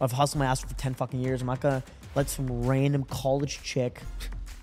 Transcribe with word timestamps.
I've 0.00 0.12
hustled 0.12 0.40
my 0.40 0.46
ass 0.46 0.60
for 0.60 0.72
10 0.74 0.94
fucking 0.94 1.20
years. 1.20 1.40
I'm 1.40 1.46
not 1.46 1.60
gonna 1.60 1.82
let 2.14 2.28
some 2.28 2.66
random 2.66 3.04
college 3.04 3.62
chick 3.62 4.00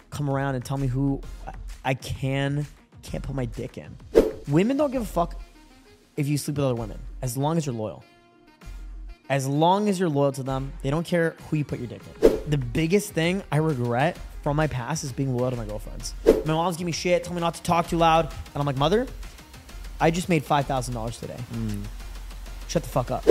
come 0.09 0.29
around 0.29 0.55
and 0.55 0.63
tell 0.65 0.77
me 0.77 0.87
who 0.87 1.21
I- 1.85 1.93
can, 1.93 2.65
can't 3.03 3.23
put 3.23 3.35
my 3.35 3.45
dick 3.45 3.77
in. 3.77 3.95
Women 4.47 4.77
don't 4.77 4.91
give 4.91 5.01
a 5.01 5.05
fuck 5.05 5.39
if 6.15 6.27
you 6.27 6.37
sleep 6.37 6.57
with 6.57 6.65
other 6.65 6.75
women, 6.75 6.99
as 7.21 7.37
long 7.37 7.57
as 7.57 7.65
you're 7.65 7.75
loyal. 7.75 8.03
As 9.29 9.45
long 9.45 9.89
as 9.89 9.99
you're 9.99 10.09
loyal 10.09 10.31
to 10.33 10.43
them, 10.43 10.71
they 10.81 10.89
don't 10.89 11.05
care 11.05 11.35
who 11.49 11.57
you 11.57 11.65
put 11.65 11.79
your 11.79 11.87
dick 11.87 12.01
in. 12.21 12.39
The 12.49 12.57
biggest 12.57 13.11
thing 13.11 13.43
I 13.51 13.57
regret 13.57 14.17
from 14.41 14.55
my 14.55 14.67
past 14.67 15.03
is 15.03 15.11
being 15.11 15.35
loyal 15.35 15.51
to 15.51 15.57
my 15.57 15.65
girlfriends. 15.65 16.13
My 16.25 16.53
mom's 16.53 16.77
give 16.77 16.85
me 16.85 16.93
shit, 16.93 17.25
tell 17.25 17.33
me 17.33 17.41
not 17.41 17.55
to 17.55 17.63
talk 17.63 17.89
too 17.89 17.97
loud, 17.97 18.25
and 18.25 18.55
I'm 18.55 18.65
like, 18.65 18.77
mother, 18.77 19.05
I 19.99 20.11
just 20.11 20.29
made 20.29 20.45
five 20.45 20.65
thousand 20.65 20.93
dollars 20.93 21.19
today. 21.19 21.37
Mm. 21.53 21.83
Shut 22.69 22.83
the 22.83 22.89
fuck 22.89 23.11
up. 23.11 23.25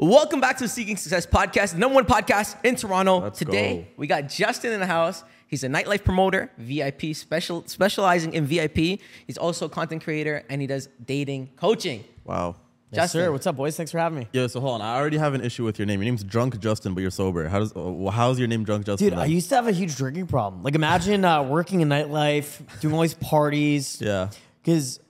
Welcome 0.00 0.40
back 0.40 0.56
to 0.58 0.62
the 0.62 0.68
Seeking 0.68 0.96
Success 0.96 1.26
podcast, 1.26 1.72
the 1.72 1.78
number 1.80 1.96
one 1.96 2.04
podcast 2.04 2.64
in 2.64 2.76
Toronto. 2.76 3.18
Let's 3.18 3.40
Today 3.40 3.78
go. 3.78 3.86
we 3.96 4.06
got 4.06 4.28
Justin 4.28 4.72
in 4.72 4.78
the 4.78 4.86
house. 4.86 5.24
He's 5.48 5.64
a 5.64 5.68
nightlife 5.68 6.04
promoter, 6.04 6.52
VIP 6.56 7.16
special 7.16 7.64
specializing 7.66 8.32
in 8.32 8.46
VIP. 8.46 9.00
He's 9.26 9.36
also 9.36 9.66
a 9.66 9.68
content 9.68 10.04
creator 10.04 10.44
and 10.48 10.60
he 10.60 10.68
does 10.68 10.88
dating 11.04 11.50
coaching. 11.56 12.04
Wow. 12.24 12.54
Yes, 12.92 13.06
Justin. 13.06 13.22
sir. 13.22 13.32
What's 13.32 13.46
up, 13.48 13.56
boys? 13.56 13.76
Thanks 13.76 13.90
for 13.90 13.98
having 13.98 14.20
me. 14.20 14.28
Yeah, 14.32 14.46
so 14.46 14.60
hold 14.60 14.80
on. 14.80 14.82
I 14.82 14.96
already 14.96 15.18
have 15.18 15.34
an 15.34 15.40
issue 15.40 15.64
with 15.64 15.80
your 15.80 15.86
name. 15.86 16.00
Your 16.00 16.04
name's 16.04 16.22
Drunk 16.22 16.60
Justin, 16.60 16.94
but 16.94 17.00
you're 17.00 17.10
sober. 17.10 17.48
How 17.48 17.58
does 17.58 17.72
uh, 17.74 18.08
how's 18.12 18.38
your 18.38 18.46
name 18.46 18.62
Drunk 18.62 18.86
Justin? 18.86 19.08
Dude, 19.10 19.18
I 19.18 19.24
used 19.24 19.48
to 19.48 19.56
have 19.56 19.66
a 19.66 19.72
huge 19.72 19.96
drinking 19.96 20.28
problem. 20.28 20.62
Like, 20.62 20.76
imagine 20.76 21.24
uh, 21.24 21.42
working 21.42 21.80
in 21.80 21.88
nightlife, 21.88 22.60
doing 22.80 22.94
all 22.94 23.02
these 23.02 23.14
parties. 23.14 24.00
yeah. 24.00 24.30
Because, 24.62 25.00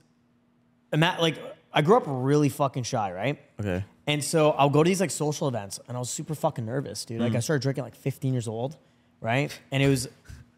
like, 0.91 1.37
I 1.71 1.83
grew 1.83 1.95
up 1.97 2.03
really 2.07 2.49
fucking 2.49 2.83
shy, 2.83 3.11
right? 3.11 3.39
Okay. 3.59 3.85
And 4.07 4.23
so 4.23 4.51
I'll 4.51 4.69
go 4.69 4.83
to 4.83 4.87
these 4.87 5.01
like 5.01 5.11
social 5.11 5.47
events, 5.47 5.79
and 5.87 5.95
I 5.95 5.99
was 5.99 6.09
super 6.09 6.33
fucking 6.33 6.65
nervous, 6.65 7.05
dude. 7.05 7.19
Mm. 7.19 7.25
Like, 7.25 7.35
I 7.35 7.39
started 7.39 7.61
drinking 7.61 7.83
like 7.83 7.95
15 7.95 8.33
years 8.33 8.47
old, 8.47 8.75
right? 9.21 9.57
And 9.71 9.83
it 9.83 9.87
was 9.87 10.07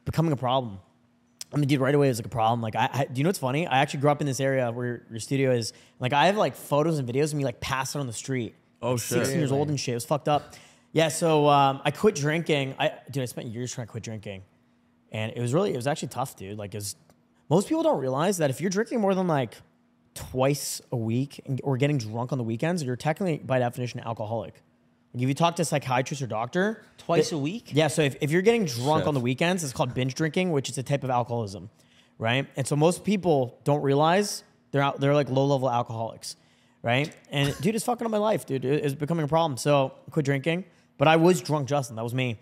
becoming 0.06 0.32
a 0.32 0.38
problem. 0.38 0.80
I 1.54 1.58
mean, 1.58 1.68
dude, 1.68 1.82
right 1.82 1.94
away 1.94 2.08
it 2.08 2.12
was 2.12 2.20
like 2.20 2.28
a 2.28 2.30
problem. 2.30 2.62
Like, 2.62 2.76
I, 2.76 2.90
I 2.94 3.06
do 3.06 3.20
you 3.20 3.24
know 3.24 3.30
what's 3.30 3.40
funny? 3.40 3.68
I 3.68 3.80
actually 3.80 4.00
grew 4.00 4.10
up 4.10 4.22
in 4.22 4.28
this 4.28 4.40
area 4.40 4.72
where 4.72 4.86
your, 4.86 5.02
your 5.12 5.20
studio 5.20 5.52
is. 5.52 5.74
Like, 6.00 6.14
I 6.14 6.28
have 6.28 6.38
like 6.38 6.56
photos 6.56 6.98
and 6.98 7.08
videos 7.08 7.34
of 7.34 7.36
me 7.36 7.44
like 7.44 7.60
passing 7.60 8.00
on 8.00 8.08
the 8.08 8.14
street. 8.14 8.56
Oh, 8.82 8.96
shit. 8.96 9.20
16 9.20 9.38
years 9.38 9.52
old 9.52 9.70
and 9.70 9.80
shit. 9.80 9.92
It 9.92 9.96
was 9.96 10.06
fucked 10.06 10.30
up. 10.30 10.56
Yeah. 10.94 11.10
So 11.10 11.50
um, 11.50 11.82
I 11.84 11.92
quit 11.92 12.16
drinking. 12.16 12.76
I 12.80 12.94
dude, 13.10 13.24
I 13.24 13.26
spent 13.26 13.48
years 13.48 13.74
trying 13.74 13.88
to 13.88 13.92
quit 13.92 14.04
drinking, 14.04 14.44
and 15.12 15.34
it 15.36 15.42
was 15.42 15.54
really, 15.54 15.74
it 15.74 15.76
was 15.76 15.88
actually 15.88 16.08
tough, 16.08 16.38
dude. 16.38 16.58
Like, 16.58 16.74
it 16.74 16.78
was. 16.78 16.96
Most 17.50 17.68
people 17.68 17.84
don't 17.84 18.00
realize 18.00 18.38
that 18.38 18.50
if 18.50 18.62
you're 18.62 18.70
drinking 18.70 19.02
more 19.02 19.14
than 19.14 19.28
like 19.28 19.56
twice 20.14 20.82
a 20.92 20.98
week 20.98 21.42
or 21.64 21.78
getting 21.78 21.98
drunk 21.98 22.32
on 22.32 22.38
the 22.38 22.44
weekends, 22.44 22.84
you're 22.84 22.96
technically 22.96 23.38
by 23.40 23.60
definition 23.60 24.00
alcoholic. 24.02 24.56
Like 25.14 25.24
if 25.24 25.28
you 25.30 25.36
talk 25.36 25.56
to 25.58 25.62
a 25.64 25.66
psychiatrist 25.66 26.22
or 26.22 26.28
doctor, 26.28 26.84
Twice 26.98 27.32
a 27.32 27.38
week? 27.38 27.72
Yeah, 27.74 27.88
so 27.88 28.02
if, 28.04 28.16
if 28.22 28.32
you're 28.32 28.42
getting 28.44 28.66
drunk 28.66 29.02
Shit. 29.02 29.08
on 29.08 29.14
the 29.14 29.20
weekends, 29.20 29.64
it's 29.64 29.74
called 29.74 29.94
binge 29.94 30.14
drinking, 30.16 30.52
which 30.52 30.70
is 30.70 30.78
a 30.78 30.84
type 30.84 31.04
of 31.04 31.10
alcoholism, 31.10 31.70
right? 32.18 32.48
And 32.56 32.66
so 32.68 32.76
most 32.76 33.04
people 33.04 33.58
don't 33.64 33.82
realize 33.82 34.44
they're 34.72 34.82
out, 34.84 35.00
they're 35.00 35.14
like 35.16 35.30
low 35.30 35.46
level 35.46 35.70
alcoholics, 35.70 36.36
right? 36.82 37.14
And 37.30 37.54
dude, 37.62 37.76
it's 37.76 37.84
fucking 37.86 38.06
up 38.06 38.12
my 38.12 38.18
life, 38.20 38.46
dude. 38.46 38.64
It- 38.64 38.86
It's 38.86 38.94
becoming 38.96 39.26
a 39.26 39.28
problem. 39.28 39.58
So 39.58 39.94
quit 40.12 40.26
drinking, 40.26 40.64
but 40.98 41.08
I 41.08 41.16
was 41.18 41.42
drunk, 41.42 41.68
Justin. 41.68 41.96
That 41.98 42.04
was 42.04 42.14
me, 42.14 42.38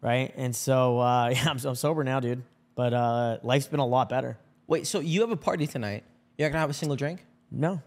right? 0.00 0.32
And 0.36 0.54
so 0.54 0.98
uh, 1.00 1.28
yeah, 1.34 1.48
I'm, 1.48 1.58
I'm 1.64 1.74
sober 1.74 2.04
now, 2.04 2.20
dude. 2.20 2.42
But 2.74 2.92
uh, 2.94 3.38
life's 3.42 3.66
been 3.66 3.80
a 3.80 3.86
lot 3.86 4.08
better. 4.08 4.38
Wait, 4.68 4.86
so 4.86 5.00
you 5.00 5.22
have 5.22 5.30
a 5.30 5.36
party 5.36 5.66
tonight? 5.66 6.04
You're 6.42 6.48
not 6.48 6.54
gonna 6.54 6.60
have 6.62 6.70
a 6.70 6.74
single 6.74 6.96
drink? 6.96 7.24
No. 7.52 7.80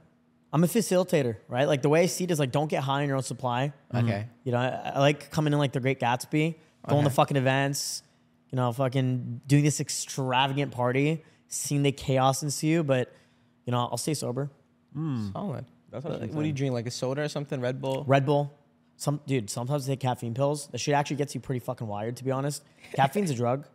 I'm 0.54 0.64
a 0.64 0.68
facilitator, 0.68 1.36
right? 1.50 1.68
Like 1.68 1.82
the 1.82 1.90
way 1.90 2.04
I 2.04 2.06
see 2.06 2.24
it 2.24 2.32
is 2.32 2.40
like 2.40 2.54
don't 2.54 2.70
get 2.70 2.82
high 2.82 3.02
on 3.02 3.08
your 3.08 3.18
own 3.18 3.24
supply. 3.24 3.74
Mm-hmm. 3.94 4.06
Okay. 4.06 4.28
You 4.46 4.54
know, 4.54 4.60
I, 4.60 4.94
I 4.96 5.00
like 5.00 5.30
coming 5.30 5.52
in 5.52 5.60
like 5.60 5.74
the 5.74 5.82
Great 5.82 6.00
Gatsby, 6.00 6.56
going 6.88 7.04
to 7.04 7.10
fucking 7.10 7.36
events, 7.36 8.02
you 8.52 8.56
know, 8.56 8.72
fucking 8.72 9.42
doing 9.46 9.66
this 9.66 9.82
extravagant 9.82 10.72
party, 10.72 11.26
seeing 11.50 11.84
the 11.84 11.92
chaos 11.92 12.44
ensue, 12.44 12.84
but 12.84 13.12
you 13.66 13.72
know, 13.72 13.80
I'll 13.80 13.98
stay 13.98 14.14
sober. 14.14 14.50
Hmm. 14.94 15.34
Solid. 15.34 15.66
That's 15.92 16.06
what, 16.06 16.14
what 16.14 16.24
I'm 16.24 16.30
what 16.30 16.42
do 16.44 16.48
you 16.48 16.54
drink? 16.54 16.74
Like 16.74 16.88
a 16.88 16.92
soda 16.92 17.24
or 17.24 17.28
something? 17.28 17.60
Red 17.60 17.82
Bull? 17.82 18.06
Red 18.08 18.26
Bull. 18.26 18.58
Some 18.96 19.20
dude, 19.28 19.50
sometimes 19.50 19.90
I 19.90 19.92
take 19.92 20.00
caffeine 20.00 20.34
pills. 20.34 20.68
That 20.68 20.78
shit 20.78 20.94
actually 20.94 21.18
gets 21.18 21.36
you 21.36 21.42
pretty 21.42 21.60
fucking 21.60 21.86
wired, 21.86 22.16
to 22.16 22.24
be 22.24 22.32
honest. 22.32 22.64
Caffeine's 22.94 23.30
a 23.30 23.36
drug, 23.36 23.68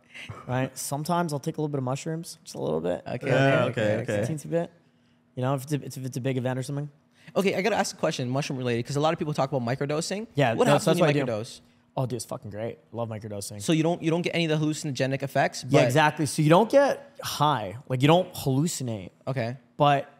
right? 0.47 0.75
Sometimes 0.77 1.33
I'll 1.33 1.39
take 1.39 1.57
a 1.57 1.61
little 1.61 1.69
bit 1.69 1.77
of 1.79 1.83
mushrooms, 1.83 2.37
just 2.43 2.55
a 2.55 2.59
little 2.61 2.81
bit. 2.81 3.01
Okay, 3.07 3.27
Yeah, 3.27 3.65
okay, 3.65 3.81
okay, 4.01 4.13
okay. 4.21 4.33
Teensy 4.33 4.49
bit. 4.49 4.71
You 5.35 5.41
know, 5.43 5.55
if 5.55 5.63
it's 5.63 5.73
a, 5.73 5.75
if 5.75 5.97
it's 6.05 6.17
a 6.17 6.21
big 6.21 6.37
event 6.37 6.59
or 6.59 6.63
something. 6.63 6.89
Okay, 7.35 7.55
I 7.55 7.61
gotta 7.61 7.77
ask 7.77 7.95
a 7.95 7.99
question, 7.99 8.29
mushroom 8.29 8.57
related, 8.57 8.79
because 8.83 8.95
a 8.97 8.99
lot 8.99 9.13
of 9.13 9.19
people 9.19 9.33
talk 9.33 9.51
about 9.51 9.65
microdosing. 9.65 10.27
Yeah, 10.35 10.53
What 10.53 10.65
no, 10.65 10.71
happens 10.71 10.83
so 10.83 10.91
when 10.91 10.97
you 10.97 11.01
what 11.03 11.09
I 11.09 11.13
do. 11.13 11.25
microdose? 11.25 11.61
Oh, 11.95 12.05
dude, 12.05 12.17
it's 12.17 12.25
fucking 12.25 12.51
great. 12.51 12.77
Love 12.93 13.09
microdosing. 13.09 13.61
So 13.61 13.73
you 13.73 13.83
don't 13.83 14.01
you 14.01 14.09
don't 14.11 14.21
get 14.21 14.33
any 14.35 14.45
of 14.45 14.59
the 14.59 14.65
hallucinogenic 14.65 15.23
effects? 15.23 15.65
Yeah, 15.69 15.81
exactly. 15.81 16.25
So 16.25 16.41
you 16.41 16.49
don't 16.49 16.69
get 16.69 17.17
high, 17.21 17.77
like 17.89 18.01
you 18.01 18.07
don't 18.07 18.33
hallucinate, 18.33 19.11
Okay. 19.27 19.57
but 19.77 20.11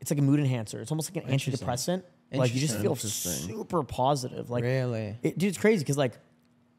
it's 0.00 0.10
like 0.10 0.18
a 0.18 0.22
mood 0.22 0.40
enhancer. 0.40 0.80
It's 0.80 0.90
almost 0.90 1.14
like 1.14 1.24
an 1.24 1.30
antidepressant. 1.30 2.02
Like 2.32 2.54
you 2.54 2.60
just 2.60 2.78
feel 2.78 2.96
super 2.96 3.82
positive. 3.82 4.48
Like 4.50 4.64
Really? 4.64 5.16
it, 5.22 5.36
dude, 5.38 5.50
it's 5.50 5.58
crazy 5.58 5.80
because 5.84 5.98
like 5.98 6.14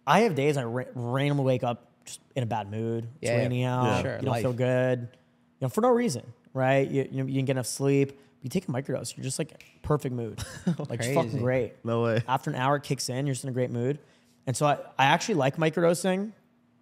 I 0.05 0.21
have 0.21 0.33
days 0.35 0.57
I 0.57 0.63
ra- 0.63 0.85
randomly 0.95 1.45
wake 1.45 1.63
up 1.63 1.91
just 2.05 2.19
in 2.35 2.43
a 2.43 2.45
bad 2.45 2.69
mood. 2.71 3.05
It's 3.21 3.29
Yeah, 3.29 3.37
yeah. 3.37 3.41
raining 3.43 3.63
out. 3.63 3.83
Yeah. 3.85 4.01
Sure, 4.01 4.15
You 4.15 4.21
don't 4.21 4.31
life. 4.31 4.41
feel 4.41 4.53
good. 4.53 4.99
You 5.01 5.65
know, 5.65 5.69
for 5.69 5.81
no 5.81 5.89
reason, 5.89 6.23
right? 6.53 6.89
You, 6.89 7.07
you, 7.11 7.17
know, 7.23 7.27
you 7.27 7.33
didn't 7.35 7.47
get 7.47 7.51
enough 7.53 7.65
sleep. 7.67 8.19
You 8.41 8.49
take 8.49 8.67
a 8.67 8.71
microdose, 8.71 9.15
you're 9.15 9.23
just 9.23 9.39
like 9.39 9.63
perfect 9.83 10.13
mood, 10.13 10.43
like 10.89 10.99
just 11.01 11.13
fucking 11.13 11.39
great. 11.39 11.73
No 11.85 12.03
way. 12.03 12.21
After 12.27 12.49
an 12.49 12.57
hour, 12.57 12.75
it 12.75 12.83
kicks 12.83 13.07
in. 13.07 13.25
You're 13.25 13.33
just 13.35 13.45
in 13.45 13.49
a 13.49 13.53
great 13.53 13.71
mood. 13.71 13.99
And 14.45 14.55
so 14.57 14.65
I, 14.65 14.73
I 14.99 15.05
actually 15.05 15.35
like 15.35 15.55
microdosing 15.55 16.33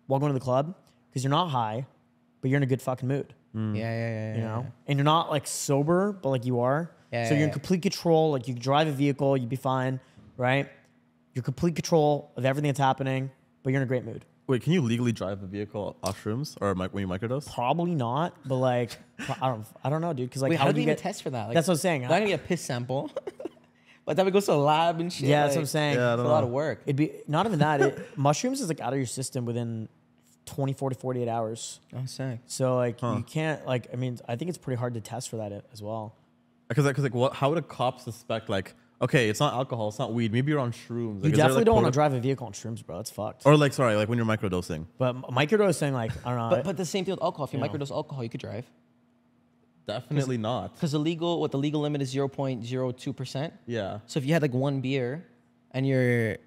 while 0.08 0.20
going 0.20 0.32
to 0.32 0.40
the 0.40 0.44
club 0.44 0.74
because 1.10 1.24
you're 1.24 1.30
not 1.30 1.50
high, 1.50 1.86
but 2.42 2.50
you're 2.50 2.58
in 2.58 2.64
a 2.64 2.68
good 2.68 2.82
fucking 2.82 3.08
mood. 3.08 3.34
Mm. 3.56 3.78
Yeah, 3.78 3.82
yeah, 3.84 4.10
yeah. 4.10 4.36
You 4.36 4.42
know, 4.42 4.68
and 4.88 4.98
you're 4.98 5.04
not 5.06 5.30
like 5.30 5.46
sober, 5.46 6.14
but 6.14 6.30
like 6.30 6.46
you 6.46 6.62
are. 6.62 6.90
Yeah, 7.12 7.26
so 7.26 7.34
yeah, 7.34 7.40
you're 7.42 7.48
in 7.50 7.54
complete 7.54 7.84
control. 7.84 8.32
Like 8.32 8.48
you 8.48 8.56
can 8.56 8.64
drive 8.64 8.88
a 8.88 8.92
vehicle, 8.92 9.38
you'd 9.38 9.50
be 9.50 9.56
fine, 9.58 10.00
right? 10.38 10.68
You're 11.36 11.44
complete 11.44 11.76
control 11.76 12.32
of 12.38 12.46
everything 12.46 12.70
that's 12.70 12.80
happening, 12.80 13.30
but 13.62 13.70
you're 13.72 13.82
in 13.82 13.86
a 13.86 13.88
great 13.88 14.04
mood. 14.06 14.26
Wait, 14.52 14.62
can 14.64 14.74
you 14.74 14.82
legally 14.82 15.12
drive 15.14 15.42
a 15.42 15.46
vehicle 15.48 15.96
off 16.04 16.22
shrooms 16.24 16.58
or 16.62 16.76
mic- 16.76 16.94
when 16.94 17.02
you 17.02 17.08
microdose? 17.08 17.52
Probably 17.54 17.96
not, 17.96 18.36
but 18.46 18.58
like 18.58 18.98
I 19.42 19.48
don't, 19.48 19.66
I 19.84 19.90
don't 19.90 20.02
know, 20.02 20.12
dude. 20.14 20.30
Because 20.30 20.42
like, 20.42 20.50
Wait, 20.50 20.56
how, 20.58 20.64
how, 20.64 20.68
would 20.70 20.76
do 20.76 20.82
you 20.82 20.88
you 20.88 20.92
even 20.92 20.96
get? 20.98 21.04
test 21.04 21.24
for 21.24 21.30
that? 21.30 21.46
Like, 21.46 21.54
That's 21.56 21.68
what 21.68 21.76
I'm 21.76 21.78
saying. 21.80 22.02
They're 22.02 22.10
not 22.10 22.18
gonna 22.20 22.28
get 22.32 22.42
a 22.42 22.48
piss 22.48 22.62
sample. 22.62 23.10
By 24.06 24.14
the 24.14 24.22
time 24.22 24.28
it 24.28 24.32
goes 24.32 24.46
to 24.48 24.54
a 24.54 24.56
lab 24.56 25.00
and 25.00 25.14
shit. 25.14 25.30
yeah, 25.30 25.44
that's 25.44 25.56
what 25.56 25.60
I'm 25.60 25.64
like, 25.64 25.70
saying. 25.70 25.96
Yeah, 25.96 26.10
I 26.10 26.14
It's 26.14 26.20
a 26.20 26.24
don't 26.24 26.32
lot 26.32 26.42
know. 26.42 26.48
of 26.48 26.52
work. 26.54 26.82
It'd 26.86 26.96
be 26.98 27.12
not 27.28 27.46
even 27.46 27.60
that. 27.60 27.82
It, 27.82 28.00
mushrooms 28.18 28.60
is 28.60 28.68
like 28.68 28.82
out 28.82 28.92
of 28.94 29.00
your 29.00 29.06
system 29.06 29.46
within 29.46 29.88
24 30.48 30.90
to 30.90 30.96
48 30.98 31.28
hours. 31.30 31.80
I'm 31.96 32.08
sick. 32.08 32.40
So 32.48 32.76
like 32.76 33.02
you 33.02 33.24
can't 33.26 33.66
like 33.66 33.88
I 33.94 33.96
mean 33.96 34.20
I 34.28 34.36
think 34.36 34.50
it's 34.50 34.58
pretty 34.58 34.80
hard 34.80 34.96
to 34.96 35.02
test 35.02 35.30
for 35.30 35.38
that 35.38 35.52
as 35.72 35.82
well. 35.82 36.16
Uh, 36.16 36.74
because 36.74 36.86
like, 36.86 36.94
uh, 36.94 36.96
'cause, 36.96 37.04
like, 37.04 37.14
what? 37.14 37.34
How 37.34 37.50
would 37.50 37.58
a 37.58 37.62
cop 37.62 38.00
suspect 38.02 38.50
like, 38.50 38.74
okay, 39.02 39.30
it's 39.30 39.40
not 39.40 39.54
alcohol, 39.54 39.90
it's 39.90 40.00
not 40.00 40.14
weed, 40.14 40.32
maybe 40.32 40.52
you're 40.52 40.60
on 40.60 40.72
shrooms. 40.72 41.24
Like, 41.24 41.32
You 41.32 41.38
definitely 41.38 41.56
like, 41.58 41.66
don't 41.66 41.76
want 41.76 41.88
to 41.88 41.92
drive 41.92 42.14
a 42.14 42.20
vehicle 42.20 42.46
on 42.48 42.54
shrooms, 42.54 42.86
bro. 42.86 42.98
That's 42.98 43.12
fucked. 43.12 43.46
Or 43.46 43.58
like, 43.58 43.74
sorry, 43.74 43.96
like 43.96 44.08
when 44.10 44.18
you're 44.18 44.28
microdosing. 44.28 44.86
But 44.98 45.16
microdosing, 45.24 45.94
like 45.94 46.12
I 46.26 46.30
don't 46.30 46.38
know. 46.40 46.50
But 46.56 46.64
but 46.66 46.78
the 46.78 46.86
same 46.86 47.04
thing 47.06 47.14
with 47.14 47.24
alcohol. 47.24 47.46
If 47.46 47.54
you 47.54 47.60
You 47.60 47.66
know. 47.66 47.72
microdose 47.72 47.92
alcohol, 47.92 48.24
you 48.24 48.30
could 48.30 48.42
drive. 48.42 48.66
Definitely 49.88 50.38
not. 50.38 50.74
Because 50.76 50.92
the 50.92 51.00
legal 51.00 51.42
what 51.42 51.52
the 51.52 51.58
legal 51.58 51.82
limit 51.82 52.02
is 52.02 52.10
zero 52.10 52.28
point 52.28 52.64
zero 52.66 52.92
two 52.92 53.14
percent. 53.14 53.54
Yeah. 53.66 54.00
So 54.06 54.20
if 54.20 54.26
you 54.26 54.34
had 54.34 54.42
like 54.42 54.54
one 54.54 54.80
beer, 54.82 55.26
and 55.72 55.86
your 55.88 56.38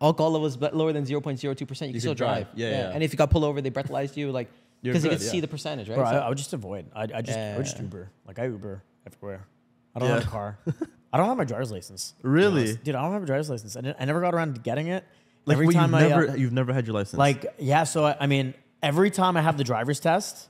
alcohol 0.00 0.32
level 0.32 0.42
was 0.42 0.58
lower 0.60 0.92
than 0.92 1.06
zero 1.06 1.20
point 1.20 1.38
zero 1.40 1.54
two 1.54 1.66
percent, 1.66 1.88
you, 1.90 1.94
You 1.94 2.00
can 2.00 2.00
still 2.00 2.14
drive. 2.14 2.44
drive. 2.48 2.58
Yeah, 2.58 2.70
yeah. 2.70 2.90
And 2.92 3.02
if 3.02 3.12
you 3.12 3.16
got 3.16 3.30
pulled 3.30 3.44
over, 3.44 3.60
they 3.62 3.70
breathalyzed 3.70 4.16
you, 4.16 4.30
like 4.30 4.48
You're 4.82 4.92
because 4.92 5.02
they 5.02 5.08
good, 5.08 5.18
could 5.18 5.26
see 5.26 5.40
the 5.40 5.48
percentage, 5.48 5.88
right? 5.88 5.96
bro, 5.96 6.04
I, 6.04 6.12
So- 6.12 6.18
I 6.18 6.28
would 6.28 6.38
just 6.38 6.52
avoid. 6.52 6.86
I, 6.94 7.02
I 7.04 7.22
just 7.22 7.38
I 7.38 7.56
would 7.56 7.64
just 7.64 7.80
Uber. 7.80 8.10
Like 8.26 8.38
I 8.38 8.44
Uber 8.46 8.82
everywhere. 9.06 9.46
I 9.94 9.98
don't 10.00 10.08
Yeah. 10.10 10.14
have 10.16 10.26
a 10.26 10.30
car. 10.30 10.58
I 11.14 11.16
don't 11.16 11.28
have 11.28 11.36
my 11.36 11.44
driver's 11.44 11.70
license. 11.70 12.12
Really? 12.22 12.74
dude? 12.74 12.96
I 12.96 13.02
don't 13.02 13.12
have 13.12 13.22
a 13.22 13.26
driver's 13.26 13.48
license. 13.48 13.76
I, 13.76 13.82
didn't- 13.82 13.98
I 14.00 14.04
never 14.04 14.20
got 14.20 14.34
around 14.34 14.56
to 14.56 14.60
getting 14.60 14.88
it. 14.88 15.04
Like 15.46 15.54
every 15.54 15.66
wait, 15.68 15.74
time 15.74 15.92
you've 15.92 16.02
I 16.02 16.08
never 16.08 16.28
uh, 16.30 16.34
you've 16.34 16.52
never 16.52 16.72
had 16.72 16.86
your 16.86 16.94
license. 16.94 17.18
like 17.18 17.54
yeah. 17.58 17.84
So 17.84 18.04
I, 18.06 18.16
I 18.18 18.26
mean, 18.26 18.52
every 18.82 19.10
time 19.10 19.36
I 19.36 19.42
have 19.42 19.56
the 19.56 19.62
driver's 19.64 20.00
test, 20.00 20.48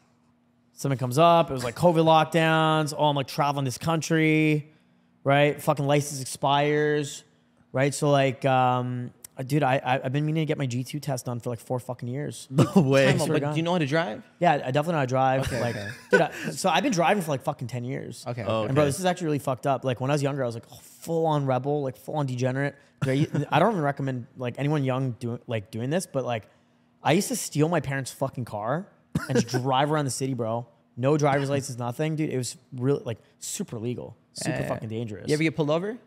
something 0.73 0.97
comes 0.99 1.19
up. 1.19 1.51
It 1.51 1.53
was 1.53 1.65
like 1.65 1.75
COVID 1.75 2.05
lockdowns. 2.05 2.95
Oh, 2.97 3.05
I'm 3.07 3.17
like 3.17 3.27
traveling 3.27 3.65
this 3.67 3.77
country, 3.77 4.73
right? 5.23 5.61
Fucking 5.61 5.85
license 5.87 6.23
expires, 6.23 7.25
right? 7.73 7.93
So 7.93 8.11
like, 8.11 8.45
um, 8.45 9.11
uh, 9.37 9.43
dude, 9.43 9.63
I 9.63 9.77
I- 9.85 10.01
I've 10.05 10.13
been 10.13 10.25
meaning 10.27 10.43
to 10.43 10.47
get 10.47 10.59
my 10.59 10.67
G2 10.67 11.01
test 11.03 11.27
done 11.27 11.41
for 11.41 11.51
like 11.51 11.59
four 11.61 11.79
fucking 11.81 12.09
years. 12.09 12.47
no 12.51 12.65
way. 12.77 13.07
Time 13.07 13.21
out, 13.21 13.27
swear 13.27 13.39
to 13.41 13.47
but 13.47 13.51
do 13.53 13.57
you 13.57 13.63
know 13.63 13.73
how 13.73 13.79
to 13.79 13.87
drive? 13.87 14.23
Yeah, 14.39 14.53
I 14.55 14.71
definitely 14.71 14.93
know 14.93 14.99
how 14.99 15.05
to 15.05 15.09
drive. 15.09 15.41
Okay, 15.47 15.61
like, 15.61 15.77
okay. 15.77 15.89
dude, 16.11 16.21
I, 16.21 16.31
so 16.51 16.69
I've 16.71 16.83
been 16.83 16.93
driving 16.93 17.23
for 17.23 17.31
like 17.33 17.43
fucking 17.43 17.69
ten 17.69 17.85
years. 17.85 18.25
Okay. 18.27 18.45
Oh, 18.47 18.65
And 18.65 18.75
bro, 18.75 18.85
this 18.85 18.99
is 19.01 19.05
actually 19.05 19.27
really 19.27 19.39
fucked 19.41 19.67
up. 19.67 19.85
Like 19.85 20.01
when 20.01 20.11
I 20.11 20.15
was 20.15 20.23
younger, 20.23 20.43
I 20.43 20.47
was 20.47 20.55
like 20.55 20.69
full 20.69 21.27
on 21.27 21.47
rebel, 21.47 21.83
like 21.83 21.97
full 21.97 22.15
on 22.17 22.27
degenerate. 22.27 22.77
I 23.05 23.27
I 23.51 23.59
don't 23.59 23.73
even 23.73 23.83
recommend 23.83 24.27
like 24.37 24.55
anyone 24.59 24.85
young 24.85 25.13
doing 25.19 25.41
like 25.47 25.71
doing 25.71 25.91
this, 25.91 26.07
but 26.07 26.25
like 26.25 26.49
I 27.03 27.13
used 27.13 27.29
to 27.29 27.37
steal 27.37 27.69
my 27.69 27.81
parents' 27.81 28.13
fucking 28.13 28.45
car 28.47 28.87
and 29.29 29.41
just 29.41 29.49
drive 29.63 29.91
around 29.93 30.05
the 30.07 30.11
city, 30.11 30.35
bro. 30.35 30.67
No 30.97 31.17
driver's 31.19 31.51
license, 31.51 31.77
nothing, 31.79 32.15
dude. 32.17 32.31
It 32.31 32.37
was 32.39 32.57
really 32.73 33.03
like 33.05 33.19
super 33.41 33.79
legal, 33.79 34.17
super 34.33 34.61
Yeah. 34.61 34.69
fucking 34.69 34.89
dangerous. 34.89 35.29
You 35.29 35.35
ever 35.35 35.43
get 35.43 35.57
pulled 35.57 35.71
over? 35.71 35.99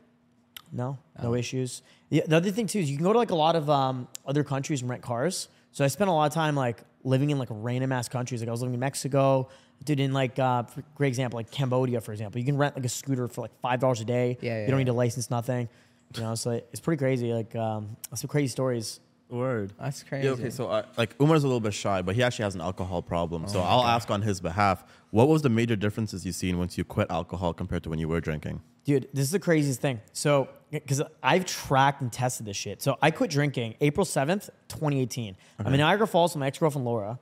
No, 0.72 0.98
no 1.22 1.34
issues. 1.36 1.82
The, 2.10 2.24
the 2.28 2.38
other 2.38 2.52
thing 2.52 2.68
too 2.68 2.80
is 2.80 2.90
you 2.90 2.98
can 2.98 3.06
go 3.06 3.14
to 3.14 3.20
like 3.20 3.32
a 3.32 3.36
lot 3.36 3.56
of 3.56 3.70
um, 3.70 4.08
other 4.26 4.44
countries 4.44 4.82
and 4.82 4.90
rent 4.90 5.02
cars. 5.02 5.48
So 5.72 5.84
I 5.86 5.88
spent 5.88 6.10
a 6.10 6.14
lot 6.14 6.26
of 6.26 6.34
time 6.34 6.56
like 6.56 6.84
living 7.04 7.30
in 7.30 7.38
like 7.40 7.50
random 7.52 7.92
ass 7.92 8.10
countries. 8.10 8.42
Like 8.42 8.50
I 8.50 8.52
was 8.52 8.62
living 8.62 8.74
in 8.74 8.80
Mexico, 8.80 9.50
dude. 9.84 10.00
In 10.00 10.14
like 10.14 10.38
uh, 10.40 10.64
for 10.64 10.84
great 10.96 11.10
example, 11.10 11.38
like 11.38 11.52
Cambodia, 11.52 12.02
for 12.02 12.12
example, 12.12 12.40
you 12.40 12.46
can 12.46 12.58
rent 12.58 12.76
like 12.76 12.86
a 12.86 12.90
scooter 12.90 13.28
for 13.28 13.42
like 13.42 13.52
five 13.62 13.80
dollars 13.80 14.02
a 14.02 14.06
day. 14.06 14.38
Yeah, 14.42 14.62
you 14.62 14.68
don't 14.68 14.80
need 14.80 14.90
a 14.90 14.94
license, 14.94 15.30
nothing. 15.30 15.70
You 16.16 16.22
know, 16.22 16.36
so 16.36 16.52
it's 16.52 16.56
like 16.56 16.68
it's 16.72 16.80
pretty 16.80 17.00
crazy. 17.00 17.34
Like 17.34 17.56
um, 17.56 17.96
some 18.16 18.28
crazy 18.30 18.48
stories. 18.48 19.00
Word. 19.30 19.74
That's 19.78 20.04
crazy. 20.04 20.26
Yeah, 20.26 20.34
okay, 20.36 20.50
so 20.50 20.70
uh, 20.70 20.84
like 20.98 21.14
Umar's 21.20 21.44
a 21.44 21.48
little 21.48 21.60
bit 21.60 21.74
shy, 21.74 22.02
but 22.02 22.16
he 22.16 22.24
actually 22.24 22.44
has 22.44 22.56
an 22.56 22.62
alcohol 22.62 23.02
problem. 23.02 23.46
so 23.50 23.60
I'll 23.62 23.84
ask 23.86 24.10
on 24.10 24.22
his 24.22 24.40
behalf. 24.40 24.86
What 25.12 25.28
was 25.28 25.42
the 25.42 25.50
major 25.50 25.76
differences 25.76 26.26
you 26.26 26.32
seen 26.32 26.58
once 26.58 26.78
you 26.78 26.86
quit 26.86 27.08
alcohol 27.12 27.54
compared 27.54 27.84
to 27.84 27.90
when 27.90 28.00
you 28.00 28.08
were 28.08 28.22
drinking? 28.22 28.62
Dude, 28.88 29.10
this 29.14 29.26
is 29.26 29.32
the 29.32 29.40
craziest 29.40 29.82
thing. 29.82 30.00
So, 30.14 30.48
because 30.72 31.02
I've 31.22 31.46
tracked 31.46 32.02
and 32.02 32.12
tested 32.12 32.46
this 32.46 32.56
shit. 32.56 32.82
So, 32.82 32.98
I 33.02 33.12
quit 33.12 33.30
drinking 33.30 33.76
April 33.82 34.06
7th, 34.06 34.50
2018. 34.70 35.36
I'm 35.60 35.74
in 35.74 35.80
Niagara 35.82 36.08
Falls 36.08 36.34
with 36.34 36.40
my 36.40 36.48
ex 36.48 36.58
girlfriend, 36.58 36.86
Laura. 36.86 37.20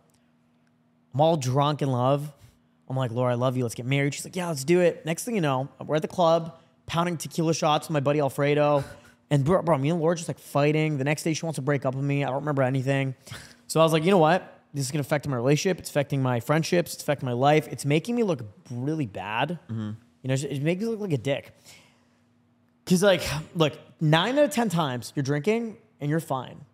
I'm 1.11 1.21
all 1.21 1.37
drunk 1.37 1.81
in 1.81 1.91
love. 1.91 2.31
I'm 2.87 2.95
like, 2.95 3.09
Laura, 3.09 3.31
I 3.31 3.35
love 3.35 3.57
you. 3.57 3.63
Let's 3.63 3.73
get 3.73 3.87
married. 3.87 4.13
She's 4.13 4.23
like, 4.23 4.35
yeah, 4.35 4.47
let's 4.47 4.63
do 4.63 4.79
it. 4.79 5.07
Next 5.07 5.23
thing 5.23 5.33
you 5.33 5.41
know, 5.41 5.67
we're 5.83 5.95
at 5.95 6.03
the 6.03 6.07
club, 6.07 6.59
pounding 6.85 7.17
tequila 7.17 7.55
shots 7.55 7.87
with 7.87 7.93
my 7.93 7.99
buddy 7.99 8.19
Alfredo. 8.19 8.83
And 9.31 9.43
bro, 9.43 9.63
bro, 9.63 9.75
me 9.79 9.89
and 9.89 9.99
Laura 9.99 10.15
just 10.15 10.29
like 10.29 10.37
fighting. 10.37 10.99
The 10.99 11.03
next 11.03 11.23
day, 11.23 11.33
she 11.33 11.47
wants 11.47 11.55
to 11.55 11.63
break 11.63 11.83
up 11.83 11.95
with 11.95 12.05
me. 12.05 12.23
I 12.23 12.27
don't 12.27 12.35
remember 12.35 12.61
anything. 12.61 13.15
So 13.65 13.79
I 13.79 13.83
was 13.83 13.91
like, 13.91 14.03
you 14.03 14.11
know 14.11 14.19
what? 14.19 14.61
This 14.71 14.85
is 14.85 14.91
gonna 14.91 15.01
affect 15.01 15.27
my 15.27 15.35
relationship. 15.35 15.79
It's 15.79 15.89
affecting 15.89 16.21
my 16.21 16.39
friendships. 16.39 16.93
It's 16.93 17.01
affecting 17.01 17.25
my 17.25 17.33
life. 17.33 17.67
It's 17.71 17.85
making 17.85 18.15
me 18.15 18.21
look 18.21 18.41
really 18.69 19.07
bad. 19.07 19.57
Mm-hmm. 19.67 19.91
You 20.25 20.29
know, 20.29 20.33
it 20.33 20.63
makes 20.63 20.81
me 20.81 20.87
look 20.87 21.01
like 21.01 21.13
a 21.13 21.19
dick. 21.19 21.51
Cause 22.87 23.03
like, 23.03 23.21
look, 23.53 23.73
nine 24.01 24.39
out 24.39 24.45
of 24.45 24.49
ten 24.49 24.69
times 24.69 25.13
you're 25.15 25.21
drinking 25.21 25.77
and 26.01 26.09
you're 26.09 26.19
fine. 26.19 26.65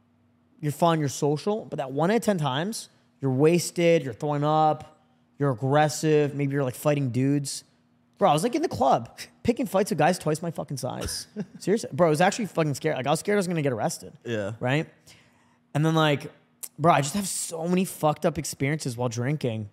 You're 0.62 0.72
fun, 0.72 1.02
you're 1.02 1.10
social, 1.10 1.66
but 1.66 1.76
that 1.76 1.92
one 1.92 2.12
out 2.12 2.16
of 2.16 2.22
ten 2.22 2.38
times 2.38 2.88
you're 3.20 3.32
wasted, 3.32 4.04
you're 4.04 4.14
throwing 4.14 4.46
up, 4.46 5.04
you're 5.38 5.52
aggressive, 5.52 6.34
maybe 6.34 6.54
you're 6.54 6.64
like 6.64 6.76
fighting 6.76 7.10
dudes. 7.10 7.66
Bro, 8.18 8.30
I 8.30 8.34
was 8.34 8.44
like 8.44 8.56
in 8.56 8.62
the 8.62 8.70
club 8.70 9.20
picking 9.44 9.66
fights 9.66 9.92
with 9.92 10.00
guys 10.00 10.18
twice 10.18 10.42
my 10.42 10.52
fucking 10.52 10.78
size. 10.78 11.28
Seriously, 11.60 11.90
bro, 11.92 12.08
I 12.08 12.10
was 12.10 12.22
actually 12.22 12.46
fucking 12.46 12.76
scared. 12.76 12.96
Like 12.96 13.08
I 13.08 13.10
was 13.10 13.20
scared 13.20 13.36
I 13.36 13.40
was 13.40 13.50
gonna 13.50 13.62
get 13.62 13.74
arrested. 13.74 14.14
Yeah. 14.24 14.54
Right. 14.62 14.88
And 15.74 15.86
then 15.86 15.94
like, 15.94 16.32
bro, 16.80 16.94
I 16.94 17.02
just 17.02 17.16
have 17.16 17.28
so 17.28 17.68
many 17.68 17.84
fucked 17.84 18.26
up 18.26 18.38
experiences 18.38 18.96
while 18.96 19.10
drinking, 19.10 19.70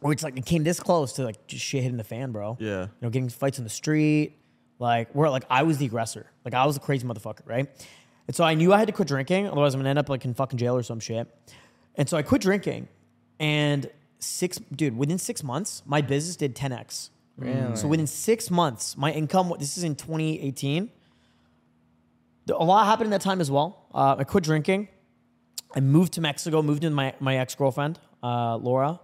where 0.00 0.12
it's 0.12 0.22
like 0.22 0.36
it 0.36 0.46
came 0.46 0.64
this 0.64 0.80
close 0.80 1.14
to 1.14 1.24
like 1.24 1.46
just 1.46 1.64
shit 1.64 1.82
hitting 1.82 1.98
the 1.98 2.04
fan, 2.04 2.32
bro. 2.32 2.56
Yeah. 2.60 2.82
You 2.82 2.88
know, 3.02 3.10
getting 3.10 3.28
fights 3.28 3.58
in 3.58 3.64
the 3.64 3.70
street, 3.70 4.36
like 4.78 5.12
where 5.12 5.30
like 5.30 5.44
I 5.50 5.62
was 5.62 5.78
the 5.78 5.86
aggressor, 5.86 6.26
like 6.44 6.54
I 6.54 6.64
was 6.66 6.76
a 6.76 6.80
crazy 6.80 7.06
motherfucker, 7.06 7.46
right? 7.46 7.68
And 8.26 8.36
so 8.36 8.44
I 8.44 8.54
knew 8.54 8.72
I 8.72 8.78
had 8.78 8.88
to 8.88 8.92
quit 8.92 9.08
drinking, 9.08 9.48
otherwise 9.48 9.74
I'm 9.74 9.80
gonna 9.80 9.90
end 9.90 9.98
up 9.98 10.08
like 10.08 10.24
in 10.24 10.34
fucking 10.34 10.58
jail 10.58 10.76
or 10.76 10.82
some 10.82 11.00
shit. 11.00 11.28
And 11.94 12.08
so 12.08 12.16
I 12.16 12.22
quit 12.22 12.42
drinking, 12.42 12.88
and 13.40 13.90
six, 14.18 14.58
dude, 14.58 14.96
within 14.96 15.18
six 15.18 15.42
months, 15.42 15.82
my 15.86 16.00
business 16.00 16.36
did 16.36 16.54
10x. 16.54 17.10
Really? 17.36 17.76
So 17.76 17.86
within 17.88 18.06
six 18.06 18.50
months, 18.50 18.96
my 18.96 19.12
income, 19.12 19.52
this 19.58 19.78
is 19.78 19.84
in 19.84 19.94
2018. 19.94 20.90
A 22.50 22.64
lot 22.64 22.86
happened 22.86 23.06
in 23.06 23.10
that 23.12 23.20
time 23.20 23.40
as 23.40 23.50
well. 23.50 23.86
Uh, 23.94 24.16
I 24.18 24.24
quit 24.24 24.42
drinking. 24.42 24.88
I 25.74 25.80
moved 25.80 26.14
to 26.14 26.20
Mexico, 26.20 26.62
moved 26.62 26.82
in 26.82 26.94
my, 26.94 27.14
my 27.20 27.36
ex 27.36 27.54
girlfriend, 27.54 28.00
uh, 28.22 28.56
Laura. 28.56 29.00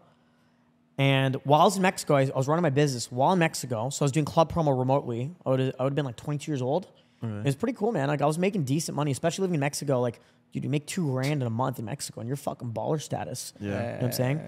And 0.96 1.36
while 1.44 1.60
I 1.60 1.64
was 1.64 1.76
in 1.76 1.82
Mexico, 1.82 2.14
I, 2.14 2.22
I 2.22 2.36
was 2.36 2.46
running 2.46 2.62
my 2.62 2.70
business 2.70 3.10
while 3.10 3.32
in 3.32 3.38
Mexico. 3.38 3.90
So 3.90 4.04
I 4.04 4.06
was 4.06 4.12
doing 4.12 4.24
club 4.24 4.52
promo 4.52 4.78
remotely. 4.78 5.32
I 5.44 5.50
would 5.50 5.74
I 5.78 5.84
have 5.84 5.94
been 5.94 6.04
like 6.04 6.16
22 6.16 6.50
years 6.50 6.62
old. 6.62 6.86
It 7.22 7.46
was 7.46 7.56
pretty 7.56 7.72
cool, 7.72 7.90
man. 7.90 8.08
Like 8.08 8.20
I 8.20 8.26
was 8.26 8.38
making 8.38 8.64
decent 8.64 8.94
money, 8.94 9.10
especially 9.10 9.42
living 9.44 9.54
in 9.54 9.60
Mexico. 9.60 10.00
Like, 10.00 10.20
dude, 10.52 10.62
you 10.62 10.68
make 10.68 10.86
two 10.86 11.10
grand 11.10 11.40
in 11.40 11.46
a 11.46 11.50
month 11.50 11.78
in 11.78 11.86
Mexico, 11.86 12.20
and 12.20 12.28
you're 12.28 12.36
fucking 12.36 12.72
baller 12.72 13.00
status. 13.00 13.54
Yeah. 13.58 13.68
You 13.68 13.74
know 13.74 13.92
what 13.94 14.04
I'm 14.04 14.12
saying? 14.12 14.40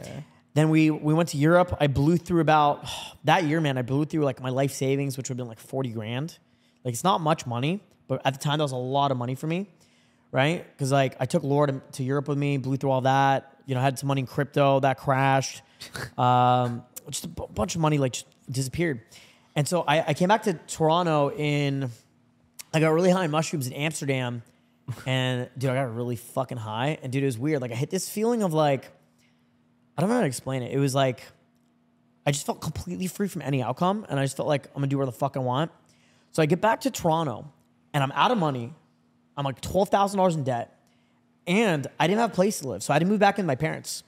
Then 0.53 0.69
we 0.69 0.91
we 0.91 1.15
went 1.15 1.31
to 1.31 1.39
Europe. 1.39 1.75
I 1.81 1.87
blew 1.87 2.19
through 2.19 2.43
about 2.43 2.87
that 3.25 3.45
year, 3.45 3.63
man. 3.63 3.79
I 3.79 3.83
blew 3.83 4.05
through 4.05 4.25
like 4.25 4.43
my 4.43 4.51
life 4.51 4.73
savings, 4.73 5.17
which 5.17 5.31
would 5.31 5.39
have 5.39 5.45
been 5.45 5.49
like 5.49 5.59
40 5.59 5.89
grand. 5.91 6.39
Like 6.85 6.93
it's 6.93 7.05
not 7.05 7.23
much 7.23 7.47
money, 7.47 7.81
but 8.09 8.21
at 8.27 8.35
the 8.35 8.41
time 8.41 8.59
that 8.59 8.65
was 8.65 8.73
a 8.73 8.77
lot 8.77 9.11
of 9.11 9.17
money 9.17 9.35
for 9.35 9.47
me, 9.47 9.69
right? 10.31 10.67
Because 10.71 10.93
like 10.93 11.17
I 11.19 11.25
took 11.25 11.43
Laura 11.45 11.69
to, 11.69 11.81
to 11.93 12.05
Europe 12.05 12.29
with 12.29 12.39
me, 12.39 12.59
blew 12.59 12.77
through 12.77 12.91
all 12.91 13.01
that. 13.03 13.57
You 13.65 13.75
know, 13.75 13.81
had 13.81 13.99
some 13.99 14.07
money 14.07 14.21
in 14.21 14.27
crypto 14.27 14.81
that 14.81 14.99
crashed. 14.99 15.63
Um, 16.19 16.83
just 17.11 17.25
a 17.25 17.29
bunch 17.29 17.75
of 17.75 17.81
money 17.81 17.99
like 17.99 18.17
disappeared. 18.51 19.03
And 19.55 19.67
so 19.67 19.83
I, 19.83 20.09
I 20.09 20.15
came 20.15 20.29
back 20.29 20.43
to 20.45 20.55
Toronto 20.55 21.31
in. 21.31 21.91
I 22.75 22.81
got 22.81 22.91
really 22.91 23.11
high 23.11 23.25
on 23.25 23.31
mushrooms 23.31 23.67
in 23.67 23.73
Amsterdam, 23.73 24.43
and 25.07 25.49
dude, 25.57 25.71
I 25.71 25.75
got 25.75 25.95
really 25.95 26.17
fucking 26.17 26.59
high. 26.59 26.99
And 27.03 27.13
dude, 27.13 27.23
it 27.23 27.27
was 27.27 27.39
weird. 27.39 27.63
Like 27.63 27.73
I 27.73 27.75
hit 27.75 27.91
this 27.91 28.09
feeling 28.09 28.43
of 28.43 28.53
like, 28.53 28.91
I 29.97 30.01
don't 30.01 30.11
know 30.11 30.17
how 30.17 30.23
to 30.23 30.27
explain 30.27 30.63
it. 30.63 30.73
It 30.73 30.79
was 30.79 30.95
like, 30.95 31.23
I 32.27 32.33
just 32.33 32.45
felt 32.45 32.61
completely 32.61 33.07
free 33.07 33.29
from 33.29 33.41
any 33.43 33.63
outcome, 33.63 34.05
and 34.09 34.19
I 34.21 34.25
just 34.25 34.37
felt 34.37 34.49
like 34.49 34.67
I'm 34.69 34.75
gonna 34.75 34.89
do 34.89 34.99
whatever 34.99 35.13
the 35.13 35.19
fuck 35.19 35.37
I 35.37 35.41
want. 35.41 35.71
So 36.33 36.43
I 36.43 36.47
get 36.47 36.61
back 36.61 36.81
to 36.83 36.91
Toronto, 36.91 37.51
and 37.95 38.03
I'm 38.03 38.13
out 38.13 38.31
of 38.31 38.39
money. 38.39 38.75
I'm 39.37 39.45
like 39.45 39.61
twelve 39.61 39.89
thousand 39.89 40.19
dollars 40.19 40.35
in 40.35 40.45
debt, 40.45 40.79
and 41.47 41.87
I 41.99 42.07
didn't 42.09 42.21
have 42.21 42.33
a 42.33 42.35
place 42.35 42.61
to 42.61 42.69
live, 42.69 42.83
so 42.83 42.93
I 42.93 42.97
had 42.97 43.01
to 43.01 43.07
move 43.07 43.21
back 43.21 43.39
in 43.39 43.45
with 43.45 43.49
my 43.49 43.55
parents 43.55 44.03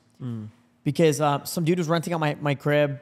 because 0.89 1.21
uh, 1.21 1.45
some 1.45 1.65
dude 1.65 1.77
was 1.77 1.87
renting 1.87 2.15
out 2.15 2.21
my 2.21 2.35
my 2.41 2.55
crib. 2.55 2.99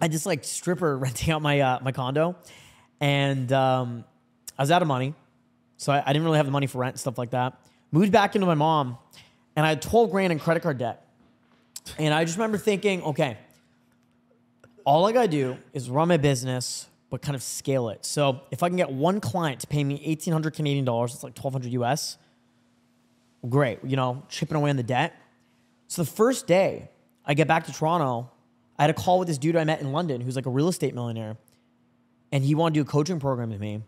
I 0.00 0.06
just 0.06 0.26
like 0.26 0.44
stripper 0.44 0.96
renting 1.06 1.32
out 1.32 1.42
my 1.42 1.58
uh, 1.58 1.80
my 1.82 1.90
condo, 1.90 2.36
and 3.00 3.52
um, 3.52 4.04
I 4.56 4.62
was 4.62 4.70
out 4.70 4.80
of 4.80 4.86
money, 4.86 5.14
so 5.76 5.92
I, 5.92 6.04
I 6.06 6.12
didn't 6.12 6.24
really 6.24 6.36
have 6.36 6.46
the 6.46 6.52
money 6.52 6.68
for 6.68 6.78
rent 6.78 6.92
and 6.92 7.00
stuff 7.00 7.18
like 7.18 7.30
that. 7.30 7.58
Moved 7.90 8.12
back 8.12 8.36
into 8.36 8.46
my 8.46 8.54
mom, 8.54 8.96
and 9.56 9.66
I 9.66 9.70
had 9.70 9.82
twelve 9.82 10.12
grand 10.12 10.32
in 10.32 10.38
credit 10.38 10.62
card 10.62 10.78
debt, 10.78 11.04
and 11.98 12.14
I 12.14 12.24
just 12.24 12.36
remember 12.36 12.58
thinking, 12.58 13.02
okay, 13.02 13.38
all 14.84 15.04
I 15.04 15.10
gotta 15.10 15.26
do 15.26 15.56
is 15.72 15.90
run 15.90 16.06
my 16.06 16.16
business, 16.16 16.86
but 17.10 17.22
kind 17.22 17.34
of 17.34 17.42
scale 17.42 17.88
it. 17.88 18.06
So 18.06 18.42
if 18.52 18.62
I 18.62 18.68
can 18.68 18.76
get 18.76 18.92
one 18.92 19.20
client 19.20 19.62
to 19.62 19.66
pay 19.66 19.82
me 19.82 20.00
eighteen 20.04 20.32
hundred 20.32 20.54
Canadian 20.54 20.84
dollars, 20.84 21.12
it's 21.12 21.24
like 21.24 21.34
twelve 21.34 21.54
hundred 21.54 21.72
US. 21.72 22.18
Great, 23.48 23.80
you 23.82 23.96
know, 23.96 24.22
chipping 24.28 24.56
away 24.56 24.70
on 24.70 24.76
the 24.76 24.84
debt. 24.84 25.16
So 25.88 26.04
the 26.04 26.10
first 26.10 26.46
day 26.46 26.88
I 27.30 27.34
get 27.34 27.46
back 27.46 27.66
to 27.66 27.72
Toronto, 27.72 28.28
I 28.76 28.82
had 28.82 28.90
a 28.90 28.94
call 28.94 29.20
with 29.20 29.28
this 29.28 29.38
dude 29.38 29.54
I 29.54 29.62
met 29.62 29.80
in 29.80 29.92
London 29.92 30.20
who's 30.20 30.34
like 30.34 30.46
a 30.46 30.50
real 30.50 30.66
estate 30.66 30.94
millionaire. 30.94 31.36
And 32.32 32.44
he 32.44 32.56
wanted 32.56 32.74
to 32.74 32.80
do 32.84 32.88
a 32.88 32.90
coaching 32.90 33.20
program 33.20 33.50
with 33.50 33.60
me. 33.60 33.82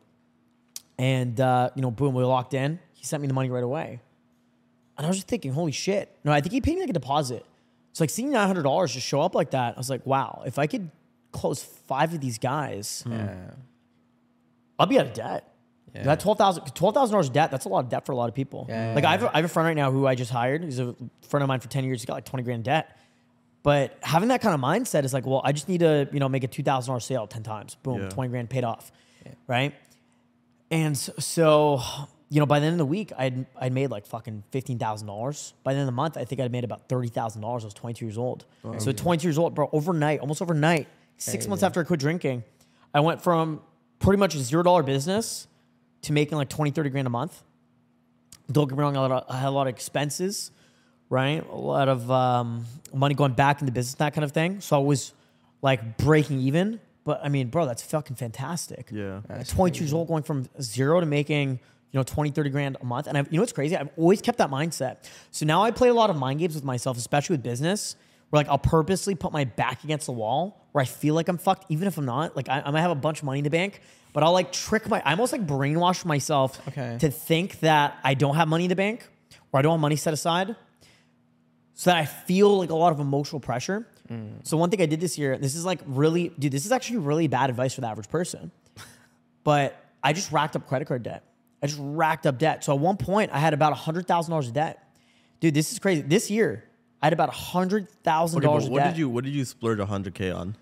And, 0.96 1.40
uh, 1.40 1.70
you 1.74 1.82
know, 1.82 1.90
boom, 1.90 2.14
we 2.14 2.22
locked 2.22 2.54
in. 2.54 2.78
He 2.92 3.04
sent 3.04 3.20
me 3.20 3.26
the 3.26 3.34
money 3.34 3.50
right 3.50 3.64
away. 3.64 4.00
And 4.96 5.04
I 5.04 5.08
was 5.08 5.16
just 5.16 5.26
thinking, 5.26 5.52
holy 5.52 5.72
shit. 5.72 6.16
No, 6.22 6.30
I 6.30 6.40
think 6.40 6.52
he 6.52 6.60
paid 6.60 6.74
me 6.76 6.82
like 6.82 6.90
a 6.90 6.92
deposit. 6.92 7.44
So 7.94 8.04
like 8.04 8.10
seeing 8.10 8.30
$900 8.30 8.88
just 8.92 9.04
show 9.06 9.20
up 9.20 9.34
like 9.34 9.50
that, 9.50 9.74
I 9.74 9.78
was 9.78 9.90
like, 9.90 10.06
wow, 10.06 10.42
if 10.46 10.58
I 10.58 10.68
could 10.68 10.90
close 11.32 11.62
five 11.62 12.14
of 12.14 12.20
these 12.20 12.38
guys, 12.38 13.02
Yeah. 13.08 13.34
I'll 14.78 14.86
be 14.86 14.98
out 15.00 15.06
of 15.06 15.14
debt. 15.14 15.48
Yeah. 15.94 16.04
That 16.04 16.20
twelve 16.20 16.38
thousand 16.38 16.64
twelve 16.74 16.94
thousand 16.94 17.12
dollars 17.12 17.28
debt. 17.28 17.50
That's 17.50 17.66
a 17.66 17.68
lot 17.68 17.84
of 17.84 17.90
debt 17.90 18.06
for 18.06 18.12
a 18.12 18.16
lot 18.16 18.28
of 18.30 18.34
people. 18.34 18.64
Yeah. 18.68 18.94
Like 18.94 19.04
I 19.04 19.12
have, 19.12 19.22
a, 19.24 19.30
I 19.32 19.36
have 19.36 19.44
a 19.44 19.48
friend 19.48 19.66
right 19.66 19.76
now 19.76 19.90
who 19.92 20.06
I 20.06 20.14
just 20.14 20.30
hired. 20.30 20.64
He's 20.64 20.78
a 20.78 20.96
friend 21.28 21.42
of 21.44 21.48
mine 21.48 21.60
for 21.60 21.68
ten 21.68 21.84
years. 21.84 22.00
He's 22.00 22.06
got 22.06 22.14
like 22.14 22.24
twenty 22.24 22.42
grand 22.44 22.64
debt. 22.64 22.96
But 23.62 23.96
having 24.02 24.28
that 24.30 24.40
kind 24.40 24.54
of 24.54 24.60
mindset 24.60 25.04
is 25.04 25.12
like, 25.14 25.24
well, 25.26 25.40
I 25.44 25.52
just 25.52 25.68
need 25.68 25.80
to 25.80 26.08
you 26.12 26.18
know 26.20 26.28
make 26.28 26.44
a 26.44 26.48
two 26.48 26.62
thousand 26.62 26.90
dollars 26.90 27.04
sale 27.04 27.26
ten 27.26 27.42
times. 27.42 27.76
Boom, 27.76 28.02
Yeah. 28.02 28.08
twenty 28.08 28.30
grand 28.30 28.50
paid 28.50 28.64
off, 28.64 28.90
right? 29.46 29.72
And 30.70 30.96
so, 30.96 31.12
so, 31.18 31.80
you 32.30 32.40
know, 32.40 32.46
by 32.46 32.58
the 32.60 32.66
end 32.66 32.74
of 32.74 32.78
the 32.78 32.86
week, 32.86 33.12
I'd 33.16 33.46
I'd 33.60 33.72
made 33.72 33.90
like 33.90 34.06
fucking 34.06 34.42
fifteen 34.50 34.78
thousand 34.78 35.06
dollars. 35.06 35.52
By 35.62 35.74
the 35.74 35.80
end 35.80 35.88
of 35.88 35.92
the 35.94 35.96
month, 35.96 36.16
I 36.16 36.24
think 36.24 36.40
I'd 36.40 36.50
made 36.50 36.64
about 36.64 36.88
thirty 36.88 37.08
thousand 37.08 37.42
dollars. 37.42 37.62
I 37.62 37.66
was 37.66 37.74
twenty 37.74 37.94
two 37.94 38.06
years 38.06 38.18
old. 38.18 38.44
So 38.78 38.90
at 38.90 38.96
twenty 38.96 39.20
two 39.20 39.28
years 39.28 39.38
old, 39.38 39.54
bro, 39.54 39.68
overnight, 39.72 40.20
almost 40.20 40.42
overnight, 40.42 40.88
six 41.18 41.46
months 41.46 41.62
after 41.62 41.80
I 41.80 41.84
quit 41.84 42.00
drinking, 42.00 42.42
I 42.94 43.00
went 43.00 43.22
from 43.22 43.60
pretty 44.00 44.18
much 44.18 44.34
a 44.34 44.38
zero 44.40 44.62
dollar 44.64 44.82
business 44.82 45.46
to 46.02 46.12
making 46.12 46.36
like 46.36 46.48
20, 46.48 46.72
30 46.72 46.90
grand 46.90 47.06
a 47.06 47.10
month. 47.10 47.44
Don't 48.50 48.66
get 48.68 48.76
me 48.76 48.82
wrong, 48.82 48.96
I 48.96 49.02
had 49.02 49.10
a 49.10 49.14
lot 49.14 49.22
of, 49.28 49.34
I 49.34 49.38
had 49.38 49.48
a 49.48 49.50
lot 49.50 49.66
of 49.68 49.74
expenses, 49.74 50.50
right? 51.12 51.46
A 51.50 51.54
lot 51.54 51.88
of 51.90 52.10
um, 52.10 52.64
money 52.92 53.14
going 53.14 53.32
back 53.34 53.60
into 53.60 53.70
business, 53.70 53.94
that 53.96 54.14
kind 54.14 54.24
of 54.24 54.32
thing. 54.32 54.60
So 54.62 54.76
I 54.76 54.82
was 54.82 55.12
like 55.60 55.98
breaking 55.98 56.40
even. 56.40 56.80
But 57.04 57.20
I 57.22 57.28
mean, 57.28 57.48
bro, 57.48 57.66
that's 57.66 57.82
fucking 57.82 58.16
fantastic. 58.16 58.88
Yeah. 58.90 59.20
At 59.28 59.46
22 59.48 59.84
years 59.84 59.92
old, 59.92 60.08
going 60.08 60.22
from 60.22 60.48
zero 60.60 61.00
to 61.00 61.06
making, 61.06 61.50
you 61.90 61.98
know, 61.98 62.02
20, 62.02 62.30
30 62.30 62.50
grand 62.50 62.76
a 62.80 62.84
month. 62.84 63.08
And 63.08 63.18
I've, 63.18 63.26
you 63.30 63.36
know 63.36 63.42
what's 63.42 63.52
crazy? 63.52 63.76
I've 63.76 63.90
always 63.98 64.22
kept 64.22 64.38
that 64.38 64.50
mindset. 64.50 64.98
So 65.32 65.44
now 65.44 65.62
I 65.62 65.70
play 65.70 65.88
a 65.88 65.94
lot 65.94 66.08
of 66.08 66.16
mind 66.16 66.40
games 66.40 66.54
with 66.54 66.64
myself, 66.64 66.96
especially 66.96 67.34
with 67.34 67.42
business, 67.42 67.94
where 68.30 68.38
like 68.38 68.48
I'll 68.48 68.56
purposely 68.58 69.14
put 69.14 69.32
my 69.32 69.44
back 69.44 69.84
against 69.84 70.06
the 70.06 70.12
wall 70.12 70.64
where 70.72 70.80
I 70.80 70.86
feel 70.86 71.14
like 71.14 71.28
I'm 71.28 71.36
fucked, 71.38 71.66
even 71.70 71.86
if 71.88 71.98
I'm 71.98 72.06
not. 72.06 72.34
Like 72.34 72.48
I, 72.48 72.62
I 72.64 72.70
might 72.70 72.80
have 72.80 72.90
a 72.90 72.94
bunch 72.94 73.18
of 73.18 73.24
money 73.26 73.40
in 73.40 73.44
the 73.44 73.50
bank, 73.50 73.82
but 74.14 74.22
I'll 74.22 74.32
like 74.32 74.50
trick 74.52 74.88
my, 74.88 75.02
I 75.04 75.10
almost 75.10 75.32
like 75.32 75.46
brainwash 75.46 76.06
myself 76.06 76.58
Okay. 76.68 76.96
to 77.00 77.10
think 77.10 77.60
that 77.60 77.98
I 78.02 78.14
don't 78.14 78.36
have 78.36 78.48
money 78.48 78.64
in 78.64 78.70
the 78.70 78.76
bank 78.76 79.06
or 79.52 79.58
I 79.58 79.62
don't 79.62 79.72
have 79.72 79.80
money 79.80 79.96
set 79.96 80.14
aside 80.14 80.56
so 81.82 81.90
that 81.90 81.96
I 81.96 82.04
feel 82.04 82.58
like 82.58 82.70
a 82.70 82.76
lot 82.76 82.92
of 82.92 83.00
emotional 83.00 83.40
pressure. 83.40 83.84
Mm. 84.08 84.46
So 84.46 84.56
one 84.56 84.70
thing 84.70 84.80
I 84.80 84.86
did 84.86 85.00
this 85.00 85.18
year, 85.18 85.32
and 85.32 85.42
this 85.42 85.56
is 85.56 85.64
like 85.64 85.80
really, 85.84 86.28
dude, 86.38 86.52
this 86.52 86.64
is 86.64 86.70
actually 86.70 86.98
really 86.98 87.26
bad 87.26 87.50
advice 87.50 87.74
for 87.74 87.80
the 87.80 87.88
average 87.88 88.08
person. 88.08 88.52
But 89.42 89.74
I 90.00 90.12
just 90.12 90.30
racked 90.30 90.54
up 90.54 90.68
credit 90.68 90.86
card 90.86 91.02
debt. 91.02 91.24
I 91.60 91.66
just 91.66 91.80
racked 91.82 92.28
up 92.28 92.38
debt. 92.38 92.62
So 92.62 92.72
at 92.72 92.78
one 92.78 92.96
point, 92.96 93.32
I 93.32 93.40
had 93.40 93.52
about 93.52 93.72
hundred 93.72 94.06
thousand 94.06 94.30
dollars 94.30 94.46
of 94.46 94.52
debt. 94.52 94.78
Dude, 95.40 95.54
this 95.54 95.72
is 95.72 95.80
crazy. 95.80 96.02
This 96.02 96.30
year, 96.30 96.62
I 97.02 97.06
had 97.06 97.12
about 97.12 97.30
hundred 97.30 97.90
thousand 98.04 98.42
dollars 98.42 98.68
what 98.68 98.78
debt. 98.78 98.92
did 98.92 98.98
you 99.00 99.08
what 99.08 99.24
did 99.24 99.34
you 99.34 99.44
splurge 99.44 99.80
100k 99.80 100.32
on? 100.32 100.54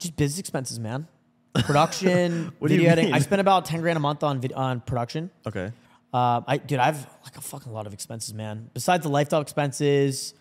Just 0.00 0.16
business 0.16 0.40
expenses, 0.40 0.80
man. 0.80 1.06
Production, 1.54 2.52
What 2.58 2.66
do 2.66 2.74
you 2.74 2.80
video 2.80 2.90
editing. 2.90 3.14
I 3.14 3.20
spent 3.20 3.40
about 3.40 3.66
ten 3.66 3.80
grand 3.80 3.96
a 3.96 4.00
month 4.00 4.24
on 4.24 4.44
on 4.56 4.80
production. 4.80 5.30
Okay. 5.46 5.70
Uh, 6.12 6.42
I 6.46 6.58
dude, 6.58 6.78
I 6.78 6.86
have 6.86 7.08
like 7.24 7.36
a 7.36 7.40
fucking 7.40 7.72
lot 7.72 7.86
of 7.86 7.94
expenses, 7.94 8.34
man. 8.34 8.70
Besides 8.74 9.02
the 9.02 9.08
lifestyle 9.08 9.40
expenses, 9.40 10.34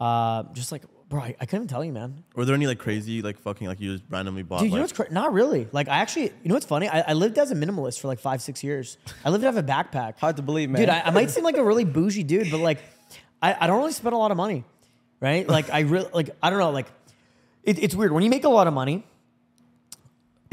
uh, 0.00 0.42
just 0.52 0.72
like 0.72 0.82
bro, 1.08 1.20
I, 1.20 1.36
I 1.40 1.46
couldn't 1.46 1.62
even 1.62 1.68
tell 1.68 1.84
you, 1.84 1.92
man. 1.92 2.24
Were 2.34 2.44
there 2.44 2.54
any 2.54 2.66
like 2.66 2.78
crazy 2.78 3.22
like 3.22 3.38
fucking 3.38 3.66
like 3.66 3.80
you 3.80 3.92
just 3.92 4.04
randomly 4.10 4.42
bought? 4.42 4.60
Dude, 4.60 4.70
you 4.70 4.76
know 4.76 4.82
what's 4.82 4.92
cra- 4.92 5.12
not 5.12 5.32
really. 5.32 5.68
Like 5.70 5.88
I 5.88 5.98
actually, 5.98 6.24
you 6.24 6.48
know 6.48 6.54
what's 6.54 6.66
funny? 6.66 6.88
I, 6.88 7.00
I 7.00 7.12
lived 7.12 7.38
as 7.38 7.50
a 7.50 7.54
minimalist 7.54 8.00
for 8.00 8.08
like 8.08 8.18
five, 8.18 8.42
six 8.42 8.64
years. 8.64 8.98
I 9.24 9.30
lived 9.30 9.44
out 9.44 9.56
of 9.56 9.58
a 9.58 9.62
backpack. 9.62 10.18
Hard 10.18 10.36
to 10.36 10.42
believe, 10.42 10.70
man. 10.70 10.80
Dude, 10.80 10.88
I, 10.88 11.02
I 11.02 11.10
might 11.10 11.30
seem 11.30 11.44
like 11.44 11.56
a 11.56 11.64
really 11.64 11.84
bougie 11.84 12.24
dude, 12.24 12.50
but 12.50 12.58
like, 12.60 12.80
I, 13.40 13.56
I 13.60 13.66
don't 13.68 13.78
really 13.78 13.92
spend 13.92 14.14
a 14.14 14.18
lot 14.18 14.30
of 14.32 14.36
money, 14.36 14.64
right? 15.20 15.48
Like 15.48 15.70
I 15.70 15.80
really 15.80 16.08
like 16.12 16.30
I 16.42 16.50
don't 16.50 16.58
know, 16.58 16.70
like 16.70 16.86
it, 17.62 17.82
it's 17.82 17.94
weird 17.94 18.12
when 18.12 18.24
you 18.24 18.30
make 18.30 18.44
a 18.44 18.48
lot 18.48 18.66
of 18.66 18.74
money. 18.74 19.06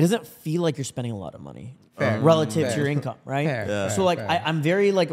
It 0.01 0.05
doesn't 0.05 0.25
feel 0.25 0.63
like 0.63 0.77
you're 0.77 0.83
spending 0.85 1.11
a 1.13 1.17
lot 1.17 1.35
of 1.35 1.41
money 1.41 1.77
Fair. 1.95 2.19
relative 2.21 2.63
Fair. 2.63 2.71
to 2.71 2.77
your 2.79 2.87
income, 2.87 3.17
right? 3.23 3.45
Fair, 3.45 3.65
Yeah. 3.67 3.87
So 3.89 4.03
like 4.03 4.17
fair. 4.17 4.31
I, 4.31 4.37
I'm 4.39 4.63
very 4.63 4.91
like 4.91 5.11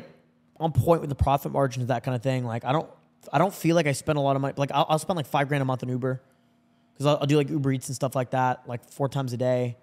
on 0.59 0.73
point 0.73 1.03
with 1.03 1.11
the 1.11 1.15
profit 1.15 1.53
margins, 1.53 1.89
that 1.89 2.05
kind 2.05 2.15
of 2.15 2.23
thing. 2.23 2.47
Like 2.47 2.65
I 2.65 2.73
don't 2.73 2.89
I 3.31 3.37
don't 3.37 3.53
feel 3.53 3.77
like 3.77 3.87
I 3.87 3.93
spend 3.93 4.17
a 4.17 4.23
lot 4.23 4.35
of 4.35 4.41
money. 4.41 4.55
Like 4.57 4.71
I'll, 4.73 4.87
I'll 4.89 4.99
spend 4.99 5.19
like 5.19 5.27
five 5.27 5.49
grand 5.49 5.61
a 5.61 5.67
month 5.67 5.83
on 5.83 5.91
Uber 5.91 6.23
because 6.95 7.05
I'll, 7.05 7.19
I'll 7.19 7.27
do 7.27 7.37
like 7.37 7.51
Uber 7.51 7.73
Eats 7.73 7.89
and 7.89 7.97
stuff 7.97 8.17
like 8.17 8.31
that, 8.31 8.67
like 8.67 8.89
four 8.91 9.11
times 9.11 9.35
a 9.35 9.37
day. 9.37 9.77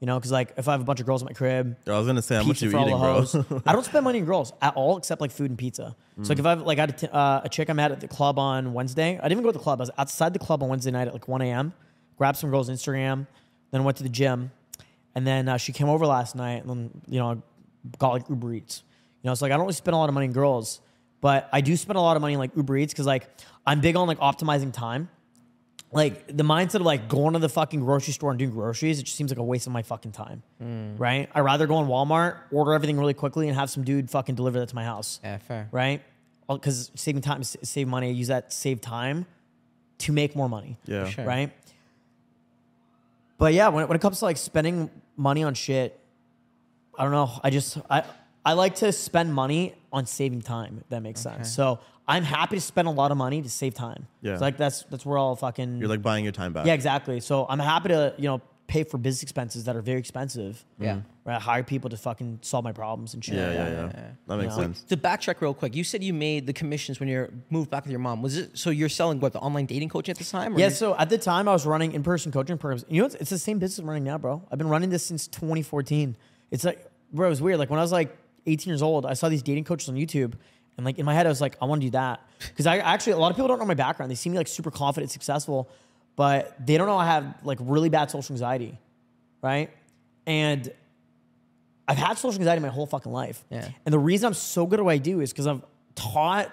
You 0.00 0.06
know, 0.06 0.18
because 0.18 0.32
like 0.32 0.52
if 0.58 0.68
I 0.68 0.72
have 0.72 0.80
a 0.80 0.84
bunch 0.84 0.98
of 1.00 1.06
girls 1.06 1.22
at 1.22 1.28
my 1.28 1.32
crib, 1.32 1.76
I 1.86 1.92
was 1.92 2.06
gonna 2.06 2.20
say 2.20 2.34
how 2.34 2.42
much 2.42 2.56
pizza 2.56 2.64
you 2.66 2.70
for 2.72 2.76
all 2.78 2.86
eating, 2.88 3.40
the 3.40 3.44
bro. 3.48 3.62
I 3.66 3.72
don't 3.72 3.84
spend 3.84 4.04
money 4.04 4.18
on 4.18 4.26
girls 4.26 4.52
at 4.60 4.74
all 4.74 4.98
except 4.98 5.20
like 5.22 5.30
food 5.30 5.48
and 5.50 5.58
pizza. 5.58 5.96
So 6.22 6.28
like 6.28 6.40
if 6.40 6.44
I've 6.44 6.60
like 6.62 6.78
I 6.78 6.82
had 6.82 6.90
a, 6.90 6.92
t- 6.92 7.08
uh, 7.10 7.40
a 7.44 7.48
chick 7.48 7.70
I 7.70 7.72
met 7.72 7.92
at 7.92 8.00
the 8.00 8.08
club 8.08 8.36
on 8.38 8.74
Wednesday, 8.74 9.16
I 9.16 9.22
didn't 9.22 9.32
even 9.32 9.44
go 9.44 9.52
to 9.52 9.58
the 9.58 9.62
club. 9.62 9.80
I 9.80 9.82
was 9.82 9.90
outside 9.96 10.32
the 10.34 10.40
club 10.40 10.62
on 10.62 10.68
Wednesday 10.68 10.90
night 10.90 11.06
at 11.06 11.14
like 11.14 11.28
1 11.28 11.40
a.m. 11.42 11.72
Grab 12.18 12.36
some 12.36 12.50
girls' 12.50 12.68
Instagram, 12.68 13.26
then 13.72 13.84
went 13.84 13.96
to 13.96 14.02
the 14.04 14.08
gym, 14.08 14.50
and 15.14 15.26
then 15.26 15.48
uh, 15.48 15.56
she 15.56 15.72
came 15.72 15.88
over 15.88 16.06
last 16.06 16.36
night 16.36 16.62
and 16.64 16.70
then 16.70 16.90
you 17.08 17.18
know 17.18 17.42
got 17.98 18.12
like 18.12 18.28
Uber 18.28 18.52
Eats. 18.54 18.84
You 19.22 19.28
know, 19.28 19.32
it's 19.32 19.42
like 19.42 19.50
I 19.52 19.56
don't 19.56 19.62
really 19.66 19.72
spend 19.74 19.94
a 19.94 19.98
lot 19.98 20.08
of 20.08 20.14
money 20.14 20.26
on 20.28 20.32
girls, 20.32 20.80
but 21.20 21.48
I 21.52 21.60
do 21.60 21.76
spend 21.76 21.96
a 21.96 22.00
lot 22.00 22.16
of 22.16 22.20
money 22.22 22.34
on 22.34 22.38
like 22.40 22.54
Uber 22.56 22.76
Eats 22.76 22.92
because 22.92 23.06
like 23.06 23.28
I'm 23.66 23.80
big 23.80 23.96
on 23.96 24.06
like 24.06 24.18
optimizing 24.20 24.72
time 24.72 25.08
like 25.94 26.26
the 26.26 26.42
mindset 26.42 26.76
of 26.76 26.82
like 26.82 27.06
going 27.06 27.34
to 27.34 27.38
the 27.38 27.50
fucking 27.50 27.80
grocery 27.80 28.14
store 28.14 28.30
and 28.30 28.38
doing 28.38 28.50
groceries, 28.50 28.98
it 28.98 29.02
just 29.02 29.14
seems 29.14 29.30
like 29.30 29.38
a 29.38 29.42
waste 29.42 29.66
of 29.66 29.74
my 29.74 29.82
fucking 29.82 30.12
time. 30.12 30.42
Right? 30.96 31.28
I'd 31.34 31.40
rather 31.42 31.66
go 31.66 31.74
on 31.74 31.86
Walmart, 31.86 32.38
order 32.50 32.72
everything 32.72 32.98
really 32.98 33.12
quickly, 33.12 33.46
and 33.46 33.54
have 33.58 33.68
some 33.68 33.84
dude 33.84 34.08
fucking 34.10 34.34
deliver 34.34 34.58
that 34.60 34.70
to 34.70 34.74
my 34.74 34.84
house. 34.84 35.20
yeah, 35.22 35.36
fair. 35.36 35.68
Right? 35.70 36.00
Because 36.48 36.90
saving 36.94 37.20
time, 37.20 37.40
s- 37.42 37.58
save 37.62 37.88
money, 37.88 38.08
I 38.08 38.12
use 38.12 38.28
that 38.28 38.54
save 38.54 38.80
time 38.80 39.26
to 39.98 40.12
make 40.12 40.34
more 40.34 40.48
money. 40.48 40.78
Yeah. 40.86 41.06
Sure. 41.10 41.26
Right? 41.26 41.52
But 43.42 43.54
yeah, 43.54 43.68
when 43.70 43.82
it, 43.82 43.88
when 43.88 43.96
it 43.96 44.00
comes 44.00 44.20
to 44.20 44.24
like 44.24 44.36
spending 44.36 44.88
money 45.16 45.42
on 45.42 45.54
shit, 45.54 45.98
I 46.96 47.02
don't 47.02 47.10
know. 47.10 47.28
I 47.42 47.50
just 47.50 47.76
I 47.90 48.04
I 48.44 48.52
like 48.52 48.76
to 48.76 48.92
spend 48.92 49.34
money 49.34 49.74
on 49.92 50.06
saving 50.06 50.42
time. 50.42 50.78
If 50.80 50.88
that 50.90 51.02
makes 51.02 51.26
Okay. 51.26 51.34
sense. 51.38 51.52
So 51.52 51.80
I'm 52.06 52.22
happy 52.22 52.54
to 52.56 52.60
spend 52.60 52.86
a 52.86 52.92
lot 52.92 53.10
of 53.10 53.16
money 53.16 53.42
to 53.42 53.48
save 53.50 53.74
time. 53.74 54.06
Yeah. 54.20 54.36
So 54.36 54.42
like 54.42 54.56
that's 54.58 54.84
that's 54.84 55.04
where 55.04 55.18
all 55.18 55.34
fucking 55.34 55.78
You're 55.80 55.88
like 55.88 56.02
buying 56.02 56.22
your 56.24 56.32
time 56.32 56.52
back. 56.52 56.66
yeah, 56.66 56.74
exactly. 56.74 57.18
So 57.18 57.44
I'm 57.48 57.58
happy 57.58 57.88
to, 57.88 58.14
you 58.16 58.28
know, 58.28 58.40
pay 58.72 58.84
for 58.84 58.96
business 58.96 59.22
expenses 59.22 59.64
that 59.64 59.76
are 59.76 59.82
very 59.82 59.98
expensive. 59.98 60.64
Yeah. 60.78 60.94
Mm-hmm. 60.94 61.28
Right. 61.28 61.40
Hire 61.40 61.62
people 61.62 61.90
to 61.90 61.96
fucking 61.98 62.38
solve 62.40 62.64
my 62.64 62.72
problems 62.72 63.12
and 63.12 63.22
shit. 63.22 63.34
Yeah, 63.34 63.48
like 63.48 63.54
yeah, 63.54 63.64
that. 63.64 63.74
yeah. 63.74 63.90
yeah. 63.94 64.10
That 64.26 64.36
makes 64.38 64.56
know? 64.56 64.62
sense. 64.62 64.82
To 64.84 64.96
backtrack 64.96 65.42
real 65.42 65.52
quick, 65.52 65.76
you 65.76 65.84
said 65.84 66.02
you 66.02 66.14
made 66.14 66.46
the 66.46 66.54
commissions 66.54 66.98
when 66.98 67.08
you 67.08 67.30
moved 67.50 67.70
back 67.70 67.84
with 67.84 67.90
your 67.90 68.00
mom. 68.00 68.22
Was 68.22 68.38
it 68.38 68.56
so 68.56 68.70
you're 68.70 68.88
selling 68.88 69.20
what 69.20 69.34
the 69.34 69.40
online 69.40 69.66
dating 69.66 69.90
coaching 69.90 70.12
at 70.12 70.18
this 70.18 70.30
time? 70.30 70.56
or 70.56 70.58
Yeah, 70.58 70.70
so 70.70 70.96
at 70.96 71.10
the 71.10 71.18
time 71.18 71.48
I 71.48 71.52
was 71.52 71.66
running 71.66 71.92
in-person 71.92 72.32
coaching 72.32 72.56
programs. 72.56 72.86
You 72.88 73.02
know, 73.02 73.06
it's, 73.06 73.14
it's 73.16 73.30
the 73.30 73.38
same 73.38 73.58
business 73.58 73.78
I'm 73.78 73.86
running 73.86 74.04
now, 74.04 74.16
bro. 74.16 74.42
I've 74.50 74.58
been 74.58 74.70
running 74.70 74.88
this 74.88 75.04
since 75.04 75.28
2014. 75.28 76.16
It's 76.50 76.64
like, 76.64 76.90
bro, 77.12 77.26
it 77.26 77.30
was 77.30 77.42
weird. 77.42 77.58
Like 77.58 77.68
when 77.68 77.78
I 77.78 77.82
was 77.82 77.92
like 77.92 78.16
18 78.46 78.70
years 78.70 78.80
old, 78.80 79.04
I 79.04 79.12
saw 79.12 79.28
these 79.28 79.42
dating 79.42 79.64
coaches 79.64 79.90
on 79.90 79.96
YouTube, 79.96 80.32
and 80.78 80.86
like 80.86 80.98
in 80.98 81.04
my 81.04 81.12
head, 81.12 81.26
I 81.26 81.28
was 81.28 81.42
like, 81.42 81.56
I 81.60 81.66
want 81.66 81.82
to 81.82 81.88
do 81.88 81.90
that 81.90 82.26
because 82.38 82.66
I 82.66 82.78
actually 82.78 83.12
a 83.12 83.18
lot 83.18 83.30
of 83.30 83.36
people 83.36 83.48
don't 83.48 83.58
know 83.58 83.66
my 83.66 83.74
background. 83.74 84.10
They 84.10 84.16
see 84.16 84.30
me 84.30 84.38
like 84.38 84.48
super 84.48 84.70
confident, 84.70 85.12
successful, 85.12 85.68
but 86.16 86.54
they 86.64 86.76
don't 86.76 86.86
know 86.86 86.98
I 86.98 87.06
have 87.06 87.34
like 87.42 87.58
really 87.60 87.88
bad 87.88 88.10
social 88.10 88.32
anxiety, 88.34 88.78
right? 89.40 89.70
And 90.26 90.70
I've 91.88 91.98
had 91.98 92.18
social 92.18 92.38
anxiety 92.40 92.62
my 92.62 92.68
whole 92.68 92.86
fucking 92.86 93.12
life. 93.12 93.44
Yeah. 93.50 93.68
And 93.84 93.92
the 93.92 93.98
reason 93.98 94.26
I'm 94.26 94.34
so 94.34 94.66
good 94.66 94.78
at 94.78 94.84
what 94.84 94.92
I 94.92 94.98
do 94.98 95.20
is 95.20 95.32
because 95.32 95.46
I've 95.46 95.62
taught 95.94 96.50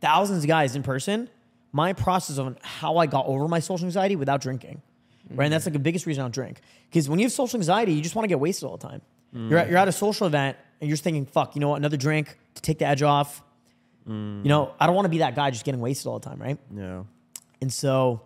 thousands 0.00 0.44
of 0.44 0.48
guys 0.48 0.76
in 0.76 0.82
person 0.82 1.28
my 1.72 1.92
process 1.92 2.38
on 2.38 2.56
how 2.62 2.98
I 2.98 3.06
got 3.06 3.26
over 3.26 3.48
my 3.48 3.58
social 3.58 3.86
anxiety 3.86 4.14
without 4.14 4.40
drinking. 4.40 4.80
Right. 5.28 5.46
And 5.46 5.52
that's 5.52 5.66
like 5.66 5.72
the 5.72 5.80
biggest 5.80 6.06
reason 6.06 6.20
I 6.20 6.24
don't 6.24 6.34
drink. 6.34 6.60
Because 6.88 7.08
when 7.08 7.18
you 7.18 7.24
have 7.24 7.32
social 7.32 7.56
anxiety, 7.56 7.92
you 7.94 8.00
just 8.00 8.14
want 8.14 8.24
to 8.24 8.28
get 8.28 8.38
wasted 8.38 8.68
all 8.68 8.76
the 8.76 8.86
time. 8.86 9.02
Mm. 9.34 9.50
You're, 9.50 9.58
at, 9.58 9.68
you're 9.68 9.78
at 9.78 9.88
a 9.88 9.92
social 9.92 10.28
event 10.28 10.56
and 10.80 10.88
you're 10.88 10.94
just 10.94 11.02
thinking, 11.02 11.26
fuck, 11.26 11.56
you 11.56 11.60
know 11.60 11.70
what, 11.70 11.76
another 11.76 11.96
drink 11.96 12.38
to 12.54 12.62
take 12.62 12.78
the 12.78 12.86
edge 12.86 13.02
off. 13.02 13.42
Mm. 14.08 14.44
You 14.44 14.48
know, 14.50 14.72
I 14.78 14.86
don't 14.86 14.94
want 14.94 15.06
to 15.06 15.10
be 15.10 15.18
that 15.18 15.34
guy 15.34 15.50
just 15.50 15.64
getting 15.64 15.80
wasted 15.80 16.06
all 16.06 16.20
the 16.20 16.28
time, 16.28 16.40
right? 16.40 16.58
Yeah. 16.72 17.02
And 17.60 17.72
so, 17.72 18.22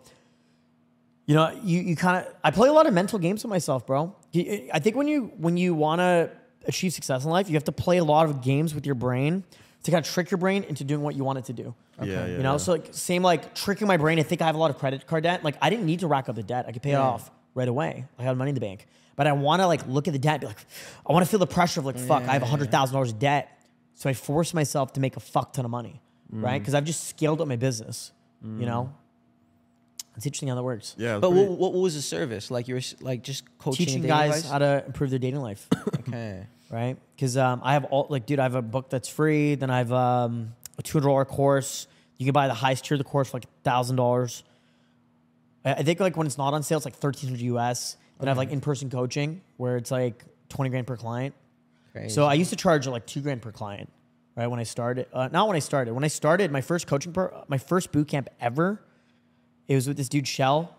you 1.29 1.35
know, 1.35 1.51
you, 1.63 1.81
you 1.81 1.95
kind 1.95 2.17
of 2.25 2.33
I 2.43 2.49
play 2.49 2.69
a 2.69 2.73
lot 2.73 2.87
of 2.87 2.93
mental 2.95 3.19
games 3.19 3.43
with 3.43 3.51
myself, 3.51 3.85
bro. 3.85 4.15
I 4.35 4.79
think 4.79 4.95
when 4.95 5.07
you 5.07 5.31
when 5.37 5.57
you 5.57 5.75
want 5.75 5.99
to 5.99 6.31
achieve 6.65 6.91
success 6.91 7.23
in 7.23 7.29
life, 7.29 7.47
you 7.49 7.53
have 7.53 7.65
to 7.65 7.71
play 7.71 7.97
a 7.97 8.03
lot 8.03 8.25
of 8.27 8.41
games 8.41 8.73
with 8.73 8.83
your 8.87 8.95
brain 8.95 9.43
to 9.83 9.91
kind 9.91 10.03
of 10.03 10.11
trick 10.11 10.31
your 10.31 10.39
brain 10.39 10.63
into 10.63 10.83
doing 10.83 11.01
what 11.03 11.15
you 11.15 11.23
want 11.23 11.37
it 11.37 11.45
to 11.45 11.53
do. 11.53 11.75
Yeah, 12.01 12.05
yeah, 12.05 12.25
you 12.37 12.43
know, 12.47 12.53
yeah. 12.53 12.57
so 12.57 12.71
like 12.71 12.87
same 12.91 13.21
like 13.21 13.53
tricking 13.53 13.85
my 13.87 13.97
brain. 13.97 14.17
I 14.17 14.23
think 14.23 14.41
I 14.41 14.47
have 14.47 14.55
a 14.55 14.57
lot 14.57 14.71
of 14.71 14.79
credit 14.79 15.05
card 15.05 15.21
debt. 15.21 15.43
Like 15.43 15.55
I 15.61 15.69
didn't 15.69 15.85
need 15.85 15.99
to 15.99 16.07
rack 16.07 16.29
up 16.29 16.35
the 16.35 16.41
debt. 16.41 16.65
I 16.67 16.71
could 16.71 16.81
pay 16.81 16.93
it 16.93 16.95
off 16.95 17.29
right 17.53 17.67
away. 17.67 18.05
I 18.17 18.23
had 18.23 18.35
money 18.35 18.49
in 18.49 18.55
the 18.55 18.61
bank. 18.61 18.87
But 19.15 19.27
I 19.27 19.33
want 19.33 19.61
to 19.61 19.67
like 19.67 19.85
look 19.85 20.07
at 20.07 20.13
the 20.13 20.19
debt, 20.19 20.33
and 20.35 20.41
be 20.41 20.47
like, 20.47 20.65
I 21.07 21.13
want 21.13 21.23
to 21.25 21.29
feel 21.29 21.39
the 21.39 21.45
pressure 21.47 21.79
of 21.79 21.85
like, 21.85 21.99
fuck, 21.99 22.23
I 22.23 22.33
have 22.33 22.41
a 22.41 22.47
hundred 22.47 22.71
thousand 22.71 22.93
dollars 22.95 23.11
of 23.11 23.19
debt. 23.19 23.45
So 23.93 24.09
I 24.09 24.13
force 24.13 24.51
myself 24.55 24.93
to 24.93 24.99
make 24.99 25.15
a 25.15 25.19
fuck 25.19 25.53
ton 25.53 25.63
of 25.65 25.69
money, 25.71 26.01
Mm. 26.33 26.43
right? 26.43 26.59
Because 26.59 26.73
I've 26.73 26.85
just 26.85 27.07
scaled 27.07 27.39
up 27.41 27.47
my 27.47 27.55
business. 27.55 28.11
You 28.41 28.65
know, 28.65 28.93
it's 30.19 30.25
interesting 30.25 30.49
how 30.49 30.55
that 30.55 30.63
works. 30.63 30.95
Yeah. 30.97 31.17
But 31.19 31.31
pretty- 31.31 31.47
what, 31.47 31.71
what 31.73 31.81
was 31.81 31.95
the 31.95 32.01
service? 32.01 32.51
Like 32.51 32.67
you 32.67 32.75
were 32.75 32.81
like 33.01 33.23
just 33.23 33.43
coaching 33.57 33.85
Teaching 33.85 34.01
guys 34.03 34.37
advice? 34.37 34.51
how 34.51 34.59
to 34.59 34.83
improve 34.85 35.09
their 35.09 35.19
dating 35.19 35.41
life, 35.41 35.67
Okay. 36.07 36.45
right? 36.69 36.97
Because 37.15 37.37
um, 37.37 37.61
I 37.63 37.73
have 37.73 37.85
all 37.85 38.07
like, 38.09 38.25
dude, 38.25 38.39
I 38.39 38.43
have 38.43 38.55
a 38.55 38.61
book 38.61 38.89
that's 38.89 39.07
free. 39.09 39.55
Then 39.55 39.69
I 39.69 39.77
have 39.79 39.91
um, 39.91 40.53
a 40.77 40.81
two 40.83 40.97
hundred 40.99 41.07
dollar 41.09 41.25
course. 41.25 41.87
You 42.17 42.25
can 42.25 42.33
buy 42.33 42.47
the 42.47 42.53
highest 42.53 42.85
tier 42.85 42.95
of 42.95 42.99
the 42.99 43.03
course 43.05 43.29
for 43.29 43.37
like 43.37 43.45
thousand 43.63 43.95
dollars. 43.95 44.43
I 45.65 45.73
I 45.73 45.83
think 45.83 45.99
like 45.99 46.17
when 46.17 46.27
it's 46.27 46.37
not 46.37 46.53
on 46.53 46.63
sale, 46.63 46.77
it's 46.77 46.85
like 46.85 46.95
thirteen 46.95 47.29
hundred 47.29 47.41
US. 47.43 47.97
Then 48.19 48.27
I 48.27 48.31
have 48.31 48.37
like 48.37 48.51
in 48.51 48.59
person 48.61 48.89
coaching 48.89 49.41
where 49.57 49.77
it's 49.77 49.91
like 49.91 50.23
twenty 50.49 50.69
grand 50.69 50.85
per 50.87 50.97
client. 50.97 51.33
Crazy. 51.93 52.09
So 52.09 52.25
I 52.25 52.33
used 52.35 52.49
to 52.51 52.55
charge 52.55 52.85
like 52.87 53.05
two 53.07 53.21
grand 53.21 53.41
per 53.41 53.51
client, 53.51 53.89
right? 54.35 54.47
When 54.47 54.59
I 54.59 54.63
started, 54.63 55.07
uh, 55.13 55.29
not 55.31 55.47
when 55.47 55.55
I 55.55 55.59
started. 55.59 55.93
When 55.93 56.03
I 56.03 56.07
started 56.09 56.51
my 56.51 56.61
first 56.61 56.85
coaching, 56.87 57.13
pro- 57.13 57.45
my 57.47 57.57
first 57.57 57.91
boot 57.91 58.07
camp 58.09 58.27
ever, 58.41 58.81
it 59.69 59.75
was 59.75 59.87
with 59.87 59.95
this 59.95 60.09
dude 60.09 60.27
Shell. 60.27 60.75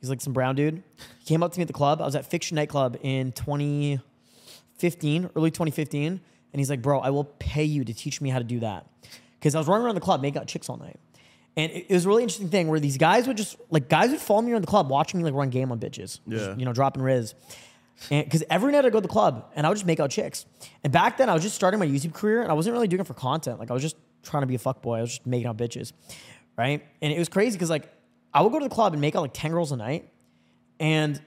He's 0.00 0.10
like 0.10 0.20
some 0.20 0.32
brown 0.34 0.56
dude. 0.56 0.82
He 1.20 1.24
came 1.24 1.42
up 1.42 1.52
to 1.52 1.58
me 1.58 1.62
at 1.62 1.68
the 1.68 1.72
club. 1.72 2.02
I 2.02 2.04
was 2.04 2.16
at 2.16 2.26
Fiction 2.26 2.56
Nightclub 2.56 2.98
in 3.02 3.32
2015, 3.32 5.30
early 5.36 5.50
2015, 5.50 6.20
and 6.52 6.60
he's 6.60 6.68
like, 6.68 6.82
"Bro, 6.82 7.00
I 7.00 7.10
will 7.10 7.24
pay 7.24 7.64
you 7.64 7.84
to 7.84 7.94
teach 7.94 8.20
me 8.20 8.28
how 8.28 8.38
to 8.38 8.44
do 8.44 8.60
that," 8.60 8.86
because 9.38 9.54
I 9.54 9.58
was 9.58 9.68
running 9.68 9.86
around 9.86 9.94
the 9.94 10.00
club 10.00 10.20
making 10.20 10.40
out 10.40 10.48
chicks 10.48 10.68
all 10.68 10.76
night. 10.76 10.98
And 11.56 11.70
it, 11.70 11.86
it 11.88 11.94
was 11.94 12.04
a 12.04 12.08
really 12.08 12.22
interesting 12.22 12.48
thing 12.48 12.68
where 12.68 12.80
these 12.80 12.96
guys 12.96 13.26
would 13.28 13.36
just 13.36 13.56
like 13.70 13.88
guys 13.88 14.10
would 14.10 14.20
follow 14.20 14.42
me 14.42 14.52
around 14.52 14.62
the 14.62 14.66
club, 14.68 14.90
watching 14.90 15.18
me 15.18 15.24
like 15.24 15.34
run 15.34 15.50
game 15.50 15.70
on 15.70 15.78
bitches, 15.78 16.20
Yeah. 16.26 16.38
Just, 16.38 16.58
you 16.58 16.64
know, 16.64 16.72
dropping 16.72 17.02
riz. 17.02 17.34
And 18.10 18.24
because 18.24 18.42
every 18.50 18.72
night 18.72 18.84
I 18.84 18.90
go 18.90 18.98
to 18.98 19.02
the 19.02 19.08
club 19.08 19.52
and 19.54 19.64
I 19.64 19.68
would 19.68 19.76
just 19.76 19.86
make 19.86 20.00
out 20.00 20.10
chicks. 20.10 20.46
And 20.82 20.92
back 20.92 21.18
then 21.18 21.28
I 21.28 21.34
was 21.34 21.42
just 21.42 21.54
starting 21.54 21.78
my 21.78 21.86
YouTube 21.86 22.14
career 22.14 22.42
and 22.42 22.50
I 22.50 22.54
wasn't 22.54 22.72
really 22.72 22.88
doing 22.88 23.00
it 23.00 23.06
for 23.06 23.14
content. 23.14 23.60
Like 23.60 23.70
I 23.70 23.74
was 23.74 23.82
just 23.82 23.96
trying 24.24 24.42
to 24.42 24.46
be 24.46 24.54
a 24.56 24.58
fuckboy. 24.58 24.98
I 24.98 25.00
was 25.02 25.10
just 25.10 25.26
making 25.26 25.46
out 25.46 25.56
bitches. 25.56 25.92
Right. 26.56 26.82
And 27.00 27.12
it 27.12 27.18
was 27.18 27.28
crazy 27.28 27.52
because 27.52 27.70
like 27.70 27.88
I 28.34 28.42
would 28.42 28.52
go 28.52 28.58
to 28.58 28.68
the 28.68 28.74
club 28.74 28.92
and 28.92 29.00
make 29.00 29.14
out 29.14 29.22
like 29.22 29.34
10 29.34 29.50
girls 29.50 29.72
a 29.72 29.76
night. 29.76 30.08
And 30.80 31.20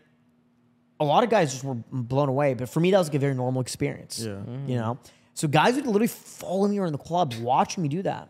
a 0.99 1.05
lot 1.05 1.23
of 1.23 1.29
guys 1.29 1.51
just 1.51 1.63
were 1.63 1.75
blown 1.91 2.29
away. 2.29 2.53
But 2.53 2.69
for 2.69 2.79
me, 2.79 2.91
that 2.91 2.97
was 2.97 3.07
like 3.07 3.15
a 3.15 3.19
very 3.19 3.33
normal 3.33 3.61
experience. 3.61 4.19
Yeah. 4.19 4.39
You 4.65 4.75
know? 4.77 4.99
So 5.33 5.47
guys 5.47 5.75
would 5.75 5.85
literally 5.85 6.07
follow 6.07 6.67
me 6.67 6.77
around 6.79 6.93
the 6.93 6.97
club 6.97 7.33
watching 7.41 7.83
me 7.83 7.89
do 7.89 8.01
that. 8.03 8.29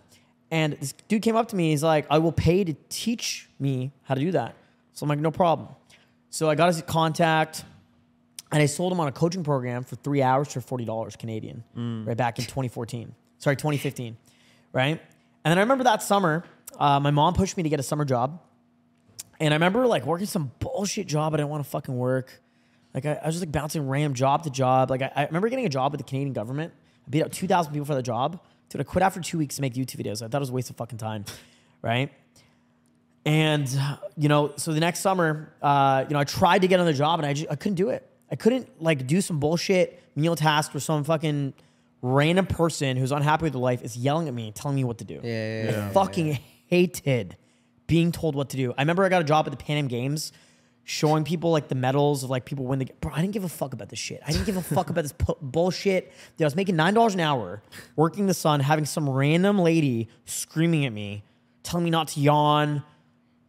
And 0.51 0.73
this 0.73 0.93
dude 1.07 1.21
came 1.21 1.35
up 1.35 1.47
to 1.49 1.55
me. 1.55 1.71
He's 1.71 1.83
like, 1.83 2.05
I 2.09 2.17
will 2.17 2.31
pay 2.31 2.63
to 2.63 2.73
teach 2.89 3.49
me 3.59 3.91
how 4.03 4.15
to 4.15 4.21
do 4.21 4.31
that. 4.31 4.55
So 4.93 5.03
I'm 5.03 5.09
like, 5.09 5.19
no 5.19 5.31
problem. 5.31 5.69
So 6.29 6.49
I 6.49 6.55
got 6.55 6.67
his 6.67 6.81
contact 6.81 7.63
and 8.51 8.61
I 8.61 8.65
sold 8.67 8.91
him 8.91 8.99
on 8.99 9.07
a 9.07 9.11
coaching 9.11 9.43
program 9.43 9.83
for 9.83 9.95
three 9.97 10.21
hours 10.21 10.51
for 10.51 10.61
forty 10.61 10.85
dollars 10.85 11.15
Canadian, 11.15 11.63
right 12.05 12.15
back 12.15 12.39
in 12.39 12.45
2014. 12.45 13.13
Sorry, 13.37 13.55
2015, 13.55 14.17
right? 14.71 14.91
And 14.91 15.51
then 15.51 15.57
I 15.57 15.61
remember 15.61 15.83
that 15.85 16.01
summer, 16.01 16.43
uh, 16.79 16.99
my 16.99 17.11
mom 17.11 17.33
pushed 17.33 17.57
me 17.57 17.63
to 17.63 17.69
get 17.69 17.79
a 17.79 17.83
summer 17.83 18.05
job, 18.05 18.39
and 19.39 19.53
I 19.53 19.55
remember 19.55 19.85
like 19.87 20.05
working 20.05 20.27
some 20.27 20.51
bullshit 20.59 21.07
job 21.07 21.33
I 21.33 21.37
didn't 21.37 21.49
want 21.49 21.63
to 21.63 21.69
fucking 21.69 21.95
work. 21.95 22.41
Like 22.93 23.05
I, 23.05 23.19
I 23.21 23.25
was 23.25 23.35
just 23.35 23.45
like 23.45 23.51
bouncing 23.51 23.87
random 23.87 24.13
job 24.13 24.43
to 24.43 24.49
job. 24.49 24.89
Like 24.89 25.01
I, 25.01 25.11
I 25.15 25.25
remember 25.25 25.49
getting 25.49 25.65
a 25.65 25.69
job 25.69 25.91
with 25.91 25.99
the 25.99 26.05
Canadian 26.05 26.33
government. 26.33 26.73
I 27.05 27.09
beat 27.09 27.23
out 27.23 27.31
two 27.31 27.47
thousand 27.47 27.73
people 27.73 27.85
for 27.85 27.95
the 27.95 28.01
job. 28.01 28.39
Dude, 28.69 28.81
I 28.81 28.83
quit 28.83 29.03
after 29.03 29.19
two 29.19 29.37
weeks 29.37 29.57
to 29.57 29.61
make 29.61 29.73
YouTube 29.73 30.03
videos. 30.03 30.21
I 30.21 30.27
thought 30.27 30.37
it 30.37 30.39
was 30.39 30.49
a 30.49 30.53
waste 30.53 30.69
of 30.69 30.77
fucking 30.77 30.97
time, 30.97 31.25
right? 31.81 32.11
And 33.25 33.69
you 34.17 34.29
know, 34.29 34.53
so 34.55 34.71
the 34.71 34.79
next 34.79 34.99
summer, 34.99 35.53
uh, 35.61 36.05
you 36.07 36.13
know, 36.13 36.19
I 36.19 36.23
tried 36.23 36.61
to 36.61 36.67
get 36.67 36.75
another 36.75 36.93
job 36.93 37.19
and 37.19 37.27
I 37.27 37.33
just 37.33 37.51
I 37.51 37.55
couldn't 37.55 37.75
do 37.75 37.89
it. 37.89 38.09
I 38.31 38.35
couldn't 38.35 38.81
like 38.81 39.05
do 39.07 39.21
some 39.21 39.39
bullshit 39.39 40.01
meal 40.15 40.35
task 40.35 40.73
where 40.73 40.81
some 40.81 41.03
fucking 41.03 41.53
random 42.01 42.45
person 42.45 42.97
who's 42.97 43.11
unhappy 43.11 43.43
with 43.43 43.53
their 43.53 43.61
life 43.61 43.81
is 43.81 43.97
yelling 43.97 44.27
at 44.27 44.33
me, 44.33 44.51
telling 44.51 44.75
me 44.75 44.83
what 44.83 44.99
to 44.99 45.05
do. 45.05 45.19
Yeah, 45.23 45.63
yeah, 45.63 45.69
I 45.69 45.71
yeah, 45.71 45.89
fucking 45.89 46.39
hated 46.67 47.35
being 47.87 48.11
told 48.11 48.35
what 48.35 48.49
to 48.49 48.57
do. 48.57 48.73
I 48.77 48.81
remember 48.81 49.03
I 49.03 49.09
got 49.09 49.21
a 49.21 49.25
job 49.25 49.47
at 49.47 49.51
the 49.51 49.57
Pan 49.57 49.77
Am 49.77 49.87
Games 49.87 50.31
showing 50.87 51.23
people 51.23 51.51
like 51.51 51.67
the 51.67 51.75
medals 51.75 52.23
of 52.23 52.29
like 52.29 52.45
people 52.45 52.65
win 52.65 52.79
the 52.79 52.87
bro. 53.01 53.11
I 53.11 53.21
didn't 53.21 53.33
give 53.33 53.43
a 53.43 53.49
fuck 53.49 53.73
about 53.73 53.89
this 53.89 53.99
shit. 53.99 54.21
I 54.25 54.31
didn't 54.31 54.45
give 54.45 54.57
a 54.57 54.61
fuck 54.61 54.89
about 54.89 55.01
this 55.01 55.13
pu- 55.13 55.37
bullshit. 55.41 56.11
Dude, 56.37 56.45
I 56.45 56.47
was 56.47 56.55
making 56.55 56.75
nine 56.75 56.93
dollars 56.93 57.15
an 57.15 57.21
hour, 57.21 57.61
working 57.95 58.27
the 58.27 58.33
sun, 58.33 58.59
having 58.59 58.85
some 58.85 59.09
random 59.09 59.59
lady 59.59 60.09
screaming 60.25 60.85
at 60.85 60.93
me, 60.93 61.23
telling 61.63 61.83
me 61.83 61.89
not 61.89 62.09
to 62.09 62.19
yawn, 62.19 62.83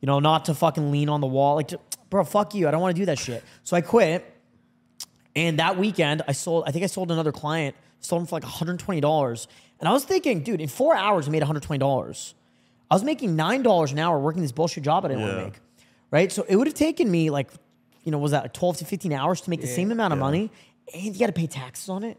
you 0.00 0.06
know, 0.06 0.18
not 0.18 0.46
to 0.46 0.54
fucking 0.54 0.90
lean 0.90 1.08
on 1.08 1.20
the 1.20 1.26
wall. 1.26 1.56
Like, 1.56 1.70
bro, 2.08 2.24
fuck 2.24 2.54
you. 2.54 2.68
I 2.68 2.70
don't 2.70 2.80
want 2.80 2.96
to 2.96 3.00
do 3.02 3.06
that 3.06 3.18
shit. 3.18 3.44
So 3.64 3.76
I 3.76 3.80
quit. 3.80 4.32
And 5.34 5.58
that 5.58 5.76
weekend, 5.76 6.22
I 6.26 6.32
sold. 6.32 6.64
I 6.66 6.70
think 6.70 6.84
I 6.84 6.86
sold 6.86 7.10
another 7.10 7.32
client. 7.32 7.76
Sold 8.00 8.22
him 8.22 8.26
for 8.26 8.36
like 8.36 8.44
one 8.44 8.52
hundred 8.52 8.78
twenty 8.78 9.02
dollars. 9.02 9.48
And 9.78 9.86
I 9.86 9.92
was 9.92 10.04
thinking, 10.04 10.42
dude, 10.42 10.62
in 10.62 10.68
four 10.68 10.96
hours, 10.96 11.28
I 11.28 11.30
made 11.30 11.42
one 11.42 11.46
hundred 11.46 11.64
twenty 11.64 11.80
dollars. 11.80 12.34
I 12.90 12.94
was 12.94 13.04
making 13.04 13.36
nine 13.36 13.62
dollars 13.62 13.92
an 13.92 13.98
hour 13.98 14.18
working 14.18 14.42
this 14.42 14.52
bullshit 14.52 14.84
job 14.84 15.04
I 15.04 15.08
didn't 15.08 15.22
want 15.22 15.34
to 15.36 15.44
make. 15.44 15.54
Right. 16.10 16.30
So 16.30 16.44
it 16.48 16.56
would 16.56 16.66
have 16.68 16.74
taken 16.74 17.10
me 17.10 17.30
like, 17.30 17.50
you 18.04 18.12
know, 18.12 18.18
was 18.18 18.30
that 18.32 18.54
twelve 18.54 18.76
to 18.78 18.84
fifteen 18.84 19.12
hours 19.12 19.40
to 19.42 19.50
make 19.50 19.60
the 19.60 19.66
same 19.66 19.90
amount 19.90 20.12
of 20.12 20.18
money, 20.18 20.50
and 20.94 21.02
you 21.02 21.18
got 21.18 21.26
to 21.26 21.32
pay 21.32 21.46
taxes 21.48 21.88
on 21.88 22.04
it. 22.04 22.16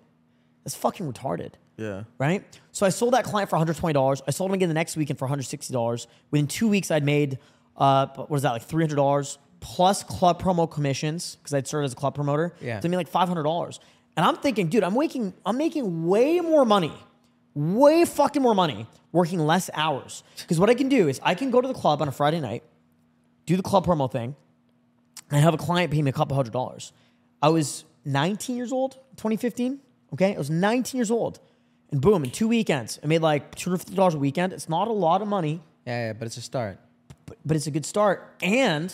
That's 0.65 0.75
fucking 0.75 1.09
retarded 1.11 1.53
Yeah. 1.77 2.03
right? 2.17 2.43
So 2.73 2.85
I 2.85 2.89
sold 2.89 3.13
that 3.13 3.23
client 3.23 3.49
for 3.49 3.57
$120. 3.57 4.21
I 4.27 4.31
sold 4.31 4.49
him 4.51 4.55
again 4.55 4.67
the 4.67 4.73
next 4.75 4.97
weekend 4.97 5.17
for 5.17 5.25
$160. 5.29 6.07
Within 6.29 6.45
two 6.47 6.67
weeks, 6.67 6.91
I'd 6.91 7.05
made, 7.05 7.39
uh, 7.77 8.07
what 8.15 8.29
was 8.29 8.41
that, 8.41 8.51
like 8.51 8.67
$300 8.67 9.37
plus 9.61 10.03
club 10.03 10.41
promo 10.41 10.69
commissions 10.69 11.37
because 11.37 11.53
I'd 11.53 11.67
started 11.67 11.85
as 11.85 11.93
a 11.93 11.95
club 11.95 12.15
promoter. 12.15 12.53
Yeah. 12.59 12.81
So 12.81 12.87
I 12.87 12.91
made 12.91 12.97
like 12.97 13.09
$500. 13.09 13.79
And 14.17 14.25
I'm 14.25 14.35
thinking, 14.35 14.67
dude, 14.67 14.83
I'm 14.83 14.93
making, 14.93 15.33
I'm 15.45 15.57
making 15.57 16.05
way 16.05 16.41
more 16.41 16.65
money, 16.65 16.91
way 17.57 18.05
fucking 18.05 18.41
more 18.41 18.53
money 18.55 18.87
working 19.11 19.39
less 19.39 19.69
hours. 19.73 20.23
Because 20.41 20.59
what 20.59 20.69
I 20.69 20.73
can 20.75 20.89
do 20.89 21.07
is 21.07 21.19
I 21.23 21.33
can 21.35 21.49
go 21.51 21.59
to 21.61 21.67
the 21.67 21.73
club 21.73 22.01
on 22.01 22.07
a 22.07 22.11
Friday 22.11 22.39
night, 22.39 22.63
do 23.45 23.55
the 23.57 23.63
club 23.63 23.85
promo 23.85 24.11
thing, 24.11 24.35
and 25.31 25.41
have 25.43 25.53
a 25.53 25.57
client 25.57 25.91
pay 25.91 26.01
me 26.01 26.09
a 26.09 26.13
couple 26.13 26.35
hundred 26.35 26.53
dollars. 26.53 26.93
I 27.41 27.49
was 27.49 27.83
19 28.05 28.55
years 28.55 28.71
old, 28.71 28.93
2015. 29.17 29.79
Okay, 30.13 30.35
I 30.35 30.37
was 30.37 30.49
19 30.49 30.97
years 30.97 31.11
old, 31.11 31.39
and 31.91 31.99
boom, 31.99 32.23
in 32.23 32.31
two 32.31 32.47
weekends, 32.47 32.97
I 33.03 33.07
made 33.07 33.21
like 33.21 33.55
250 33.55 33.95
dollars 33.95 34.13
a 34.13 34.17
weekend. 34.19 34.53
It's 34.53 34.69
not 34.69 34.87
a 34.87 34.93
lot 34.93 35.21
of 35.21 35.27
money, 35.27 35.61
Yeah, 35.85 36.07
yeah, 36.07 36.13
but 36.13 36.27
it's 36.27 36.37
a 36.37 36.41
start. 36.41 36.79
but, 37.25 37.37
but 37.45 37.57
it's 37.57 37.67
a 37.67 37.71
good 37.71 37.85
start, 37.85 38.35
and 38.41 38.93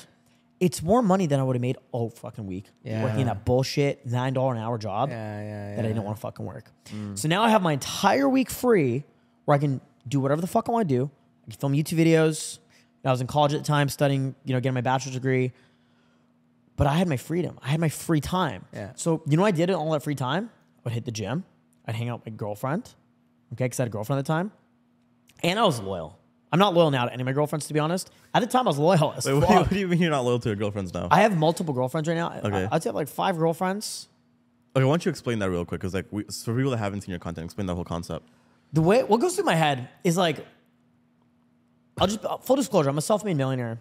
it's 0.65 0.81
more 0.81 1.01
money 1.01 1.25
than 1.27 1.39
I 1.39 1.43
would 1.43 1.55
have 1.57 1.61
made 1.61 1.77
all 1.91 2.09
fucking 2.09 2.45
week 2.47 2.65
Yeah. 2.83 3.03
working 3.03 3.25
that 3.25 3.43
bullshit 3.43 4.05
nine 4.05 4.33
dollar 4.33 4.53
an 4.55 4.59
hour 4.61 4.77
job 4.77 5.09
Yeah, 5.09 5.41
yeah, 5.41 5.75
that 5.75 5.85
I 5.85 5.87
didn't 5.89 6.03
want 6.03 6.15
to 6.17 6.21
fucking 6.21 6.45
work. 6.45 6.71
Mm. 6.85 7.17
So 7.19 7.27
now 7.27 7.43
I 7.43 7.49
have 7.49 7.61
my 7.61 7.73
entire 7.73 8.29
week 8.29 8.49
free, 8.49 9.03
where 9.45 9.55
I 9.55 9.59
can 9.59 9.81
do 10.07 10.19
whatever 10.21 10.39
the 10.41 10.47
fuck 10.47 10.69
I 10.69 10.71
want 10.71 10.87
to 10.87 10.95
do. 10.95 11.09
I 11.45 11.51
can 11.51 11.59
film 11.59 11.73
YouTube 11.73 11.97
videos. 11.99 12.59
I 13.05 13.11
was 13.11 13.19
in 13.19 13.27
college 13.27 13.53
at 13.53 13.59
the 13.59 13.67
time, 13.67 13.89
studying, 13.89 14.33
you 14.45 14.53
know, 14.53 14.61
getting 14.61 14.73
my 14.75 14.81
bachelor's 14.81 15.15
degree 15.15 15.51
but 16.75 16.87
I 16.87 16.93
had 16.93 17.07
my 17.07 17.17
freedom. 17.17 17.59
I 17.61 17.67
had 17.69 17.79
my 17.79 17.89
free 17.89 18.19
time. 18.19 18.65
So 18.95 19.21
you 19.27 19.37
know 19.37 19.43
what 19.43 19.49
I 19.49 19.51
did 19.51 19.69
in 19.69 19.75
all 19.75 19.91
that 19.91 20.01
free 20.01 20.15
time? 20.15 20.49
I 20.77 20.79
would 20.85 20.93
hit 20.93 21.05
the 21.05 21.11
gym. 21.11 21.45
I'd 21.85 21.93
hang 21.95 22.09
out 22.09 22.21
with 22.25 22.33
my 22.33 22.35
girlfriend. 22.35 22.95
Okay, 23.53 23.65
because 23.65 23.79
I 23.79 23.83
had 23.83 23.89
a 23.89 23.91
girlfriend 23.91 24.17
at 24.19 24.25
the 24.25 24.33
time. 24.33 24.51
And 25.43 25.59
I 25.59 25.65
was 25.65 25.79
loyal. 25.79 26.17
I'm 26.53 26.59
not 26.59 26.75
loyal 26.75 26.91
now 26.91 27.05
to 27.05 27.11
any 27.11 27.23
of 27.23 27.25
my 27.25 27.31
girlfriends, 27.33 27.65
to 27.65 27.73
be 27.73 27.79
honest. 27.79 28.11
At 28.31 28.41
the 28.41 28.47
time, 28.47 28.67
I 28.67 28.69
was 28.69 28.77
loyal 28.77 29.11
as 29.17 29.25
Wait, 29.25 29.33
what, 29.33 29.47
do 29.47 29.53
you, 29.53 29.57
fuck. 29.59 29.65
what 29.65 29.69
do 29.73 29.79
you 29.79 29.87
mean 29.87 29.99
you're 29.99 30.11
not 30.11 30.23
loyal 30.23 30.37
to 30.37 30.49
your 30.49 30.55
girlfriends 30.55 30.93
now? 30.93 31.07
I 31.09 31.21
have 31.21 31.35
multiple 31.35 31.73
girlfriends 31.73 32.07
right 32.07 32.13
now. 32.15 32.29
I- 32.29 32.41
Okay. 32.47 32.67
I'd 32.71 32.83
say 32.83 32.89
I 32.89 32.91
have 32.91 32.95
like 32.95 33.07
five 33.07 33.39
girlfriends. 33.39 34.07
okay, 34.75 34.85
why 34.85 34.91
don't 34.91 35.03
you 35.03 35.09
explain 35.09 35.39
that 35.39 35.49
real 35.49 35.65
quick? 35.65 35.81
Because 35.81 35.95
like, 35.95 36.05
we, 36.11 36.25
so 36.29 36.45
for 36.51 36.55
people 36.55 36.69
that 36.69 36.77
haven't 36.77 37.01
seen 37.01 37.09
your 37.09 37.17
content, 37.19 37.45
explain 37.45 37.65
that 37.65 37.73
whole 37.73 37.83
concept. 37.83 38.29
The 38.71 38.81
way 38.83 39.01
what 39.03 39.19
goes 39.19 39.35
through 39.35 39.45
my 39.45 39.55
head 39.55 39.89
is 40.03 40.15
like, 40.15 40.45
I'll 41.99 42.05
just 42.05 42.23
uh, 42.23 42.37
full 42.37 42.55
disclosure. 42.55 42.89
I'm 42.89 42.97
a 42.99 43.01
self-made 43.01 43.35
millionaire, 43.35 43.79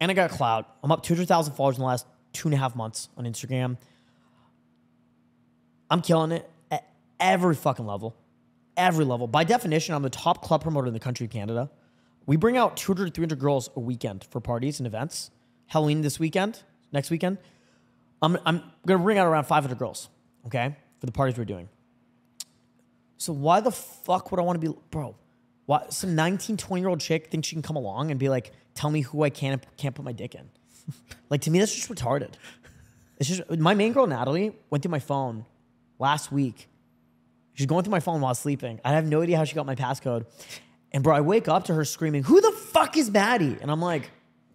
and 0.00 0.08
I 0.08 0.14
got 0.14 0.30
a 0.30 0.34
clout. 0.34 0.72
I'm 0.84 0.92
up 0.92 1.02
200,000 1.02 1.54
followers 1.54 1.76
in 1.78 1.80
the 1.80 1.86
last 1.88 2.06
two 2.32 2.46
and 2.46 2.54
a 2.54 2.58
half 2.58 2.76
months 2.76 3.08
on 3.16 3.24
Instagram. 3.24 3.76
I'm 5.90 6.00
killing 6.00 6.30
it 6.30 6.48
at 6.70 6.86
every 7.18 7.54
fucking 7.56 7.86
level, 7.86 8.16
every 8.76 9.04
level. 9.04 9.26
By 9.26 9.42
definition, 9.42 9.94
I'm 9.96 10.02
the 10.02 10.10
top 10.10 10.42
club 10.42 10.62
promoter 10.62 10.86
in 10.86 10.94
the 10.94 11.00
country 11.00 11.26
of 11.26 11.32
Canada. 11.32 11.70
We 12.26 12.36
bring 12.36 12.56
out 12.56 12.76
200, 12.76 13.14
300 13.14 13.38
girls 13.38 13.70
a 13.76 13.80
weekend 13.80 14.24
for 14.24 14.40
parties 14.40 14.80
and 14.80 14.86
events. 14.86 15.30
Halloween 15.66 16.02
this 16.02 16.18
weekend, 16.18 16.62
next 16.92 17.10
weekend. 17.10 17.38
I'm, 18.22 18.38
I'm 18.46 18.62
gonna 18.86 19.02
bring 19.02 19.18
out 19.18 19.26
around 19.26 19.44
500 19.44 19.78
girls, 19.78 20.08
okay, 20.46 20.76
for 21.00 21.06
the 21.06 21.12
parties 21.12 21.36
we're 21.36 21.44
doing. 21.44 21.68
So 23.18 23.32
why 23.32 23.60
the 23.60 23.70
fuck 23.70 24.30
would 24.30 24.40
I 24.40 24.42
want 24.42 24.60
to 24.60 24.72
be, 24.72 24.76
bro? 24.90 25.14
Why 25.66 25.86
some 25.90 26.14
19, 26.14 26.56
20 26.56 26.80
year 26.80 26.88
old 26.88 27.00
chick 27.00 27.30
thinks 27.30 27.48
she 27.48 27.54
can 27.54 27.62
come 27.62 27.76
along 27.76 28.10
and 28.10 28.20
be 28.20 28.28
like, 28.28 28.52
tell 28.74 28.90
me 28.90 29.02
who 29.02 29.22
I 29.22 29.30
can 29.30 29.60
can't 29.76 29.94
put 29.94 30.04
my 30.04 30.12
dick 30.12 30.34
in? 30.34 30.48
like 31.30 31.42
to 31.42 31.50
me, 31.50 31.58
that's 31.58 31.74
just 31.74 31.88
retarded. 31.88 32.34
It's 33.18 33.28
just 33.28 33.48
my 33.50 33.74
main 33.74 33.92
girl 33.92 34.06
Natalie 34.06 34.54
went 34.70 34.82
through 34.82 34.90
my 34.90 34.98
phone 34.98 35.46
last 35.98 36.32
week. 36.32 36.68
She's 37.54 37.66
going 37.66 37.84
through 37.84 37.92
my 37.92 38.00
phone 38.00 38.20
while 38.20 38.34
sleeping. 38.34 38.80
I 38.84 38.92
have 38.92 39.06
no 39.06 39.22
idea 39.22 39.36
how 39.36 39.44
she 39.44 39.54
got 39.54 39.64
my 39.64 39.76
passcode. 39.76 40.26
And 40.94 41.02
bro, 41.02 41.14
I 41.14 41.20
wake 41.20 41.48
up 41.48 41.64
to 41.64 41.74
her 41.74 41.84
screaming, 41.84 42.22
"Who 42.22 42.40
the 42.40 42.52
fuck 42.52 42.96
is 42.96 43.10
Maddie?" 43.10 43.58
And 43.60 43.70
I'm 43.70 43.82
like, 43.82 44.10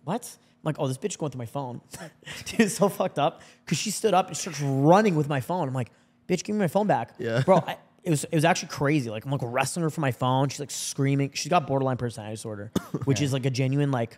"What?" 0.06 0.38
I'm 0.41 0.62
like, 0.63 0.78
"Oh, 0.80 0.88
this 0.88 0.97
bitch 0.97 1.17
going 1.17 1.32
through 1.32 1.39
my 1.39 1.45
phone." 1.45 1.82
Dude, 2.45 2.62
it's 2.62 2.75
so 2.75 2.88
fucked 2.88 3.19
up 3.19 3.41
because 3.65 3.78
she 3.78 3.91
stood 3.91 4.13
up 4.13 4.28
and 4.28 4.38
starts 4.38 4.62
running 4.62 5.15
with 5.15 5.28
my 5.28 5.41
phone. 5.41 5.67
I'm 5.67 5.73
like, 5.73 5.91
"Bitch, 6.30 6.43
give 6.43 6.56
me 6.56 6.60
my 6.62 6.69
phone 6.69 6.88
back." 6.88 7.13
Yeah. 7.19 7.41
bro. 7.45 7.58
I, 7.58 7.78
it 8.04 8.10
was 8.10 8.23
it 8.23 8.34
was 8.36 8.45
actually 8.45 8.69
crazy. 8.69 9.10
Like 9.10 9.25
I'm 9.25 9.32
like 9.32 9.41
wrestling 9.43 9.84
her 9.84 9.89
for 9.89 9.99
my 9.99 10.12
phone. 10.13 10.47
She's 10.47 10.62
like 10.62 10.71
screaming. 10.71 11.32
She's 11.34 11.49
got 11.49 11.67
borderline 11.67 11.97
personality 11.97 12.36
disorder, 12.36 12.71
which 13.04 13.21
is 13.21 13.34
like 13.34 13.45
a 13.45 13.49
genuine 13.49 13.91
like 13.91 14.17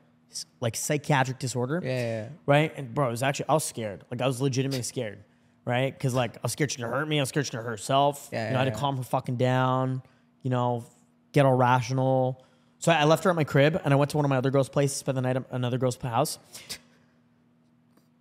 like 0.61 0.77
psychiatric 0.77 1.39
disorder 1.39 1.81
Yeah, 1.83 1.89
yeah, 1.89 2.21
yeah. 2.23 2.29
right? 2.45 2.73
And 2.77 2.93
bro, 2.93 3.07
it 3.07 3.11
was 3.11 3.23
actually 3.23 3.49
I 3.49 3.53
was 3.53 3.65
scared. 3.65 4.05
Like 4.11 4.21
I 4.21 4.27
was 4.27 4.39
legitimately 4.39 4.83
scared, 4.83 5.23
right? 5.65 5.91
Because 5.91 6.13
like 6.13 6.37
I 6.37 6.41
was 6.43 6.51
scared 6.51 6.71
she's 6.71 6.79
gonna 6.81 6.95
hurt 6.95 7.07
me. 7.07 7.17
I 7.17 7.23
was 7.23 7.29
scared 7.29 7.47
she's 7.47 7.51
gonna 7.51 7.63
hurt 7.63 7.71
herself. 7.71 8.29
Yeah, 8.31 8.45
you 8.45 8.51
know, 8.51 8.57
I 8.57 8.59
had 8.59 8.67
yeah, 8.67 8.73
to 8.75 8.79
calm 8.79 8.97
her 8.97 9.03
fucking 9.03 9.37
down. 9.37 10.03
You 10.43 10.51
know, 10.51 10.85
get 11.31 11.45
all 11.45 11.53
rational. 11.55 12.43
So 12.79 12.91
I 12.91 13.03
left 13.03 13.23
her 13.25 13.29
at 13.29 13.35
my 13.35 13.43
crib 13.43 13.79
and 13.83 13.93
I 13.93 13.97
went 13.97 14.11
to 14.11 14.17
one 14.17 14.25
of 14.25 14.29
my 14.29 14.37
other 14.37 14.49
girls' 14.51 14.69
places, 14.69 14.97
spent 14.97 15.15
the 15.15 15.21
night 15.21 15.35
at 15.37 15.43
another 15.51 15.77
girl's 15.77 15.95
house. 15.97 16.39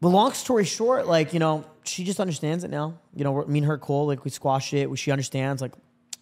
But 0.01 0.09
long 0.09 0.33
story 0.33 0.65
short, 0.65 1.07
like 1.07 1.33
you 1.33 1.39
know, 1.39 1.65
she 1.85 2.05
just 2.05 2.21
understands 2.21 2.65
it 2.65 2.71
now. 2.71 2.99
You 3.15 3.25
know, 3.25 3.45
me 3.47 3.59
and 3.59 3.67
her 3.67 3.79
cool. 3.79 4.07
Like 4.07 4.25
we 4.25 4.31
squashed 4.31 4.73
it. 4.75 4.89
She 4.99 5.11
understands. 5.11 5.61
Like, 5.61 5.73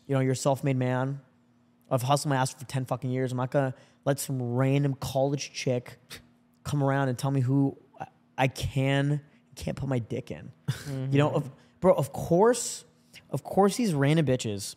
you 0.07 0.14
know, 0.14 0.20
you're 0.20 0.33
a 0.33 0.37
self-made 0.37 0.77
man. 0.77 1.20
I've 1.90 2.03
hustled 2.03 2.31
my 2.31 2.37
ass 2.37 2.53
for 2.55 2.64
ten 2.64 2.85
fucking 2.85 3.11
years. 3.11 3.31
I'm 3.33 3.38
not 3.38 3.51
gonna 3.51 3.74
let 4.05 4.18
some 4.18 4.42
random 4.55 4.94
college 4.94 5.53
chick 5.53 5.98
come 6.64 6.83
around 6.83 7.09
and 7.09 7.16
tell 7.18 7.31
me 7.31 7.40
who 7.40 7.77
I- 8.37 8.48
can 8.48 9.20
can't 9.55 9.77
put 9.77 9.88
my 9.88 9.98
dick 9.98 10.31
in. 10.31 10.53
You 11.11 11.18
know, 11.18 11.31
of, 11.31 11.51
bro. 11.81 11.92
Of 11.94 12.12
course, 12.12 12.85
of 13.31 13.42
course, 13.42 13.77
these 13.77 13.94
random 13.94 14.27
bitches 14.27 14.74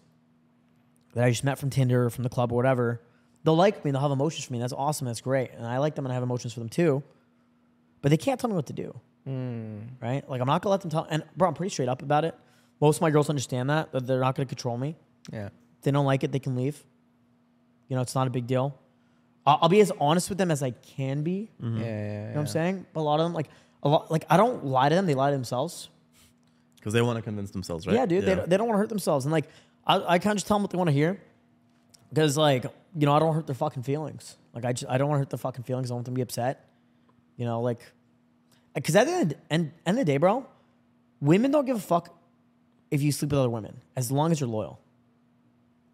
that 1.13 1.24
I 1.24 1.30
just 1.30 1.43
met 1.43 1.60
from 1.60 1.69
Tinder 1.69 2.06
or 2.06 2.10
from 2.10 2.24
the 2.24 2.30
club 2.30 2.52
or 2.52 2.56
whatever, 2.56 3.02
they'll 3.43 3.56
like 3.56 3.84
me. 3.84 3.91
They'll 3.91 4.02
have 4.02 4.12
emotions 4.12 4.45
for 4.45 4.54
me. 4.54 4.60
That's 4.60 4.74
awesome. 4.74 5.08
That's 5.08 5.21
great, 5.21 5.52
and 5.56 5.65
I 5.65 5.78
like 5.78 5.95
them 5.95 6.06
and 6.06 6.12
I 6.12 6.15
have 6.15 6.24
emotions 6.24 6.54
for 6.54 6.60
them 6.60 6.69
too. 6.69 7.04
But 8.02 8.10
they 8.10 8.17
can't 8.17 8.39
tell 8.39 8.50
me 8.50 8.56
what 8.56 8.65
to 8.67 8.74
do, 8.74 9.00
hmm. 9.26 9.80
right? 10.02 10.28
Like 10.28 10.41
I'm 10.41 10.47
not 10.47 10.62
gonna 10.62 10.71
let 10.71 10.82
them 10.82 10.89
tell. 10.89 11.08
And 11.10 11.24
bro, 11.38 11.47
I'm 11.47 11.54
pretty 11.54 11.69
straight 11.71 11.89
up 11.89 12.02
about 12.02 12.26
it. 12.26 12.36
Most 12.80 12.97
of 12.97 13.02
my 13.02 13.12
girls 13.12 13.30
understand 13.30 13.69
that 13.69 13.91
that 13.91 14.08
they're 14.08 14.19
not 14.19 14.36
gonna 14.36 14.47
control 14.47 14.78
me. 14.78 14.95
Yeah. 15.32 15.47
If 15.47 15.84
they 15.84 15.91
don't 15.91 16.06
like 16.06 16.24
it, 16.24 16.32
they 16.32 16.39
can 16.39 16.56
leave. 16.56 16.84
You 17.88 17.95
know, 17.95 18.02
it's 18.02 18.15
not 18.15 18.26
a 18.26 18.30
big 18.30 18.47
deal. 18.47 18.78
I'll, 19.45 19.60
I'll 19.63 19.69
be 19.69 19.82
as 19.82 19.91
honest 20.00 20.30
with 20.30 20.38
them 20.38 20.52
as 20.52 20.63
I 20.63 20.71
can 20.71 21.24
be. 21.24 21.52
Mm-hmm. 21.62 21.76
Mm-hmm. 21.76 21.82
Yeah, 21.82 21.86
yeah, 21.88 22.19
You 22.21 22.28
know 22.28 22.34
what 22.34 22.39
I'm 22.41 22.47
saying? 22.47 22.86
But 22.93 23.02
a 23.02 23.04
lot 23.04 23.19
of 23.19 23.26
them, 23.26 23.34
like 23.34 23.50
a 23.84 23.89
lot, 23.89 24.12
like 24.12 24.26
I 24.30 24.38
don't 24.38 24.65
lie 24.65 24.89
to 24.89 24.95
them. 24.95 25.06
They 25.06 25.15
lie 25.15 25.30
to 25.30 25.36
themselves. 25.36 25.89
Because 26.76 26.93
they 26.93 27.02
want 27.02 27.17
to 27.17 27.21
convince 27.21 27.52
themselves, 27.52 27.86
right? 27.86 27.95
Yeah, 27.95 28.06
dude. 28.08 28.26
They, 28.26 28.36
don't- 28.36 28.50
they 28.50 28.58
don't 28.58 28.67
want 28.67 28.78
to 28.78 28.80
hurt 28.80 28.89
themselves, 28.89 29.26
and 29.26 29.32
like 29.32 29.45
I, 29.86 30.13
I 30.13 30.20
kind 30.20 30.32
of 30.32 30.38
just 30.38 30.48
tell 30.48 30.58
them 30.58 30.63
what 30.63 30.72
they 30.72 30.78
want 30.78 30.89
to 30.89 30.94
hear, 30.94 31.22
because 32.10 32.38
like 32.38 32.63
you 32.96 33.06
know 33.06 33.13
I 33.13 33.20
don't 33.20 33.34
hurt 33.34 33.48
their 33.48 33.56
fucking 33.56 33.84
feelings. 33.84 34.38
Like 34.54 34.65
I 34.65 34.74
just 34.74 34.91
I 34.91 34.98
don't 34.98 35.10
want 35.10 35.17
to 35.17 35.22
hurt 35.22 35.30
their 35.30 35.38
fucking 35.38 35.63
feelings. 35.63 35.89
I 35.89 35.91
don't 35.91 35.98
want 35.98 36.06
them 36.06 36.15
to 36.15 36.20
be 36.20 36.24
upset. 36.24 36.67
You 37.38 37.46
know, 37.46 37.62
like 37.62 37.80
because 38.74 38.96
at 38.96 39.06
the 39.06 39.13
end, 39.13 39.36
end, 39.50 39.72
end 39.86 40.00
of 40.00 40.06
the 40.06 40.12
day, 40.12 40.17
bro, 40.17 40.46
women 41.20 41.52
don't 41.52 41.65
give 41.65 41.78
a 41.78 41.82
fuck 41.82 42.15
if 42.89 43.02
you 43.02 43.12
sleep 43.12 43.32
with 43.32 43.39
other 43.39 43.50
women 43.50 43.82
as 43.96 44.12
long 44.12 44.32
as 44.32 44.39
you're 44.39 44.50
loyal. 44.50 44.80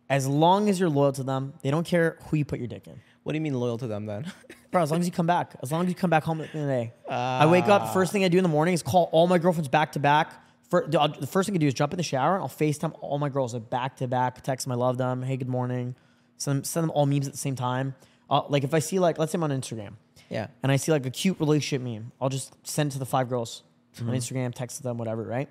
As 0.10 0.26
long 0.26 0.70
as 0.70 0.80
you're 0.80 0.90
loyal 0.90 1.12
to 1.14 1.24
them, 1.24 1.54
they 1.62 1.70
don't 1.70 1.86
care 1.86 2.18
who 2.28 2.38
you 2.38 2.46
put 2.46 2.60
your 2.60 2.68
dick 2.68 2.88
in. 2.88 3.00
What 3.24 3.34
do 3.34 3.38
you 3.38 3.42
mean 3.42 3.56
loyal 3.56 3.78
to 3.80 3.88
them 3.88 4.06
then? 4.06 4.32
Bro, 4.72 4.84
as 4.84 4.92
long 4.92 5.02
as 5.02 5.06
you 5.06 5.12
come 5.12 5.28
back, 5.28 5.54
as 5.62 5.72
long 5.72 5.84
as 5.84 5.90
you 5.90 5.96
come 5.96 6.10
back 6.10 6.24
home 6.24 6.40
at 6.40 6.52
the 6.52 6.60
end 6.60 6.70
of 6.70 6.76
the 6.76 6.84
day. 6.84 6.94
I 7.10 7.46
wake 7.46 7.66
up, 7.66 7.82
ah. 7.84 7.94
first 7.94 8.14
thing 8.14 8.24
I 8.24 8.30
do 8.30 8.38
in 8.38 8.44
the 8.44 8.50
morning 8.50 8.74
is 8.74 8.82
call 8.82 9.10
all 9.12 9.28
my 9.28 9.38
girlfriends 9.38 9.68
back 9.68 9.94
to 9.94 10.00
back. 10.00 10.34
Fir- 10.70 10.88
The 10.88 11.16
the 11.20 11.28
first 11.28 11.48
thing 11.48 11.56
I 11.56 11.60
do 11.60 11.68
is 11.68 11.74
jump 11.74 11.94
in 11.94 11.98
the 11.98 12.04
shower 12.04 12.36
and 12.36 12.44
I'll 12.44 12.50
FaceTime 12.50 12.96
all 13.02 13.20
my 13.20 13.30
girls 13.30 13.54
like 13.54 13.70
back 13.70 13.98
to 13.98 14.08
back, 14.08 14.42
text 14.42 14.66
them 14.66 14.72
I 14.72 14.76
love 14.76 14.98
them, 14.98 15.24
hey, 15.24 15.38
good 15.38 15.50
morning. 15.50 15.96
Send 16.38 16.58
them, 16.58 16.64
send 16.64 16.84
them 16.84 16.92
all 16.92 17.06
memes 17.06 17.28
at 17.28 17.34
the 17.34 17.40
same 17.40 17.56
time. 17.56 17.96
Uh, 18.30 18.42
like 18.50 18.64
if 18.64 18.74
I 18.74 18.80
see 18.80 19.00
like, 19.00 19.18
let's 19.18 19.32
say 19.32 19.38
I'm 19.38 19.44
on 19.44 19.52
Instagram 19.52 19.94
yeah. 20.30 20.48
and 20.62 20.72
I 20.72 20.76
see 20.76 20.92
like 20.92 21.06
a 21.06 21.10
cute 21.10 21.40
relationship 21.40 21.82
meme, 21.82 22.12
I'll 22.22 22.30
just 22.30 22.54
send 22.68 22.92
it 22.92 22.94
to 22.94 23.00
the 23.00 23.06
five 23.06 23.30
girls 23.30 23.64
on 24.00 24.08
Instagram, 24.08 24.54
text 24.54 24.84
them, 24.84 24.98
whatever, 24.98 25.24
right? 25.24 25.50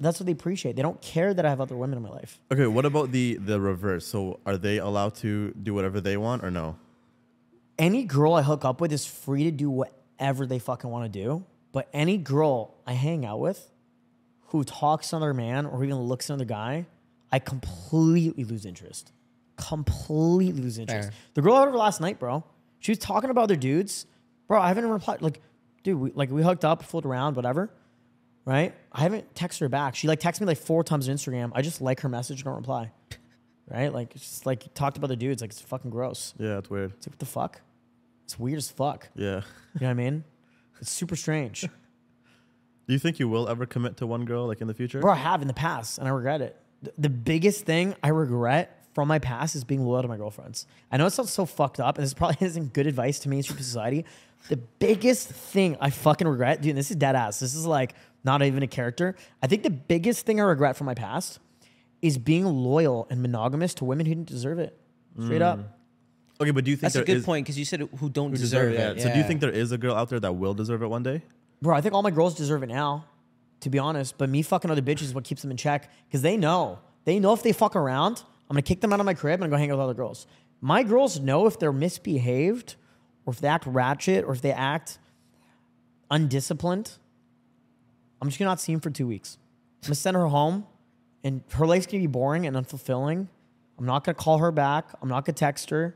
That's 0.00 0.20
what 0.20 0.26
they 0.26 0.32
appreciate. 0.32 0.76
They 0.76 0.82
don't 0.82 1.00
care 1.00 1.32
that 1.32 1.46
I 1.46 1.48
have 1.48 1.60
other 1.60 1.76
women 1.76 1.96
in 1.96 2.02
my 2.02 2.10
life. 2.10 2.38
Okay, 2.52 2.66
what 2.66 2.84
about 2.84 3.10
the 3.10 3.34
the 3.36 3.60
reverse? 3.60 4.06
So 4.06 4.38
are 4.46 4.56
they 4.56 4.78
allowed 4.78 5.14
to 5.16 5.52
do 5.52 5.74
whatever 5.74 6.00
they 6.00 6.16
want 6.16 6.44
or 6.44 6.50
no? 6.50 6.76
any 7.78 8.04
girl 8.04 8.34
I 8.34 8.42
hook 8.42 8.64
up 8.64 8.80
with 8.80 8.92
is 8.92 9.06
free 9.06 9.44
to 9.44 9.50
do 9.50 9.70
whatever 9.70 10.46
they 10.46 10.58
fucking 10.58 10.90
want 10.90 11.10
to 11.10 11.24
do. 11.24 11.44
But 11.72 11.88
any 11.92 12.16
girl 12.16 12.74
I 12.86 12.94
hang 12.94 13.24
out 13.24 13.40
with 13.40 13.70
who 14.48 14.64
talks 14.64 15.10
to 15.10 15.16
another 15.16 15.34
man 15.34 15.66
or 15.66 15.84
even 15.84 15.98
looks 15.98 16.30
at 16.30 16.34
another 16.34 16.46
guy, 16.46 16.86
I 17.30 17.38
completely 17.38 18.44
lose 18.44 18.64
interest. 18.64 19.12
Completely 19.56 20.62
lose 20.62 20.78
interest. 20.78 21.10
Fair. 21.10 21.18
The 21.34 21.42
girl 21.42 21.54
I 21.54 21.60
had 21.60 21.68
over 21.68 21.76
last 21.76 22.00
night, 22.00 22.18
bro, 22.18 22.44
she 22.78 22.92
was 22.92 22.98
talking 22.98 23.30
about 23.30 23.42
other 23.42 23.56
dudes. 23.56 24.06
Bro, 24.46 24.60
I 24.60 24.68
haven't 24.68 24.84
even 24.84 24.92
replied. 24.92 25.20
Like, 25.20 25.40
dude, 25.82 25.98
we, 25.98 26.10
like 26.12 26.30
we 26.30 26.42
hooked 26.42 26.64
up, 26.64 26.82
fooled 26.82 27.04
around, 27.04 27.36
whatever. 27.36 27.70
Right? 28.44 28.74
I 28.90 29.02
haven't 29.02 29.34
texted 29.34 29.60
her 29.60 29.68
back. 29.68 29.94
She 29.94 30.08
like 30.08 30.20
texted 30.20 30.40
me 30.40 30.46
like 30.46 30.58
four 30.58 30.82
times 30.82 31.08
on 31.08 31.14
Instagram. 31.14 31.52
I 31.54 31.60
just 31.60 31.82
like 31.82 32.00
her 32.00 32.08
message, 32.08 32.44
don't 32.44 32.56
reply. 32.56 32.92
Right? 33.70 33.92
Like, 33.92 34.14
it's 34.14 34.24
just 34.24 34.46
like 34.46 34.72
talked 34.72 34.96
about 34.96 35.08
the 35.08 35.16
dudes. 35.16 35.42
Like, 35.42 35.50
it's 35.50 35.60
fucking 35.60 35.90
gross. 35.90 36.32
Yeah, 36.38 36.56
it's 36.56 36.70
weird. 36.70 36.90
It's 36.96 37.06
like, 37.06 37.12
what 37.12 37.18
the 37.18 37.26
fuck? 37.26 37.60
It's 38.24 38.38
weird 38.38 38.56
as 38.56 38.70
fuck. 38.70 39.10
Yeah. 39.14 39.26
You 39.26 39.32
know 39.32 39.42
what 39.80 39.90
I 39.90 39.92
mean? 39.92 40.24
It's 40.80 40.90
super 40.90 41.16
strange. 41.16 41.66
Do 42.88 42.94
you 42.94 42.98
think 42.98 43.18
you 43.18 43.28
will 43.28 43.48
ever 43.48 43.66
commit 43.66 43.98
to 43.98 44.06
one 44.06 44.24
girl 44.24 44.46
like 44.46 44.62
in 44.62 44.66
the 44.66 44.74
future? 44.74 45.00
Bro, 45.00 45.12
I 45.12 45.16
have 45.16 45.42
in 45.42 45.48
the 45.48 45.54
past 45.54 45.98
and 45.98 46.08
I 46.08 46.10
regret 46.10 46.40
it. 46.40 46.56
The, 46.82 46.92
the 46.96 47.10
biggest 47.10 47.66
thing 47.66 47.94
I 48.02 48.08
regret 48.08 48.82
from 48.94 49.08
my 49.08 49.18
past 49.18 49.54
is 49.54 49.62
being 49.62 49.84
loyal 49.84 50.02
to 50.02 50.08
my 50.08 50.16
girlfriends. 50.16 50.66
I 50.90 50.96
know 50.96 51.04
it 51.04 51.10
sounds 51.10 51.30
so 51.30 51.44
fucked 51.44 51.80
up 51.80 51.98
and 51.98 52.04
this 52.04 52.14
probably 52.14 52.38
isn't 52.46 52.72
good 52.72 52.86
advice 52.86 53.18
to 53.20 53.28
mainstream 53.28 53.58
society. 53.58 54.06
The 54.48 54.56
biggest 54.56 55.28
thing 55.28 55.76
I 55.80 55.90
fucking 55.90 56.26
regret, 56.26 56.62
dude, 56.62 56.76
this 56.76 56.90
is 56.90 56.96
dead 56.96 57.14
ass. 57.14 57.40
This 57.40 57.54
is 57.54 57.66
like 57.66 57.94
not 58.24 58.42
even 58.42 58.62
a 58.62 58.66
character. 58.66 59.16
I 59.42 59.48
think 59.48 59.64
the 59.64 59.70
biggest 59.70 60.24
thing 60.24 60.40
I 60.40 60.44
regret 60.44 60.76
from 60.76 60.86
my 60.86 60.94
past 60.94 61.40
is 62.00 62.16
being 62.16 62.46
loyal 62.46 63.06
and 63.10 63.20
monogamous 63.20 63.74
to 63.74 63.84
women 63.84 64.06
who 64.06 64.14
didn't 64.14 64.28
deserve 64.28 64.58
it. 64.58 64.78
Straight 65.22 65.42
up. 65.42 65.58
Mm. 65.58 65.64
Okay, 66.40 66.52
but 66.52 66.64
do 66.64 66.70
you 66.70 66.76
think 66.76 66.92
That's 66.92 67.02
a 67.02 67.04
good 67.04 67.18
is- 67.18 67.24
point 67.24 67.44
because 67.44 67.58
you 67.58 67.64
said 67.64 67.80
who 67.80 68.08
don't 68.08 68.30
who 68.30 68.36
deserve, 68.36 68.72
deserve 68.72 68.96
it. 68.96 69.02
So 69.02 69.12
do 69.12 69.18
you 69.18 69.24
think 69.24 69.40
there 69.40 69.50
is 69.50 69.72
a 69.72 69.78
girl 69.78 69.94
out 69.94 70.08
there 70.08 70.20
that 70.20 70.32
will 70.32 70.54
deserve 70.54 70.82
it 70.82 70.86
one 70.86 71.02
day? 71.02 71.22
Bro, 71.60 71.76
I 71.76 71.80
think 71.80 71.94
all 71.94 72.02
my 72.02 72.10
girls 72.10 72.34
deserve 72.34 72.62
it 72.62 72.68
now, 72.68 73.04
to 73.60 73.70
be 73.70 73.78
honest. 73.78 74.16
But 74.18 74.28
me 74.28 74.42
fucking 74.42 74.70
other 74.70 74.82
bitches 74.82 75.02
is 75.02 75.14
what 75.14 75.24
keeps 75.24 75.42
them 75.42 75.50
in 75.50 75.56
check 75.56 75.90
because 76.06 76.22
they 76.22 76.36
know. 76.36 76.78
They 77.04 77.18
know 77.18 77.32
if 77.32 77.42
they 77.42 77.52
fuck 77.52 77.74
around, 77.74 78.22
I'm 78.48 78.54
gonna 78.54 78.62
kick 78.62 78.80
them 78.80 78.92
out 78.92 79.00
of 79.00 79.06
my 79.06 79.14
crib 79.14 79.40
and 79.42 79.50
go 79.50 79.56
hang 79.56 79.70
out 79.70 79.78
with 79.78 79.84
other 79.84 79.94
girls. 79.94 80.26
My 80.60 80.82
girls 80.82 81.20
know 81.20 81.46
if 81.46 81.58
they're 81.58 81.72
misbehaved 81.72 82.76
or 83.24 83.32
if 83.32 83.40
they 83.40 83.48
act 83.48 83.66
ratchet 83.66 84.24
or 84.24 84.32
if 84.32 84.42
they 84.42 84.52
act 84.52 84.98
undisciplined. 86.10 86.92
I'm 88.20 88.28
just 88.28 88.38
gonna 88.38 88.50
not 88.50 88.60
see 88.60 88.72
them 88.72 88.80
for 88.80 88.90
two 88.90 89.06
weeks. 89.06 89.38
I'm 89.82 89.88
gonna 89.88 89.94
send 89.94 90.16
her 90.16 90.26
home 90.26 90.66
and 91.22 91.42
her 91.52 91.66
life's 91.66 91.86
gonna 91.86 92.00
be 92.00 92.06
boring 92.06 92.46
and 92.46 92.56
unfulfilling. 92.56 93.28
I'm 93.78 93.86
not 93.86 94.04
gonna 94.04 94.14
call 94.14 94.38
her 94.38 94.50
back. 94.50 94.90
I'm 95.00 95.08
not 95.08 95.24
gonna 95.24 95.34
text 95.34 95.70
her. 95.70 95.94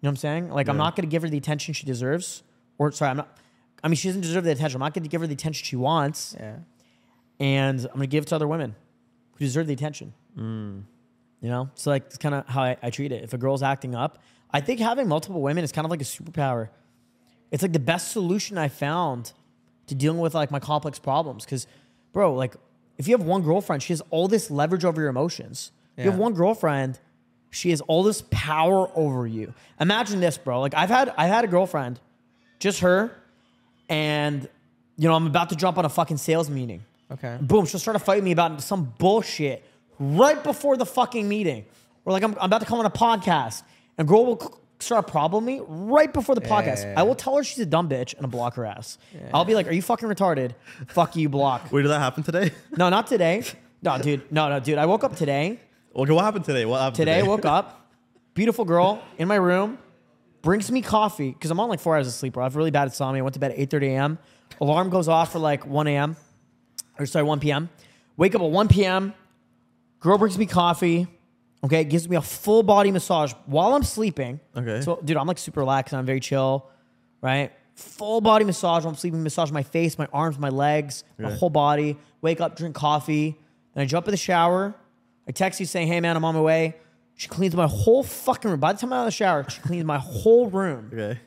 You 0.00 0.06
know 0.06 0.08
what 0.08 0.10
I'm 0.12 0.16
saying? 0.16 0.50
Like, 0.50 0.68
I'm 0.68 0.78
not 0.78 0.96
to 0.96 1.02
give 1.02 1.22
her 1.22 1.28
the 1.28 1.36
attention 1.36 1.74
she 1.74 1.84
deserves. 1.84 2.42
Or, 2.78 2.90
sorry, 2.90 3.10
I'm 3.10 3.18
not. 3.18 3.36
I 3.82 3.88
mean, 3.88 3.96
she 3.96 4.08
doesn't 4.08 4.22
deserve 4.22 4.44
the 4.44 4.52
attention. 4.52 4.76
I'm 4.76 4.86
not 4.86 4.94
going 4.94 5.02
to 5.04 5.08
give 5.08 5.20
her 5.20 5.26
the 5.26 5.34
attention 5.34 5.64
she 5.64 5.76
wants. 5.76 6.36
Yeah. 6.38 6.56
And 7.38 7.80
I'm 7.80 7.86
going 7.86 8.00
to 8.00 8.06
give 8.06 8.24
it 8.24 8.28
to 8.28 8.36
other 8.36 8.48
women 8.48 8.74
who 9.32 9.44
deserve 9.44 9.66
the 9.66 9.72
attention. 9.72 10.12
Mm. 10.36 10.82
You 11.40 11.48
know? 11.48 11.70
So, 11.74 11.90
like, 11.90 12.06
it's 12.06 12.18
kind 12.18 12.34
of 12.34 12.46
how 12.46 12.62
I, 12.62 12.76
I 12.82 12.90
treat 12.90 13.12
it. 13.12 13.24
If 13.24 13.32
a 13.32 13.38
girl's 13.38 13.62
acting 13.62 13.94
up, 13.94 14.18
I 14.50 14.60
think 14.60 14.80
having 14.80 15.08
multiple 15.08 15.40
women 15.40 15.64
is 15.64 15.72
kind 15.72 15.84
of 15.84 15.90
like 15.90 16.02
a 16.02 16.04
superpower. 16.04 16.68
It's 17.50 17.62
like 17.62 17.72
the 17.72 17.78
best 17.78 18.12
solution 18.12 18.58
I 18.58 18.68
found 18.68 19.32
to 19.86 19.94
dealing 19.94 20.20
with 20.20 20.34
like 20.34 20.50
my 20.50 20.60
complex 20.60 20.98
problems. 20.98 21.44
Because, 21.44 21.66
bro, 22.12 22.34
like, 22.34 22.54
if 22.98 23.08
you 23.08 23.16
have 23.16 23.26
one 23.26 23.42
girlfriend, 23.42 23.82
she 23.82 23.92
has 23.92 24.02
all 24.10 24.28
this 24.28 24.50
leverage 24.50 24.84
over 24.84 25.00
your 25.00 25.10
emotions. 25.10 25.72
If 25.96 26.04
you 26.04 26.10
have 26.10 26.20
one 26.20 26.32
girlfriend, 26.32 26.98
she 27.50 27.70
has 27.70 27.80
all 27.82 28.02
this 28.02 28.22
power 28.30 28.90
over 28.94 29.26
you. 29.26 29.52
Imagine 29.80 30.20
this, 30.20 30.38
bro. 30.38 30.60
Like 30.60 30.74
I've 30.74 30.88
had 30.88 31.12
I've 31.16 31.30
had 31.30 31.44
a 31.44 31.48
girlfriend, 31.48 32.00
just 32.58 32.80
her, 32.80 33.19
and 33.90 34.48
you 34.96 35.08
know 35.08 35.14
I'm 35.14 35.26
about 35.26 35.50
to 35.50 35.56
jump 35.56 35.76
on 35.76 35.84
a 35.84 35.88
fucking 35.90 36.16
sales 36.16 36.48
meeting. 36.48 36.82
Okay. 37.12 37.36
Boom, 37.40 37.66
she'll 37.66 37.80
start 37.80 37.96
to 37.98 38.02
fight 38.04 38.22
me 38.22 38.32
about 38.32 38.62
some 38.62 38.94
bullshit 38.98 39.62
right 39.98 40.42
before 40.42 40.76
the 40.78 40.86
fucking 40.86 41.28
meeting. 41.28 41.66
Or 42.06 42.12
like 42.12 42.22
I'm, 42.22 42.32
I'm 42.38 42.44
about 42.46 42.60
to 42.60 42.66
come 42.66 42.78
on 42.78 42.86
a 42.86 42.90
podcast, 42.90 43.62
and 43.98 44.08
girl 44.08 44.24
will 44.24 44.40
c- 44.40 44.46
start 44.78 45.06
problem 45.08 45.44
me 45.44 45.60
right 45.66 46.10
before 46.10 46.34
the 46.34 46.40
podcast. 46.40 46.84
yeah, 46.84 46.94
I 46.96 47.02
will 47.02 47.14
tell 47.16 47.36
her 47.36 47.44
she's 47.44 47.58
a 47.58 47.66
dumb 47.66 47.88
bitch 47.88 48.14
and 48.14 48.24
I'll 48.24 48.30
block 48.30 48.54
her 48.54 48.64
ass. 48.64 48.96
I'll 49.34 49.44
be 49.44 49.54
like, 49.54 49.66
"Are 49.66 49.72
you 49.72 49.82
fucking 49.82 50.08
retarded? 50.08 50.52
Fuck 50.88 51.16
you, 51.16 51.28
block." 51.28 51.70
Wait, 51.72 51.82
did 51.82 51.88
that 51.90 51.98
happen 52.00 52.22
today? 52.22 52.52
No, 52.76 52.88
not 52.88 53.06
today. 53.08 53.42
No, 53.82 53.98
dude. 53.98 54.30
No, 54.32 54.48
no, 54.48 54.60
dude. 54.60 54.78
I 54.78 54.86
woke 54.86 55.04
up 55.04 55.16
today. 55.16 55.58
okay, 55.96 56.12
what 56.12 56.24
happened 56.24 56.44
today? 56.44 56.64
What 56.64 56.78
happened 56.80 56.96
Today, 56.96 57.14
today? 57.16 57.26
I 57.26 57.28
woke 57.28 57.44
up, 57.44 57.90
beautiful 58.34 58.64
girl 58.64 59.02
in 59.18 59.26
my 59.26 59.34
room, 59.36 59.78
brings 60.42 60.70
me 60.70 60.82
coffee 60.82 61.30
because 61.30 61.50
I'm 61.50 61.60
on 61.60 61.68
like 61.68 61.80
four 61.80 61.96
hours 61.96 62.06
of 62.06 62.12
sleep, 62.12 62.34
bro. 62.34 62.42
I 62.42 62.46
have 62.46 62.56
really 62.56 62.70
bad 62.70 62.84
insomnia. 62.84 63.20
I 63.20 63.22
went 63.22 63.34
to 63.34 63.40
bed 63.40 63.52
at 63.52 63.58
8:30 63.58 63.82
a.m. 63.88 64.18
Alarm 64.60 64.90
goes 64.90 65.08
off 65.08 65.32
for 65.32 65.38
like 65.38 65.66
1 65.66 65.86
a.m. 65.86 66.16
or 66.98 67.06
sorry, 67.06 67.24
1 67.24 67.40
p.m. 67.40 67.68
Wake 68.16 68.34
up 68.34 68.42
at 68.42 68.50
1 68.50 68.68
p.m. 68.68 69.14
Girl 70.00 70.18
brings 70.18 70.38
me 70.38 70.46
coffee. 70.46 71.06
Okay, 71.62 71.84
gives 71.84 72.08
me 72.08 72.16
a 72.16 72.22
full 72.22 72.62
body 72.62 72.90
massage 72.90 73.32
while 73.44 73.74
I'm 73.74 73.82
sleeping. 73.82 74.40
Okay. 74.56 74.80
So, 74.80 74.98
dude, 75.04 75.16
I'm 75.18 75.26
like 75.26 75.36
super 75.38 75.60
relaxed. 75.60 75.92
I'm 75.92 76.06
very 76.06 76.20
chill, 76.20 76.66
right? 77.20 77.52
Full 77.74 78.22
body 78.22 78.46
massage 78.46 78.84
while 78.84 78.92
I'm 78.92 78.96
sleeping. 78.96 79.22
Massage 79.22 79.50
my 79.50 79.62
face, 79.62 79.98
my 79.98 80.08
arms, 80.12 80.38
my 80.38 80.48
legs, 80.48 81.04
my 81.18 81.30
whole 81.30 81.50
body. 81.50 81.98
Wake 82.22 82.40
up, 82.40 82.56
drink 82.56 82.74
coffee. 82.74 83.38
Then 83.74 83.82
I 83.82 83.86
jump 83.86 84.06
in 84.06 84.10
the 84.12 84.16
shower. 84.16 84.74
I 85.28 85.32
text 85.32 85.60
you 85.60 85.66
saying, 85.66 85.88
"Hey, 85.88 86.00
man, 86.00 86.16
I'm 86.16 86.24
on 86.24 86.34
my 86.34 86.40
way." 86.40 86.76
She 87.20 87.28
cleans 87.28 87.54
my 87.54 87.66
whole 87.66 88.02
fucking 88.02 88.50
room. 88.50 88.60
By 88.60 88.72
the 88.72 88.78
time 88.78 88.94
I'm 88.94 89.00
out 89.00 89.02
of 89.02 89.06
the 89.08 89.10
shower, 89.10 89.44
she 89.50 89.60
cleans 89.60 89.84
my 89.84 89.98
whole 89.98 90.48
room 90.48 90.90
Okay. 90.94 91.20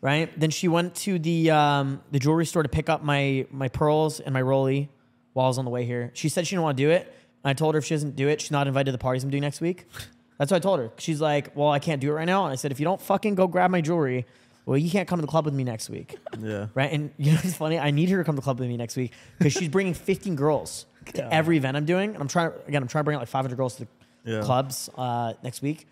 right? 0.00 0.30
Then 0.38 0.50
she 0.50 0.68
went 0.68 0.94
to 1.06 1.18
the 1.18 1.50
um, 1.50 2.00
the 2.12 2.20
jewelry 2.20 2.46
store 2.46 2.62
to 2.62 2.68
pick 2.68 2.88
up 2.88 3.02
my 3.02 3.44
my 3.50 3.66
pearls 3.66 4.20
and 4.20 4.32
my 4.32 4.40
rolly 4.40 4.88
while 5.32 5.46
I 5.46 5.48
was 5.48 5.58
on 5.58 5.64
the 5.64 5.70
way 5.72 5.84
here. 5.84 6.12
She 6.14 6.28
said 6.28 6.46
she 6.46 6.54
didn't 6.54 6.62
want 6.62 6.76
to 6.76 6.82
do 6.84 6.90
it. 6.90 7.12
And 7.42 7.50
I 7.50 7.54
told 7.54 7.74
her 7.74 7.78
if 7.78 7.84
she 7.84 7.92
doesn't 7.92 8.14
do 8.14 8.28
it, 8.28 8.40
she's 8.40 8.52
not 8.52 8.68
invited 8.68 8.86
to 8.86 8.92
the 8.92 8.98
parties 8.98 9.24
I'm 9.24 9.30
doing 9.30 9.40
next 9.40 9.60
week. 9.60 9.86
That's 10.38 10.52
what 10.52 10.58
I 10.58 10.60
told 10.60 10.78
her. 10.78 10.92
She's 10.98 11.20
like, 11.20 11.56
"Well, 11.56 11.70
I 11.70 11.80
can't 11.80 12.00
do 12.00 12.10
it 12.10 12.14
right 12.14 12.24
now." 12.24 12.44
And 12.44 12.52
I 12.52 12.56
said, 12.56 12.70
"If 12.70 12.78
you 12.78 12.84
don't 12.84 13.00
fucking 13.00 13.34
go 13.34 13.48
grab 13.48 13.72
my 13.72 13.80
jewelry, 13.80 14.26
well, 14.64 14.78
you 14.78 14.92
can't 14.92 15.08
come 15.08 15.18
to 15.18 15.22
the 15.22 15.26
club 15.34 15.44
with 15.44 15.54
me 15.54 15.64
next 15.64 15.90
week." 15.90 16.18
Yeah. 16.40 16.68
Right? 16.74 16.92
And 16.92 17.10
you 17.18 17.32
know 17.32 17.38
what's 17.38 17.56
funny? 17.56 17.80
I 17.80 17.90
need 17.90 18.08
her 18.10 18.18
to 18.18 18.24
come 18.24 18.36
to 18.36 18.40
the 18.40 18.44
club 18.44 18.60
with 18.60 18.68
me 18.68 18.76
next 18.76 18.96
week 18.96 19.10
because 19.38 19.52
she's 19.52 19.68
bringing 19.68 19.94
15 19.94 20.36
girls 20.36 20.86
to 21.14 21.34
every 21.34 21.56
event 21.56 21.76
I'm 21.76 21.84
doing. 21.84 22.10
And 22.14 22.20
I'm 22.22 22.28
trying 22.28 22.52
again, 22.68 22.80
I'm 22.82 22.88
trying 22.88 23.02
to 23.02 23.04
bring 23.04 23.16
out 23.16 23.20
like 23.20 23.28
500 23.28 23.56
girls 23.56 23.74
to 23.76 23.84
the 23.84 23.88
Yeah. 24.24 24.42
clubs 24.42 24.88
uh, 24.96 25.34
next 25.42 25.62
week. 25.62 25.86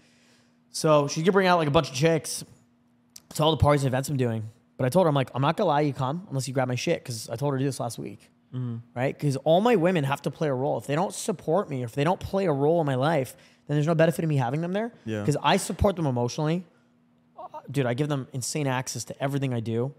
So 0.70 1.08
she's 1.08 1.24
gonna 1.24 1.32
bring 1.32 1.46
out 1.48 1.58
like 1.58 1.68
a 1.68 1.72
bunch 1.72 1.88
of 1.90 1.94
chicks 1.94 2.44
to 3.34 3.42
all 3.42 3.50
the 3.50 3.56
parties 3.56 3.82
and 3.82 3.88
events 3.88 4.08
I'm 4.08 4.16
doing. 4.16 4.44
But 4.76 4.86
I 4.86 4.88
told 4.88 5.04
her, 5.04 5.08
I'm 5.08 5.14
like, 5.14 5.30
I'm 5.34 5.42
not 5.42 5.56
gonna 5.56 5.68
lie, 5.68 5.80
you 5.82 5.92
come 5.92 6.26
unless 6.28 6.46
you 6.48 6.54
grab 6.54 6.68
my 6.68 6.74
shit 6.74 7.02
because 7.02 7.28
I 7.28 7.36
told 7.36 7.52
her 7.52 7.58
to 7.58 7.62
do 7.62 7.68
this 7.68 7.80
last 7.80 7.98
week, 7.98 8.30
right? 8.94 9.16
Because 9.16 9.36
all 9.36 9.60
my 9.60 9.76
women 9.76 10.04
have 10.04 10.22
to 10.22 10.30
play 10.30 10.48
a 10.48 10.54
role. 10.54 10.78
If 10.78 10.86
they 10.86 10.94
don't 10.94 11.12
support 11.12 11.68
me, 11.68 11.82
or 11.82 11.86
if 11.86 11.92
they 11.92 12.04
don't 12.04 12.20
play 12.20 12.46
a 12.46 12.52
role 12.52 12.80
in 12.80 12.86
my 12.86 12.94
life, 12.94 13.36
then 13.66 13.76
there's 13.76 13.86
no 13.86 13.94
benefit 13.94 14.22
in 14.22 14.28
me 14.28 14.36
having 14.36 14.60
them 14.60 14.72
there. 14.72 14.92
Yeah. 15.04 15.20
Because 15.20 15.36
I 15.42 15.56
support 15.58 15.96
them 15.96 16.06
emotionally, 16.06 16.64
Uh, 17.38 17.60
dude. 17.70 17.86
I 17.86 17.94
give 17.94 18.08
them 18.08 18.26
insane 18.32 18.66
access 18.66 19.04
to 19.04 19.22
everything 19.22 19.52
I 19.52 19.60
do. 19.60 19.92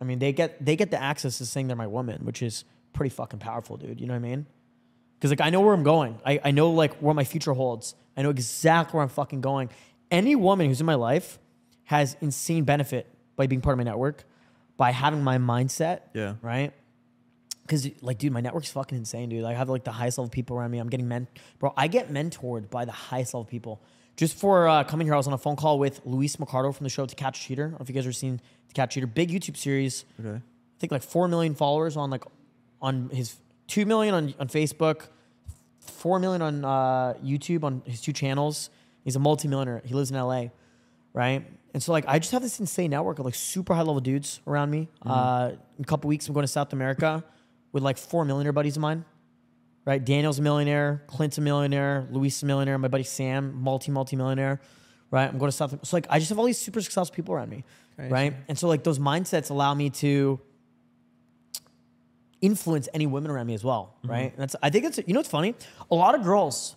I 0.00 0.04
mean, 0.04 0.18
they 0.18 0.32
get 0.32 0.64
they 0.64 0.76
get 0.76 0.90
the 0.90 1.00
access 1.00 1.38
to 1.38 1.46
saying 1.46 1.66
they're 1.68 1.76
my 1.76 1.86
woman, 1.86 2.24
which 2.24 2.42
is 2.42 2.64
pretty 2.92 3.10
fucking 3.10 3.38
powerful, 3.38 3.76
dude. 3.76 4.00
You 4.00 4.06
know 4.06 4.14
what 4.14 4.24
I 4.26 4.28
mean? 4.30 4.46
Because 5.20 5.30
like 5.30 5.42
I 5.42 5.50
know 5.50 5.60
where 5.60 5.74
I'm 5.74 5.82
going. 5.82 6.18
I, 6.24 6.40
I 6.44 6.50
know 6.50 6.70
like 6.70 6.94
where 6.94 7.14
my 7.14 7.24
future 7.24 7.52
holds. 7.52 7.94
I 8.16 8.22
know 8.22 8.30
exactly 8.30 8.96
where 8.96 9.02
I'm 9.02 9.10
fucking 9.10 9.42
going. 9.42 9.68
Any 10.10 10.34
woman 10.34 10.66
who's 10.66 10.80
in 10.80 10.86
my 10.86 10.94
life 10.94 11.38
has 11.84 12.16
insane 12.22 12.64
benefit 12.64 13.06
by 13.36 13.46
being 13.46 13.60
part 13.60 13.74
of 13.74 13.78
my 13.78 13.84
network, 13.84 14.24
by 14.78 14.92
having 14.92 15.22
my 15.22 15.36
mindset. 15.36 16.00
Yeah. 16.14 16.36
Right. 16.40 16.72
Because 17.62 17.88
like, 18.00 18.18
dude, 18.18 18.32
my 18.32 18.40
network's 18.40 18.70
fucking 18.70 18.96
insane, 18.96 19.28
dude. 19.28 19.42
Like, 19.42 19.54
I 19.54 19.58
have 19.58 19.68
like 19.68 19.84
the 19.84 19.92
highest 19.92 20.16
level 20.18 20.30
people 20.30 20.56
around 20.56 20.70
me. 20.70 20.78
I'm 20.78 20.88
getting 20.88 21.06
men, 21.06 21.28
bro. 21.58 21.72
I 21.76 21.86
get 21.86 22.10
mentored 22.10 22.70
by 22.70 22.84
the 22.86 22.92
highest 22.92 23.34
level 23.34 23.44
people. 23.44 23.82
Just 24.16 24.36
for 24.36 24.68
uh, 24.68 24.84
coming 24.84 25.06
here, 25.06 25.14
I 25.14 25.16
was 25.16 25.26
on 25.26 25.32
a 25.32 25.38
phone 25.38 25.56
call 25.56 25.78
with 25.78 26.00
Luis 26.04 26.38
Mercado 26.38 26.72
from 26.72 26.84
the 26.84 26.90
show 26.90 27.06
To 27.06 27.14
Catch 27.14 27.40
a 27.40 27.48
Cheater. 27.48 27.62
I 27.62 27.68
don't 27.68 27.78
know 27.78 27.82
if 27.82 27.88
you 27.88 27.94
guys 27.94 28.06
ever 28.06 28.12
seen 28.12 28.40
To 28.68 28.74
Catch 28.74 28.92
a 28.92 28.94
Cheater, 28.94 29.06
big 29.06 29.30
YouTube 29.30 29.56
series. 29.56 30.04
Okay. 30.18 30.36
I 30.36 30.78
think 30.80 30.90
like 30.90 31.02
four 31.02 31.28
million 31.28 31.54
followers 31.54 31.96
on 31.96 32.10
like 32.10 32.24
on 32.82 33.10
his 33.10 33.36
two 33.70 33.86
million 33.86 34.14
on, 34.14 34.34
on 34.38 34.48
Facebook, 34.48 35.08
four 35.78 36.18
million 36.18 36.42
on 36.42 36.64
uh, 36.64 37.14
YouTube 37.24 37.64
on 37.64 37.82
his 37.86 38.00
two 38.00 38.12
channels. 38.12 38.68
He's 39.04 39.16
a 39.16 39.20
multimillionaire. 39.20 39.80
He 39.84 39.94
lives 39.94 40.10
in 40.10 40.16
LA. 40.18 40.46
right? 41.14 41.46
And 41.72 41.82
so 41.82 41.92
like 41.92 42.04
I 42.08 42.18
just 42.18 42.32
have 42.32 42.42
this 42.42 42.58
insane 42.58 42.90
network 42.90 43.20
of 43.20 43.24
like 43.24 43.34
super 43.34 43.74
high 43.74 43.82
level 43.82 44.00
dudes 44.00 44.40
around 44.46 44.70
me. 44.70 44.88
Uh, 45.06 45.52
in 45.78 45.84
a 45.84 45.86
couple 45.86 46.08
weeks, 46.08 46.26
I'm 46.26 46.34
going 46.34 46.44
to 46.44 46.48
South 46.48 46.72
America 46.72 47.24
with 47.72 47.82
like 47.82 47.96
four 47.96 48.24
millionaire 48.24 48.52
buddies 48.52 48.76
of 48.76 48.82
mine. 48.82 49.04
Right, 49.86 50.04
Daniel's 50.04 50.38
a 50.38 50.42
millionaire, 50.42 51.02
Clint's 51.06 51.38
a 51.38 51.40
millionaire, 51.40 52.06
Luis 52.10 52.42
a 52.42 52.46
millionaire, 52.46 52.76
my 52.76 52.88
buddy 52.88 53.02
Sam, 53.02 53.54
multi 53.62 53.90
multi 53.90 54.14
millionaire. 54.14 54.60
Right, 55.10 55.26
I'm 55.26 55.38
going 55.38 55.50
to 55.50 55.56
South. 55.56 55.74
So 55.86 55.96
like 55.96 56.06
I 56.10 56.18
just 56.18 56.28
have 56.28 56.38
all 56.38 56.44
these 56.44 56.58
super 56.58 56.80
successful 56.82 57.14
people 57.14 57.34
around 57.34 57.48
me. 57.48 57.64
Crazy. 57.96 58.12
Right, 58.12 58.34
and 58.48 58.58
so 58.58 58.68
like 58.68 58.84
those 58.84 58.98
mindsets 58.98 59.50
allow 59.50 59.72
me 59.74 59.90
to 59.90 60.38
influence 62.40 62.88
any 62.94 63.06
women 63.06 63.30
around 63.30 63.46
me 63.46 63.54
as 63.54 63.64
well, 63.64 63.94
mm-hmm. 63.98 64.10
right? 64.10 64.32
And 64.32 64.38
that's 64.38 64.56
I 64.62 64.70
think 64.70 64.84
it's 64.84 64.98
you 64.98 65.14
know 65.14 65.20
what's 65.20 65.28
funny? 65.28 65.54
A 65.90 65.94
lot 65.94 66.14
of 66.14 66.22
girls, 66.22 66.76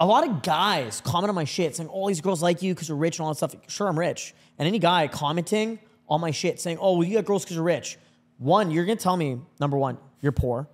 a 0.00 0.06
lot 0.06 0.26
of 0.26 0.42
guys 0.42 1.00
comment 1.00 1.28
on 1.28 1.34
my 1.34 1.44
shit 1.44 1.76
saying, 1.76 1.90
"Oh, 1.92 2.08
these 2.08 2.20
girls 2.20 2.42
like 2.42 2.62
you 2.62 2.74
because 2.74 2.88
you're 2.88 2.98
rich 2.98 3.18
and 3.18 3.24
all 3.24 3.32
that 3.32 3.36
stuff." 3.36 3.54
Sure, 3.68 3.88
I'm 3.88 3.98
rich, 3.98 4.34
and 4.58 4.66
any 4.66 4.78
guy 4.78 5.08
commenting 5.08 5.78
on 6.08 6.20
my 6.20 6.30
shit 6.30 6.60
saying, 6.60 6.78
"Oh, 6.80 6.98
well, 6.98 7.06
you 7.06 7.14
got 7.14 7.24
girls 7.24 7.44
because 7.44 7.56
you're 7.56 7.64
rich." 7.64 7.98
One, 8.38 8.70
you're 8.70 8.84
gonna 8.84 8.96
tell 8.96 9.16
me 9.16 9.40
number 9.58 9.76
one, 9.76 9.98
you're 10.20 10.32
poor. 10.32 10.68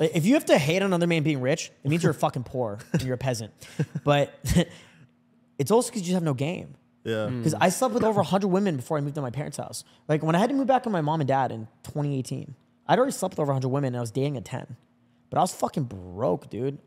If 0.00 0.26
you 0.26 0.34
have 0.34 0.44
to 0.46 0.58
hate 0.58 0.82
on 0.82 0.86
another 0.86 1.06
man 1.06 1.22
being 1.22 1.40
rich, 1.40 1.72
it 1.82 1.88
means 1.88 2.02
you're 2.02 2.12
fucking 2.12 2.44
poor 2.44 2.78
and 2.92 3.02
you're 3.02 3.14
a 3.14 3.18
peasant. 3.18 3.52
But 4.04 4.32
it's 5.58 5.70
also 5.70 5.90
because 5.90 6.02
you 6.02 6.06
just 6.06 6.14
have 6.14 6.22
no 6.22 6.34
game. 6.34 6.74
Yeah. 7.04 7.28
Mm. 7.28 7.38
Because 7.38 7.54
I 7.54 7.68
slept 7.70 7.94
with 7.94 8.04
over 8.04 8.18
100 8.18 8.48
women 8.48 8.76
before 8.76 8.98
I 8.98 9.00
moved 9.00 9.14
to 9.16 9.22
my 9.22 9.30
parents' 9.30 9.56
house. 9.56 9.84
Like 10.08 10.22
when 10.22 10.34
I 10.34 10.38
had 10.38 10.50
to 10.50 10.54
move 10.54 10.66
back 10.66 10.84
with 10.84 10.92
my 10.92 11.00
mom 11.00 11.20
and 11.20 11.28
dad 11.28 11.50
in 11.50 11.66
2018, 11.84 12.54
I'd 12.88 12.98
already 12.98 13.12
slept 13.12 13.32
with 13.34 13.40
over 13.40 13.52
100 13.52 13.68
women 13.68 13.88
and 13.88 13.96
I 13.96 14.00
was 14.00 14.10
dating 14.10 14.36
a 14.36 14.40
10. 14.40 14.76
But 15.30 15.38
I 15.38 15.40
was 15.42 15.52
fucking 15.54 15.84
broke, 15.84 16.48
dude. 16.48 16.78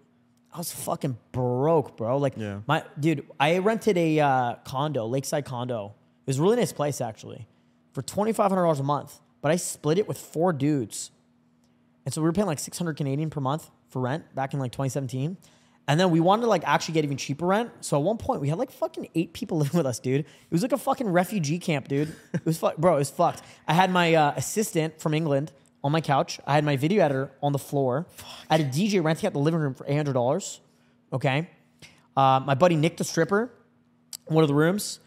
I 0.54 0.58
was 0.58 0.72
fucking 0.72 1.18
broke, 1.32 1.96
bro. 1.96 2.18
Like 2.18 2.34
Yeah. 2.38 2.62
my 2.68 2.84
dude, 3.00 3.26
I 3.40 3.60
rented 3.60 3.98
a 3.98 4.20
uh, 4.20 4.56
condo, 4.66 5.06
lakeside 5.06 5.46
condo. 5.46 5.94
It 6.26 6.28
was 6.28 6.40
a 6.40 6.42
really 6.42 6.58
nice 6.58 6.74
place 6.74 7.00
actually, 7.02 7.48
for 7.94 8.02
twenty 8.02 8.34
five 8.34 8.50
hundred 8.52 8.64
dollars 8.64 8.80
a 8.80 8.84
month. 8.84 9.20
But 9.42 9.52
I 9.52 9.56
split 9.56 9.98
it 9.98 10.08
with 10.08 10.18
four 10.18 10.52
dudes, 10.54 11.12
and 12.06 12.14
so 12.14 12.22
we 12.22 12.26
were 12.28 12.34
paying 12.34 12.48
like 12.48 12.60
six 12.60 12.78
hundred 12.78 12.98
Canadian 12.98 13.30
per 13.30 13.40
month 13.42 13.70
for 13.90 14.02
rent 14.02 14.34
back 14.36 14.54
in 14.54 14.60
like 14.60 14.72
twenty 14.72 14.90
seventeen. 14.90 15.38
And 15.88 16.00
then 16.00 16.12
we 16.12 16.20
wanted 16.20 16.44
to 16.44 16.48
like 16.48 16.64
actually 16.66 16.94
get 16.96 17.06
even 17.06 17.18
cheaper 17.18 17.46
rent. 17.48 17.72
So 17.82 17.98
at 17.98 18.04
one 18.04 18.18
point 18.18 18.42
we 18.42 18.50
had 18.50 18.58
like 18.60 18.72
fucking 18.72 19.08
eight 19.16 19.34
people 19.34 19.58
living 19.62 19.78
with 19.78 19.86
us, 19.88 20.00
dude. 20.00 20.22
It 20.22 20.28
was 20.52 20.62
like 20.64 20.74
a 20.74 20.78
fucking 20.78 21.08
refugee 21.10 21.60
camp, 21.60 21.88
dude. 21.88 22.14
It 22.34 22.46
was 22.46 22.60
bro, 22.60 22.96
it 22.96 23.00
was 23.00 23.10
fucked. 23.10 23.42
I 23.68 23.74
had 23.74 23.90
my 23.92 24.14
uh, 24.16 24.34
assistant 24.36 25.00
from 25.02 25.14
England 25.14 25.52
on 25.84 25.92
my 25.92 26.02
couch. 26.02 26.40
I 26.46 26.54
had 26.54 26.64
my 26.64 26.78
video 26.78 27.04
editor 27.04 27.32
on 27.42 27.52
the 27.52 27.60
floor. 27.60 28.06
I 28.50 28.58
had 28.58 28.68
a 28.68 28.70
DJ 28.70 29.04
renting 29.04 29.28
out 29.28 29.34
the 29.34 29.40
living 29.40 29.60
room 29.60 29.74
for 29.74 29.86
eight 29.88 29.96
hundred 29.96 30.14
dollars. 30.14 30.60
Okay. 31.12 31.50
Uh, 32.16 32.42
my 32.46 32.56
buddy 32.56 32.76
Nick 32.76 32.98
the 32.98 33.04
stripper, 33.04 33.52
one 34.26 34.44
of 34.44 34.48
the 34.48 34.54
rooms. 34.54 35.00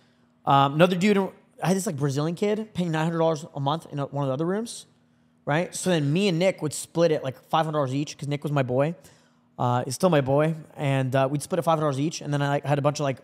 Um, 0.46 0.74
another 0.74 0.96
dude, 0.96 1.16
I 1.62 1.68
had 1.68 1.76
this 1.76 1.86
like 1.86 1.96
Brazilian 1.96 2.34
kid 2.34 2.74
paying 2.74 2.90
nine 2.90 3.04
hundred 3.04 3.18
dollars 3.18 3.44
a 3.54 3.60
month 3.60 3.86
in 3.92 3.98
one 3.98 4.24
of 4.24 4.28
the 4.28 4.32
other 4.32 4.46
rooms, 4.46 4.86
right? 5.44 5.74
So 5.74 5.90
then 5.90 6.12
me 6.12 6.28
and 6.28 6.38
Nick 6.38 6.62
would 6.62 6.72
split 6.72 7.12
it 7.12 7.22
like 7.22 7.40
five 7.48 7.64
hundred 7.64 7.78
dollars 7.78 7.94
each 7.94 8.16
because 8.16 8.28
Nick 8.28 8.42
was 8.42 8.52
my 8.52 8.62
boy. 8.62 8.94
Uh, 9.58 9.84
he's 9.84 9.94
still 9.94 10.10
my 10.10 10.20
boy, 10.20 10.54
and 10.76 11.14
uh, 11.14 11.28
we'd 11.30 11.42
split 11.42 11.58
it 11.58 11.62
five 11.62 11.78
hundred 11.78 11.82
dollars 11.82 12.00
each. 12.00 12.20
And 12.20 12.32
then 12.32 12.42
I 12.42 12.48
like, 12.48 12.64
had 12.64 12.78
a 12.78 12.82
bunch 12.82 13.00
of 13.00 13.04
like 13.04 13.18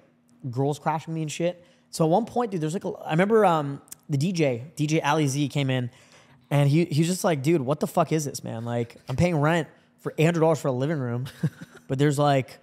girls 0.50 0.78
crashing 0.78 1.12
me 1.12 1.22
and 1.22 1.32
shit. 1.32 1.64
So 1.90 2.04
at 2.04 2.10
one 2.10 2.24
point, 2.24 2.52
dude, 2.52 2.60
there's 2.60 2.74
like 2.74 2.84
a, 2.84 2.92
I 3.04 3.10
remember 3.10 3.44
um, 3.44 3.82
the 4.08 4.16
DJ, 4.16 4.72
DJ 4.76 5.00
Ali 5.04 5.26
Z 5.26 5.48
came 5.48 5.70
in, 5.70 5.90
and 6.50 6.68
he 6.68 6.84
he 6.86 7.00
was 7.00 7.08
just 7.08 7.24
like, 7.24 7.42
dude, 7.42 7.60
what 7.60 7.80
the 7.80 7.86
fuck 7.86 8.12
is 8.12 8.24
this, 8.24 8.42
man? 8.42 8.64
Like 8.64 8.96
I'm 9.08 9.16
paying 9.16 9.36
rent 9.36 9.68
for 10.00 10.12
eight 10.18 10.24
hundred 10.24 10.40
dollars 10.40 10.60
for 10.60 10.68
a 10.68 10.72
living 10.72 10.98
room, 10.98 11.26
but 11.88 11.98
there's 11.98 12.18
like 12.18 12.58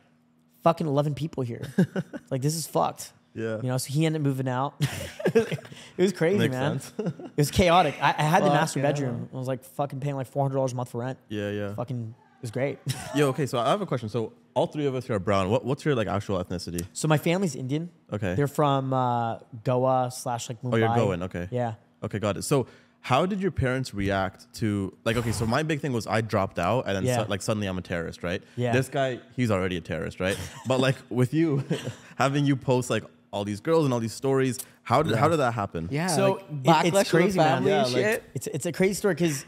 fucking 0.63 0.87
eleven 0.87 1.15
people 1.15 1.43
here. 1.43 1.61
like 2.31 2.41
this 2.41 2.55
is 2.55 2.67
fucked. 2.67 3.13
Yeah. 3.33 3.57
You 3.57 3.69
know, 3.69 3.77
so 3.77 3.93
he 3.93 4.05
ended 4.07 4.21
up 4.21 4.25
moving 4.25 4.47
out. 4.49 4.73
it 5.25 5.59
was 5.95 6.11
crazy, 6.11 6.39
Makes 6.39 6.51
man. 6.51 6.81
It 6.97 7.37
was 7.37 7.51
chaotic. 7.51 7.95
I, 8.01 8.15
I 8.17 8.23
had 8.23 8.41
the 8.41 8.47
Fuck 8.47 8.55
master 8.55 8.79
yeah. 8.79 8.87
bedroom. 8.87 9.29
I 9.31 9.37
was 9.37 9.47
like 9.47 9.63
fucking 9.63 9.99
paying 9.99 10.15
like 10.15 10.25
four 10.25 10.43
hundred 10.43 10.55
dollars 10.55 10.73
a 10.73 10.75
month 10.75 10.89
for 10.89 11.01
rent. 11.01 11.19
Yeah, 11.29 11.51
yeah. 11.51 11.75
Fucking, 11.75 12.15
it 12.17 12.41
was 12.41 12.49
great. 12.49 12.79
Yo, 13.15 13.27
okay, 13.27 13.45
so 13.45 13.59
I 13.59 13.69
have 13.69 13.81
a 13.81 13.85
question. 13.85 14.09
So 14.09 14.33
all 14.55 14.65
three 14.65 14.87
of 14.87 14.95
us 14.95 15.05
here 15.05 15.15
are 15.15 15.19
brown. 15.19 15.51
What, 15.51 15.63
what's 15.63 15.85
your 15.85 15.93
like 15.93 16.07
actual 16.07 16.43
ethnicity? 16.43 16.83
so 16.93 17.07
my 17.07 17.19
family's 17.19 17.55
Indian. 17.55 17.91
Okay. 18.11 18.33
They're 18.33 18.47
from 18.47 18.91
uh, 18.91 19.37
Goa 19.63 20.09
slash 20.11 20.49
like 20.49 20.63
Mumbai. 20.63 20.73
Oh, 20.73 20.77
you're 20.77 20.95
Goan. 20.95 21.23
Okay. 21.23 21.47
Yeah. 21.51 21.75
Okay, 22.01 22.17
got 22.17 22.37
it. 22.37 22.43
So 22.43 22.65
how 23.07 23.25
did 23.25 23.39
your 23.39 23.51
parents 23.51 23.93
react 23.93 24.51
to 24.53 24.93
like 25.05 25.15
okay, 25.15 25.31
so 25.31 25.45
my 25.45 25.63
big 25.63 25.79
thing 25.79 25.93
was 25.93 26.05
I 26.07 26.19
dropped 26.19 26.59
out 26.59 26.87
and 26.87 26.93
then 26.97 27.05
Yeah. 27.05 27.23
su- 27.23 27.29
like 27.29 27.41
suddenly 27.41 27.67
I'm 27.67 27.77
a 27.77 27.81
terrorist, 27.81 28.21
right? 28.21 28.41
Yeah. 28.57 28.73
This 28.73 28.89
guy, 28.89 29.19
he's 29.37 29.49
already 29.49 29.77
a 29.77 29.81
terrorist, 29.81 30.19
right? 30.19 30.37
but 30.67 30.81
like 30.81 30.97
with 31.09 31.33
you 31.33 31.63
having 32.17 32.45
you 32.45 32.57
post 32.57 32.89
like 32.89 33.05
all 33.31 33.45
these 33.45 33.61
girls 33.61 33.85
and 33.85 33.93
all 33.93 34.01
these 34.01 34.11
stories, 34.23 34.59
how 34.83 35.03
did 35.03 35.15
how 35.15 35.29
did 35.29 35.37
that 35.37 35.53
happen? 35.53 35.87
Yeah. 35.89 36.07
So, 36.07 36.33
like, 36.33 36.41
it- 36.41 36.47
it's 36.49 36.67
backlash 36.67 36.91
to 36.91 36.91
the 36.91 37.17
crazy, 37.17 37.37
man. 37.37 37.47
family 37.55 37.71
Yeah, 37.71 37.85
and 37.85 37.93
like, 37.93 38.03
shit. 38.03 38.23
It's 38.33 38.47
it's 38.47 38.65
a 38.65 38.73
crazy 38.73 38.93
story 38.95 39.13
because 39.13 39.45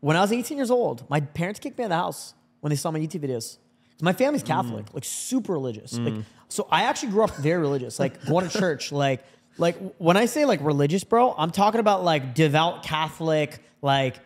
when 0.00 0.16
I 0.16 0.22
was 0.22 0.32
18 0.32 0.56
years 0.56 0.70
old, 0.70 1.04
my 1.10 1.20
parents 1.20 1.60
kicked 1.60 1.76
me 1.76 1.84
out 1.84 1.86
of 1.86 1.90
the 1.90 1.96
house 1.96 2.32
when 2.60 2.70
they 2.70 2.76
saw 2.76 2.90
my 2.90 2.98
YouTube 3.00 3.20
videos. 3.26 3.58
'Cause 3.96 4.02
My 4.02 4.14
family's 4.14 4.42
mm. 4.42 4.46
Catholic, 4.46 4.86
like 4.94 5.04
super 5.04 5.52
religious. 5.52 5.98
Like, 5.98 6.14
mm. 6.14 6.24
so 6.48 6.66
I 6.70 6.84
actually 6.84 7.10
grew 7.12 7.24
up 7.24 7.36
very 7.36 7.60
religious, 7.60 7.98
like 7.98 8.24
going 8.24 8.48
to 8.48 8.58
church. 8.64 8.92
Like, 8.92 9.22
like 9.58 9.76
when 9.98 10.16
I 10.16 10.26
say 10.26 10.44
like 10.44 10.60
religious, 10.62 11.04
bro, 11.04 11.34
I'm 11.36 11.50
talking 11.50 11.80
about 11.80 12.04
like 12.04 12.34
devout 12.34 12.82
Catholic. 12.82 13.60
Like, 13.82 14.18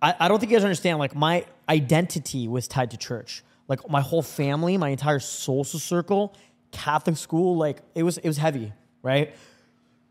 I, 0.00 0.14
I 0.20 0.28
don't 0.28 0.38
think 0.38 0.52
you 0.52 0.56
guys 0.58 0.64
understand. 0.64 0.98
Like, 0.98 1.14
my 1.14 1.44
identity 1.68 2.48
was 2.48 2.68
tied 2.68 2.90
to 2.92 2.96
church. 2.96 3.42
Like, 3.66 3.88
my 3.90 4.00
whole 4.00 4.22
family, 4.22 4.76
my 4.76 4.90
entire 4.90 5.18
social 5.18 5.80
circle, 5.80 6.34
Catholic 6.70 7.16
school. 7.16 7.56
Like, 7.56 7.78
it 7.94 8.02
was 8.02 8.18
it 8.18 8.28
was 8.28 8.36
heavy, 8.36 8.72
right? 9.02 9.34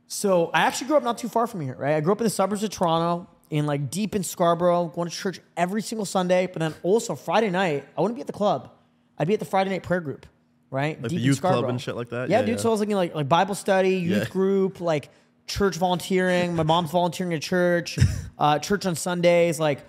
So 0.07 0.49
I 0.53 0.61
actually 0.61 0.87
grew 0.87 0.97
up 0.97 1.03
not 1.03 1.17
too 1.17 1.29
far 1.29 1.47
from 1.47 1.61
here, 1.61 1.75
right? 1.75 1.95
I 1.95 1.99
grew 2.01 2.13
up 2.13 2.19
in 2.19 2.23
the 2.23 2.29
suburbs 2.29 2.63
of 2.63 2.69
Toronto, 2.69 3.27
in 3.49 3.65
like 3.65 3.89
deep 3.89 4.15
in 4.15 4.23
Scarborough, 4.23 4.87
going 4.87 5.09
to 5.09 5.15
church 5.15 5.39
every 5.55 5.81
single 5.81 6.05
Sunday. 6.05 6.47
But 6.47 6.59
then 6.59 6.73
also 6.83 7.15
Friday 7.15 7.49
night, 7.49 7.85
I 7.97 8.01
wouldn't 8.01 8.15
be 8.15 8.21
at 8.21 8.27
the 8.27 8.33
club. 8.33 8.71
I'd 9.17 9.27
be 9.27 9.33
at 9.33 9.39
the 9.39 9.45
Friday 9.45 9.69
night 9.69 9.83
prayer 9.83 10.01
group, 10.01 10.25
right? 10.71 11.01
Like 11.01 11.11
the 11.11 11.17
youth 11.19 11.41
club 11.41 11.65
and 11.69 11.79
shit 11.81 11.95
like 11.95 12.09
that? 12.09 12.29
Yeah, 12.29 12.39
Yeah, 12.39 12.45
dude. 12.45 12.55
yeah. 12.57 12.61
So 12.61 12.69
I 12.69 12.71
was 12.71 12.79
looking 12.79 12.95
like 12.95 13.15
like 13.15 13.29
Bible 13.29 13.55
study, 13.55 13.95
youth 13.97 14.23
Yeah. 14.23 14.29
group, 14.29 14.81
like 14.81 15.09
church 15.47 15.77
volunteering. 15.77 16.55
My 16.55 16.63
mom's 16.63 16.91
volunteering 16.91 17.33
at 17.33 17.41
church, 17.41 17.97
uh, 18.39 18.59
church 18.59 18.85
on 18.85 18.95
Sundays. 18.95 19.59
Like 19.59 19.79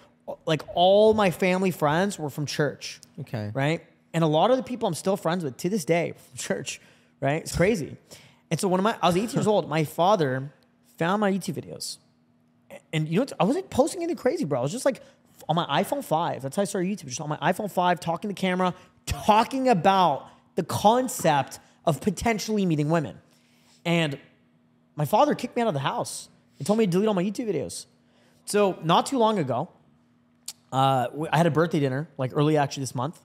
like 0.47 0.63
all 0.75 1.15
my 1.15 1.31
family 1.31 1.71
friends 1.71 2.19
were 2.19 2.31
from 2.31 2.45
church 2.47 3.01
Okay. 3.21 3.51
right? 3.55 3.83
And 4.15 4.23
a 4.23 4.27
lot 4.27 4.51
of 4.51 4.57
the 4.57 4.63
people 4.63 4.87
I'm 4.89 4.95
still 4.95 5.17
friends 5.17 5.43
with 5.45 5.57
to 5.59 5.69
this 5.69 5.85
day 5.85 6.13
from 6.17 6.37
church, 6.49 6.81
right? 7.21 7.43
It's 7.43 7.57
crazy. 7.57 7.97
And 8.51 8.59
so 8.61 8.69
when 8.69 8.83
my 8.83 8.97
I 9.03 9.07
was 9.07 9.17
18 9.17 9.35
years 9.37 9.47
old, 9.47 9.69
my 9.69 9.85
father 9.85 10.53
found 10.99 11.21
my 11.21 11.31
YouTube 11.33 11.55
videos, 11.63 11.99
and 12.93 13.07
you 13.09 13.17
know 13.17 13.23
what? 13.23 13.33
I 13.41 13.45
wasn't 13.45 13.71
posting 13.71 14.03
anything 14.03 14.17
crazy, 14.17 14.45
bro. 14.45 14.59
I 14.59 14.63
was 14.63 14.73
just 14.73 14.85
like 14.85 15.01
on 15.49 15.55
my 15.57 15.83
iPhone 15.83 16.05
5. 16.05 16.43
That's 16.43 16.57
how 16.57 16.63
I 16.63 16.65
started 16.65 16.89
YouTube. 16.89 17.07
Just 17.09 17.21
on 17.21 17.29
my 17.29 17.37
iPhone 17.39 17.71
5, 17.71 18.01
talking 18.01 18.29
to 18.29 18.35
camera, 18.35 18.75
talking 19.07 19.69
about 19.69 20.29
the 20.59 20.65
concept 20.65 21.61
of 21.85 22.01
potentially 22.01 22.67
meeting 22.67 22.91
women. 22.91 23.17
And 23.85 24.19
my 24.97 25.05
father 25.05 25.37
kicked 25.37 25.55
me 25.55 25.63
out 25.63 25.69
of 25.69 25.75
the 25.75 25.81
house 25.81 26.29
and 26.59 26.67
told 26.67 26.81
me 26.81 26.85
to 26.87 26.91
delete 26.91 27.07
all 27.07 27.15
my 27.15 27.23
YouTube 27.23 27.49
videos. 27.49 27.87
So 28.45 28.77
not 28.83 29.07
too 29.07 29.19
long 29.19 29.39
ago, 29.39 29.69
uh, 30.73 31.05
w- 31.07 31.29
I 31.33 31.37
had 31.37 31.47
a 31.47 31.53
birthday 31.53 31.79
dinner, 31.79 32.09
like 32.19 32.33
early 32.35 32.57
actually 32.57 32.83
this 32.83 32.95
month, 32.97 33.21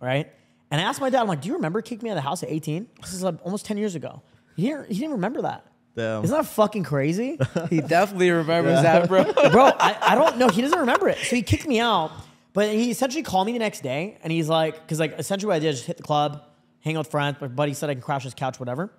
right? 0.00 0.32
And 0.70 0.80
I 0.80 0.84
asked 0.84 0.98
my 0.98 1.10
dad, 1.10 1.20
I'm 1.20 1.28
like, 1.28 1.42
do 1.42 1.48
you 1.48 1.54
remember 1.56 1.82
kicking 1.82 2.04
me 2.06 2.10
out 2.10 2.16
of 2.16 2.22
the 2.24 2.28
house 2.28 2.42
at 2.42 2.48
18? 2.48 2.88
This 3.02 3.12
is 3.12 3.22
like 3.22 3.34
almost 3.44 3.66
10 3.66 3.76
years 3.76 3.94
ago. 3.94 4.22
He 4.56 4.62
didn't, 4.62 4.88
he 4.88 4.94
didn't 4.94 5.12
remember 5.12 5.42
that. 5.42 5.66
Damn. 5.94 6.24
Isn't 6.24 6.34
that 6.34 6.46
fucking 6.46 6.84
crazy? 6.84 7.38
He 7.68 7.82
definitely 7.82 8.30
remembers 8.30 8.80
that, 8.80 9.08
bro. 9.08 9.24
Bro, 9.50 9.72
I, 9.78 9.96
I 10.00 10.14
don't 10.14 10.38
know. 10.38 10.48
He 10.48 10.62
doesn't 10.62 10.78
remember 10.78 11.08
it. 11.10 11.18
So 11.18 11.36
he 11.36 11.42
kicked 11.42 11.66
me 11.68 11.80
out, 11.80 12.12
but 12.54 12.70
he 12.70 12.90
essentially 12.90 13.22
called 13.22 13.46
me 13.46 13.52
the 13.52 13.58
next 13.58 13.82
day 13.82 14.16
and 14.22 14.32
he's 14.32 14.48
like, 14.48 14.74
because 14.80 14.98
like 14.98 15.18
essentially 15.18 15.48
what 15.48 15.56
I 15.56 15.58
did 15.58 15.68
is 15.68 15.76
just 15.76 15.86
hit 15.86 15.98
the 15.98 16.02
club, 16.02 16.44
hang 16.88 16.96
out 16.96 17.00
with 17.00 17.10
friends. 17.10 17.36
My 17.40 17.48
buddy 17.48 17.74
said 17.74 17.90
I 17.90 17.94
can 17.94 18.02
crash 18.02 18.24
his 18.24 18.34
couch, 18.34 18.58
whatever. 18.58 18.90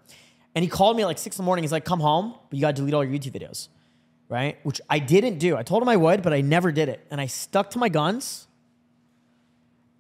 And 0.56 0.64
he 0.64 0.70
called 0.70 0.96
me 0.96 1.04
at 1.04 1.08
like 1.08 1.18
six 1.18 1.38
in 1.38 1.44
the 1.44 1.46
morning. 1.46 1.64
He's 1.64 1.72
like, 1.72 1.86
come 1.86 2.00
home, 2.00 2.34
but 2.50 2.56
you 2.56 2.62
got 2.62 2.76
to 2.76 2.82
delete 2.82 2.94
all 2.94 3.04
your 3.04 3.14
YouTube 3.14 3.34
videos, 3.34 3.68
right? 4.30 4.58
Which 4.64 4.82
I 4.90 5.00
didn't 5.00 5.38
do. 5.40 5.58
I 5.58 5.64
told 5.64 5.84
him 5.84 5.90
I 5.90 5.98
would, 5.98 6.22
but 6.22 6.34
I 6.34 6.42
never 6.42 6.72
did 6.72 6.90
it. 6.90 7.06
And 7.12 7.20
I 7.20 7.26
stuck 7.28 7.72
to 7.72 7.80
my 7.80 7.90
guns. 7.90 8.48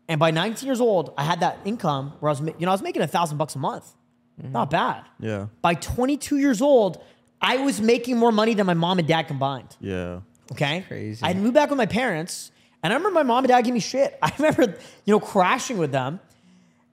And 0.07 0.19
by 0.19 0.31
19 0.31 0.65
years 0.65 0.81
old, 0.81 1.13
I 1.17 1.23
had 1.23 1.41
that 1.41 1.59
income 1.65 2.13
where 2.19 2.29
I 2.29 2.33
was, 2.33 2.39
you 2.41 2.65
know, 2.65 2.69
I 2.69 2.71
was 2.71 2.81
making 2.81 3.01
a 3.01 3.07
thousand 3.07 3.37
bucks 3.37 3.55
a 3.55 3.59
month. 3.59 3.93
Mm-hmm. 4.41 4.51
Not 4.51 4.71
bad. 4.71 5.03
Yeah. 5.19 5.47
By 5.61 5.75
22 5.75 6.37
years 6.37 6.61
old, 6.61 7.03
I 7.41 7.57
was 7.57 7.79
making 7.79 8.17
more 8.17 8.31
money 8.31 8.53
than 8.53 8.65
my 8.65 8.73
mom 8.73 8.99
and 8.99 9.07
dad 9.07 9.23
combined. 9.23 9.75
Yeah. 9.79 10.21
Okay. 10.51 10.83
Crazy. 10.87 11.23
I'd 11.23 11.37
moved 11.37 11.53
back 11.53 11.69
with 11.69 11.77
my 11.77 11.85
parents, 11.85 12.51
and 12.81 12.91
I 12.91 12.95
remember 12.95 13.19
my 13.19 13.23
mom 13.23 13.43
and 13.43 13.49
dad 13.49 13.61
gave 13.61 13.73
me 13.73 13.79
shit. 13.79 14.17
I 14.21 14.31
remember, 14.37 14.77
you 15.05 15.13
know, 15.13 15.19
crashing 15.19 15.77
with 15.77 15.91
them 15.91 16.19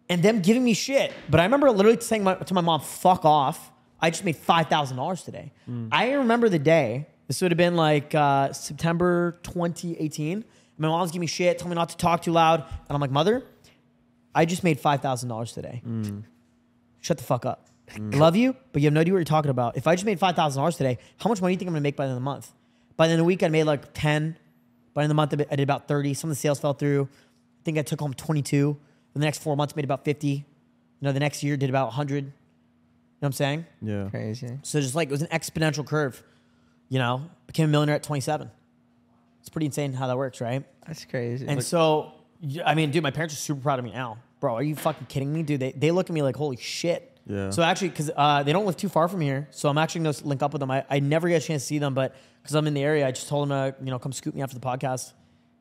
and 0.08 0.22
them 0.22 0.40
giving 0.40 0.64
me 0.64 0.74
shit. 0.74 1.12
But 1.28 1.40
I 1.40 1.44
remember 1.44 1.70
literally 1.70 2.00
saying 2.00 2.24
my, 2.24 2.34
to 2.34 2.54
my 2.54 2.60
mom, 2.60 2.80
fuck 2.80 3.24
off. 3.24 3.72
I 4.00 4.10
just 4.10 4.24
made 4.24 4.36
$5,000 4.36 5.24
today. 5.24 5.52
Hmm. 5.64 5.88
I 5.90 6.12
remember 6.12 6.48
the 6.48 6.58
day, 6.58 7.06
this 7.28 7.40
would 7.40 7.50
have 7.50 7.58
been 7.58 7.76
like 7.76 8.14
uh, 8.14 8.52
September 8.52 9.38
2018. 9.42 10.44
My 10.78 10.88
mom's 10.88 11.10
giving 11.10 11.22
me 11.22 11.26
shit, 11.26 11.58
telling 11.58 11.70
me 11.70 11.74
not 11.76 11.88
to 11.88 11.96
talk 11.96 12.22
too 12.22 12.32
loud. 12.32 12.60
And 12.60 12.90
I'm 12.90 13.00
like, 13.00 13.10
mother, 13.10 13.42
I 14.34 14.44
just 14.44 14.62
made 14.62 14.80
$5,000 14.80 15.54
today. 15.54 15.80
Hmm. 15.82 16.20
Shut 17.00 17.18
the 17.18 17.24
fuck 17.24 17.46
up. 17.46 17.68
Hmm. 17.90 18.10
Love 18.10 18.36
you, 18.36 18.56
but 18.72 18.82
you 18.82 18.86
have 18.86 18.92
no 18.94 19.00
idea 19.00 19.14
what 19.14 19.18
you're 19.18 19.24
talking 19.24 19.50
about. 19.50 19.76
If 19.76 19.86
I 19.86 19.94
just 19.94 20.04
made 20.04 20.18
five 20.18 20.34
thousand 20.34 20.60
dollars 20.60 20.76
today, 20.76 20.98
how 21.18 21.28
much 21.28 21.40
money 21.40 21.52
do 21.52 21.54
you 21.54 21.58
think 21.60 21.68
I'm 21.68 21.74
gonna 21.74 21.82
make 21.82 21.94
by 21.94 22.06
the 22.06 22.10
end 22.10 22.16
of 22.16 22.20
the 22.20 22.24
month? 22.24 22.50
By 22.96 23.06
the 23.06 23.12
end 23.12 23.20
of 23.20 23.24
the 23.24 23.28
week, 23.28 23.44
I 23.44 23.48
made 23.48 23.62
like 23.62 23.92
ten. 23.94 24.36
By 24.92 25.02
the 25.02 25.04
end 25.04 25.10
of 25.12 25.30
the 25.30 25.36
month, 25.36 25.48
I 25.52 25.54
did 25.54 25.62
about 25.62 25.86
thirty. 25.86 26.12
Some 26.14 26.28
of 26.30 26.36
the 26.36 26.40
sales 26.40 26.58
fell 26.58 26.72
through. 26.72 27.08
I 27.12 27.62
think 27.64 27.78
I 27.78 27.82
took 27.82 28.00
home 28.00 28.12
twenty 28.12 28.42
two. 28.42 28.76
The 29.18 29.24
next 29.24 29.42
four 29.42 29.56
months, 29.56 29.74
made 29.74 29.84
about 29.84 30.04
fifty. 30.04 30.28
You 30.28 30.44
know, 31.00 31.12
the 31.12 31.20
next 31.20 31.42
year 31.42 31.56
did 31.56 31.70
about 31.70 31.92
hundred. 31.92 32.24
You 32.24 32.30
know 32.30 32.32
what 33.20 33.28
I'm 33.28 33.32
saying? 33.32 33.66
Yeah. 33.80 34.08
Crazy. 34.10 34.58
So 34.62 34.80
just 34.80 34.94
like 34.94 35.08
it 35.08 35.12
was 35.12 35.22
an 35.22 35.28
exponential 35.28 35.86
curve. 35.86 36.22
You 36.90 36.98
know, 36.98 37.30
became 37.46 37.64
a 37.64 37.68
millionaire 37.68 37.96
at 37.96 38.02
27. 38.02 38.50
It's 39.40 39.48
pretty 39.48 39.66
insane 39.66 39.92
how 39.92 40.06
that 40.06 40.16
works, 40.16 40.40
right? 40.40 40.64
That's 40.86 41.04
crazy. 41.04 41.46
And 41.48 41.62
so, 41.64 42.12
I 42.64 42.74
mean, 42.74 42.90
dude, 42.90 43.02
my 43.02 43.10
parents 43.10 43.34
are 43.34 43.38
super 43.38 43.60
proud 43.60 43.78
of 43.78 43.84
me 43.84 43.92
now. 43.92 44.18
Bro, 44.38 44.54
are 44.54 44.62
you 44.62 44.76
fucking 44.76 45.06
kidding 45.06 45.32
me? 45.32 45.42
Dude, 45.42 45.60
they, 45.60 45.72
they 45.72 45.90
look 45.90 46.10
at 46.10 46.14
me 46.14 46.22
like, 46.22 46.36
holy 46.36 46.56
shit. 46.58 47.18
Yeah. 47.26 47.50
So 47.50 47.62
actually, 47.62 47.88
because 47.88 48.10
uh, 48.14 48.42
they 48.42 48.52
don't 48.52 48.66
live 48.66 48.76
too 48.76 48.88
far 48.88 49.08
from 49.08 49.20
here, 49.20 49.48
so 49.50 49.68
I'm 49.68 49.78
actually 49.78 50.02
going 50.02 50.14
to 50.14 50.26
link 50.26 50.42
up 50.42 50.52
with 50.52 50.60
them. 50.60 50.70
I, 50.70 50.84
I 50.88 51.00
never 51.00 51.28
get 51.28 51.42
a 51.42 51.46
chance 51.46 51.62
to 51.62 51.66
see 51.66 51.78
them, 51.78 51.94
but 51.94 52.14
because 52.42 52.54
I'm 52.54 52.66
in 52.66 52.74
the 52.74 52.82
area, 52.82 53.06
I 53.06 53.10
just 53.10 53.28
told 53.28 53.48
them 53.48 53.72
to, 53.72 53.84
you 53.84 53.90
know, 53.90 53.98
come 53.98 54.12
scoop 54.12 54.34
me 54.34 54.42
after 54.42 54.54
the 54.54 54.64
podcast, 54.64 55.12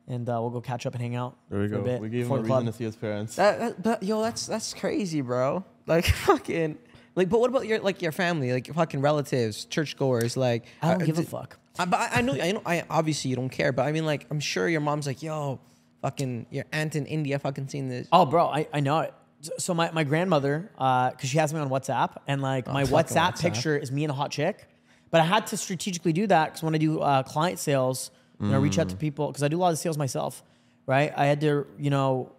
and 0.08 0.28
uh, 0.28 0.38
we'll 0.40 0.50
go 0.50 0.60
catch 0.60 0.86
up 0.86 0.94
and 0.94 1.02
hang 1.02 1.16
out. 1.16 1.36
There 1.50 1.60
we 1.60 1.68
for 1.68 1.74
a 1.74 1.78
go. 1.78 1.84
bit 1.84 2.00
We 2.00 2.08
gave 2.08 2.26
him 2.26 2.32
a 2.32 2.34
reason 2.36 2.46
club. 2.48 2.66
to 2.66 2.72
see 2.72 2.84
his 2.84 2.96
parents. 2.96 3.36
That, 3.36 3.58
that, 3.58 3.82
but 3.82 4.02
yo, 4.02 4.22
that's 4.22 4.46
that's 4.46 4.74
crazy, 4.74 5.20
bro. 5.20 5.64
Like 5.88 6.06
fucking, 6.06 6.78
like, 7.14 7.28
but 7.28 7.38
what 7.38 7.48
about 7.48 7.64
your 7.66 7.78
like 7.78 8.02
your 8.02 8.10
family, 8.10 8.52
like 8.52 8.66
your 8.66 8.74
fucking 8.74 9.00
relatives, 9.00 9.66
churchgoers? 9.66 10.36
Like, 10.36 10.64
I 10.82 10.90
don't 10.90 11.02
uh, 11.02 11.06
give 11.06 11.18
a 11.18 11.22
d- 11.22 11.28
fuck. 11.28 11.58
I, 11.78 11.84
but 11.84 12.00
I, 12.00 12.08
I 12.14 12.20
know, 12.22 12.32
I 12.32 12.50
know, 12.52 12.62
I 12.66 12.82
obviously 12.90 13.30
you 13.30 13.36
don't 13.36 13.50
care, 13.50 13.70
but 13.70 13.86
I 13.86 13.92
mean, 13.92 14.04
like, 14.04 14.26
I'm 14.30 14.40
sure 14.40 14.68
your 14.68 14.80
mom's 14.80 15.06
like, 15.06 15.22
yo, 15.22 15.60
fucking, 16.02 16.46
your 16.50 16.64
aunt 16.72 16.96
in 16.96 17.06
India, 17.06 17.38
fucking 17.38 17.68
seen 17.68 17.88
this. 17.88 18.08
Oh, 18.10 18.26
bro, 18.26 18.46
I, 18.48 18.66
I 18.72 18.80
know 18.80 18.98
it. 19.00 19.14
So- 19.42 19.52
So 19.58 19.74
my, 19.74 19.92
my 19.92 20.02
grandmother, 20.02 20.70
because 20.74 21.14
she 21.30 21.38
has 21.38 21.54
me 21.54 21.60
on 21.60 21.68
WhatsApp, 21.70 22.16
and 22.26 22.42
like 22.42 22.66
my 22.66 22.82
Oh, 22.82 22.86
fucking 22.86 23.16
WhatsApp, 23.16 23.32
WhatsApp. 23.34 23.40
picture 23.42 23.76
is 23.76 23.92
me 23.92 24.02
and 24.02 24.10
a 24.10 24.14
hot 24.14 24.32
chick. 24.32 24.66
But 25.12 25.20
I 25.20 25.24
had 25.24 25.46
to 25.48 25.56
strategically 25.56 26.12
do 26.12 26.26
that 26.26 26.46
because 26.46 26.62
when 26.64 26.74
I 26.74 26.78
do 26.78 26.98
uh, 27.00 27.22
client 27.22 27.60
sales, 27.60 28.10
you 28.40 28.48
know, 28.48 28.58
reach 28.60 28.78
out 28.78 28.86
Mm. 28.88 28.90
to 28.90 28.96
people 28.96 29.28
because 29.28 29.42
I 29.42 29.48
do 29.48 29.58
a 29.58 29.62
lot 29.62 29.72
of 29.72 29.78
sales 29.78 29.96
myself, 29.98 30.42
right? 30.86 31.12
I 31.16 31.26
had 31.26 31.40
to, 31.40 31.66
you 31.78 31.90
know, 31.90 32.32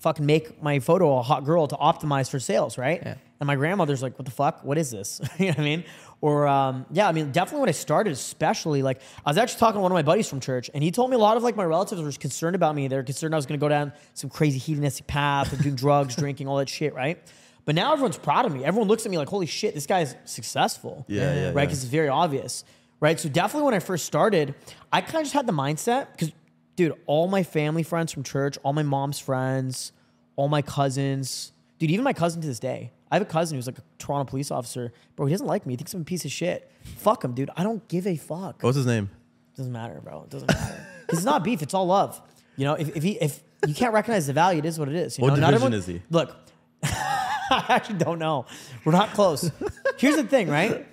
fucking 0.00 0.24
make 0.24 0.62
my 0.62 0.78
photo 0.80 1.18
a 1.18 1.22
hot 1.22 1.44
girl 1.44 1.66
to 1.66 1.76
optimize 1.76 2.30
for 2.30 2.40
sales, 2.40 2.78
right? 2.78 3.00
Yeah. 3.04 3.14
And 3.38 3.46
my 3.46 3.56
grandmother's 3.56 4.02
like, 4.02 4.18
"What 4.18 4.24
the 4.26 4.30
fuck? 4.30 4.64
What 4.64 4.76
is 4.78 4.90
this?" 4.90 5.20
you 5.38 5.46
know 5.46 5.50
what 5.52 5.58
I 5.58 5.62
mean? 5.62 5.84
Or 6.20 6.46
um, 6.46 6.84
yeah, 6.90 7.08
I 7.08 7.12
mean, 7.12 7.32
definitely 7.32 7.60
when 7.60 7.68
I 7.70 7.72
started, 7.72 8.12
especially 8.12 8.82
like 8.82 9.00
I 9.24 9.30
was 9.30 9.38
actually 9.38 9.60
talking 9.60 9.78
to 9.78 9.80
one 9.82 9.92
of 9.92 9.94
my 9.94 10.02
buddies 10.02 10.28
from 10.28 10.40
church, 10.40 10.70
and 10.74 10.82
he 10.84 10.90
told 10.90 11.08
me 11.10 11.16
a 11.16 11.18
lot 11.18 11.36
of 11.38 11.42
like 11.42 11.56
my 11.56 11.64
relatives 11.64 12.02
were 12.02 12.12
concerned 12.12 12.54
about 12.56 12.74
me. 12.74 12.88
They're 12.88 13.02
concerned 13.02 13.34
I 13.34 13.38
was 13.38 13.46
going 13.46 13.58
to 13.58 13.64
go 13.64 13.68
down 13.68 13.92
some 14.14 14.28
crazy 14.28 14.58
hedonistic 14.58 15.06
path 15.06 15.52
of 15.52 15.62
doing 15.62 15.74
drugs, 15.84 16.16
drinking, 16.16 16.48
all 16.48 16.56
that 16.58 16.68
shit, 16.68 16.94
right? 16.94 17.18
But 17.64 17.74
now 17.74 17.92
everyone's 17.92 18.18
proud 18.18 18.44
of 18.46 18.52
me. 18.54 18.64
Everyone 18.64 18.88
looks 18.88 19.04
at 19.06 19.10
me 19.10 19.16
like, 19.18 19.28
"Holy 19.28 19.46
shit, 19.46 19.74
this 19.74 19.86
guy's 19.86 20.14
successful." 20.26 21.04
Yeah, 21.08 21.20
yeah, 21.20 21.26
right. 21.28 21.54
yeah. 21.54 21.66
Because 21.66 21.82
it's 21.82 21.90
very 21.90 22.08
obvious, 22.08 22.64
right? 23.00 23.18
So 23.18 23.28
definitely 23.28 23.64
when 23.66 23.74
I 23.74 23.78
first 23.80 24.06
started, 24.06 24.54
I 24.92 25.00
kind 25.00 25.16
of 25.16 25.22
just 25.22 25.34
had 25.34 25.46
the 25.46 25.52
mindset 25.52 26.08
because, 26.12 26.32
dude, 26.76 26.94
all 27.06 27.26
my 27.28 27.42
family 27.42 27.82
friends 27.82 28.12
from 28.12 28.22
church, 28.22 28.58
all 28.62 28.72
my 28.72 28.82
mom's 28.82 29.18
friends, 29.18 29.92
all 30.36 30.48
my 30.48 30.62
cousins, 30.62 31.52
dude, 31.78 31.90
even 31.90 32.04
my 32.04 32.12
cousin 32.12 32.40
to 32.42 32.46
this 32.46 32.58
day. 32.60 32.92
I 33.10 33.16
have 33.16 33.22
a 33.22 33.26
cousin 33.30 33.56
who's 33.58 33.66
like 33.66 33.78
a 33.78 33.82
Toronto 33.98 34.28
police 34.30 34.50
officer, 34.52 34.92
bro. 35.16 35.26
He 35.26 35.32
doesn't 35.34 35.46
like 35.46 35.66
me. 35.66 35.72
He 35.72 35.76
thinks 35.78 35.92
I'm 35.94 36.02
a 36.02 36.04
piece 36.04 36.24
of 36.24 36.30
shit. 36.30 36.70
Fuck 36.98 37.24
him, 37.24 37.32
dude. 37.34 37.50
I 37.56 37.64
don't 37.64 37.86
give 37.88 38.06
a 38.06 38.16
fuck. 38.16 38.62
What's 38.62 38.76
his 38.76 38.86
name? 38.86 39.10
doesn't 39.56 39.72
matter, 39.72 40.00
bro. 40.02 40.22
It 40.22 40.30
doesn't 40.30 40.46
matter. 40.50 40.86
it's 41.08 41.24
not 41.24 41.42
beef. 41.44 41.60
It's 41.60 41.74
all 41.74 41.86
love. 41.86 42.20
You 42.56 42.64
know, 42.66 42.74
if 42.74 42.96
if, 42.96 43.02
he, 43.02 43.12
if 43.20 43.42
you 43.66 43.74
can't 43.74 43.92
recognize 43.92 44.26
the 44.28 44.32
value, 44.32 44.60
it 44.60 44.64
is 44.64 44.78
what 44.78 44.88
it 44.88 44.94
is. 44.94 45.18
You 45.18 45.22
What 45.22 45.30
know, 45.30 45.34
division 45.36 45.54
everyone- 45.54 45.74
is 45.74 45.86
he? 45.86 46.02
Look, 46.08 46.34
I 46.84 47.64
actually 47.68 47.98
don't 47.98 48.18
know. 48.20 48.46
We're 48.84 48.92
not 48.92 49.10
close. 49.10 49.50
Here's 49.98 50.16
the 50.16 50.24
thing, 50.24 50.48
right? 50.48 50.86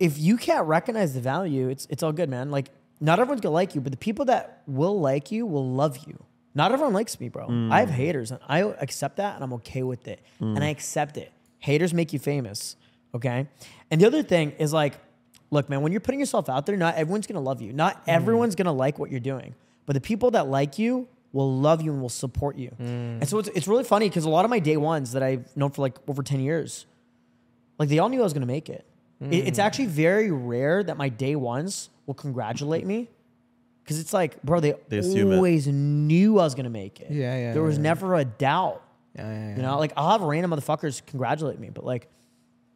If 0.00 0.18
you 0.18 0.36
can't 0.36 0.66
recognize 0.66 1.14
the 1.14 1.20
value, 1.20 1.68
it's 1.68 1.86
it's 1.90 2.02
all 2.02 2.12
good, 2.12 2.28
man. 2.28 2.50
Like, 2.50 2.70
not 3.00 3.20
everyone's 3.20 3.42
gonna 3.42 3.54
like 3.54 3.74
you, 3.74 3.80
but 3.80 3.92
the 3.92 3.98
people 3.98 4.24
that 4.24 4.62
will 4.66 4.98
like 4.98 5.30
you 5.30 5.46
will 5.46 5.70
love 5.70 5.98
you. 6.06 6.24
Not 6.54 6.72
everyone 6.72 6.94
likes 6.94 7.20
me, 7.20 7.28
bro. 7.28 7.46
I 7.70 7.80
have 7.80 7.90
mm. 7.90 7.92
haters, 7.92 8.32
and 8.32 8.40
I 8.48 8.62
accept 8.62 9.18
that, 9.18 9.36
and 9.36 9.44
I'm 9.44 9.52
okay 9.54 9.82
with 9.82 10.08
it, 10.08 10.20
mm. 10.40 10.56
and 10.56 10.64
I 10.64 10.68
accept 10.68 11.16
it. 11.16 11.30
Haters 11.58 11.94
make 11.94 12.12
you 12.12 12.18
famous, 12.18 12.74
okay? 13.14 13.46
And 13.90 14.00
the 14.00 14.06
other 14.06 14.22
thing 14.22 14.52
is 14.58 14.72
like, 14.72 14.94
look, 15.50 15.68
man, 15.68 15.82
when 15.82 15.92
you're 15.92 16.00
putting 16.00 16.18
yourself 16.18 16.48
out 16.48 16.66
there, 16.66 16.76
not 16.76 16.96
everyone's 16.96 17.26
gonna 17.26 17.40
love 17.40 17.62
you. 17.62 17.72
Not 17.72 17.98
mm. 17.98 18.08
everyone's 18.08 18.56
gonna 18.56 18.72
like 18.72 18.98
what 18.98 19.10
you're 19.10 19.20
doing, 19.20 19.54
but 19.86 19.92
the 19.92 20.00
people 20.00 20.32
that 20.32 20.48
like 20.48 20.78
you 20.78 21.06
will 21.32 21.56
love 21.56 21.82
you 21.82 21.92
and 21.92 22.02
will 22.02 22.08
support 22.08 22.56
you. 22.56 22.74
And 23.20 23.28
so 23.28 23.38
it's, 23.38 23.48
it's 23.54 23.68
really 23.68 23.84
funny 23.84 24.08
because 24.08 24.24
a 24.24 24.28
lot 24.28 24.44
of 24.44 24.50
my 24.50 24.58
day 24.58 24.76
ones 24.76 25.12
that 25.12 25.22
I've 25.22 25.56
known 25.56 25.70
for 25.70 25.82
like 25.82 25.96
over 26.08 26.24
10 26.24 26.40
years, 26.40 26.86
like 27.78 27.88
they 27.88 28.00
all 28.00 28.08
knew 28.08 28.20
I 28.20 28.24
was 28.24 28.32
gonna 28.32 28.46
make 28.46 28.68
it. 28.68 28.84
It- 29.20 29.48
It's 29.48 29.58
mm. 29.58 29.62
actually 29.62 29.86
very 29.86 30.30
rare 30.30 30.82
that 30.82 30.96
my 30.96 31.08
day 31.08 31.36
ones 31.36 31.90
will 32.06 32.14
congratulate 32.14 32.86
me. 32.86 33.08
Cause 33.86 33.98
it's 33.98 34.12
like, 34.12 34.40
bro, 34.42 34.60
they, 34.60 34.74
They 34.88 35.22
always 35.24 35.66
knew 35.66 36.38
I 36.38 36.44
was 36.44 36.54
gonna 36.54 36.70
make 36.70 37.00
it. 37.00 37.10
Yeah, 37.10 37.36
yeah, 37.36 37.52
There 37.52 37.62
was 37.62 37.76
yeah. 37.76 37.82
never 37.82 38.14
a 38.14 38.24
doubt. 38.24 38.82
Yeah, 39.16 39.22
yeah, 39.28 39.48
yeah. 39.48 39.56
You 39.56 39.62
know, 39.62 39.78
like 39.78 39.92
I'll 39.96 40.10
have 40.10 40.22
random 40.22 40.52
motherfuckers 40.52 41.04
congratulate 41.04 41.58
me, 41.58 41.70
but 41.70 41.84
like 41.84 42.08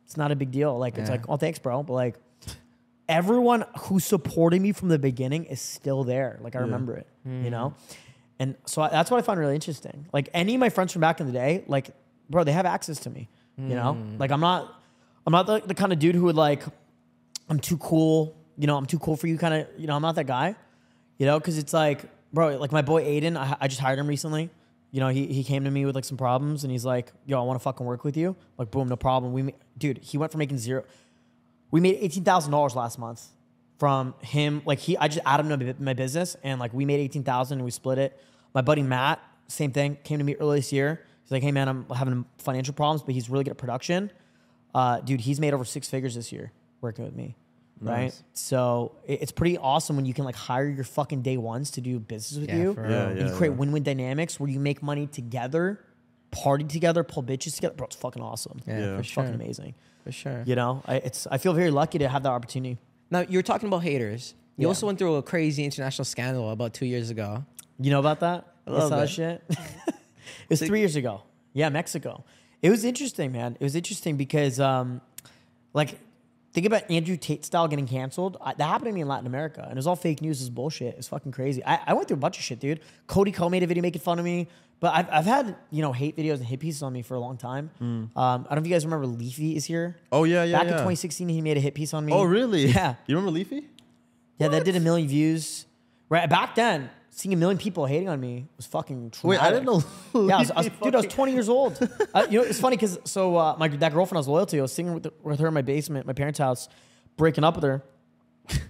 it's 0.04 0.16
not 0.16 0.33
a 0.33 0.37
big 0.37 0.50
deal. 0.50 0.76
Like 0.76 0.98
it's 0.98 1.09
like, 1.09 1.28
oh 1.28 1.37
thanks, 1.37 1.59
bro. 1.61 1.83
But 1.85 1.92
like 1.92 2.16
everyone 3.09 3.64
who 3.80 4.00
supported 4.00 4.61
me 4.61 4.72
from 4.72 4.88
the 4.88 4.98
beginning 4.98 5.44
is 5.44 5.61
still 5.61 6.04
there. 6.04 6.38
Like 6.42 6.57
I 6.57 6.61
remember 6.61 6.96
it, 6.96 7.07
you 7.24 7.50
know? 7.50 7.74
Mm. 7.76 7.96
And 8.40 8.54
so 8.66 8.83
I, 8.83 8.88
that's 8.88 9.11
what 9.11 9.18
I 9.18 9.22
find 9.22 9.38
really 9.38 9.54
interesting. 9.54 10.07
Like 10.12 10.28
any 10.35 10.54
of 10.54 10.61
my 10.61 10.68
friends 10.68 10.92
from 10.92 11.00
back 11.00 11.20
in 11.20 11.26
the 11.26 11.33
day, 11.33 11.64
like, 11.68 11.90
bro, 12.28 12.42
they 12.44 12.52
have 12.52 12.66
access 12.66 12.98
to 13.00 13.11
me. 13.11 13.28
You 13.57 13.76
know? 13.76 13.94
Mm. 13.94 14.18
Like 14.18 14.33
I'm 14.33 14.40
not 14.40 14.83
I'm 15.26 15.32
not 15.32 15.46
the, 15.46 15.60
the 15.60 15.74
kind 15.74 15.92
of 15.92 15.98
dude 15.98 16.14
who 16.14 16.24
would 16.24 16.37
like, 16.37 16.62
I'm 17.48 17.58
too 17.58 17.78
cool, 17.78 18.37
you 18.58 18.66
know, 18.66 18.76
I'm 18.76 18.87
too 18.87 18.98
cool 18.98 19.16
for 19.16 19.26
you 19.26 19.38
kind 19.38 19.54
of, 19.54 19.68
you 19.78 19.87
know, 19.87 19.96
I'm 19.96 20.02
not 20.02 20.14
that 20.16 20.26
guy. 20.26 20.54
You 21.18 21.26
know, 21.26 21.38
because 21.38 21.58
it's 21.58 21.72
like, 21.72 22.04
bro, 22.32 22.56
like 22.56 22.72
my 22.72 22.82
boy 22.82 23.04
Aiden, 23.04 23.37
I, 23.37 23.56
I 23.60 23.68
just 23.68 23.80
hired 23.80 23.98
him 23.98 24.06
recently. 24.06 24.50
You 24.90 25.00
know, 25.00 25.08
he, 25.08 25.26
he 25.26 25.42
came 25.44 25.64
to 25.64 25.70
me 25.70 25.84
with 25.87 25.94
like 25.94 26.04
some 26.04 26.16
problems 26.16 26.64
and 26.64 26.70
he's 26.70 26.84
like, 26.84 27.12
yo, 27.26 27.40
I 27.40 27.44
want 27.44 27.58
to 27.58 27.62
fucking 27.62 27.84
work 27.87 28.04
with 28.04 28.16
you. 28.16 28.37
Like, 28.58 28.70
boom, 28.70 28.88
no 28.88 28.96
problem. 28.96 29.32
We, 29.32 29.54
dude, 29.78 29.98
he 29.98 30.18
went 30.18 30.32
from 30.32 30.40
making 30.40 30.58
zero. 30.58 30.84
We 31.70 31.80
made 31.80 32.00
$18,000 32.00 32.74
last 32.74 32.98
month 32.98 33.26
from 33.78 34.14
him. 34.20 34.62
Like, 34.64 34.78
he, 34.78 34.96
I 34.96 35.08
just 35.08 35.24
added 35.26 35.46
him 35.46 35.58
to 35.58 35.74
my- 35.82 35.94
business 35.94 36.37
and 36.44 36.60
like 36.60 36.72
we 36.72 36.84
made 36.84 37.00
18000 37.00 37.58
and 37.58 37.64
we 37.64 37.70
split 37.70 37.98
it. 37.98 38.20
My 38.54 38.60
buddy 38.60 38.82
Matt, 38.82 39.20
same 39.48 39.72
thing, 39.72 39.98
came 40.04 40.18
to 40.18 40.24
me 40.24 40.37
early 40.37 40.58
this 40.58 40.72
year. 40.72 41.04
He's 41.22 41.32
like, 41.32 41.42
hey 41.42 41.52
man, 41.52 41.68
I'm 41.68 41.87
having 41.90 42.24
financial 42.38 42.74
problems, 42.74 43.02
but 43.02 43.14
he's 43.14 43.28
really 43.28 43.44
good 43.44 43.52
at 43.52 43.58
production. 43.58 44.10
Uh, 44.74 45.00
dude, 45.00 45.20
he's 45.20 45.38
made 45.40 45.54
over 45.54 45.64
six 45.64 45.88
figures 45.88 46.14
this 46.14 46.32
year 46.32 46.52
working 46.80 47.04
with 47.04 47.14
me. 47.14 47.37
Right. 47.80 48.04
Nice. 48.04 48.22
So 48.32 48.96
it's 49.06 49.32
pretty 49.32 49.58
awesome 49.58 49.96
when 49.96 50.04
you 50.06 50.14
can 50.14 50.24
like 50.24 50.37
hire 50.37 50.66
your 50.68 50.84
fucking 50.84 51.22
day 51.22 51.37
ones 51.37 51.72
to 51.72 51.80
do 51.80 51.98
business 52.00 52.40
with 52.40 52.48
Yeah, 52.48 52.56
you. 52.56 52.74
for. 52.74 52.88
Yeah, 52.88 53.08
and 53.08 53.28
you 53.28 53.34
create 53.34 53.50
yeah. 53.50 53.56
win-win 53.56 53.82
dynamics 53.82 54.38
where 54.40 54.48
you 54.48 54.58
make 54.60 54.82
money 54.82 55.06
together, 55.06 55.80
party 56.30 56.64
together, 56.64 57.04
pull 57.04 57.22
bitches 57.22 57.54
together. 57.56 57.74
Bro, 57.74 57.87
it's 57.88 57.96
fucking 57.96 58.22
awesome. 58.22 58.60
Yeah, 58.66 58.78
Yeah. 58.78 58.94
for 58.94 59.00
It's 59.00 59.08
sure. 59.08 59.24
fucking 59.24 59.34
amazing. 59.40 59.74
For 60.04 60.12
sure. 60.12 60.42
You 60.46 60.54
know, 60.54 60.82
I, 60.87 60.96
it's 60.96 61.26
I 61.30 61.38
feel 61.38 61.52
very 61.52 61.70
lucky 61.70 61.98
to 61.98 62.08
have 62.08 62.22
that 62.22 62.30
opportunity. 62.30 62.78
Now 63.10 63.20
you're 63.28 63.42
talking 63.42 63.68
about 63.68 63.82
haters. 63.82 64.34
You 64.56 64.62
Yeah. 64.62 64.68
also 64.68 64.87
went 64.87 64.98
through 64.98 65.16
a 65.16 65.22
crazy 65.22 65.64
international 65.64 66.04
scandal 66.04 66.50
about 66.50 66.74
two 66.74 66.87
years 66.87 67.10
ago. 67.10 67.44
You 67.80 67.90
know 67.90 67.98
about 68.00 68.20
that? 68.20 68.46
A 68.66 68.70
You 68.70 68.74
little 68.74 68.88
saw 68.88 68.96
that 69.00 69.08
shit? 69.10 69.42
it 69.50 69.94
was 70.48 70.60
three 70.62 70.78
years 70.80 70.96
ago. 70.96 71.22
Yeah, 71.52 71.68
Mexico. 71.70 72.24
It 72.64 72.70
was 72.70 72.83
interesting, 72.83 73.31
man. 73.31 73.59
It 73.61 73.62
was 73.62 73.77
interesting 73.77 74.16
because, 74.16 74.59
um, 74.59 75.03
like, 75.74 75.98
think 76.55 76.64
about 76.66 76.90
Andrew 76.90 77.18
Tate 77.18 77.44
style 77.44 77.68
getting 77.68 77.87
canceled. 77.87 78.38
I, 78.40 78.55
that 78.55 78.64
happened 78.64 78.87
to 78.88 78.92
me 78.92 79.03
in 79.03 79.07
Latin 79.07 79.27
America, 79.27 79.61
and 79.61 79.72
it 79.72 79.77
was 79.77 79.87
all 79.87 79.96
fake 79.96 80.22
news. 80.22 80.40
It's 80.40 80.48
bullshit. 80.48 80.96
It's 80.96 81.09
fucking 81.09 81.33
crazy. 81.33 81.62
I, 81.62 81.81
I 81.88 81.92
went 81.92 82.09
through 82.09 82.16
a 82.16 82.20
bunch 82.20 82.38
of 82.38 82.42
shit, 82.42 82.61
dude. 82.61 82.81
Cody 83.07 83.33
Ko 83.33 83.50
made 83.50 83.62
a 83.62 83.66
video 83.66 83.83
making 83.83 84.00
fun 84.00 84.18
of 84.18 84.24
me, 84.24 84.48
but 84.81 84.94
I've, 84.94 85.11
I've 85.11 85.24
had 85.27 85.57
you 85.70 85.83
know 85.83 85.92
hate 85.92 86.16
videos 86.16 86.37
and 86.37 86.46
hit 86.46 86.59
pieces 86.59 86.83
on 86.83 86.94
me 86.94 87.03
for 87.03 87.12
a 87.16 87.20
long 87.20 87.37
time. 87.37 87.70
Um, 87.83 88.11
I 88.16 88.33
don't 88.33 88.50
know 88.53 88.57
if 88.62 88.66
you 88.66 88.72
guys 88.72 88.87
remember 88.87 89.09
Leafy 89.09 89.57
is 89.57 89.66
here. 89.66 89.98
Oh 90.11 90.24
yeah, 90.24 90.44
yeah. 90.44 90.57
Back 90.57 90.68
in 90.68 90.72
2016, 90.72 91.29
he 91.29 91.42
made 91.42 91.59
a 91.59 91.61
hit 91.61 91.74
piece 91.74 91.92
on 91.92 92.07
me. 92.07 92.14
Oh 92.14 92.24
really? 92.24 92.64
Yeah. 92.68 92.94
You 93.07 93.16
remember 93.16 93.33
Leafy? 93.38 93.68
Yeah, 94.38 94.48
that 94.48 94.64
did 94.64 94.74
a 94.74 94.81
million 94.81 95.07
views. 95.07 95.67
Right 96.08 96.31
back 96.31 96.54
then, 96.54 96.88
seeing 97.15 97.33
a 97.33 97.37
million 97.37 97.58
people 97.58 97.87
hating 97.87 98.08
on 98.08 98.21
me 98.21 98.48
was 98.56 98.67
fucking. 98.67 99.10
True. 99.10 99.31
Wait, 99.31 99.40
I 99.40 99.50
didn't 99.50 99.67
know. 99.67 99.83
Yeah, 100.15 100.37
I 100.37 100.38
was, 100.40 100.50
I 100.50 100.56
was, 100.58 100.69
dude, 100.83 100.94
I 100.94 100.98
was 100.98 101.06
20 101.06 101.33
years 101.33 101.48
old. 101.48 101.79
uh, 102.15 102.27
you 102.29 102.40
know, 102.40 102.44
it's 102.44 102.60
funny 102.60 102.77
because 102.77 102.98
so 103.04 103.37
uh, 103.37 103.56
my 103.58 103.69
that 103.69 103.92
girlfriend 103.92 104.19
I 104.19 104.21
was 104.21 104.29
loyal 104.29 104.46
to, 104.46 104.58
I 104.58 104.62
was 104.62 104.73
singing 104.73 104.94
with, 104.94 105.04
the, 105.04 105.12
with 105.23 105.38
her 105.40 105.48
in 105.48 105.54
my 105.54 105.62
basement, 105.62 106.06
my 106.06 106.12
parents' 106.12 106.38
house, 106.38 106.69
breaking 107.17 107.44
up 107.44 107.54
with 107.54 107.65
her, 107.65 107.83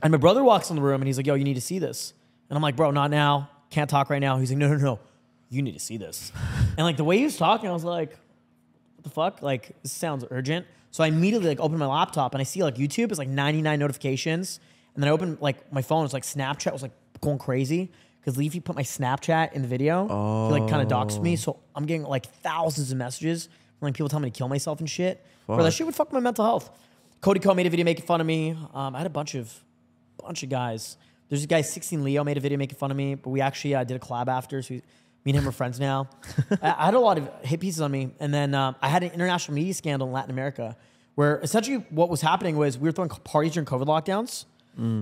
and 0.02 0.10
my 0.10 0.18
brother 0.18 0.44
walks 0.44 0.70
in 0.70 0.76
the 0.76 0.82
room 0.82 1.00
and 1.00 1.06
he's 1.06 1.16
like, 1.16 1.26
"Yo, 1.26 1.34
you 1.34 1.44
need 1.44 1.54
to 1.54 1.60
see 1.60 1.78
this," 1.78 2.12
and 2.50 2.56
I'm 2.56 2.62
like, 2.62 2.76
"Bro, 2.76 2.90
not 2.90 3.10
now. 3.10 3.48
Can't 3.70 3.88
talk 3.88 4.10
right 4.10 4.20
now." 4.20 4.38
He's 4.38 4.50
like, 4.50 4.58
"No, 4.58 4.68
no, 4.68 4.76
no, 4.76 5.00
you 5.48 5.62
need 5.62 5.72
to 5.72 5.80
see 5.80 5.96
this," 5.96 6.30
and 6.76 6.84
like 6.84 6.96
the 6.98 7.04
way 7.04 7.18
he 7.18 7.24
was 7.24 7.36
talking, 7.36 7.70
I 7.70 7.72
was 7.72 7.84
like, 7.84 8.10
"What 8.96 9.04
the 9.04 9.10
fuck? 9.10 9.42
Like 9.42 9.72
this 9.82 9.92
sounds 9.92 10.24
urgent." 10.30 10.66
So 10.90 11.02
I 11.02 11.08
immediately 11.08 11.48
like 11.48 11.60
open 11.60 11.78
my 11.78 11.86
laptop 11.86 12.34
and 12.34 12.40
I 12.40 12.44
see 12.44 12.62
like 12.62 12.76
YouTube 12.76 13.10
is 13.10 13.18
like 13.18 13.28
99 13.28 13.78
notifications, 13.78 14.60
and 14.94 15.02
then 15.02 15.08
I 15.08 15.12
open 15.12 15.38
like 15.40 15.72
my 15.72 15.82
phone, 15.82 16.04
it's 16.04 16.14
like 16.14 16.22
Snapchat 16.24 16.72
was 16.72 16.82
like 16.82 16.92
going 17.20 17.38
crazy. 17.38 17.90
Because 18.24 18.38
Leafy 18.38 18.60
put 18.60 18.74
my 18.74 18.82
Snapchat 18.82 19.52
in 19.52 19.60
the 19.60 19.68
video. 19.68 20.06
He 20.06 20.58
like 20.58 20.70
kind 20.70 20.80
of 20.80 20.88
doxed 20.88 21.20
me. 21.20 21.36
So 21.36 21.58
I'm 21.74 21.84
getting 21.84 22.04
like 22.04 22.26
thousands 22.42 22.90
of 22.90 22.96
messages 22.96 23.50
Like 23.82 23.92
people 23.92 24.08
tell 24.08 24.20
me 24.20 24.30
to 24.30 24.36
kill 24.36 24.48
myself 24.48 24.80
and 24.80 24.88
shit. 24.88 25.22
Bro, 25.46 25.62
that 25.62 25.72
shit 25.72 25.84
would 25.84 25.94
fuck 25.94 26.10
my 26.10 26.20
mental 26.20 26.42
health. 26.44 26.70
Cody 27.20 27.38
Ko 27.40 27.52
made 27.52 27.66
a 27.66 27.70
video 27.70 27.84
making 27.84 28.06
fun 28.06 28.22
of 28.22 28.26
me. 28.26 28.56
Um, 28.72 28.94
I 28.94 28.98
had 28.98 29.06
a 29.06 29.10
bunch 29.10 29.34
of 29.34 29.52
bunch 30.16 30.42
of 30.42 30.48
guys. 30.48 30.96
There's 31.28 31.44
a 31.44 31.46
guy 31.46 31.60
16 31.60 32.02
Leo 32.02 32.24
made 32.24 32.38
a 32.38 32.40
video 32.40 32.56
making 32.56 32.78
fun 32.78 32.90
of 32.90 32.96
me, 32.96 33.14
but 33.14 33.28
we 33.28 33.42
actually 33.42 33.74
uh, 33.74 33.84
did 33.84 33.96
a 33.96 33.98
collab 33.98 34.28
after. 34.28 34.62
So 34.62 34.74
we, 34.74 34.82
me 35.24 35.32
and 35.32 35.36
him 35.36 35.48
are 35.48 35.52
friends 35.52 35.78
now. 35.78 36.08
I, 36.62 36.74
I 36.78 36.84
had 36.86 36.94
a 36.94 37.00
lot 37.00 37.18
of 37.18 37.28
hit 37.42 37.60
pieces 37.60 37.82
on 37.82 37.90
me, 37.90 38.14
and 38.20 38.32
then 38.32 38.54
um, 38.54 38.74
I 38.80 38.88
had 38.88 39.02
an 39.02 39.10
international 39.12 39.54
media 39.54 39.74
scandal 39.74 40.08
in 40.08 40.14
Latin 40.14 40.30
America, 40.30 40.76
where 41.14 41.40
essentially 41.40 41.84
what 41.90 42.08
was 42.08 42.20
happening 42.22 42.56
was 42.56 42.78
we 42.78 42.88
were 42.88 42.92
throwing 42.92 43.10
parties 43.10 43.52
during 43.52 43.66
COVID 43.66 43.86
lockdowns 43.86 44.46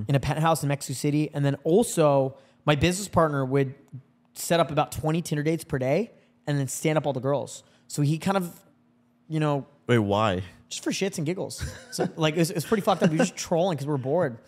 in 0.08 0.14
a 0.14 0.20
penthouse 0.20 0.62
in 0.62 0.68
Mexico 0.68 0.94
City, 0.94 1.30
and 1.32 1.44
then 1.44 1.54
also 1.64 2.36
my 2.64 2.74
business 2.74 3.08
partner 3.08 3.44
would 3.44 3.74
set 4.34 4.60
up 4.60 4.70
about 4.70 4.92
20 4.92 5.22
Tinder 5.22 5.42
dates 5.42 5.64
per 5.64 5.78
day, 5.78 6.10
and 6.46 6.58
then 6.58 6.68
stand 6.68 6.98
up 6.98 7.06
all 7.06 7.12
the 7.12 7.20
girls. 7.20 7.62
So 7.88 8.02
he 8.02 8.18
kind 8.18 8.36
of, 8.36 8.58
you 9.28 9.40
know, 9.40 9.66
Wait, 9.86 9.98
why? 9.98 10.42
just 10.68 10.82
for 10.82 10.90
shits 10.90 11.18
and 11.18 11.26
giggles. 11.26 11.62
So 11.90 12.08
like 12.16 12.34
it 12.34 12.38
was, 12.38 12.50
it 12.50 12.64
pretty 12.64 12.80
fucked 12.82 13.02
up. 13.02 13.10
We 13.10 13.18
were 13.18 13.24
just 13.24 13.36
trolling 13.36 13.76
because 13.76 13.86
we 13.86 13.92
were 13.92 13.98
bored, 13.98 14.38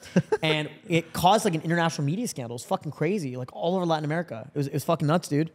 and 0.42 0.70
it 0.88 1.12
caused 1.12 1.44
like 1.44 1.54
an 1.54 1.60
international 1.60 2.06
media 2.06 2.26
scandal. 2.26 2.54
It 2.54 2.60
was 2.60 2.64
fucking 2.64 2.92
crazy, 2.92 3.36
like 3.36 3.50
all 3.52 3.76
over 3.76 3.84
Latin 3.84 4.04
America. 4.06 4.50
It 4.54 4.58
was, 4.58 4.66
it 4.68 4.72
was 4.72 4.84
fucking 4.84 5.06
nuts, 5.06 5.28
dude. 5.28 5.50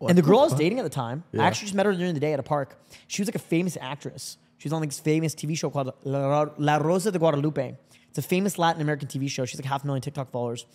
and 0.00 0.16
the 0.16 0.22
girl 0.22 0.40
I 0.40 0.44
was 0.44 0.54
dating 0.54 0.78
at 0.78 0.84
the 0.84 0.90
time, 0.90 1.24
I 1.34 1.38
actually 1.44 1.66
just 1.66 1.74
met 1.74 1.86
her 1.86 1.92
during 1.92 2.14
the 2.14 2.20
day 2.20 2.32
at 2.32 2.38
a 2.38 2.44
park. 2.44 2.80
She 3.08 3.20
was 3.22 3.28
like 3.28 3.34
a 3.34 3.40
famous 3.40 3.76
actress. 3.80 4.36
She 4.58 4.68
was 4.68 4.72
on 4.72 4.80
like 4.80 4.90
this 4.90 5.00
famous 5.00 5.34
TV 5.34 5.58
show 5.58 5.70
called 5.70 5.92
La, 6.04 6.46
La 6.56 6.76
Rosa 6.76 7.10
de 7.10 7.18
Guadalupe. 7.18 7.76
It's 8.08 8.18
a 8.18 8.22
famous 8.22 8.58
Latin 8.58 8.80
American 8.80 9.08
TV 9.08 9.28
show. 9.28 9.44
She's 9.44 9.58
like 9.58 9.66
half 9.66 9.82
a 9.82 9.86
million 9.86 10.02
TikTok 10.02 10.30
followers, 10.30 10.66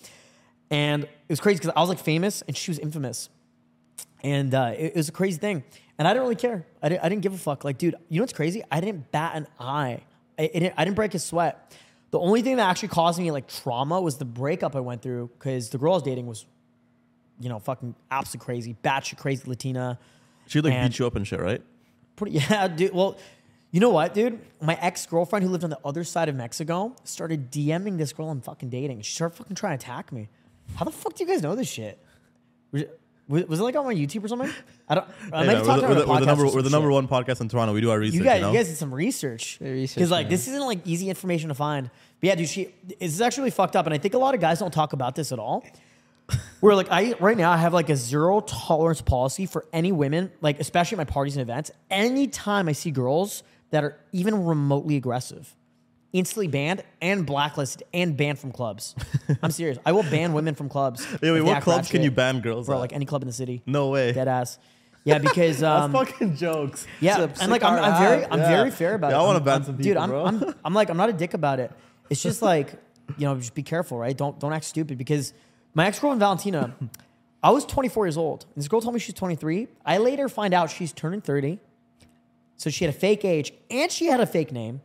and 0.70 1.03
it 1.03 1.30
was 1.30 1.39
crazy 1.39 1.59
because 1.59 1.74
I 1.76 1.80
was 1.80 1.89
like 1.89 1.99
famous 1.99 2.41
and 2.43 2.55
she 2.55 2.72
was 2.72 2.80
infamous 2.80 3.30
and 4.24 4.53
uh, 4.53 4.74
it, 4.78 4.86
it 4.86 4.95
was 4.95 5.09
a 5.09 5.11
crazy 5.11 5.38
thing. 5.38 5.63
And 5.97 6.07
I 6.07 6.13
didn't 6.13 6.24
really 6.24 6.36
care. 6.36 6.65
I 6.82 6.89
didn't, 6.89 7.03
I 7.03 7.09
didn't 7.09 7.22
give 7.22 7.34
a 7.34 7.38
fuck. 7.38 7.63
Like, 7.63 7.78
dude, 7.78 7.95
you 8.09 8.20
know 8.20 8.24
what's 8.24 8.34
crazy? 8.34 8.63
I 8.72 8.80
didn't 8.80 9.11
bat 9.11 9.36
an 9.36 9.47
eye. 9.59 10.01
I, 10.38 10.43
it 10.43 10.53
didn't, 10.53 10.74
I 10.78 10.86
didn't 10.86 10.95
break 10.95 11.13
a 11.15 11.20
sweat. 11.20 11.76
The 12.11 12.20
only 12.20 12.41
thing 12.41 12.57
that 12.57 12.70
actually 12.70 12.89
caused 12.89 13.20
me 13.20 13.32
like 13.32 13.47
trauma 13.47 13.99
was 13.99 14.18
the 14.18 14.26
breakup 14.26 14.76
I 14.76 14.80
went 14.80 15.01
through 15.01 15.32
because 15.38 15.70
the 15.70 15.78
girl 15.78 15.93
I 15.93 15.95
was 15.95 16.03
dating 16.03 16.28
was, 16.28 16.45
you 17.39 17.49
know, 17.49 17.59
fucking 17.59 17.95
absolutely 18.11 18.45
crazy, 18.45 18.76
batshit 18.84 19.18
crazy 19.18 19.43
Latina. 19.45 19.99
She 20.47 20.61
like 20.61 20.74
beat 20.74 20.99
you 20.99 21.07
up 21.07 21.15
and 21.15 21.28
shit, 21.28 21.39
right? 21.39 21.61
Pretty, 22.15 22.38
yeah, 22.49 22.68
dude. 22.68 22.93
Well, 22.93 23.18
you 23.72 23.82
know 23.82 23.89
what, 23.89 24.13
dude? 24.13 24.39
My 24.61 24.76
ex 24.76 25.05
girlfriend 25.05 25.43
who 25.43 25.51
lived 25.51 25.63
on 25.65 25.70
the 25.70 25.80
other 25.84 26.03
side 26.03 26.30
of 26.30 26.36
Mexico 26.36 26.95
started 27.03 27.51
DMing 27.51 27.97
this 27.97 28.13
girl 28.13 28.30
I'm 28.30 28.41
fucking 28.41 28.70
dating. 28.70 29.01
She 29.01 29.13
started 29.13 29.36
fucking 29.36 29.55
trying 29.55 29.78
to 29.78 29.84
attack 29.84 30.11
me. 30.11 30.30
How 30.76 30.86
the 30.86 30.91
fuck 30.91 31.15
do 31.15 31.24
you 31.24 31.30
guys 31.30 31.41
know 31.41 31.55
this 31.55 31.68
shit? 31.68 31.99
Was 32.72 32.82
it, 32.84 33.49
was 33.49 33.59
it- 33.59 33.63
like 33.63 33.76
on 33.76 33.86
my 33.86 33.93
YouTube 33.93 34.24
or 34.24 34.28
something? 34.28 34.49
I 34.88 34.95
don't. 34.95 35.07
I 35.34 35.45
might 35.45 35.45
man, 35.47 35.47
have 35.47 35.61
we're, 35.61 35.65
talked 35.68 35.82
the, 35.82 35.88
about 35.88 36.07
the, 36.07 36.20
the 36.20 36.26
number 36.26 36.45
we're 36.45 36.61
the 36.61 36.70
number 36.70 36.88
shit. 36.88 36.93
one 36.93 37.07
podcast 37.07 37.41
in 37.41 37.49
Toronto. 37.49 37.74
We 37.74 37.82
do 37.82 37.91
our 37.91 37.99
research. 37.99 38.15
You 38.15 38.24
guys, 38.24 38.41
know? 38.41 38.51
you 38.51 38.57
guys 38.57 38.68
did 38.68 38.78
some 38.78 38.93
research. 38.93 39.57
research, 39.59 39.95
Because 39.95 40.11
like 40.11 40.30
this 40.30 40.47
isn't 40.47 40.65
like 40.65 40.86
easy 40.86 41.09
information 41.09 41.49
to 41.49 41.55
find. 41.55 41.89
But 42.20 42.28
yeah, 42.28 42.36
dude, 42.36 42.47
she 42.47 42.74
this 42.86 43.13
is 43.13 43.22
actually 43.22 43.51
fucked 43.51 43.76
up, 43.76 43.86
and 43.86 43.93
I 43.93 43.97
think 43.97 44.13
a 44.13 44.18
lot 44.18 44.34
of 44.34 44.39
guys 44.41 44.59
don't 44.59 44.74
talk 44.74 44.93
about 44.93 45.15
this 45.15 45.32
at 45.32 45.39
all. 45.39 45.65
Where 46.59 46.76
like 46.76 46.88
I 46.89 47.15
right 47.20 47.38
now 47.38 47.51
I 47.51 47.57
have 47.57 47.74
like 47.74 47.89
a 47.89 47.95
zero 47.95 48.41
tolerance 48.41 49.01
policy 49.01 49.45
for 49.45 49.65
any 49.74 49.91
women, 49.91 50.32
like 50.41 50.59
especially 50.59 50.95
at 50.95 50.99
my 50.99 51.11
parties 51.11 51.36
and 51.38 51.41
events. 51.41 51.72
Anytime 51.89 52.68
I 52.70 52.74
see 52.74 52.91
girls 52.91 53.43
that 53.72 53.84
are 53.84 53.97
even 54.11 54.45
remotely 54.45 54.95
aggressive, 54.95 55.53
instantly 56.18 56.47
banned 56.47 56.84
and 57.01 57.26
blacklisted 57.26 57.84
and 57.93 58.18
banned 58.18 58.39
from 58.39 58.51
clubs. 58.51 58.95
I'm 59.43 59.51
serious. 59.51 59.78
I 59.86 59.91
will 59.91 60.03
ban 60.03 60.34
women 60.34 60.55
from 60.55 60.70
clubs. 60.70 61.05
If 61.13 61.22
wait, 61.22 61.41
what 61.41 61.61
clubs 61.63 61.89
can 61.89 62.03
you 62.03 62.11
ban 62.11 62.41
girls 62.41 62.65
Bro, 62.68 62.78
at? 62.78 62.80
like 62.80 62.93
any 62.93 63.05
club 63.05 63.22
in 63.22 63.28
the 63.28 63.34
city. 63.34 63.61
no 63.65 63.89
way. 63.89 64.11
Dead 64.13 64.28
ass. 64.28 64.57
Yeah, 65.03 65.20
because 65.30 65.63
um, 65.63 65.91
That's 65.93 66.09
fucking 66.11 66.36
jokes. 66.36 66.86
yeah, 66.99 67.28
and 67.41 67.51
like 67.51 67.63
I'm, 67.63 67.82
I'm 67.82 68.01
very. 68.01 68.26
I'm 68.26 68.39
Yeah. 68.39 68.49
very 68.49 68.72
fair 68.72 68.95
about 68.95 69.11
Yeah, 69.11 69.18
it. 69.18 69.22
I 69.22 69.24
want 69.26 69.38
to 69.38 69.43
ban 69.43 69.53
I'm- 69.53 69.63
some 69.63 69.76
dude. 69.78 69.86
people, 69.86 70.01
I'm, 70.03 70.09
bro. 70.09 70.26
I'm, 70.26 70.55
I'm 70.65 70.74
like, 70.74 70.89
I'm 70.89 70.97
not 70.97 71.09
a 71.09 71.13
dick 71.13 71.34
about 71.34 71.59
it. 71.59 71.72
It's 72.09 72.22
just 72.22 72.41
like, 72.41 72.74
you 73.18 73.26
know, 73.26 73.36
just 73.38 73.53
be 73.53 73.63
careful, 73.63 73.97
right? 73.97 74.18
Don't, 74.18 74.38
don't 74.39 74.51
act 74.53 74.65
stupid 74.65 74.97
because 74.97 75.34
my 75.74 75.86
ex 75.88 75.99
girlfriend 75.99 76.20
Valentina, 76.20 76.74
I 77.43 77.51
was 77.51 77.65
24 77.65 78.05
years 78.07 78.18
old. 78.18 78.45
And 78.53 78.55
this 78.61 78.68
girl 78.68 78.82
told 78.82 78.93
me 78.93 78.99
she's 78.99 79.13
23. 79.13 79.68
I 79.86 79.97
later 79.99 80.28
find 80.28 80.53
out 80.53 80.72
she's 80.72 80.91
turning 80.91 81.22
30. 81.22 81.59
So 82.57 82.70
she 82.70 82.84
had 82.86 82.93
a 82.93 82.97
fake 82.97 83.24
age 83.24 83.53
and 83.70 83.91
she 83.91 84.07
had 84.07 84.20
a 84.20 84.26
fake 84.26 84.51
name. 84.51 84.82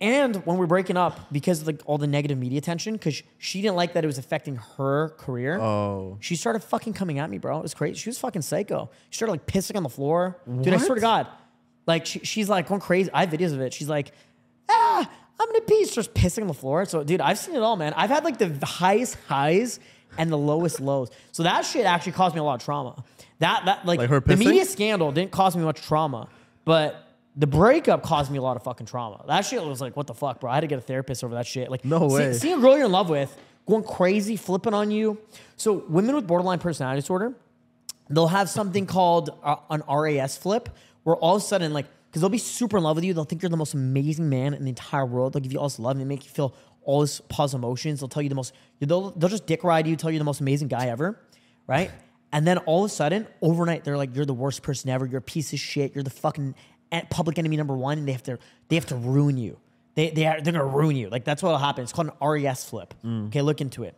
And 0.00 0.36
when 0.46 0.56
we're 0.56 0.66
breaking 0.66 0.96
up, 0.96 1.30
because 1.30 1.60
of 1.60 1.66
like 1.66 1.82
all 1.84 1.98
the 1.98 2.06
negative 2.06 2.38
media 2.38 2.56
attention, 2.58 2.94
because 2.94 3.22
she 3.36 3.60
didn't 3.60 3.76
like 3.76 3.92
that 3.92 4.04
it 4.04 4.06
was 4.06 4.16
affecting 4.16 4.56
her 4.78 5.10
career. 5.18 5.60
Oh. 5.60 6.16
She 6.20 6.36
started 6.36 6.62
fucking 6.62 6.94
coming 6.94 7.18
at 7.18 7.28
me, 7.28 7.36
bro. 7.36 7.58
It 7.58 7.62
was 7.62 7.74
crazy. 7.74 7.96
She 7.96 8.08
was 8.08 8.18
fucking 8.18 8.40
psycho. 8.42 8.88
She 9.10 9.16
started 9.16 9.32
like 9.32 9.46
pissing 9.46 9.76
on 9.76 9.82
the 9.82 9.90
floor. 9.90 10.38
Dude, 10.46 10.72
I 10.72 10.78
swear 10.78 10.94
to 10.94 11.00
God. 11.02 11.26
Like 11.86 12.06
she, 12.06 12.20
she's 12.20 12.48
like 12.48 12.68
going 12.68 12.80
crazy. 12.80 13.10
I 13.12 13.20
have 13.26 13.30
videos 13.30 13.52
of 13.52 13.60
it. 13.60 13.74
She's 13.74 13.88
like, 13.90 14.12
ah, 14.70 15.10
I'm 15.38 15.46
gonna 15.48 15.60
pee. 15.62 15.84
She 15.84 15.90
starts 15.90 16.08
pissing 16.08 16.42
on 16.42 16.48
the 16.48 16.54
floor. 16.54 16.86
So, 16.86 17.04
dude, 17.04 17.20
I've 17.20 17.38
seen 17.38 17.54
it 17.54 17.62
all, 17.62 17.76
man. 17.76 17.92
I've 17.94 18.10
had 18.10 18.24
like 18.24 18.38
the 18.38 18.64
highest 18.64 19.16
highs 19.28 19.80
and 20.16 20.32
the 20.32 20.38
lowest 20.38 20.80
lows. 20.80 21.10
So 21.32 21.42
that 21.42 21.66
shit 21.66 21.84
actually 21.84 22.12
caused 22.12 22.34
me 22.34 22.40
a 22.40 22.44
lot 22.44 22.54
of 22.54 22.64
trauma. 22.64 23.04
That 23.40 23.66
that 23.66 23.84
like, 23.84 23.98
Like 23.98 24.08
her 24.08 24.20
the 24.20 24.34
pissing? 24.34 24.38
media 24.38 24.64
scandal 24.64 25.12
didn't 25.12 25.30
cause 25.32 25.54
me 25.56 25.62
much 25.62 25.82
trauma, 25.82 26.28
but 26.64 27.06
the 27.36 27.46
breakup 27.46 28.02
caused 28.02 28.30
me 28.30 28.38
a 28.38 28.42
lot 28.42 28.56
of 28.56 28.62
fucking 28.64 28.86
trauma. 28.86 29.24
That 29.26 29.42
shit 29.42 29.62
was 29.62 29.80
like, 29.80 29.96
what 29.96 30.06
the 30.06 30.14
fuck, 30.14 30.40
bro? 30.40 30.50
I 30.50 30.54
had 30.54 30.60
to 30.62 30.66
get 30.66 30.78
a 30.78 30.82
therapist 30.82 31.22
over 31.24 31.34
that 31.34 31.46
shit. 31.46 31.70
Like, 31.70 31.84
No 31.84 32.08
see- 32.08 32.14
way. 32.14 32.32
seeing 32.32 32.58
a 32.58 32.60
girl 32.60 32.76
you're 32.76 32.86
in 32.86 32.92
love 32.92 33.08
with 33.08 33.36
going 33.66 33.84
crazy, 33.84 34.36
flipping 34.36 34.74
on 34.74 34.90
you. 34.90 35.16
So 35.56 35.84
women 35.88 36.16
with 36.16 36.26
borderline 36.26 36.58
personality 36.58 37.00
disorder, 37.00 37.34
they'll 38.08 38.26
have 38.26 38.48
something 38.50 38.84
called 38.86 39.30
uh, 39.44 39.56
an 39.70 39.82
RAS 39.88 40.36
flip, 40.36 40.68
where 41.04 41.14
all 41.16 41.36
of 41.36 41.42
a 41.42 41.44
sudden, 41.44 41.72
like, 41.72 41.86
because 42.08 42.20
they'll 42.22 42.28
be 42.30 42.38
super 42.38 42.78
in 42.78 42.82
love 42.82 42.96
with 42.96 43.04
you, 43.04 43.14
they'll 43.14 43.22
think 43.24 43.42
you're 43.42 43.50
the 43.50 43.56
most 43.56 43.74
amazing 43.74 44.28
man 44.28 44.54
in 44.54 44.64
the 44.64 44.68
entire 44.70 45.06
world. 45.06 45.32
They'll 45.34 45.42
give 45.42 45.52
you 45.52 45.58
all 45.60 45.68
this 45.68 45.78
love 45.78 45.92
and 45.92 46.00
they 46.00 46.04
make 46.04 46.24
you 46.24 46.30
feel 46.30 46.52
all 46.82 47.00
this 47.02 47.20
positive 47.28 47.62
emotions. 47.62 48.00
They'll 48.00 48.08
tell 48.08 48.22
you 48.22 48.28
the 48.28 48.34
most, 48.34 48.52
they'll, 48.80 49.12
they'll 49.12 49.28
just 49.28 49.46
dick 49.46 49.62
ride 49.62 49.86
you, 49.86 49.94
tell 49.94 50.10
you 50.10 50.18
the 50.18 50.24
most 50.24 50.40
amazing 50.40 50.66
guy 50.66 50.88
ever, 50.88 51.20
right? 51.68 51.92
And 52.32 52.44
then 52.46 52.58
all 52.58 52.84
of 52.84 52.90
a 52.90 52.94
sudden, 52.94 53.28
overnight, 53.42 53.84
they're 53.84 53.96
like, 53.96 54.14
"You're 54.16 54.24
the 54.24 54.34
worst 54.34 54.62
person 54.62 54.88
ever. 54.90 55.04
You're 55.06 55.18
a 55.18 55.22
piece 55.22 55.52
of 55.52 55.58
shit. 55.60 55.94
You're 55.94 56.04
the 56.04 56.10
fucking 56.10 56.54
en- 56.92 57.06
public 57.10 57.38
enemy 57.38 57.56
number 57.56 57.76
one." 57.76 57.98
And 57.98 58.06
they 58.08 58.12
have 58.12 58.22
to, 58.24 58.38
they 58.68 58.76
have 58.76 58.86
to 58.86 58.96
ruin 58.96 59.36
you. 59.38 59.58
They, 59.94 60.10
they 60.10 60.26
are, 60.26 60.40
they're 60.40 60.52
gonna 60.52 60.64
ruin 60.64 60.96
you. 60.96 61.08
Like 61.10 61.24
that's 61.24 61.42
what'll 61.42 61.58
happen. 61.58 61.82
It's 61.82 61.92
called 61.92 62.08
an 62.20 62.26
RES 62.28 62.64
flip. 62.64 62.94
Mm. 63.04 63.26
Okay, 63.28 63.42
look 63.42 63.60
into 63.60 63.82
it. 63.84 63.94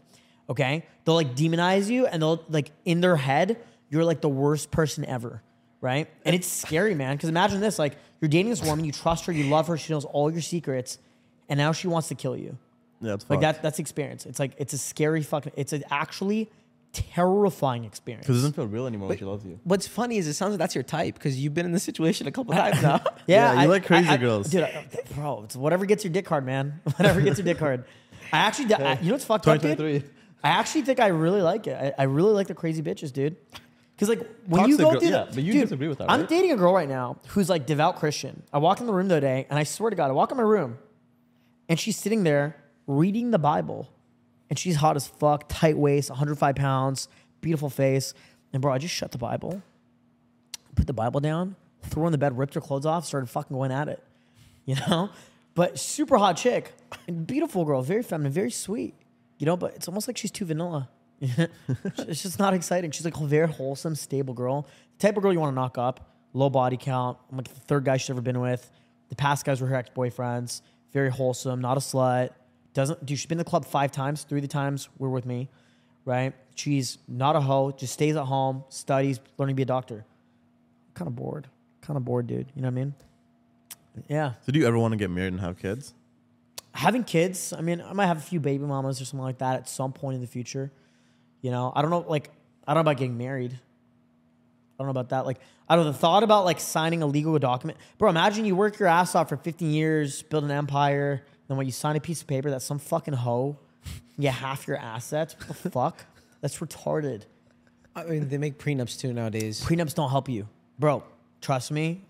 Okay, 0.51 0.85
they'll 1.05 1.15
like 1.15 1.35
demonize 1.37 1.89
you, 1.89 2.07
and 2.07 2.21
they'll 2.23 2.45
like 2.49 2.71
in 2.85 3.01
their 3.01 3.17
head, 3.17 3.59
you're 3.91 4.05
like 4.05 4.21
the 4.21 4.29
worst 4.29 4.71
person 4.71 5.05
ever, 5.05 5.43
right? 5.81 6.09
And 6.25 6.35
it's 6.35 6.47
scary, 6.49 6.95
man. 6.95 7.17
Because 7.17 7.29
imagine 7.29 7.61
this: 7.61 7.79
like 7.79 7.97
you're 8.21 8.29
dating 8.29 8.51
this 8.51 8.63
woman, 8.63 8.85
you 8.85 8.93
trust 8.93 9.27
her, 9.27 9.33
you 9.33 9.45
love 9.45 9.69
her, 9.69 9.77
she 9.79 9.93
knows 9.93 10.05
all 10.05 10.31
your 10.31 10.41
secrets, 10.43 10.99
and 11.49 11.59
now 11.59 11.73
she 11.73 11.89
wants 11.89 12.09
to 12.09 12.15
kill 12.15 12.37
you. 12.37 12.57
Yeah, 13.01 13.15
it's 13.15 13.25
Like 13.29 13.41
fucked. 13.41 13.57
that, 13.57 13.63
that's 13.63 13.79
experience. 13.79 14.27
It's 14.27 14.39
like 14.39 14.53
it's 14.59 14.73
a 14.73 14.79
scary 14.79 15.23
fucking. 15.23 15.53
It's 15.57 15.75
actually 15.91 16.51
terrifying 16.93 17.85
experience. 17.85 18.27
Because 18.27 18.39
it 18.39 18.41
doesn't 18.41 18.55
feel 18.55 18.67
real 18.67 18.87
anymore 18.87 19.09
when 19.09 19.19
she 19.19 19.25
loves 19.25 19.45
you. 19.45 19.59
What's 19.65 19.87
funny 19.87 20.19
is 20.19 20.27
it 20.27 20.35
sounds 20.35 20.51
like 20.51 20.59
that's 20.59 20.75
your 20.75 20.85
type 20.85 21.15
because 21.15 21.39
you've 21.41 21.55
been 21.55 21.67
in 21.67 21.73
this 21.73 21.83
situation 21.83 22.27
a 22.27 22.33
couple 22.33 22.55
times 22.55 22.83
now. 22.83 23.01
Yeah, 23.27 23.63
you 23.63 23.69
like 23.69 23.87
crazy 23.87 24.17
girls. 24.17 24.51
dude. 24.51 24.65
I, 24.65 24.87
bro, 25.15 25.45
it's 25.45 25.55
whatever 25.57 25.87
gets 25.87 26.05
your 26.05 26.13
dick 26.13 26.29
hard, 26.29 26.45
man. 26.45 26.81
Whatever 26.97 27.21
gets 27.21 27.39
your 27.39 27.45
dick 27.45 27.59
hard. 27.59 27.85
I 28.33 28.39
actually, 28.39 28.75
I, 28.75 28.99
you 28.99 29.07
know 29.07 29.13
what's 29.13 29.25
fucked 29.25 29.47
up, 29.47 29.61
dude? 29.61 30.11
I 30.43 30.49
actually 30.49 30.83
think 30.83 30.99
I 30.99 31.09
really 31.09 31.41
like 31.41 31.67
it. 31.69 31.95
I, 31.99 32.03
I 32.03 32.05
really 32.05 32.33
like 32.33 32.49
the 32.49 32.55
crazy 32.55 32.83
bitches, 32.83 33.13
dude. 33.13 33.37
Because 33.95 34.09
like 34.09 34.29
when 34.47 34.69
you 34.69 34.77
go 34.77 34.91
girl- 34.91 35.01
through, 35.01 35.11
yeah, 35.11 35.25
the, 35.25 35.35
but 35.35 35.45
you 35.45 35.53
dude, 35.53 35.63
disagree 35.63 35.87
with 35.87 35.99
that, 35.99 36.11
I'm 36.11 36.27
dating 36.27 36.51
a 36.51 36.57
girl 36.57 36.75
right 36.75 36.89
now 36.89 37.19
who's 37.29 37.49
like 37.49 37.67
devout 37.67 37.97
Christian. 38.01 38.43
I 38.53 38.59
walk 38.59 38.81
in 38.81 38.87
the 38.87 38.93
room 38.93 39.07
the 39.07 39.15
other 39.17 39.21
day, 39.21 39.47
and 39.49 39.59
I 39.59 39.63
swear 39.63 39.91
to 39.91 39.97
God, 39.97 40.09
I 40.11 40.13
walk 40.13 40.33
in 40.33 40.37
my 40.37 40.43
room, 40.43 40.79
and 41.69 41.79
she's 41.79 41.97
sitting 41.97 42.25
there 42.25 42.57
reading 42.89 43.31
the 43.31 43.39
Bible, 43.39 43.89
and 44.51 44.59
she's 44.59 44.77
hot 44.77 44.97
as 44.97 45.07
fuck, 45.07 45.49
tight 45.49 45.77
waist, 45.77 46.11
105 46.11 46.55
pounds, 46.55 47.09
beautiful 47.41 47.71
face, 47.71 48.15
and 48.53 48.61
bro, 48.61 48.73
I 48.73 48.79
just 48.79 48.95
shut 48.95 49.13
the 49.13 49.19
Bible, 49.19 49.63
put 50.75 50.87
the 50.87 50.93
Bible 50.93 51.21
down, 51.21 51.57
threw 51.83 52.07
in 52.07 52.13
the 52.13 52.19
bed, 52.19 52.37
ripped 52.37 52.55
her 52.55 52.61
clothes 52.61 52.87
off, 52.87 53.05
started 53.05 53.29
fucking 53.29 53.57
going 53.57 53.73
at 53.73 53.89
it, 53.89 54.03
you 54.65 54.77
know. 54.89 55.11
But 55.55 55.79
super 55.79 56.17
hot 56.17 56.37
chick, 56.37 56.73
beautiful 57.27 57.65
girl, 57.65 57.83
very 57.83 58.03
feminine, 58.03 58.33
very 58.33 58.51
sweet, 58.51 58.95
you 59.39 59.47
know. 59.47 59.57
But 59.57 59.75
it's 59.77 59.89
almost 59.89 60.09
like 60.09 60.17
she's 60.17 60.31
too 60.31 60.47
vanilla. 60.47 60.89
it's 61.21 62.23
just 62.23 62.39
not 62.39 62.53
exciting. 62.53 62.91
She's 62.91 63.05
like 63.05 63.17
a 63.17 63.25
very 63.25 63.47
wholesome, 63.47 63.95
stable 63.95 64.35
girl. 64.35 64.67
The 64.99 65.07
type 65.07 65.17
of 65.17 65.23
girl 65.23 65.33
you 65.33 65.39
want 65.39 65.53
to 65.53 65.55
knock 65.55 65.79
up. 65.79 66.09
Low 66.33 66.49
body 66.51 66.77
count. 66.77 67.19
I'm 67.31 67.37
like 67.37 67.49
the 67.49 67.61
third 67.61 67.85
guy 67.85 67.97
she's 67.99 68.11
ever 68.11 68.23
been 68.23 68.41
with. 68.41 68.71
The 69.11 69.17
past 69.17 69.45
guys 69.45 69.61
were 69.61 69.67
her 69.67 69.77
ex 69.77 69.91
boyfriends. 69.95 70.63
Very 70.93 71.11
wholesome, 71.11 71.61
not 71.61 71.77
a 71.77 71.81
slut. 71.81 72.31
Doesn't 72.75 73.05
dude, 73.05 73.19
she's 73.19 73.27
been 73.27 73.39
to 73.39 73.45
the 73.45 73.49
club 73.51 73.65
five 73.65 73.93
times. 73.93 74.25
Three 74.25 74.39
of 74.39 74.43
the 74.43 74.49
times 74.49 74.89
were 74.99 75.11
with 75.11 75.27
me, 75.27 75.49
right? 76.05 76.35
She's 76.55 76.99
not 77.07 77.37
a 77.37 77.41
hoe. 77.41 77.73
Just 77.73 77.93
stays 77.93 78.17
at 78.17 78.25
home, 78.25 78.65
studies, 78.69 79.21
learning 79.39 79.55
to 79.55 79.59
be 79.59 79.63
a 79.63 79.67
doctor. 79.67 80.05
Kind 80.95 81.09
of 81.09 81.17
bored. 81.17 81.49
Kind 81.81 81.97
of 81.97 82.05
bored, 82.05 82.27
dude. 82.27 82.47
You 82.55 82.63
know 82.63 82.69
what 82.69 82.73
I 82.73 82.75
mean? 82.75 82.95
Yeah. 84.09 84.33
So 84.47 84.53
do 84.53 84.59
you 84.59 84.67
ever 84.67 84.79
want 84.79 84.93
to 84.93 84.97
get 84.97 85.11
married 85.11 85.33
and 85.33 85.41
have 85.41 85.59
kids? 85.59 85.95
having 86.75 87.05
kids, 87.05 87.53
I 87.53 87.61
mean, 87.61 87.81
I 87.81 87.93
might 87.93 88.07
have 88.07 88.19
a 88.19 88.23
few 88.23 88.41
baby 88.41 88.65
mamas 88.65 89.01
or 89.01 89.05
something 89.05 89.25
like 89.25 89.39
that 89.39 89.57
at 89.57 89.69
some 89.69 89.93
point 89.93 90.17
in 90.17 90.21
the 90.21 90.27
future. 90.27 90.73
You 91.41 91.51
know, 91.51 91.73
I 91.75 91.83
don't 91.83 91.91
know, 91.91 92.05
like, 92.09 92.31
I 92.67 92.75
don't 92.75 92.85
know 92.85 92.91
about 92.91 92.99
getting 92.99 93.19
married. 93.19 93.53
I 93.53 93.55
don't 93.55 93.63
I 94.79 94.85
don't 94.85 94.87
know 94.95 95.01
about 95.01 95.11
that. 95.11 95.27
Like, 95.27 95.39
I 95.69 95.77
don't 95.77 95.85
know. 95.85 95.93
The 95.93 95.99
thought 95.99 96.23
about 96.23 96.45
like 96.45 96.59
signing 96.59 97.03
a 97.03 97.07
legal 97.07 97.39
document, 97.39 97.79
bro. 97.99 98.11
Imagine 98.11 98.45
you 98.45 98.57
work 98.57 98.79
your 98.79 98.89
ass 98.89 99.15
off 99.15 99.29
for 99.29 99.37
15 99.37 99.71
years, 99.71 100.23
build 100.23 100.45
an 100.45 100.51
empire, 100.51 101.23
then 101.49 101.57
when 101.57 101.67
you 101.67 101.73
sign 101.73 101.97
a 101.97 102.01
piece 102.01 102.23
of 102.23 102.27
paper 102.27 102.51
that 102.51 102.63
some 102.63 102.79
fucking 102.79 103.15
hoe, 103.15 103.59
you 104.19 104.29
half 104.29 104.67
your 104.67 104.77
assets. 104.77 105.37
What 105.47 105.63
the 105.63 105.71
fuck? 105.71 106.05
That's 106.41 106.59
retarded. 106.59 107.23
I 107.95 108.05
mean, 108.05 108.29
they 108.29 108.39
make 108.39 108.59
prenups 108.59 108.99
too 108.99 109.13
nowadays. 109.13 109.63
Prenups 109.63 109.95
don't 109.95 110.11
help 110.11 110.29
you, 110.29 110.49
bro. 110.79 111.03
Trust 111.41 111.71
me. 111.71 112.05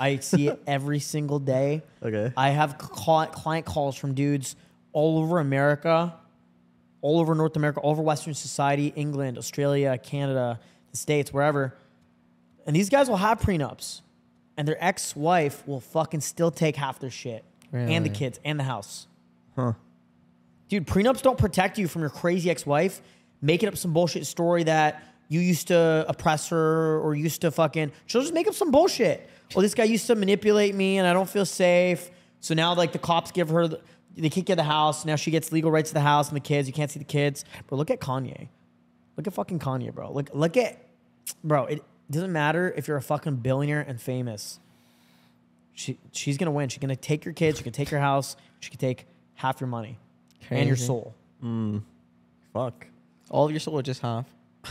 I 0.00 0.16
see 0.16 0.48
it 0.48 0.60
every 0.66 0.98
single 0.98 1.38
day. 1.38 1.82
Okay. 2.02 2.32
I 2.36 2.50
have 2.50 2.76
client 2.78 3.64
calls 3.64 3.96
from 3.96 4.14
dudes 4.14 4.56
all 4.92 5.18
over 5.18 5.38
America, 5.38 6.14
all 7.02 7.20
over 7.20 7.34
North 7.34 7.56
America, 7.56 7.80
all 7.80 7.92
over 7.92 8.02
Western 8.02 8.34
society, 8.34 8.92
England, 8.96 9.38
Australia, 9.38 9.96
Canada, 9.96 10.58
the 10.90 10.96
States, 10.96 11.32
wherever. 11.32 11.76
And 12.66 12.74
these 12.74 12.90
guys 12.90 13.08
will 13.08 13.18
have 13.18 13.40
prenups, 13.40 14.00
and 14.56 14.66
their 14.66 14.82
ex-wife 14.84 15.66
will 15.68 15.80
fucking 15.80 16.20
still 16.20 16.50
take 16.50 16.74
half 16.74 16.98
their 16.98 17.10
shit 17.10 17.44
and 17.72 18.04
the 18.04 18.10
kids 18.10 18.40
and 18.44 18.58
the 18.58 18.64
house. 18.64 19.06
Huh. 19.54 19.72
Dude, 20.68 20.86
prenups 20.86 21.22
don't 21.22 21.38
protect 21.38 21.78
you 21.78 21.86
from 21.88 22.02
your 22.02 22.10
crazy 22.10 22.50
ex-wife 22.50 23.00
making 23.40 23.68
up 23.68 23.76
some 23.76 23.92
bullshit 23.92 24.26
story 24.26 24.64
that 24.64 25.02
you 25.28 25.40
used 25.40 25.68
to 25.68 26.04
oppress 26.08 26.48
her 26.48 27.00
or 27.00 27.14
used 27.14 27.42
to 27.42 27.50
fucking. 27.50 27.92
She'll 28.06 28.22
just 28.22 28.34
make 28.34 28.48
up 28.48 28.54
some 28.54 28.70
bullshit. 28.70 29.28
Well, 29.54 29.62
this 29.62 29.74
guy 29.74 29.84
used 29.84 30.06
to 30.08 30.14
manipulate 30.14 30.74
me 30.74 30.98
and 30.98 31.06
I 31.06 31.12
don't 31.12 31.28
feel 31.28 31.46
safe. 31.46 32.10
So 32.40 32.54
now, 32.54 32.74
like, 32.74 32.92
the 32.92 32.98
cops 32.98 33.30
give 33.32 33.48
her, 33.50 33.68
the, 33.68 33.80
they 34.16 34.28
out 34.28 34.50
of 34.50 34.56
the 34.56 34.62
house. 34.62 35.04
Now 35.04 35.16
she 35.16 35.30
gets 35.30 35.52
legal 35.52 35.70
rights 35.70 35.90
to 35.90 35.94
the 35.94 36.00
house 36.00 36.28
and 36.28 36.36
the 36.36 36.40
kids. 36.40 36.68
You 36.68 36.74
can't 36.74 36.90
see 36.90 36.98
the 36.98 37.04
kids. 37.04 37.44
But 37.66 37.76
look 37.76 37.90
at 37.90 38.00
Kanye. 38.00 38.48
Look 39.16 39.26
at 39.26 39.34
fucking 39.34 39.58
Kanye, 39.58 39.92
bro. 39.94 40.12
Look, 40.12 40.30
look 40.32 40.56
at, 40.56 40.78
bro. 41.42 41.64
It 41.66 41.82
doesn't 42.10 42.32
matter 42.32 42.72
if 42.76 42.86
you're 42.88 42.96
a 42.96 43.02
fucking 43.02 43.36
billionaire 43.36 43.80
and 43.80 44.00
famous. 44.00 44.60
She, 45.76 45.98
she's 46.10 46.36
gonna 46.38 46.50
win. 46.50 46.68
She's 46.70 46.80
gonna 46.80 46.96
take 46.96 47.24
your 47.24 47.34
kids. 47.34 47.58
She 47.58 47.62
can 47.64 47.72
take 47.72 47.90
your 47.90 48.00
house. 48.00 48.34
She 48.60 48.70
can 48.70 48.78
take 48.80 49.06
half 49.34 49.60
your 49.60 49.68
money 49.68 49.98
and 50.50 50.66
your 50.66 50.74
Crazy. 50.76 50.86
soul. 50.86 51.14
Hmm. 51.40 51.78
Fuck. 52.52 52.86
All 53.30 53.44
of 53.44 53.50
your 53.52 53.60
soul 53.60 53.78
or 53.78 53.82
just 53.82 54.00
half? 54.00 54.24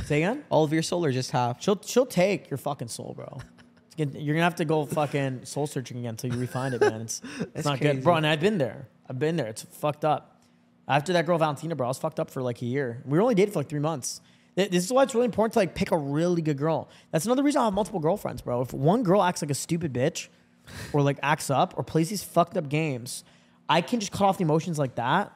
Say 0.06 0.18
again. 0.24 0.44
All 0.50 0.64
of 0.64 0.74
your 0.74 0.82
soul 0.82 1.06
or 1.06 1.12
just 1.12 1.32
half? 1.32 1.62
She'll 1.62 1.80
she'll 1.86 2.06
take 2.08 2.50
your 2.50 2.58
fucking 2.58 2.88
soul, 2.90 3.14
bro. 3.16 3.38
You're 3.98 4.34
gonna 4.36 4.44
have 4.44 4.56
to 4.56 4.66
go 4.66 4.86
fucking 4.86 5.46
soul 5.46 5.68
searching 5.68 5.98
again 6.00 6.10
until 6.12 6.34
you 6.34 6.40
refine 6.40 6.74
it, 6.74 6.82
man. 6.82 7.02
It's 7.02 7.22
it's 7.56 7.66
not 7.66 7.80
crazy. 7.80 7.94
good, 7.96 8.04
bro. 8.04 8.16
And 8.16 8.28
I've 8.28 8.42
been 8.42 8.58
there. 8.58 8.90
I've 9.10 9.20
been 9.20 9.36
there. 9.38 9.48
It's 9.48 9.62
fucked 9.64 10.04
up. 10.04 10.42
After 10.88 11.14
that 11.14 11.26
girl 11.26 11.38
Valentina, 11.38 11.76
bro, 11.76 11.88
I 11.88 11.90
was 11.90 11.98
fucked 12.00 12.20
up 12.20 12.30
for 12.32 12.42
like 12.42 12.62
a 12.62 12.66
year. 12.66 13.02
We 13.06 13.18
were 13.18 13.22
only 13.22 13.36
dating 13.36 13.54
for 13.54 13.60
like 13.60 13.70
three 13.70 13.80
months. 13.80 14.22
This 14.56 14.86
is 14.86 14.92
why 14.92 15.04
it's 15.04 15.14
really 15.14 15.26
important 15.26 15.54
to 15.54 15.60
like 15.60 15.76
pick 15.76 15.92
a 15.92 15.98
really 15.98 16.42
good 16.42 16.58
girl. 16.58 16.90
That's 17.12 17.26
another 17.26 17.44
reason 17.44 17.62
I 17.62 17.66
have 17.66 17.74
multiple 17.74 18.00
girlfriends, 18.00 18.42
bro. 18.42 18.62
If 18.62 18.74
one 18.74 19.04
girl 19.04 19.22
acts 19.22 19.42
like 19.42 19.52
a 19.52 19.56
stupid 19.56 19.94
bitch, 19.94 20.30
or 20.94 21.02
like 21.02 21.18
acts 21.24 21.50
up, 21.50 21.74
or 21.78 21.84
plays 21.84 22.10
these 22.10 22.24
fucked 22.24 22.58
up 22.58 22.70
games, 22.70 23.24
I 23.70 23.82
can 23.82 24.00
just 24.00 24.12
cut 24.12 24.26
off 24.26 24.38
the 24.38 24.44
emotions 24.44 24.78
like 24.80 24.96
that 24.96 25.32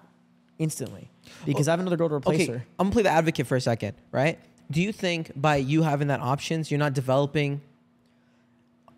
instantly 0.57 1.09
because 1.45 1.67
I 1.67 1.71
have 1.71 1.79
another 1.79 1.95
girl 1.97 2.09
to 2.09 2.15
replace 2.15 2.41
Okay, 2.41 2.51
her. 2.59 2.65
I'm 2.77 2.85
gonna 2.87 2.93
play 2.93 3.03
the 3.03 3.09
advocate 3.09 3.47
for 3.47 3.55
a 3.55 3.61
second, 3.61 3.95
right? 4.11 4.37
Do 4.71 4.81
you 4.81 4.91
think 4.91 5.31
by 5.35 5.55
you 5.57 5.81
having 5.83 6.09
that 6.09 6.19
options, 6.21 6.69
you're 6.69 6.77
not 6.79 6.93
developing 6.93 7.61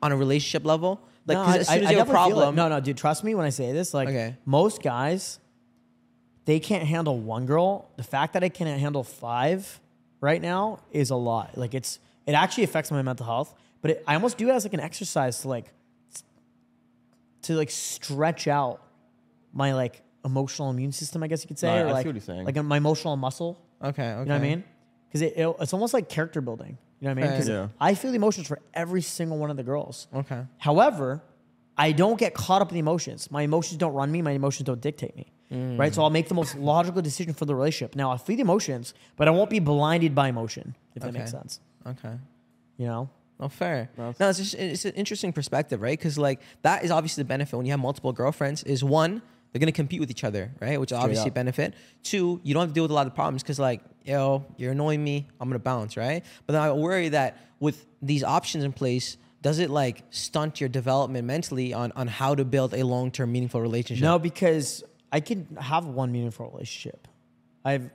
on 0.02 0.12
a 0.12 0.18
relationship 0.18 0.66
level? 0.66 1.00
Like, 1.28 1.38
No, 1.38 1.44
I- 1.44 1.58
as 1.58 1.70
I- 1.70 1.76
soon 1.76 1.84
as 1.84 1.90
I 1.90 1.92
you 1.94 1.98
have 2.00 2.10
a 2.10 2.12
problem, 2.12 2.56
No, 2.56 2.68
no, 2.68 2.80
dude, 2.80 2.98
trust 2.98 3.24
me 3.24 3.36
when 3.36 3.46
I 3.46 3.50
say 3.52 3.72
this. 3.72 3.94
Like, 3.94 4.10
Okay. 4.10 4.36
most 4.46 4.82
guys, 4.82 5.40
they 6.46 6.60
can't 6.60 6.84
handle 6.84 7.18
one 7.20 7.46
girl. 7.46 7.90
The 7.98 8.04
fact 8.04 8.34
that 8.34 8.44
I 8.44 8.50
can't 8.50 8.80
handle 8.80 9.04
five 9.04 9.80
right 10.20 10.42
now 10.42 10.80
is 10.92 11.10
a 11.12 11.16
lot. 11.16 11.58
Like, 11.58 11.74
it's 11.74 12.00
it 12.26 12.34
actually 12.34 12.64
affects 12.64 12.92
my 12.92 13.02
mental 13.02 13.26
health. 13.26 13.54
But 13.82 13.92
it, 13.92 14.04
I 14.08 14.14
almost 14.16 14.38
do 14.38 14.50
it 14.50 14.52
as 14.52 14.64
like 14.66 14.74
an 14.74 14.80
exercise 14.80 15.40
to 15.42 15.48
like 15.48 15.72
to 17.44 17.56
like 17.56 17.70
stretch 17.72 18.48
out 18.48 18.82
my 19.54 19.74
like 19.74 20.02
emotional 20.24 20.70
immune 20.70 20.92
system. 20.92 21.24
I 21.24 21.28
guess 21.28 21.44
you 21.44 21.48
could 21.48 21.60
say, 21.60 21.68
No, 21.68 21.74
I- 21.74 21.80
or 21.82 21.86
I 21.86 21.90
see 21.90 21.94
like 21.94 22.06
what 22.06 22.16
you're 22.16 22.22
saying. 22.22 22.46
like 22.46 22.64
my 22.64 22.78
emotional 22.78 23.16
muscle. 23.18 23.60
okay, 23.84 23.90
okay, 23.90 24.20
You 24.20 24.26
know 24.26 24.34
what 24.36 24.42
I 24.42 24.48
mean? 24.48 24.64
Because 25.08 25.22
it, 25.24 25.34
it- 25.38 25.56
it's 25.60 25.74
almost 25.74 25.94
like 25.94 26.08
character 26.10 26.42
building. 26.42 26.78
You 27.00 27.08
know 27.08 27.16
what 27.16 27.24
I 27.24 27.28
mean? 27.28 27.38
'Cause 27.38 27.50
Yeah. 27.50 27.68
I 27.80 27.96
feel 27.96 28.12
the 28.12 28.18
emotions 28.18 28.48
for 28.48 28.60
every 28.76 29.02
single 29.02 29.38
one 29.40 29.50
of 29.50 29.58
the 29.58 29.64
girls. 29.64 30.08
Okay. 30.14 30.46
However, 30.60 31.22
I 31.78 31.92
don't 31.94 32.20
get 32.20 32.34
caught 32.36 32.62
up 32.62 32.70
in 32.70 32.76
the 32.76 32.80
emotions. 32.80 33.32
My 33.32 33.42
emotions 33.42 33.78
don't 33.80 33.94
run 33.94 34.12
me. 34.12 34.22
My 34.22 34.32
emotions 34.32 34.66
don't 34.68 34.80
dictate 34.82 35.16
me. 35.16 35.32
Mm. 35.52 35.80
Right? 35.80 35.94
So 35.96 36.04
I'll 36.04 36.12
make 36.12 36.28
the 36.28 36.36
most 36.36 36.56
logical 36.56 37.02
decision 37.02 37.34
for 37.34 37.46
the 37.46 37.56
relationship. 37.56 37.96
Now 37.96 38.12
I'll 38.12 38.18
feel 38.20 38.36
the 38.36 38.44
emotions, 38.44 38.94
but 39.18 39.28
I 39.28 39.32
won't 39.32 39.50
be 39.50 39.60
blinded 39.60 40.14
by 40.14 40.28
emotion, 40.30 40.76
if 40.96 41.02
that 41.02 41.10
Okay. 41.10 41.18
makes 41.18 41.32
sense. 41.32 41.60
Okay. 41.88 42.14
You 42.78 42.86
know? 42.88 43.10
Oh, 43.42 43.50
fair. 43.50 43.90
No, 43.98 44.14
it's 44.20 44.38
just 44.38 44.54
it's 44.54 44.86
an 44.86 44.94
interesting 44.94 45.34
perspective, 45.34 45.82
right? 45.82 45.98
Because 45.98 46.18
like 46.18 46.40
that 46.62 46.84
is 46.84 46.92
obviously 46.92 47.24
the 47.24 47.28
benefit 47.28 47.58
when 47.58 47.66
you 47.66 47.72
have 47.72 47.80
multiple 47.80 48.14
girlfriends. 48.14 48.64
Is 48.64 48.84
one 48.84 49.22
they're 49.52 49.60
gonna 49.60 49.72
compete 49.72 50.00
with 50.00 50.12
each 50.12 50.24
other, 50.24 50.52
right? 50.62 50.80
Which 50.80 50.92
is 50.92 50.98
obviously 50.98 51.30
a 51.30 51.34
benefit. 51.34 51.74
Two, 52.04 52.40
you 52.44 52.54
don't 52.54 52.62
have 52.62 52.70
to 52.70 52.74
deal 52.74 52.84
with 52.84 52.92
a 52.92 52.96
lot 52.96 53.08
of 53.08 53.16
problems 53.16 53.42
because 53.44 53.60
like 53.60 53.82
yo, 54.06 54.46
you're 54.58 54.72
annoying 54.72 55.04
me, 55.04 55.28
I'm 55.40 55.50
gonna 55.50 55.60
bounce, 55.60 55.98
right? 55.98 56.24
But 56.46 56.54
then 56.54 56.62
I 56.62 56.72
worry 56.72 57.10
that 57.10 57.38
with 57.60 57.86
these 58.02 58.24
options 58.24 58.64
in 58.64 58.74
place, 58.74 59.18
does 59.42 59.60
it 59.60 59.70
like 59.70 60.04
stunt 60.12 60.62
your 60.62 60.70
development 60.70 61.26
mentally 61.26 61.74
on 61.74 61.92
on 61.94 62.08
how 62.08 62.36
to 62.36 62.46
build 62.46 62.74
a 62.74 62.84
long 62.84 63.12
term 63.12 63.32
meaningful 63.32 63.60
relationship? 63.60 64.04
No, 64.04 64.20
because 64.20 64.84
I 65.12 65.20
can 65.20 65.58
have 65.60 65.88
one 65.88 66.12
meaningful 66.12 66.50
relationship. 66.50 67.08
I've 67.66 67.90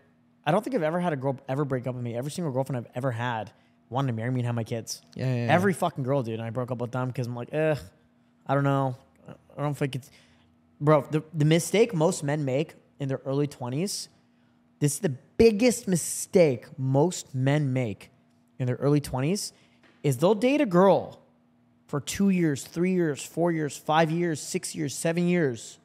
I 0.45 0.53
don't 0.53 0.63
think 0.63 0.77
I've 0.77 0.83
ever 0.83 1.01
had 1.01 1.13
a 1.13 1.17
girl 1.17 1.39
ever 1.49 1.65
break 1.65 1.87
up 1.87 1.95
with 1.95 2.05
me. 2.05 2.17
Every 2.17 2.31
single 2.31 2.53
girlfriend 2.53 2.85
I've 2.85 2.93
ever 2.97 3.11
had 3.13 3.53
wanted 3.89 4.09
to 4.09 4.13
marry 4.15 4.31
me 4.31 4.41
and 4.41 4.47
have 4.47 4.55
my 4.55 4.65
kids. 4.65 5.03
Yeah, 5.15 5.27
yeah, 5.27 5.47
yeah. 5.47 5.53
Every 5.53 5.73
fucking 5.73 6.05
girl, 6.05 6.23
dude. 6.23 6.35
And 6.35 6.43
I 6.43 6.51
broke 6.51 6.71
up 6.71 6.79
with 6.79 6.93
them 6.93 7.09
because 7.09 7.27
I'm 7.27 7.37
like, 7.37 7.53
ugh, 7.53 7.79
I 8.47 8.55
don't 8.55 8.65
know. 8.65 8.97
I 9.57 9.63
don't 9.63 9.75
think 9.75 9.97
it's 9.97 10.11
bro, 10.81 11.07
the, 11.11 11.23
the 11.35 11.45
mistake 11.45 11.95
most 11.95 12.23
men 12.23 12.45
make 12.45 12.75
in 12.99 13.09
their 13.09 13.21
early 13.25 13.47
20s, 13.47 14.09
this 14.79 14.95
is 14.95 14.99
the 14.99 15.15
biggest 15.37 15.89
mistake 15.89 16.67
most 16.79 17.35
men 17.35 17.73
make 17.73 18.11
in 18.59 18.67
their 18.67 18.77
early 18.77 19.01
20s, 19.01 19.53
is 20.03 20.19
they'll 20.19 20.35
date 20.35 20.61
a 20.61 20.67
girl 20.67 21.21
for 21.87 22.01
two 22.01 22.31
years, 22.31 22.65
three 22.65 22.93
years, 22.93 23.25
four 23.25 23.53
years, 23.53 23.77
five 23.77 24.11
years, 24.11 24.41
six 24.41 24.75
years, 24.75 24.95
seven 24.95 25.29
years. 25.29 25.79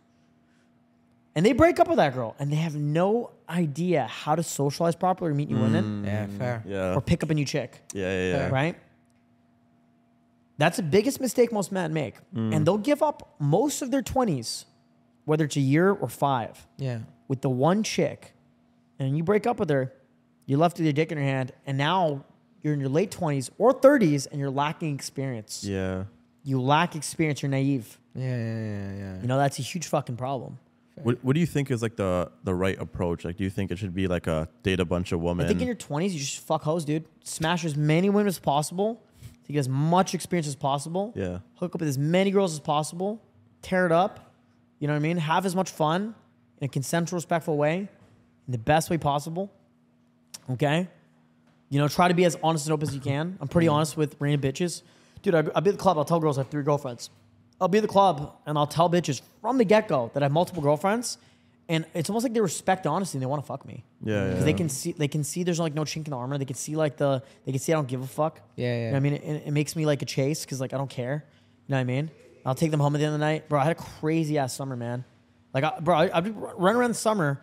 And 1.36 1.46
they 1.46 1.54
break 1.54 1.80
up 1.80 1.88
with 1.88 1.98
that 1.98 2.14
girl 2.14 2.36
and 2.40 2.52
they 2.52 2.58
have 2.58 2.76
no 2.76 3.32
idea 3.52 4.08
how 4.08 4.36
to 4.36 4.44
socialize 4.44 4.96
properly 4.96 5.32
or 5.32 5.34
meet 5.36 5.50
new 5.50 5.60
women 5.60 6.04
Yeah, 6.06 6.28
fair. 6.28 6.64
Yeah. 6.66 6.96
or 6.96 7.02
pick 7.02 7.24
up 7.24 7.30
a 7.30 7.34
new 7.34 7.46
chick 7.46 7.82
Yeah, 7.94 8.12
yeah, 8.12 8.38
yeah. 8.38 8.50
right? 8.50 8.76
That's 10.58 10.78
the 10.78 10.84
biggest 10.84 11.20
mistake 11.20 11.52
most 11.52 11.72
men 11.72 11.94
make. 11.94 12.16
Mm. 12.36 12.56
And 12.56 12.66
they'll 12.66 12.78
give 12.78 13.02
up 13.02 13.36
most 13.40 13.82
of 13.82 13.90
their 13.92 14.02
20s, 14.04 14.66
whether 15.26 15.46
it's 15.46 15.56
a 15.56 15.62
year 15.62 15.92
or 15.92 16.08
five, 16.08 16.68
Yeah. 16.78 17.00
with 17.28 17.42
the 17.42 17.50
one 17.50 17.84
chick. 17.84 18.34
And 19.00 19.18
you 19.18 19.24
break 19.24 19.48
up 19.48 19.60
with 19.60 19.70
her, 19.70 19.92
you're 20.46 20.60
left 20.60 20.78
with 20.78 20.86
your 20.86 20.94
dick 20.94 21.12
in 21.12 21.18
your 21.18 21.26
hand, 21.26 21.52
and 21.66 21.78
now 21.78 22.24
you're 22.62 22.74
in 22.74 22.80
your 22.80 22.90
late 22.90 23.10
20s 23.12 23.50
or 23.58 23.74
30s 23.74 24.28
and 24.28 24.40
you're 24.40 24.52
lacking 24.52 24.94
experience. 24.94 25.64
Yeah. 25.64 26.04
You 26.44 26.62
lack 26.62 26.96
experience, 26.96 27.42
you're 27.42 27.50
naive. 27.50 27.98
Yeah, 28.14 28.26
yeah, 28.26 28.60
yeah, 28.60 28.94
yeah. 28.98 29.22
You 29.22 29.28
know, 29.28 29.38
that's 29.38 29.58
a 29.58 29.62
huge 29.64 29.88
fucking 29.88 30.18
problem. 30.18 30.60
What, 31.04 31.24
what 31.24 31.34
do 31.34 31.40
you 31.40 31.46
think 31.46 31.72
is 31.72 31.82
like 31.82 31.96
the 31.96 32.32
the 32.44 32.54
right 32.54 32.80
approach? 32.80 33.26
Like, 33.26 33.38
do 33.38 33.44
you 33.44 33.50
think 33.50 33.72
it 33.72 33.78
should 33.78 33.94
be 33.94 34.08
like 34.08 34.28
a 34.28 34.48
date 34.64 34.80
a 34.80 34.86
bunch 34.86 35.12
of 35.12 35.22
women? 35.22 35.46
I 35.46 35.50
think 35.50 35.62
in 35.62 35.68
your 35.68 35.76
20s, 35.76 36.12
you 36.12 36.20
just 36.20 36.40
fuck 36.40 36.64
hoes, 36.64 36.86
dude. 36.86 37.06
Smash 37.24 37.66
as 37.66 37.76
many 37.76 38.10
women 38.10 38.28
as 38.28 38.40
possible 38.40 39.02
to 39.46 39.54
get 39.54 39.60
as 39.60 39.70
much 39.70 40.14
experience 40.14 40.48
as 40.48 40.56
possible. 40.56 41.14
yeah. 41.16 41.40
hook 41.56 41.76
up 41.76 41.82
with 41.82 41.90
as 41.90 41.98
many 41.98 42.32
girls 42.32 42.54
as 42.54 42.60
possible, 42.60 43.22
tear 43.62 43.86
it 43.86 43.92
up. 43.92 44.32
You 44.80 44.88
know 44.88 44.94
what 44.94 45.00
I 45.00 45.02
mean? 45.02 45.18
Have 45.18 45.46
as 45.46 45.56
much 45.56 45.70
fun 45.70 46.16
in 46.60 46.66
a 46.66 46.68
consensual, 46.68 47.18
respectful 47.18 47.58
way, 47.58 47.90
in 48.48 48.52
the 48.52 48.58
best 48.58 48.90
way 48.90 48.98
possible. 48.98 49.52
Okay? 50.50 50.88
You 51.70 51.80
know, 51.80 51.88
try 51.88 52.08
to 52.08 52.14
be 52.14 52.26
as 52.26 52.38
honest 52.44 52.66
and 52.66 52.74
open 52.74 52.88
as 52.88 52.96
you 52.96 53.02
can. 53.02 53.38
I'm 53.40 53.48
pretty 53.48 53.68
mm-hmm. 53.68 53.76
honest 53.76 53.96
with 53.98 54.16
random 54.20 54.42
bitches. 54.42 54.82
Dude, 55.22 55.36
I- 55.36 55.44
I'll 55.56 55.62
be 55.62 55.70
at 55.70 55.78
the 55.78 55.82
club. 55.82 55.98
I'll 55.98 56.06
tell 56.06 56.20
girls 56.20 56.38
I 56.38 56.42
have 56.42 56.50
three 56.50 56.64
girlfriends. 56.64 57.10
I'll 57.62 57.68
be 57.68 57.78
at 57.78 57.82
the 57.84 57.88
club 57.88 58.34
and 58.46 58.58
I'll 58.58 58.68
tell 58.68 58.90
bitches 58.90 59.22
from 59.40 59.58
the 59.58 59.64
get 59.66 59.88
go 59.88 60.10
that 60.14 60.24
I 60.24 60.26
have 60.26 60.32
multiple 60.32 60.62
girlfriends. 60.64 61.18
And 61.70 61.86
it's 61.94 62.10
almost 62.10 62.24
like 62.24 62.34
they 62.34 62.42
respect 62.42 62.86
honesty 62.86 63.18
and 63.18 63.22
they 63.22 63.28
want 63.28 63.42
to 63.42 63.46
fuck 63.48 63.66
me. 63.66 63.86
Yeah, 64.04 64.26
Because 64.26 64.40
yeah. 64.40 64.46
they 64.46 64.54
can 64.54 64.68
see 64.68 64.92
they 64.92 65.08
can 65.08 65.24
see 65.24 65.44
there's 65.44 65.60
like 65.60 65.74
no 65.74 65.84
chink 65.84 66.06
in 66.08 66.12
the 66.12 66.18
armor. 66.18 66.38
They 66.38 66.44
can 66.46 66.56
see 66.58 66.76
like 66.76 66.98
the 66.98 67.24
they 67.46 67.52
can 67.54 67.60
see 67.60 67.72
I 67.72 67.76
don't 67.76 67.88
give 67.88 68.02
a 68.02 68.08
fuck. 68.08 68.42
Yeah, 68.58 68.66
yeah. 68.68 68.74
You 68.74 68.86
know 68.88 68.92
what 68.92 68.98
I 68.98 69.00
mean, 69.02 69.14
it, 69.14 69.44
it 69.48 69.52
makes 69.52 69.76
me 69.76 69.86
like 69.86 70.02
a 70.02 70.06
chase 70.06 70.44
because 70.44 70.60
like 70.60 70.74
I 70.74 70.78
don't 70.78 70.90
care. 70.90 71.24
You 71.68 71.72
know 71.74 71.78
what 71.78 71.82
I 71.82 71.84
mean? 71.86 72.12
I'll 72.46 72.56
take 72.56 72.72
them 72.72 72.80
home 72.80 72.96
at 72.96 72.98
the 72.98 73.06
end 73.06 73.14
of 73.14 73.20
the 73.20 73.26
night, 73.26 73.48
bro. 73.48 73.60
I 73.60 73.64
had 73.64 73.72
a 73.78 73.82
crazy 74.00 74.38
ass 74.40 74.54
summer, 74.54 74.76
man. 74.76 75.06
Like, 75.54 75.64
I, 75.64 75.80
bro, 75.80 75.96
I, 75.96 76.18
I've 76.18 76.24
been 76.24 76.36
running 76.36 76.80
around 76.80 76.90
the 76.90 76.96
summer, 76.96 77.40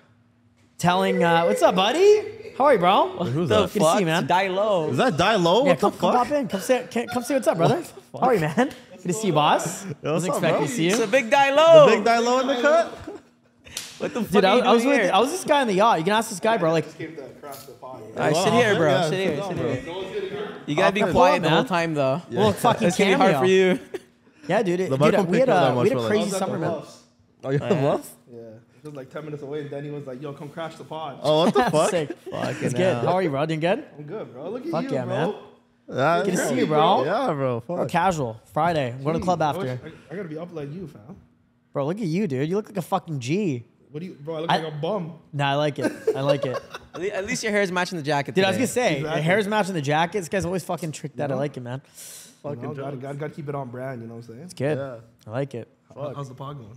telling, 0.76 1.22
uh, 1.22 1.44
"What's 1.44 1.62
up, 1.62 1.74
buddy? 1.76 2.52
How 2.58 2.64
are 2.64 2.72
you, 2.72 2.78
bro? 2.80 3.08
who's 3.24 3.48
Good 3.48 3.48
that? 3.48 3.70
to 3.72 3.92
see 3.92 3.98
you, 4.00 4.06
man. 4.06 4.26
Die 4.26 4.48
low. 4.48 4.90
Is 4.90 4.96
that 4.96 5.16
die 5.16 5.36
low? 5.36 5.62
Yeah, 5.64 5.70
what 5.70 5.78
come, 5.80 5.92
the 5.92 5.98
come 5.98 6.12
fuck? 6.12 6.26
pop 6.28 6.32
in. 6.36 6.48
Come 6.48 6.60
say, 6.60 6.86
come 7.12 7.22
say 7.22 7.34
what's 7.34 7.46
up, 7.46 7.56
brother. 7.56 7.82
How 8.12 8.18
are 8.20 8.34
you, 8.34 8.40
man? 8.40 8.72
Good 9.09 9.14
to 9.14 9.20
see 9.20 9.28
you, 9.28 9.32
boss. 9.32 9.86
Yo, 9.86 10.12
Wasn't 10.12 10.34
what's 10.34 10.44
up, 10.44 10.50
expecting 10.50 10.66
to 10.66 10.72
see 10.74 10.84
you. 10.84 10.90
It's 10.90 11.00
a 11.00 11.06
big 11.06 11.30
die 11.30 11.50
low. 11.50 11.86
Big 11.86 12.04
die 12.04 12.18
low 12.18 12.40
in 12.40 12.46
the 12.46 12.61
cut. 12.61 12.88
What 13.96 14.12
the 14.12 14.20
fuck 14.20 14.30
Dude, 14.32 14.44
are 14.44 14.52
I, 14.52 14.56
you 14.56 14.62
I 14.64 14.72
was 14.74 14.82
doing 14.82 15.00
with? 15.00 15.11
I 15.11 15.18
was 15.18 15.30
this 15.30 15.44
guy 15.44 15.62
on 15.62 15.66
the 15.66 15.72
yacht. 15.72 15.98
You 15.98 16.04
can 16.04 16.12
ask 16.12 16.28
this 16.28 16.40
guy, 16.40 16.59
bro. 16.59 16.72
Like, 16.72 16.84
just 16.84 16.98
came 16.98 17.16
to 17.16 17.22
crash 17.40 17.56
the 17.62 17.72
pod. 17.72 18.02
All 18.02 18.12
right, 18.16 18.36
sit 18.36 18.52
here, 18.52 18.76
bro. 18.76 18.90
Yeah, 18.90 19.09
sit 19.09 19.18
here. 19.18 19.42
sit 19.42 19.56
Sit 19.56 20.30
here. 20.30 20.48
You 20.66 20.76
gotta 20.76 20.92
be 20.92 21.11
quiet 21.11 21.42
the 21.42 21.48
whole 21.48 21.64
time, 21.64 21.94
though. 21.94 22.20
well, 22.30 22.52
fucking 22.52 22.88
It's 22.88 22.98
gonna 22.98 23.12
be 23.12 23.14
hard 23.14 23.32
cameo. 23.32 23.40
for 23.40 23.46
you. 23.46 23.80
Yeah, 24.46 24.62
dude. 24.62 24.80
It, 24.80 24.90
dude 24.90 25.00
mic 25.00 25.00
we 25.00 25.38
had 25.38 25.48
up 25.48 25.74
a 25.74 25.80
we 25.80 25.88
had 25.88 25.98
a 25.98 26.06
crazy 26.06 26.28
summer, 26.28 26.59
the 26.59 26.59
man. 26.59 26.82
Oh, 27.44 27.50
you're 27.50 27.64
oh, 27.64 27.68
the 27.70 27.74
bluff? 27.76 28.11
Yeah, 28.30 28.40
it 28.40 28.84
was 28.84 28.94
like 28.94 29.09
ten 29.11 29.24
minutes 29.24 29.42
away, 29.42 29.62
and 29.62 29.70
Danny 29.70 29.90
was 29.90 30.06
like, 30.06 30.20
"Yo, 30.20 30.34
come 30.34 30.50
crash 30.50 30.76
the 30.76 30.84
pod." 30.84 31.20
Oh, 31.22 31.46
what 31.46 31.54
the 31.54 31.64
fuck? 31.70 31.90
Sick. 31.90 32.11
Fucking 32.30 32.62
It's 32.62 32.74
good. 32.74 33.04
How 33.06 33.14
are 33.14 33.22
you, 33.22 33.30
bro? 33.30 33.46
Doing 33.46 33.61
good? 33.61 33.86
I'm 33.96 34.04
good, 34.04 34.34
bro. 34.34 34.50
Look 34.50 34.66
at 34.66 34.70
Fuck 34.70 34.84
you, 34.84 34.90
yeah, 34.92 35.06
bro. 35.06 35.32
man. 35.32 35.34
Yeah, 35.91 36.22
Good 36.24 36.32
to 36.36 36.49
see 36.49 36.59
you, 36.59 36.66
bro. 36.66 37.05
Yeah, 37.05 37.32
bro. 37.32 37.62
Or 37.66 37.78
Fuck. 37.78 37.89
casual. 37.89 38.41
Friday. 38.53 38.93
I'm 38.93 39.03
going 39.03 39.14
to 39.14 39.18
the 39.20 39.24
club 39.24 39.41
after. 39.41 39.66
I, 39.82 40.12
I 40.12 40.16
gotta 40.16 40.28
be 40.28 40.36
up 40.39 40.53
like 40.53 40.72
you, 40.72 40.86
fam. 40.86 41.16
Bro, 41.72 41.86
look 41.86 41.97
at 41.99 42.07
you, 42.07 42.26
dude. 42.26 42.49
You 42.49 42.57
look 42.57 42.68
like 42.68 42.76
a 42.76 42.82
fucking 42.82 43.20
G. 43.20 43.64
What 43.91 44.01
do 44.01 44.07
you, 44.07 44.14
bro? 44.20 44.36
I 44.36 44.41
look 44.41 44.51
I- 44.51 44.57
like 44.59 44.72
a 44.74 44.76
bum. 44.76 45.14
Nah, 45.32 45.53
I 45.53 45.55
like 45.55 45.78
it. 45.78 45.91
I 46.14 46.20
like 46.20 46.45
it. 46.45 46.59
At 46.95 47.26
least 47.26 47.43
your 47.43 47.53
hair 47.53 47.62
is 47.62 47.72
matching 47.72 47.97
the 47.97 48.03
jacket. 48.05 48.34
Dude, 48.34 48.45
I 48.45 48.49
was 48.49 48.57
gonna 48.57 48.66
say, 48.66 48.97
Exactly. 48.99 49.18
the 49.20 49.22
hair's 49.22 49.47
matching 49.49 49.74
the 49.74 49.80
jacket. 49.82 50.18
This 50.18 50.28
guy's 50.28 50.45
always 50.45 50.64
fucking 50.64 50.93
tricked 50.93 51.16
that. 51.16 51.30
I 51.32 51.34
like 51.36 51.57
it, 51.57 51.61
man. 51.61 51.80
You 52.45 52.57
know, 52.57 52.74
gotta, 52.74 52.97
gotta, 52.97 53.16
gotta 53.16 53.32
keep 53.34 53.49
it 53.49 53.55
on 53.55 53.68
brand. 53.70 54.03
You 54.03 54.09
know 54.09 54.14
what 54.16 54.24
I'm 54.24 54.28
saying? 54.28 54.41
It's 54.45 54.55
good. 54.55 54.76
Yeah. 54.76 54.97
I 55.26 55.30
like 55.30 55.55
it. 55.55 55.68
How- 55.95 56.12
How's 56.14 56.28
the 56.28 56.34
pod 56.34 56.59
going? 56.59 56.76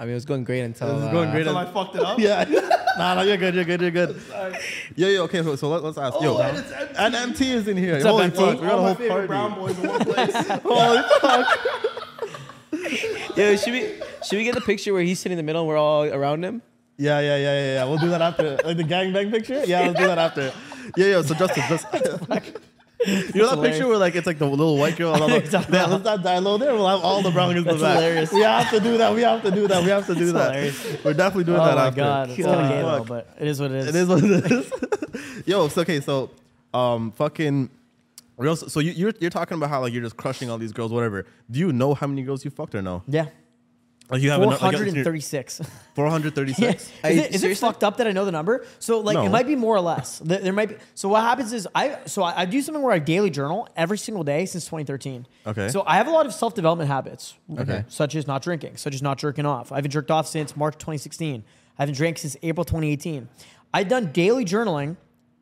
I 0.00 0.04
mean, 0.04 0.12
it 0.12 0.14
was 0.14 0.24
going 0.24 0.44
great 0.44 0.62
until. 0.62 0.88
This 0.94 0.96
is 1.02 1.08
uh, 1.08 1.12
going 1.12 1.30
great. 1.30 1.42
Until 1.46 1.58
I 1.58 1.66
fucked 1.66 1.94
it 1.94 2.00
up. 2.02 2.18
Yeah. 2.26 2.44
nah, 2.96 3.14
nah, 3.16 3.20
you're 3.20 3.36
good. 3.36 3.54
You're 3.54 3.66
good. 3.66 3.82
You're 3.82 3.90
good. 3.90 4.18
Yo, 4.96 5.08
yo, 5.08 5.24
okay. 5.24 5.42
So, 5.42 5.56
so 5.56 5.68
let, 5.68 5.84
let's 5.84 5.98
ask. 5.98 6.18
yo, 6.22 6.38
Oh, 6.38 6.40
and 6.40 6.56
it's 6.56 6.72
empty. 6.72 6.94
and 6.96 7.14
MT 7.14 7.52
is 7.52 7.68
in 7.68 7.76
here. 7.76 7.92
What's 7.92 8.06
up, 8.06 8.12
Holy 8.12 8.24
MT? 8.24 8.36
fuck, 8.38 8.60
we 8.62 8.66
got 8.66 8.72
All 8.72 8.78
a 8.78 8.82
whole 8.86 8.94
favorite 8.94 9.10
party. 9.10 9.26
brown 9.26 9.54
boys 9.54 9.78
in 9.78 9.88
one 9.88 10.04
place. 10.06 10.32
Holy 10.64 11.02
fuck. 11.20 11.46
Yo, 13.36 13.56
should 13.56 13.72
we 13.74 13.92
should 14.24 14.38
we 14.38 14.44
get 14.44 14.54
the 14.54 14.62
picture 14.62 14.94
where 14.94 15.02
he's 15.02 15.18
sitting 15.20 15.38
in 15.38 15.44
the 15.44 15.46
middle 15.46 15.60
and 15.62 15.68
we're 15.68 15.76
all 15.76 16.04
around 16.04 16.44
him? 16.44 16.62
Yeah, 16.96 17.20
yeah, 17.20 17.36
yeah, 17.36 17.42
yeah, 17.52 17.74
yeah. 17.74 17.84
We'll 17.84 17.98
do 17.98 18.08
that 18.08 18.22
after. 18.22 18.56
Like 18.64 18.76
the 18.78 18.84
gangbang 18.84 19.30
picture? 19.30 19.62
Yeah, 19.66 19.80
let's 19.86 19.98
do 20.00 20.06
that 20.06 20.18
after. 20.18 20.52
Yeah, 20.96 21.06
yeah. 21.06 21.22
So 21.22 21.34
Justin, 21.34 21.62
just 21.68 21.86
you 23.06 23.14
know 23.14 23.22
that 23.22 23.34
hilarious. 23.34 23.60
picture 23.76 23.88
where 23.88 23.98
like 23.98 24.14
it's 24.14 24.26
like 24.26 24.38
the 24.38 24.46
little 24.46 24.76
white 24.76 24.96
girl. 24.96 25.10
All 25.14 25.28
the, 25.28 25.66
yeah, 25.72 25.86
let's 25.86 26.04
not 26.04 26.22
die 26.22 26.38
low 26.38 26.58
there. 26.58 26.74
We'll 26.74 26.88
have 26.88 27.00
all 27.00 27.22
the 27.22 27.30
brown 27.30 27.54
girls 27.54 27.66
in 27.66 27.76
the 27.76 27.80
back. 27.82 27.94
hilarious. 27.96 28.32
We 28.32 28.40
have 28.42 28.70
to 28.70 28.80
do 28.80 28.98
that. 28.98 29.14
We 29.14 29.22
have 29.22 29.42
to 29.42 29.50
do 29.50 29.66
that. 29.68 29.82
We 29.84 29.90
have 29.90 30.06
to 30.06 30.14
do 30.14 30.32
that. 30.32 30.52
hilarious. 30.54 31.04
We're 31.04 31.14
definitely 31.14 31.44
doing 31.44 31.60
Oh 31.60 31.64
that 31.64 31.76
my 31.76 31.86
after. 31.86 32.00
god, 32.00 32.30
it's 32.30 32.42
kind 32.44 32.60
of 32.60 32.68
gay 32.68 32.82
though, 32.82 33.04
but 33.04 33.34
it 33.40 33.48
is 33.48 33.60
what 33.60 33.70
it 33.70 33.76
is. 33.78 33.88
It 33.88 33.94
is 33.96 34.08
what 34.08 34.22
it 34.24 34.52
is. 34.52 35.42
Yo, 35.46 35.68
so 35.68 35.80
okay, 35.82 36.00
so 36.00 36.30
um, 36.74 37.12
fucking. 37.12 37.70
real- 38.36 38.56
So 38.56 38.80
you, 38.80 38.92
you're 38.92 39.12
you're 39.20 39.30
talking 39.30 39.56
about 39.56 39.70
how 39.70 39.80
like 39.80 39.92
you're 39.92 40.02
just 40.02 40.16
crushing 40.16 40.50
all 40.50 40.58
these 40.58 40.72
girls, 40.72 40.92
whatever. 40.92 41.26
Do 41.50 41.58
you 41.58 41.72
know 41.72 41.94
how 41.94 42.06
many 42.06 42.22
girls 42.22 42.44
you 42.44 42.50
fucked 42.50 42.74
or 42.74 42.82
no? 42.82 43.02
Yeah, 43.08 43.26
Like 44.10 44.22
you 44.22 44.30
have 44.30 44.38
four 44.38 44.46
enough- 44.48 44.62
like, 44.62 44.72
hundred 44.74 44.88
and 44.88 44.96
you're- 44.96 45.04
thirty-six. 45.04 45.60
436? 45.94 46.92
Is, 47.04 47.16
it, 47.18 47.34
is 47.34 47.44
it 47.44 47.58
fucked 47.58 47.84
up 47.84 47.98
that 47.98 48.06
I 48.06 48.12
know 48.12 48.24
the 48.24 48.32
number? 48.32 48.64
So 48.78 49.00
like 49.00 49.14
No. 49.14 49.24
it 49.24 49.28
might 49.28 49.46
be 49.46 49.56
more 49.56 49.76
or 49.76 49.80
less. 49.80 50.18
There, 50.20 50.38
there 50.38 50.52
might 50.52 50.70
be. 50.70 50.76
So 50.94 51.08
what 51.08 51.20
happens 51.22 51.52
is 51.52 51.68
I 51.74 51.98
so 52.06 52.22
I, 52.22 52.42
I 52.42 52.44
do 52.46 52.60
something 52.62 52.82
where 52.82 52.92
I 52.92 52.98
daily 52.98 53.30
journal 53.30 53.68
every 53.76 53.98
single 53.98 54.24
day 54.24 54.46
since 54.46 54.64
2013. 54.64 55.26
Okay. 55.46 55.68
So 55.68 55.82
I 55.86 55.96
have 55.96 56.06
a 56.06 56.10
lot 56.10 56.26
of 56.26 56.32
self 56.32 56.54
development 56.54 56.88
habits. 56.88 57.34
Okay. 57.58 57.84
Such 57.88 58.14
as 58.14 58.26
not 58.26 58.42
drinking, 58.42 58.76
such 58.78 58.94
as 58.94 59.02
not 59.02 59.18
jerking 59.18 59.46
off. 59.46 59.72
I 59.72 59.76
haven't 59.76 59.90
jerked 59.90 60.10
off 60.10 60.26
since 60.26 60.56
March 60.56 60.74
2016. 60.74 61.44
I 61.78 61.82
haven't 61.82 61.94
drank 61.96 62.18
since 62.18 62.36
April 62.42 62.64
2018. 62.64 63.28
I've 63.74 63.88
done 63.88 64.12
daily 64.12 64.44
journaling 64.44 64.96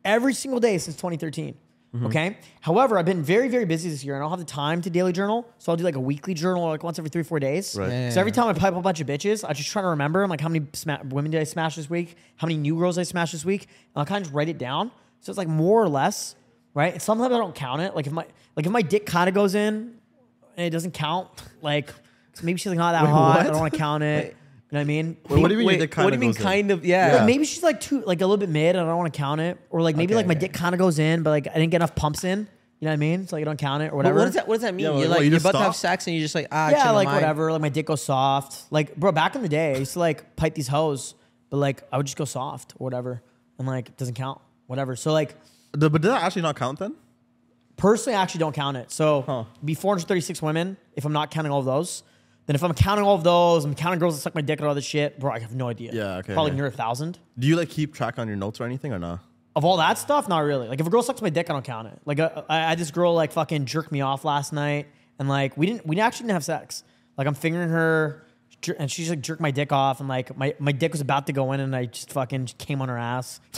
every 0.05 0.33
single 0.33 0.59
day 0.59 0.77
since 0.77 0.95
2013. 0.97 1.55
Mm-hmm. 1.93 2.05
Okay. 2.05 2.37
However, 2.61 2.99
I've 2.99 3.05
been 3.05 3.23
very, 3.23 3.47
very 3.47 3.65
busy 3.65 3.89
this 3.89 4.03
year 4.03 4.13
and 4.13 4.21
I 4.21 4.25
don't 4.25 4.37
have 4.37 4.39
the 4.39 4.51
time 4.51 4.81
to 4.83 4.89
daily 4.91 5.11
journal. 5.11 5.47
So 5.57 5.71
I'll 5.71 5.75
do 5.75 5.83
like 5.83 5.95
a 5.95 5.99
weekly 5.99 6.35
journal 6.35 6.67
like 6.67 6.83
once 6.83 6.99
every 6.99 7.09
three, 7.09 7.23
four 7.23 7.39
days. 7.39 7.75
Right. 7.75 7.89
Yeah. 7.89 8.09
So 8.11 8.19
every 8.19 8.31
time 8.31 8.47
I 8.47 8.53
pipe 8.53 8.75
a 8.75 8.81
bunch 8.81 8.99
of 9.01 9.07
bitches, 9.07 9.43
I 9.47 9.53
just 9.53 9.69
try 9.69 9.81
to 9.81 9.87
remember. 9.89 10.21
I'm 10.21 10.29
like, 10.29 10.41
how 10.41 10.49
many 10.49 10.67
sma- 10.73 11.01
women 11.05 11.31
did 11.31 11.41
I 11.41 11.45
smash 11.45 11.75
this 11.75 11.89
week? 11.89 12.15
How 12.37 12.45
many 12.45 12.59
new 12.59 12.77
girls 12.77 12.97
I 12.99 13.03
smashed 13.03 13.31
this 13.31 13.43
week? 13.43 13.63
And 13.63 14.01
I'll 14.01 14.05
kind 14.05 14.21
of 14.21 14.27
just 14.27 14.35
write 14.35 14.49
it 14.49 14.59
down. 14.59 14.91
So 15.21 15.31
it's 15.31 15.37
like 15.37 15.47
more 15.47 15.81
or 15.81 15.89
less, 15.89 16.35
right? 16.75 16.93
And 16.93 17.01
sometimes 17.01 17.33
I 17.33 17.37
don't 17.37 17.55
count 17.55 17.81
it. 17.81 17.95
Like 17.95 18.05
if 18.05 18.13
my 18.13 18.25
like 18.55 18.65
if 18.65 18.71
my 18.71 18.83
dick 18.83 19.05
kind 19.07 19.27
of 19.27 19.33
goes 19.33 19.55
in 19.55 19.97
and 20.57 20.65
it 20.65 20.69
doesn't 20.69 20.93
count, 20.93 21.29
like 21.61 21.91
maybe 22.43 22.59
she's 22.59 22.67
like 22.67 22.77
not 22.77 22.91
that 22.91 23.03
Wait, 23.03 23.11
hot. 23.11 23.39
I 23.39 23.43
don't 23.45 23.59
want 23.59 23.73
to 23.73 23.79
count 23.79 24.03
it. 24.03 24.35
You 24.71 24.75
know 24.75 24.79
what 24.79 24.81
I 24.81 24.85
mean? 24.85 25.17
Wait, 25.27 25.41
what 25.41 25.47
do 25.47 25.53
you 25.55 25.57
mean 25.59 25.59
your 25.59 25.65
Wait, 25.65 25.79
dick 25.79 25.97
what 25.97 26.03
do 26.03 26.11
kinda 26.11 26.15
you 26.15 26.19
mean 26.19 26.31
goes 26.33 26.53
in? 26.53 26.71
of? 26.71 26.85
Yeah. 26.85 27.15
Like 27.15 27.25
maybe 27.25 27.45
she's 27.45 27.63
like 27.63 27.79
too 27.79 28.03
like 28.05 28.21
a 28.21 28.25
little 28.25 28.37
bit 28.37 28.49
mid 28.49 28.75
and 28.75 28.85
I 28.85 28.87
don't 28.87 28.97
want 28.97 29.11
to 29.11 29.17
count 29.17 29.41
it. 29.41 29.57
Or 29.71 29.81
like 29.81 29.95
maybe 29.95 30.13
Okay, 30.13 30.17
like 30.17 30.27
my 30.27 30.33
okay. 30.33 30.41
dick 30.41 30.53
kind 30.53 30.75
of 30.75 30.79
goes 30.79 30.99
in, 30.99 31.23
but 31.23 31.31
like 31.31 31.47
I 31.47 31.53
didn't 31.55 31.71
get 31.71 31.77
enough 31.77 31.95
pumps 31.95 32.23
in. 32.23 32.39
You 32.79 32.85
know 32.85 32.91
what 32.91 32.93
I 32.93 32.97
mean? 32.97 33.27
So 33.27 33.35
like 33.35 33.41
I 33.41 33.45
don't 33.45 33.57
count 33.57 33.81
it 33.81 33.87
or 33.87 33.89
But 33.89 33.95
whatever. 33.97 34.19
what 34.19 34.25
does 34.25 34.33
that? 34.35 34.47
What 34.47 34.55
does 34.55 34.61
that 34.61 34.75
mean? 34.75 34.85
Yeah, 34.85 34.91
you're 34.91 34.99
what, 34.99 35.09
like 35.09 35.19
you 35.21 35.25
you 35.25 35.31
are 35.31 35.35
just 35.37 35.45
about 35.45 35.57
to 35.57 35.63
have 35.65 35.75
sex 35.75 36.05
and 36.05 36.15
you're 36.15 36.21
just 36.23 36.35
like 36.35 36.47
ah. 36.51 36.69
yeah, 36.69 36.83
change 36.83 36.93
like 36.93 37.07
whatever. 37.07 37.51
Like 37.51 37.61
my 37.61 37.69
dick 37.69 37.87
goes 37.87 38.03
soft. 38.03 38.71
Like, 38.71 38.95
bro, 38.95 39.11
back 39.11 39.35
in 39.35 39.41
the 39.41 39.49
day, 39.49 39.73
I 39.73 39.77
used 39.79 39.93
to 39.93 39.99
like 39.99 40.35
pipe 40.35 40.53
these 40.53 40.67
hoes, 40.67 41.15
but 41.49 41.57
like 41.57 41.81
I 41.91 41.97
would 41.97 42.05
just 42.05 42.17
go 42.17 42.25
soft 42.25 42.73
or 42.77 42.83
whatever, 42.83 43.23
and 43.57 43.67
like 43.67 43.89
it 43.89 43.97
doesn't 43.97 44.13
count, 44.13 44.39
whatever. 44.67 44.95
So 44.95 45.11
like 45.13 45.35
The- 45.71 45.89
But 45.89 46.03
did 46.03 46.09
that 46.11 46.21
actually 46.21 46.43
not 46.43 46.55
count 46.55 46.77
then? 46.77 46.93
personally, 47.75 48.15
I 48.17 48.21
actually 48.21 48.39
don't 48.39 48.53
count 48.55 48.77
it. 48.77 48.91
So 48.91 49.23
Huh. 49.25 49.43
be 49.63 49.73
436 49.73 50.41
women 50.41 50.77
if 50.95 51.05
I'm 51.05 51.13
not 51.13 51.31
counting 51.31 51.51
all 51.51 51.59
of 51.59 51.65
those. 51.65 52.03
Then 52.49 52.55
if 52.55 52.63
I'm 52.63 52.73
counting 52.73 53.05
all 53.05 53.13
of 53.13 53.23
those, 53.23 53.63
I'm 53.63 53.75
counting 53.75 53.99
girls 53.99 54.15
that 54.15 54.21
suck 54.21 54.33
my 54.33 54.41
dick 54.41 54.57
and 54.59 54.67
all 54.67 54.73
this 54.73 54.83
shit, 54.83 55.19
bro. 55.19 55.31
I 55.31 55.37
have 55.37 55.53
no 55.53 55.67
idea. 55.67 55.91
Yeah, 55.93 56.15
okay, 56.17 56.33
Probably 56.33 56.49
okay. 56.49 56.57
near 56.57 56.65
a 56.65 56.71
thousand. 56.71 57.19
Do 57.37 57.45
you 57.45 57.55
like 57.55 57.69
keep 57.69 57.93
track 57.93 58.17
on 58.17 58.27
your 58.27 58.37
notes 58.37 58.59
or 58.59 58.63
anything 58.63 58.91
or 58.91 58.97
not? 58.97 59.19
Of 59.55 59.63
all 59.65 59.77
that 59.77 59.99
stuff, 59.99 60.27
not 60.27 60.39
really. 60.39 60.67
Like 60.67 60.79
if 60.79 60.87
a 60.87 60.89
girl 60.89 61.03
sucks 61.03 61.21
my 61.21 61.29
dick, 61.29 61.51
I 61.51 61.53
don't 61.53 61.63
count 61.63 61.89
it. 61.89 61.99
Like 62.05 62.19
uh, 62.19 62.41
I, 62.49 62.57
I 62.57 62.69
had 62.69 62.79
this 62.79 62.89
girl 62.89 63.13
like 63.13 63.33
fucking 63.33 63.65
jerk 63.65 63.91
me 63.91 64.01
off 64.01 64.25
last 64.25 64.51
night, 64.51 64.87
and 65.19 65.29
like 65.29 65.55
we 65.57 65.67
didn't, 65.67 65.85
we 65.85 65.99
actually 65.99 66.23
didn't 66.23 66.37
have 66.37 66.43
sex. 66.43 66.83
Like 67.19 67.27
I'm 67.27 67.35
fingering 67.35 67.69
her, 67.69 68.25
jer- 68.61 68.75
and 68.79 68.89
she's 68.89 69.11
like 69.11 69.21
jerked 69.21 69.41
my 69.41 69.51
dick 69.51 69.71
off, 69.71 69.99
and 69.99 70.09
like 70.09 70.35
my, 70.35 70.55
my 70.57 70.71
dick 70.71 70.91
was 70.91 71.01
about 71.01 71.27
to 71.27 71.33
go 71.33 71.51
in, 71.51 71.59
and 71.59 71.75
I 71.75 71.85
just 71.85 72.11
fucking 72.13 72.47
came 72.57 72.81
on 72.81 72.89
her 72.89 72.97
ass. 72.97 73.41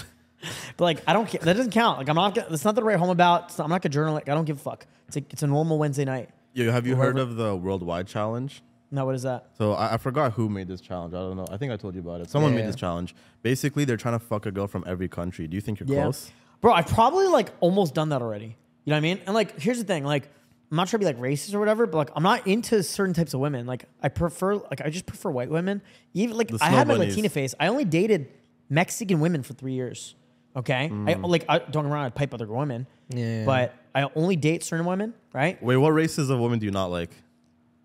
but 0.75 0.83
like 0.83 1.01
I 1.07 1.13
don't, 1.13 1.29
ca- 1.31 1.39
that 1.43 1.55
doesn't 1.55 1.71
count. 1.71 1.97
Like 1.97 2.09
I'm 2.09 2.15
not, 2.17 2.35
gonna, 2.35 2.47
that's 2.49 2.65
not 2.65 2.75
the 2.75 2.83
right 2.83 2.97
home 2.99 3.09
about. 3.09 3.45
It's 3.45 3.57
not- 3.57 3.63
I'm 3.63 3.69
not 3.69 3.81
gonna 3.83 3.93
journal. 3.93 4.13
Like 4.15 4.27
I 4.27 4.33
don't 4.33 4.43
give 4.43 4.57
a 4.57 4.61
fuck. 4.61 4.85
It's 5.07 5.15
like 5.15 5.31
it's 5.31 5.43
a 5.43 5.47
normal 5.47 5.77
Wednesday 5.77 6.03
night. 6.03 6.29
Yo, 6.51 6.69
have 6.73 6.85
you 6.85 6.95
Whoever- 6.97 7.11
heard 7.13 7.19
of 7.19 7.37
the 7.37 7.55
worldwide 7.55 8.07
challenge? 8.07 8.61
No, 8.91 9.05
what 9.05 9.15
is 9.15 9.23
that? 9.23 9.47
So 9.57 9.71
I, 9.73 9.93
I 9.93 9.97
forgot 9.97 10.33
who 10.33 10.49
made 10.49 10.67
this 10.67 10.81
challenge. 10.81 11.13
I 11.13 11.19
don't 11.19 11.37
know. 11.37 11.47
I 11.49 11.57
think 11.57 11.71
I 11.71 11.77
told 11.77 11.95
you 11.95 12.01
about 12.01 12.19
it. 12.21 12.29
Someone 12.29 12.51
Yeah, 12.51 12.57
made 12.57 12.61
yeah. 12.63 12.67
this 12.67 12.75
challenge. 12.75 13.15
Basically, 13.41 13.85
they're 13.85 13.97
trying 13.97 14.19
to 14.19 14.25
fuck 14.25 14.45
a 14.45 14.51
girl 14.51 14.67
from 14.67 14.83
every 14.85 15.07
country. 15.07 15.47
Do 15.47 15.55
you 15.55 15.61
think 15.61 15.79
you're 15.79 15.87
close? 15.87 16.31
Bro, 16.59 16.73
I've 16.73 16.87
probably 16.87 17.27
like 17.27 17.49
almost 17.61 17.93
done 17.95 18.09
that 18.09 18.21
already. 18.21 18.57
You 18.83 18.89
know 18.91 18.95
what 18.95 18.97
I 18.97 19.01
mean? 19.01 19.19
And 19.25 19.33
like, 19.33 19.59
here's 19.59 19.77
the 19.77 19.83
thing, 19.85 20.03
like, 20.03 20.29
I'm 20.69 20.77
not 20.77 20.87
trying 20.87 21.01
to 21.01 21.05
be 21.07 21.13
like 21.13 21.19
racist 21.19 21.53
or 21.53 21.59
whatever, 21.59 21.85
but 21.87 21.97
like, 21.97 22.09
I'm 22.15 22.23
not 22.23 22.45
into 22.47 22.81
certain 22.83 23.13
types 23.13 23.33
of 23.33 23.39
women. 23.39 23.65
Like, 23.65 23.85
I 24.01 24.09
prefer, 24.09 24.55
like, 24.55 24.81
I 24.81 24.89
just 24.89 25.05
prefer 25.05 25.29
white 25.31 25.49
women. 25.49 25.81
Even 26.13 26.37
like, 26.37 26.51
I 26.61 26.69
had 26.69 26.87
my 26.87 26.95
bunnies. 26.95 27.09
Latina 27.09 27.29
face. 27.29 27.53
I 27.59 27.67
only 27.67 27.85
dated 27.85 28.27
Mexican 28.69 29.19
women 29.19 29.43
for 29.43 29.53
three 29.53 29.73
years. 29.73 30.15
Okay, 30.55 30.85
I 30.85 30.89
Mm. 30.89 31.27
like, 31.29 31.45
I 31.47 31.59
don't 31.59 31.71
get 31.71 31.85
me 31.85 31.91
wrong, 31.91 32.05
I'd 32.05 32.15
pipe 32.15 32.33
other 32.33 32.45
women. 32.45 32.85
Yeah. 33.09 33.45
But 33.45 33.73
I 33.95 34.09
only 34.15 34.35
date 34.35 34.63
certain 34.65 34.85
women, 34.85 35.13
right? 35.33 35.61
Wait, 35.63 35.77
what 35.77 35.91
races 35.91 36.29
of 36.29 36.39
women 36.39 36.59
do 36.59 36.65
you 36.65 36.71
not 36.73 36.87
like? 36.91 37.09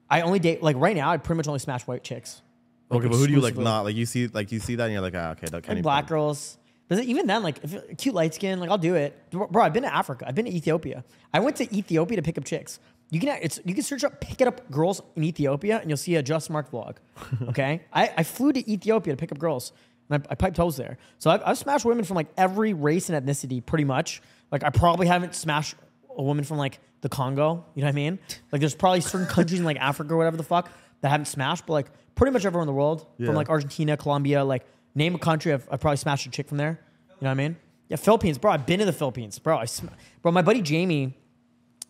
I 0.08 0.20
only 0.22 0.38
date 0.38 0.62
like 0.62 0.76
right 0.76 0.96
now. 0.96 1.10
I 1.10 1.16
pretty 1.16 1.36
much 1.36 1.48
only 1.48 1.58
smash 1.60 1.86
white 1.86 2.02
chicks. 2.04 2.42
Like, 2.88 3.00
Okay, 3.00 3.08
but 3.08 3.16
who 3.16 3.26
do 3.26 3.32
you 3.32 3.40
like 3.40 3.56
not? 3.56 3.82
Like 3.84 3.96
you 3.96 4.06
see, 4.06 4.28
like 4.28 4.52
you 4.52 4.60
see 4.60 4.76
that, 4.76 4.84
and 4.84 4.92
you're 4.92 5.02
like, 5.02 5.14
ah, 5.16 5.30
okay, 5.32 5.46
that 5.46 5.62
can't 5.64 5.78
like 5.78 5.82
black 5.82 6.06
girls. 6.06 6.58
But 6.88 7.00
even 7.00 7.26
then, 7.26 7.42
like 7.42 7.58
if 7.64 7.96
cute 7.98 8.14
light 8.14 8.34
skin, 8.34 8.60
like 8.60 8.70
I'll 8.70 8.78
do 8.78 8.94
it. 8.94 9.18
Bro, 9.30 9.62
I've 9.62 9.72
been 9.72 9.82
to 9.82 9.92
Africa. 9.92 10.24
I've 10.26 10.36
been 10.36 10.44
to 10.44 10.52
Ethiopia. 10.54 11.04
I 11.34 11.40
went 11.40 11.56
to 11.56 11.76
Ethiopia 11.76 12.16
to 12.16 12.22
pick 12.22 12.38
up 12.38 12.44
chicks. 12.44 12.78
You 13.10 13.20
can 13.20 13.38
it's 13.42 13.60
you 13.64 13.74
can 13.74 13.82
search 13.82 14.04
up 14.04 14.20
pick 14.20 14.40
it 14.40 14.48
up 14.48 14.68
girls 14.70 15.00
in 15.16 15.24
Ethiopia 15.24 15.78
and 15.78 15.88
you'll 15.90 15.96
see 15.96 16.14
a 16.16 16.22
Justin 16.22 16.52
Marc 16.52 16.70
vlog. 16.70 16.96
Okay, 17.48 17.82
I, 17.92 18.12
I 18.18 18.22
flew 18.22 18.52
to 18.52 18.70
Ethiopia 18.70 19.12
to 19.12 19.16
pick 19.16 19.32
up 19.32 19.38
girls 19.38 19.72
and 20.10 20.22
I, 20.28 20.32
I 20.32 20.34
piped 20.34 20.56
toes 20.56 20.76
there. 20.76 20.98
So 21.18 21.30
I've, 21.30 21.42
I've 21.44 21.58
smashed 21.58 21.84
women 21.84 22.04
from 22.04 22.16
like 22.16 22.28
every 22.36 22.72
race 22.72 23.08
and 23.10 23.26
ethnicity 23.26 23.64
pretty 23.64 23.84
much. 23.84 24.22
Like 24.52 24.62
I 24.62 24.70
probably 24.70 25.06
haven't 25.08 25.34
smashed 25.34 25.74
a 26.16 26.22
woman 26.22 26.44
from 26.44 26.58
like 26.58 26.80
the 27.02 27.08
Congo. 27.08 27.64
You 27.74 27.82
know 27.82 27.86
what 27.86 27.92
I 27.92 27.92
mean? 27.92 28.18
Like 28.52 28.60
there's 28.60 28.74
probably 28.74 29.00
certain 29.00 29.26
countries 29.26 29.60
in 29.60 29.66
like 29.66 29.76
Africa 29.78 30.14
or 30.14 30.16
whatever 30.16 30.36
the 30.36 30.42
fuck 30.42 30.70
that 31.02 31.08
haven't 31.10 31.26
smashed, 31.26 31.66
but 31.66 31.74
like 31.74 31.86
pretty 32.14 32.32
much 32.32 32.44
everyone 32.44 32.68
in 32.68 32.72
the 32.74 32.78
world 32.78 33.06
Yeah. 33.18 33.26
from 33.26 33.34
like 33.36 33.48
Argentina, 33.50 33.96
Colombia, 33.96 34.44
like 34.44 34.64
name 34.94 35.14
a 35.14 35.18
country, 35.18 35.52
I've, 35.52 35.68
I've 35.70 35.80
probably 35.80 35.98
smashed 35.98 36.26
a 36.26 36.30
chick 36.30 36.48
from 36.48 36.56
there. 36.58 36.80
You 37.08 37.14
know 37.24 37.28
what 37.28 37.30
I 37.30 37.34
mean? 37.34 37.56
Yeah, 37.88 37.96
Philippines, 37.96 38.38
bro. 38.38 38.50
I've 38.52 38.66
been 38.66 38.80
to 38.80 38.84
the 38.86 38.92
Philippines, 38.92 39.38
bro. 39.38 39.58
I, 39.58 39.66
sm- 39.66 39.88
bro, 40.22 40.32
my 40.32 40.42
buddy 40.42 40.60
Jamie 40.62 41.14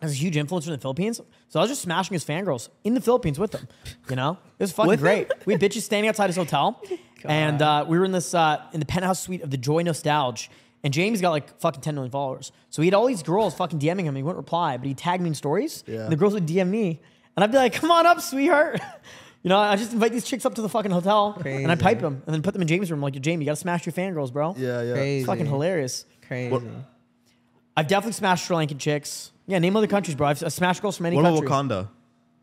has 0.02 0.12
a 0.12 0.14
huge 0.14 0.34
influencer 0.36 0.66
in 0.66 0.72
the 0.72 0.78
Philippines, 0.78 1.20
so 1.48 1.58
I 1.58 1.62
was 1.62 1.70
just 1.70 1.80
smashing 1.80 2.12
his 2.14 2.22
fangirls 2.24 2.68
in 2.84 2.92
the 2.92 3.00
Philippines 3.00 3.38
with 3.38 3.54
him. 3.54 3.66
You 4.10 4.16
know, 4.16 4.32
it 4.58 4.62
was 4.64 4.72
fucking 4.72 4.96
great. 4.96 5.30
We 5.46 5.54
had 5.54 5.62
bitches 5.62 5.82
standing 5.82 6.08
outside 6.08 6.26
his 6.26 6.36
hotel, 6.36 6.82
and 7.24 7.62
uh, 7.62 7.86
we 7.88 7.98
were 7.98 8.04
in 8.04 8.12
this 8.12 8.34
uh, 8.34 8.62
in 8.74 8.80
the 8.80 8.84
penthouse 8.86 9.20
suite 9.20 9.42
of 9.42 9.50
the 9.50 9.56
Joy 9.56 9.82
Nostalgia. 9.82 10.50
And 10.84 10.92
Jamie's 10.94 11.20
got 11.20 11.30
like 11.30 11.58
fucking 11.60 11.80
10 11.80 11.94
million 11.94 12.10
followers. 12.12 12.52
So 12.70 12.80
he 12.82 12.86
had 12.86 12.94
all 12.94 13.06
these 13.06 13.22
girls 13.22 13.54
fucking 13.54 13.78
DMing 13.78 14.04
him. 14.04 14.14
He 14.14 14.22
wouldn't 14.22 14.36
reply, 14.36 14.76
but 14.76 14.86
he 14.86 14.94
tagged 14.94 15.22
me 15.22 15.28
in 15.28 15.34
stories. 15.34 15.82
Yeah. 15.86 16.02
And 16.04 16.12
the 16.12 16.16
girls 16.16 16.34
would 16.34 16.46
DM 16.46 16.68
me. 16.68 17.00
And 17.36 17.44
I'd 17.44 17.50
be 17.50 17.58
like, 17.58 17.74
come 17.74 17.90
on 17.90 18.06
up, 18.06 18.20
sweetheart. 18.20 18.80
You 19.42 19.50
know, 19.50 19.58
I 19.60 19.76
just 19.76 19.92
invite 19.92 20.10
these 20.10 20.24
chicks 20.24 20.44
up 20.44 20.56
to 20.56 20.62
the 20.62 20.68
fucking 20.68 20.90
hotel 20.90 21.34
and 21.44 21.70
I 21.70 21.76
Crazy. 21.76 21.82
pipe 21.84 22.00
them 22.00 22.20
and 22.26 22.34
then 22.34 22.42
put 22.42 22.52
them 22.52 22.62
in 22.62 22.66
Jamie's 22.66 22.90
room. 22.90 23.00
like, 23.00 23.14
yo, 23.14 23.20
Jamie, 23.20 23.44
you 23.44 23.46
gotta 23.48 23.54
smash 23.54 23.86
your 23.86 23.92
fangirls, 23.92 24.32
bro. 24.32 24.56
Yeah, 24.58 24.82
yeah. 24.82 24.94
Crazy. 24.94 25.18
It's 25.18 25.26
fucking 25.28 25.46
hilarious. 25.46 26.04
Crazy. 26.26 26.50
What- 26.50 26.64
I've 27.76 27.86
definitely 27.86 28.14
smashed 28.14 28.44
Sri 28.46 28.56
Lankan 28.56 28.80
chicks. 28.80 29.30
Yeah, 29.46 29.60
name 29.60 29.76
other 29.76 29.86
countries, 29.86 30.16
bro. 30.16 30.26
I've, 30.26 30.42
I've 30.42 30.52
smashed 30.52 30.82
girls 30.82 30.96
from 30.96 31.06
any 31.06 31.14
What 31.14 31.26
about 31.26 31.46
country. 31.46 31.76
Wakanda? 31.76 31.88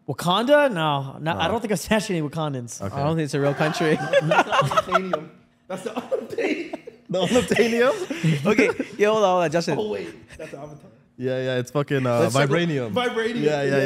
Wakanda? 0.08 0.72
No, 0.72 1.18
no 1.20 1.38
I 1.38 1.50
don't 1.50 1.60
think 1.60 1.74
I've 1.74 1.80
smashed 1.82 2.10
any 2.10 2.22
Wakandans. 2.22 2.82
Okay. 2.82 2.96
I 2.96 3.04
don't 3.04 3.18
think 3.18 3.26
it's 3.26 3.34
a 3.34 3.42
real 3.42 3.54
country. 3.54 3.98
Stadium. 3.98 5.32
That's 5.68 5.84
the 5.84 5.90
update. 5.90 6.73
The 7.14 7.20
unobtainium? 7.22 8.46
okay, 8.52 8.70
yeah, 8.98 9.08
hold 9.10 9.24
on, 9.24 9.30
hold 9.30 9.44
on, 9.44 9.52
Justin. 9.52 9.78
Oh 9.80 9.90
wait, 9.92 10.10
that's 10.38 10.52
the 10.52 10.58
avatar. 10.58 10.90
yeah, 11.18 11.38
yeah, 11.44 11.58
it's 11.60 11.72
fucking 11.72 12.06
uh, 12.06 12.20
Let's 12.22 12.34
circle- 12.34 12.56
vibranium. 12.56 12.92
Vibranium. 12.94 13.42
Yeah, 13.44 13.64
yeah, 13.64 13.78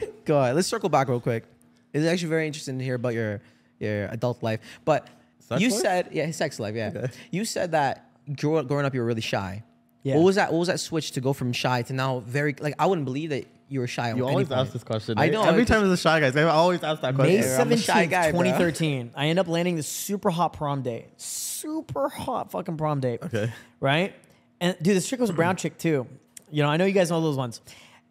yeah. 0.00 0.06
Go 0.24 0.40
ahead. 0.40 0.56
Let's 0.56 0.66
circle 0.68 0.88
back 0.88 1.08
real 1.08 1.20
quick. 1.20 1.44
It's 1.92 2.04
actually 2.06 2.28
very 2.30 2.46
interesting 2.46 2.78
to 2.78 2.84
hear 2.84 2.96
about 2.96 3.14
your 3.14 3.40
your 3.78 4.06
adult 4.08 4.42
life. 4.42 4.60
But 4.84 5.06
Sex 5.38 5.62
you 5.62 5.70
life? 5.70 5.80
said, 5.80 6.08
yeah, 6.12 6.26
his 6.26 6.36
sex 6.36 6.58
life. 6.60 6.74
Yeah, 6.74 6.90
Okay. 6.94 7.08
you 7.30 7.44
said 7.44 7.72
that 7.72 8.10
grow, 8.36 8.62
growing 8.64 8.84
up 8.84 8.92
you 8.94 9.00
were 9.00 9.06
really 9.06 9.22
shy. 9.22 9.62
Yeah. 10.02 10.16
What 10.16 10.24
was 10.24 10.34
that? 10.36 10.52
What 10.52 10.58
was 10.58 10.68
that 10.68 10.80
switch 10.80 11.12
to 11.12 11.20
go 11.20 11.32
from 11.32 11.52
shy 11.52 11.82
to 11.82 11.92
now 11.92 12.20
very 12.26 12.54
like? 12.60 12.74
I 12.78 12.86
wouldn't 12.86 13.04
believe 13.04 13.30
that 13.30 13.46
you 13.68 13.80
were 13.80 13.86
shy. 13.86 14.12
You 14.14 14.26
always 14.26 14.48
point. 14.48 14.60
ask 14.60 14.72
this 14.72 14.84
question. 14.84 15.18
I 15.18 15.28
eh? 15.28 15.30
know, 15.30 15.42
Every 15.42 15.64
time 15.64 15.80
there's 15.80 15.92
a 15.92 16.02
shy 16.02 16.20
guy, 16.20 16.40
I 16.40 16.44
always 16.44 16.82
ask 16.82 17.02
that 17.02 17.14
question. 17.14 17.40
May 17.40 17.46
Yeah, 17.46 17.60
I'm 17.60 17.72
a 17.72 17.76
shy 17.76 18.06
17th, 18.06 18.30
2013. 18.30 19.10
I 19.14 19.26
end 19.26 19.38
up 19.38 19.48
landing 19.48 19.76
this 19.76 19.86
super 19.86 20.30
hot 20.30 20.54
prom 20.54 20.82
date. 20.82 21.08
Super 21.18 22.08
hot 22.08 22.50
fucking 22.50 22.76
prom 22.76 23.00
date. 23.00 23.22
Okay. 23.22 23.52
Right? 23.80 24.14
And 24.60 24.76
dude, 24.80 24.96
this 24.96 25.08
chick 25.08 25.20
was 25.20 25.30
a 25.30 25.34
brown 25.34 25.56
chick 25.56 25.78
too. 25.78 26.06
You 26.50 26.62
know, 26.62 26.68
I 26.68 26.76
know 26.76 26.86
you 26.86 26.92
guys 26.92 27.10
know 27.10 27.20
those 27.20 27.36
ones. 27.36 27.60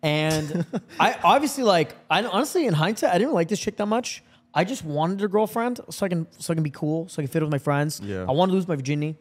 And 0.03 0.65
I 0.99 1.17
obviously 1.23 1.63
like 1.63 1.95
I 2.09 2.23
honestly 2.23 2.67
in 2.67 2.73
hindsight, 2.73 3.13
I 3.13 3.17
didn't 3.17 3.33
like 3.33 3.47
this 3.47 3.59
chick 3.59 3.77
that 3.77 3.87
much. 3.87 4.23
I 4.53 4.63
just 4.63 4.83
wanted 4.83 5.21
a 5.23 5.27
girlfriend 5.27 5.79
so 5.89 6.05
I 6.05 6.09
can 6.09 6.27
so 6.39 6.53
I 6.53 6.55
can 6.55 6.63
be 6.63 6.69
cool, 6.69 7.07
so 7.09 7.21
I 7.21 7.25
can 7.25 7.31
fit 7.31 7.41
with 7.41 7.51
my 7.51 7.57
friends. 7.57 7.99
Yeah. 8.03 8.25
I 8.27 8.31
wanted 8.31 8.51
to 8.51 8.55
lose 8.55 8.67
my 8.67 8.75
virginity. 8.75 9.17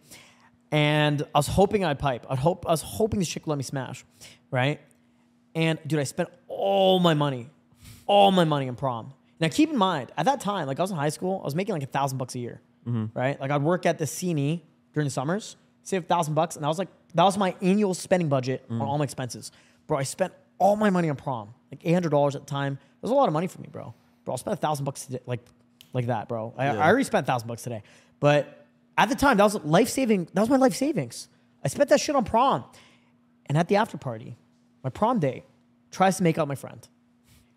And 0.73 1.23
I 1.35 1.39
was 1.39 1.47
hoping 1.47 1.85
I'd 1.85 1.99
pipe. 1.99 2.27
I'd 2.29 2.39
hope 2.39 2.67
I 2.67 2.71
was 2.71 2.83
hoping 2.83 3.21
this 3.21 3.29
chick 3.29 3.47
would 3.47 3.53
let 3.53 3.59
me 3.59 3.65
smash. 3.65 4.05
Right? 4.51 4.81
And 5.57 5.79
dude, 5.87 5.99
I 5.99 6.05
spent 6.05 6.29
all 6.49 7.01
my 7.01 7.15
money, 7.15 7.49
all 8.07 8.31
my 8.31 8.45
money 8.45 8.67
in 8.67 8.77
prom. 8.77 9.15
Now 9.41 9.49
keep 9.49 9.71
in 9.71 9.77
mind, 9.77 10.13
at 10.17 10.27
that 10.27 10.41
time, 10.41 10.67
like 10.67 10.79
I 10.79 10.83
was 10.83 10.91
in 10.91 10.99
high 10.99 11.09
school, 11.09 11.41
I 11.43 11.45
was 11.45 11.55
making 11.55 11.73
like 11.73 11.83
a 11.83 11.87
thousand 11.87 12.19
bucks 12.19 12.35
a 12.35 12.39
year. 12.39 12.61
Mm-hmm. 12.87 13.19
Right? 13.19 13.41
Like 13.41 13.51
I'd 13.51 13.63
work 13.63 13.87
at 13.87 13.99
the 13.99 14.05
CNE 14.05 14.61
during 14.93 15.07
the 15.07 15.11
summers, 15.11 15.57
save 15.83 16.05
a 16.05 16.07
thousand 16.07 16.35
bucks, 16.35 16.57
and 16.57 16.63
that 16.63 16.69
was 16.69 16.79
like 16.79 16.89
that 17.15 17.25
was 17.25 17.39
my 17.39 17.57
annual 17.63 17.95
spending 17.95 18.29
budget 18.29 18.65
on 18.71 18.79
mm. 18.79 18.83
all 18.83 18.99
my 18.99 19.05
expenses. 19.05 19.51
Bro, 19.87 19.99
I 19.99 20.03
spent 20.03 20.35
all 20.59 20.77
my 20.77 20.91
money 20.91 21.09
on 21.09 21.17
prom, 21.17 21.55
like 21.73 21.81
eight 21.85 21.95
hundred 21.95 22.11
dollars 22.11 22.37
at 22.37 22.43
the 22.43 22.51
time. 22.51 22.75
That 22.75 23.03
was 23.03 23.11
a 23.11 23.15
lot 23.15 23.27
of 23.27 23.33
money 23.33 23.47
for 23.47 23.61
me, 23.61 23.69
bro. 23.73 23.95
Bro, 24.25 24.35
I 24.35 24.37
spent 24.37 24.55
a 24.55 24.61
thousand 24.61 24.85
bucks 24.85 25.07
today, 25.07 25.21
like 25.27 25.41
like 25.95 26.07
that, 26.07 26.29
bro. 26.29 26.53
I, 26.59 26.67
I 26.67 26.87
already 26.87 27.05
spent 27.05 27.25
a 27.25 27.27
thousand 27.27 27.49
bucks 27.49 27.63
today, 27.63 27.83
but 28.21 28.67
at 28.99 29.09
the 29.09 29.15
time, 29.15 29.39
that 29.39 29.45
was 29.45 29.55
life 29.65 29.89
saving. 29.89 30.29
That 30.35 30.43
was 30.43 30.51
my 30.51 30.59
life 30.59 30.75
savings. 30.75 31.29
I 31.65 31.69
spent 31.69 31.89
that 31.89 32.01
shit 32.01 32.15
on 32.15 32.25
prom, 32.25 32.65
and 33.47 33.57
at 33.57 33.69
the 33.69 33.77
after 33.77 33.97
party, 33.97 34.37
my 34.87 34.91
prom 34.91 35.19
date 35.19 35.43
tries 35.91 36.17
to 36.19 36.23
make 36.23 36.39
out 36.39 36.47
my 36.47 36.55
friend. 36.55 36.87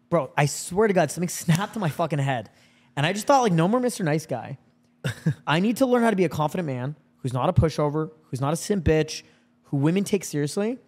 Bro, 0.10 0.32
I 0.36 0.48
swear 0.48 0.88
to 0.88 0.94
God, 0.96 1.12
something 1.12 1.30
snapped 1.44 1.74
to 1.74 1.80
my 1.80 1.90
fucking 1.90 2.18
head. 2.18 2.50
And 2.96 3.06
I 3.06 3.14
just 3.14 3.28
thought, 3.28 3.44
like, 3.44 3.54
no 3.54 3.68
more 3.68 3.80
Mr. 3.80 4.04
Nice 4.04 4.26
Guy. 4.26 4.58
I 5.48 5.60
need 5.60 5.78
to 5.78 5.86
learn 5.86 6.02
how 6.02 6.10
to 6.10 6.16
be 6.16 6.26
a 6.26 6.30
confident 6.30 6.66
man 6.66 6.96
who's 7.18 7.32
not 7.32 7.48
a 7.48 7.54
pushover, 7.54 8.10
who's 8.24 8.42
not 8.42 8.52
a 8.52 8.56
simp 8.56 8.84
bitch, 8.84 9.22
who 9.66 9.78
women 9.78 10.04
take 10.04 10.24
seriously. 10.24 10.80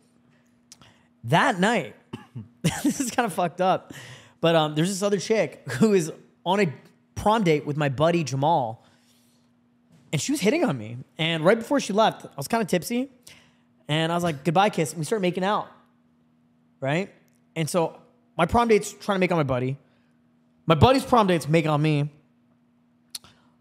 That 1.26 1.60
night, 1.60 1.96
this 2.64 3.00
is 3.00 3.12
kind 3.12 3.28
of 3.28 3.34
fucked 3.34 3.62
up. 3.62 3.94
But 4.40 4.56
um, 4.56 4.74
there's 4.74 4.90
this 4.90 5.04
other 5.04 5.20
chick 5.20 5.62
who 5.74 5.94
is 5.94 6.12
on 6.44 6.60
a 6.60 6.74
prom 7.14 7.44
date 7.44 7.68
with 7.68 7.78
my 7.78 7.90
buddy 7.90 8.24
Jamal. 8.24 8.84
And 10.12 10.20
she 10.20 10.32
was 10.32 10.42
hitting 10.42 10.66
on 10.66 10.76
me. 10.76 10.98
And 11.20 11.46
right 11.46 11.60
before 11.60 11.80
she 11.80 11.94
left, 11.94 12.26
I 12.26 12.30
was 12.36 12.48
kind 12.48 12.64
of 12.64 12.68
tipsy. 12.68 13.12
And 13.88 14.12
I 14.12 14.16
was 14.16 14.24
like, 14.24 14.44
goodbye, 14.44 14.72
kiss. 14.72 14.94
And 14.94 14.98
we 14.98 15.06
started 15.06 15.22
making 15.22 15.44
out. 15.44 15.68
Right? 16.82 17.10
And 17.56 17.70
so 17.70 17.98
my 18.38 18.46
prom 18.46 18.68
date's 18.68 18.92
trying 18.92 19.16
to 19.16 19.20
make 19.20 19.32
on 19.32 19.38
my 19.38 19.44
buddy. 19.44 19.78
My 20.66 20.76
buddy's 20.76 21.06
prom 21.06 21.28
date's 21.28 21.48
make 21.48 21.66
on 21.66 21.82
me. 21.82 22.10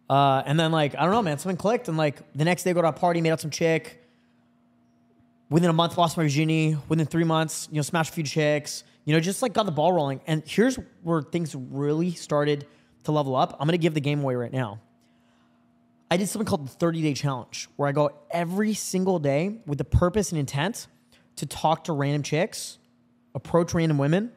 Uh, 0.08 0.42
and 0.44 0.58
then 0.58 0.72
like, 0.72 0.96
I 0.96 1.02
don't 1.02 1.12
know, 1.12 1.22
man, 1.22 1.38
something 1.38 1.56
clicked. 1.56 1.86
And 1.86 1.96
like 1.96 2.20
the 2.34 2.44
next 2.44 2.64
day 2.64 2.72
go 2.72 2.82
to 2.82 2.88
a 2.88 2.92
party, 2.92 3.20
made 3.20 3.30
out 3.30 3.40
some 3.40 3.50
chick. 3.50 4.02
Within 5.50 5.70
a 5.70 5.72
month, 5.72 5.96
lost 5.96 6.16
my 6.16 6.24
virginity. 6.24 6.76
Within 6.88 7.06
three 7.06 7.24
months, 7.24 7.68
you 7.70 7.76
know, 7.76 7.82
smashed 7.82 8.10
a 8.10 8.14
few 8.14 8.24
chicks. 8.24 8.82
You 9.04 9.14
know, 9.14 9.20
just 9.20 9.42
like 9.42 9.52
got 9.52 9.66
the 9.66 9.72
ball 9.72 9.92
rolling. 9.92 10.20
And 10.26 10.42
here's 10.46 10.78
where 11.02 11.22
things 11.22 11.54
really 11.54 12.12
started 12.12 12.66
to 13.04 13.12
level 13.12 13.36
up. 13.36 13.56
I'm 13.60 13.66
gonna 13.66 13.78
give 13.78 13.94
the 13.94 14.00
game 14.00 14.20
away 14.20 14.34
right 14.34 14.52
now. 14.52 14.80
I 16.10 16.16
did 16.16 16.28
something 16.28 16.46
called 16.46 16.66
the 16.66 16.72
30 16.72 17.02
day 17.02 17.14
challenge, 17.14 17.68
where 17.76 17.88
I 17.88 17.92
go 17.92 18.10
every 18.30 18.74
single 18.74 19.18
day 19.18 19.60
with 19.66 19.78
the 19.78 19.84
purpose 19.84 20.32
and 20.32 20.38
intent 20.38 20.88
to 21.36 21.46
talk 21.46 21.84
to 21.84 21.92
random 21.92 22.22
chicks, 22.22 22.78
approach 23.34 23.74
random 23.74 23.98
women, 23.98 24.32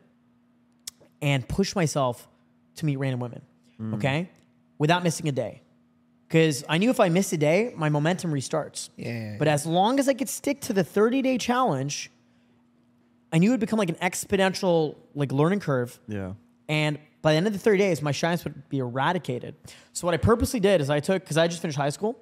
and 1.21 1.47
push 1.47 1.75
myself 1.75 2.27
to 2.75 2.85
meet 2.85 2.97
random 2.97 3.19
women. 3.19 3.41
Mm. 3.79 3.95
Okay, 3.95 4.29
without 4.77 5.03
missing 5.03 5.27
a 5.27 5.31
day, 5.31 5.61
because 6.27 6.63
I 6.67 6.79
knew 6.79 6.89
if 6.89 6.99
I 6.99 7.09
missed 7.09 7.31
a 7.33 7.37
day, 7.37 7.73
my 7.75 7.89
momentum 7.89 8.31
restarts. 8.31 8.89
Yeah. 8.97 9.35
But 9.37 9.47
as 9.47 9.65
long 9.65 9.99
as 9.99 10.09
I 10.09 10.15
could 10.15 10.29
stick 10.29 10.61
to 10.61 10.73
the 10.73 10.83
30 10.83 11.21
day 11.21 11.37
challenge, 11.37 12.09
I 13.31 13.37
knew 13.37 13.49
it 13.49 13.53
would 13.53 13.59
become 13.59 13.77
like 13.77 13.89
an 13.89 13.97
exponential 14.01 14.95
like 15.13 15.31
learning 15.31 15.59
curve. 15.59 15.99
Yeah. 16.07 16.33
And 16.67 16.97
by 17.21 17.33
the 17.33 17.37
end 17.37 17.47
of 17.47 17.53
the 17.53 17.59
30 17.59 17.77
days, 17.77 18.01
my 18.01 18.11
shyness 18.11 18.43
would 18.43 18.67
be 18.67 18.79
eradicated. 18.79 19.55
So 19.93 20.07
what 20.07 20.13
I 20.13 20.17
purposely 20.17 20.59
did 20.59 20.81
is 20.81 20.89
I 20.89 20.99
took, 20.99 21.23
because 21.23 21.37
I 21.37 21.47
just 21.47 21.61
finished 21.61 21.77
high 21.77 21.89
school, 21.89 22.19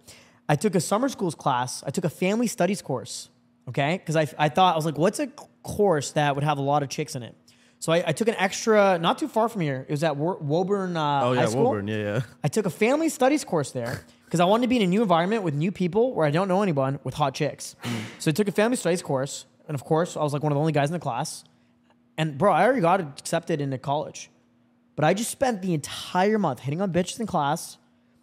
I 0.50 0.56
took 0.56 0.76
a 0.76 0.82
summer 0.82 1.08
schools 1.08 1.34
class. 1.34 1.82
I 1.88 1.90
took 1.90 2.04
a 2.04 2.10
family 2.10 2.48
studies 2.48 2.82
course. 2.82 3.30
Okay. 3.72 3.98
Because 3.98 4.16
I, 4.16 4.28
I 4.38 4.50
thought, 4.50 4.74
I 4.74 4.76
was 4.78 4.86
like, 4.86 4.98
what's 4.98 5.20
a 5.20 5.28
course 5.64 6.12
that 6.12 6.36
would 6.36 6.44
have 6.44 6.58
a 6.58 6.62
lot 6.62 6.84
of 6.84 6.90
chicks 6.90 7.16
in 7.16 7.24
it? 7.24 7.36
So 7.80 7.92
I, 7.92 8.04
I 8.08 8.12
took 8.12 8.28
an 8.28 8.36
extra, 8.38 9.00
not 9.00 9.18
too 9.18 9.28
far 9.28 9.50
from 9.50 9.62
here. 9.62 9.86
It 9.88 9.92
was 9.92 10.04
at 10.04 10.16
Wo- 10.16 10.38
Woburn 10.40 10.96
uh, 10.96 11.22
Oh 11.24 11.34
High 11.34 11.42
yeah, 11.42 11.46
School. 11.48 11.64
Woburn. 11.64 11.88
Yeah, 11.88 11.96
yeah. 11.98 12.22
I 12.44 12.48
took 12.48 12.68
a 12.68 12.70
family 12.70 13.10
studies 13.10 13.44
course 13.44 13.72
there 13.72 14.06
because 14.26 14.40
I 14.40 14.46
wanted 14.46 14.64
to 14.64 14.68
be 14.68 14.76
in 14.76 14.84
a 14.84 14.88
new 14.88 15.02
environment 15.02 15.42
with 15.42 15.56
new 15.56 15.72
people 15.72 16.14
where 16.14 16.28
I 16.28 16.30
don't 16.32 16.48
know 16.48 16.62
anyone 16.62 17.00
with 17.04 17.16
hot 17.16 17.34
chicks. 17.34 17.76
So 18.20 18.30
I 18.30 18.34
took 18.34 18.48
a 18.48 18.52
family 18.52 18.78
studies 18.78 19.02
course, 19.02 19.46
and 19.68 19.74
of 19.74 19.84
course, 19.84 20.16
I 20.16 20.22
was 20.22 20.32
like 20.32 20.44
one 20.44 20.52
of 20.52 20.56
the 20.56 20.60
only 20.60 20.74
guys 20.74 20.90
in 20.90 20.94
the 20.94 21.00
class. 21.00 21.44
And 22.20 22.38
bro, 22.38 22.54
I 22.54 22.64
already 22.66 22.82
got 22.82 23.02
accepted 23.02 23.62
into 23.62 23.80
college, 23.80 24.30
but 24.96 25.04
I 25.04 25.16
just 25.16 25.32
spent 25.32 25.64
the 25.64 25.74
entire 25.74 26.38
month 26.38 26.60
hitting 26.60 26.82
on 26.82 26.92
bitches 26.94 27.20
in 27.20 27.26
class, 27.26 27.80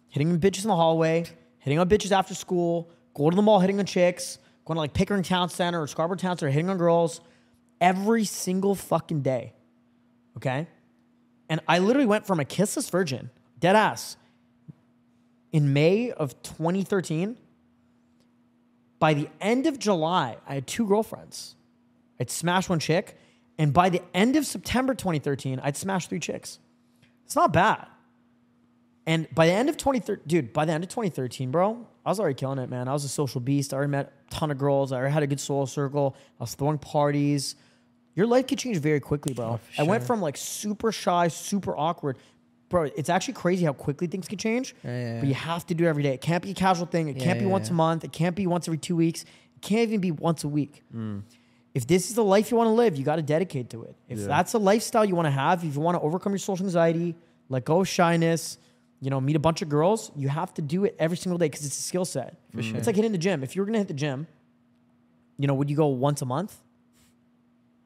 hitting 0.07 0.31
on 0.31 0.39
bitches 0.39 0.61
in 0.63 0.69
the 0.69 0.75
hallway, 0.75 1.25
hitting 1.57 1.79
on 1.79 1.89
bitches 1.89 2.11
after 2.13 2.33
school, 2.33 2.89
going 3.13 3.31
to 3.31 3.35
the 3.35 3.41
mall, 3.41 3.59
hitting 3.59 3.77
on 3.79 3.85
chicks, 3.85 4.37
going 4.69 4.75
to 4.75 4.81
like 4.81 4.93
Pickering 4.93 5.23
Town 5.23 5.49
Center 5.49 5.81
or 5.81 5.87
Scarborough 5.87 6.15
Town 6.15 6.37
Center, 6.37 6.51
hitting 6.51 6.69
on 6.69 6.77
girls 6.77 7.21
every 7.81 8.23
single 8.23 8.75
fucking 8.75 9.21
day. 9.21 9.53
Okay. 10.37 10.67
And 11.49 11.59
I 11.67 11.79
literally 11.79 12.05
went 12.05 12.27
from 12.27 12.39
a 12.39 12.45
kissless 12.45 12.89
virgin, 12.91 13.31
dead 13.57 13.75
ass, 13.75 14.15
in 15.51 15.73
May 15.73 16.11
of 16.11 16.39
2013. 16.43 17.35
By 18.99 19.15
the 19.15 19.27
end 19.41 19.65
of 19.65 19.79
July, 19.79 20.37
I 20.47 20.53
had 20.53 20.67
two 20.67 20.85
girlfriends. 20.85 21.55
I'd 22.19 22.29
smashed 22.29 22.69
one 22.69 22.79
chick. 22.79 23.17
And 23.57 23.73
by 23.73 23.89
the 23.89 24.03
end 24.13 24.35
of 24.35 24.45
September 24.45 24.93
2013, 24.93 25.59
I'd 25.63 25.77
smashed 25.77 26.09
three 26.09 26.19
chicks. 26.19 26.59
It's 27.25 27.35
not 27.35 27.51
bad. 27.51 27.87
And 29.07 29.27
by 29.33 29.47
the 29.47 29.53
end 29.53 29.67
of 29.67 29.77
2013, 29.77 30.25
dude, 30.27 30.53
by 30.53 30.65
the 30.65 30.73
end 30.73 30.83
of 30.83 30.89
2013, 30.91 31.49
bro, 31.49 31.87
I 32.09 32.11
was 32.11 32.19
already 32.19 32.33
killing 32.33 32.57
it, 32.57 32.71
man. 32.71 32.87
I 32.87 32.93
was 32.93 33.03
a 33.03 33.07
social 33.07 33.39
beast. 33.39 33.71
I 33.71 33.77
already 33.77 33.91
met 33.91 34.11
a 34.31 34.33
ton 34.33 34.49
of 34.49 34.57
girls. 34.57 34.91
I 34.91 34.97
already 34.97 35.13
had 35.13 35.21
a 35.21 35.27
good 35.27 35.39
soul 35.39 35.67
circle. 35.67 36.15
I 36.39 36.43
was 36.43 36.55
throwing 36.55 36.79
parties. 36.79 37.55
Your 38.15 38.25
life 38.25 38.47
could 38.47 38.57
change 38.57 38.77
very 38.79 38.99
quickly, 38.99 39.35
bro. 39.35 39.45
Oh, 39.45 39.59
I 39.77 39.83
went 39.83 40.03
from 40.03 40.19
like 40.19 40.35
super 40.35 40.91
shy, 40.91 41.27
super 41.27 41.77
awkward. 41.77 42.17
Bro, 42.69 42.85
it's 42.97 43.09
actually 43.09 43.35
crazy 43.35 43.63
how 43.63 43.73
quickly 43.73 44.07
things 44.07 44.27
can 44.27 44.39
change. 44.39 44.73
yeah, 44.83 45.19
But 45.19 45.27
you 45.27 45.35
have 45.35 45.67
to 45.67 45.75
do 45.75 45.85
it 45.85 45.87
every 45.87 46.01
day. 46.01 46.15
It 46.15 46.21
can't 46.21 46.41
be 46.41 46.49
a 46.49 46.55
casual 46.55 46.87
thing. 46.87 47.09
It 47.09 47.19
can't 47.19 47.37
Yeah, 47.37 47.45
be 47.45 47.51
once 47.51 47.67
yeah. 47.67 47.73
a 47.73 47.75
month. 47.75 48.03
It 48.03 48.11
can't 48.11 48.35
be 48.35 48.47
once 48.47 48.67
every 48.67 48.79
two 48.79 48.95
weeks. 48.95 49.21
It 49.55 49.61
can't 49.61 49.81
even 49.87 49.99
be 50.01 50.09
once 50.11 50.43
a 50.43 50.47
week. 50.47 50.81
Mm. 50.95 51.21
If 51.75 51.85
this 51.85 52.09
is 52.09 52.15
the 52.15 52.23
life 52.23 52.49
you 52.49 52.57
want 52.57 52.69
to 52.69 52.73
live, 52.73 52.95
you 52.97 53.03
got 53.05 53.17
to 53.17 53.21
dedicate 53.21 53.69
to 53.69 53.83
it. 53.83 53.95
If 54.07 54.17
Yeah. 54.17 54.25
that's 54.25 54.53
a 54.55 54.57
lifestyle 54.57 55.05
you 55.05 55.13
want 55.15 55.27
to 55.27 55.31
have, 55.31 55.63
if 55.63 55.75
you 55.75 55.79
want 55.79 55.93
to 55.95 56.01
overcome 56.01 56.31
your 56.31 56.39
social 56.39 56.65
anxiety, 56.65 57.13
let 57.49 57.65
go 57.65 57.81
of 57.81 57.87
shyness, 57.87 58.57
you 59.01 59.09
know, 59.09 59.21
meet 59.21 59.35
a 59.35 59.39
bunch 59.39 59.61
of 59.61 59.69
girls, 59.69 60.11
you 60.15 60.27
have 60.29 60.53
to 60.55 60.61
do 60.61 60.83
it 60.85 60.95
every 60.99 61.17
single 61.17 61.37
day 61.37 61.45
because 61.45 61.65
it's 61.65 61.77
a 61.77 61.81
skill 61.81 62.05
set. 62.05 62.35
For 62.53 62.61
sure. 62.61 62.77
It's 62.77 62.87
like 62.87 62.95
hitting 62.95 63.11
the 63.13 63.17
gym. 63.17 63.43
If 63.43 63.55
you 63.55 63.61
were 63.61 63.65
going 63.65 63.73
to 63.73 63.79
hit 63.79 63.87
the 63.87 63.93
gym, 63.93 64.27
you 65.37 65.47
know, 65.47 65.53
would 65.53 65.69
you 65.69 65.75
go 65.77 65.87
once 65.87 66.21
a 66.21 66.25
month? 66.25 66.55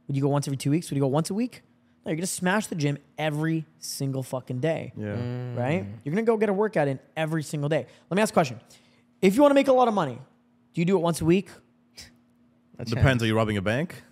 Would 0.08 0.16
you 0.16 0.22
go 0.24 0.30
once 0.30 0.48
every 0.48 0.58
two 0.58 0.72
weeks? 0.72 0.90
Would 0.90 0.96
you 0.98 1.02
go 1.02 1.08
once 1.08 1.30
a 1.30 1.34
week? 1.34 1.62
No, 2.06 2.10
you're 2.10 2.18
going 2.18 2.22
to 2.22 2.28
smash 2.28 2.68
the 2.68 2.76
gym 2.76 2.98
every 3.18 3.66
single 3.80 4.24
fucking 4.24 4.60
day 4.60 4.92
Yeah. 4.98 5.16
Mm. 5.16 5.58
right? 5.58 5.86
You're 6.04 6.14
gonna 6.14 6.26
go 6.26 6.36
get 6.36 6.50
a 6.50 6.54
workout 6.54 6.90
in 6.90 7.00
every 7.16 7.44
single 7.44 7.70
day. 7.70 7.86
Let 8.10 8.16
me 8.16 8.22
ask 8.22 8.34
a 8.34 8.36
question. 8.36 8.60
If 9.22 9.36
you 9.36 9.42
want 9.42 9.52
to 9.52 9.56
make 9.56 9.70
a 9.70 9.74
lot 9.74 9.88
of 9.88 9.94
money, 9.94 10.20
do 10.74 10.82
you 10.82 10.86
do 10.86 10.98
it 10.98 11.00
once 11.00 11.22
a 11.22 11.26
week? 11.26 11.50
It 12.78 12.88
depends. 12.88 13.24
Are 13.24 13.26
you 13.28 13.36
robbing 13.38 13.56
a 13.56 13.62
bank? 13.62 14.04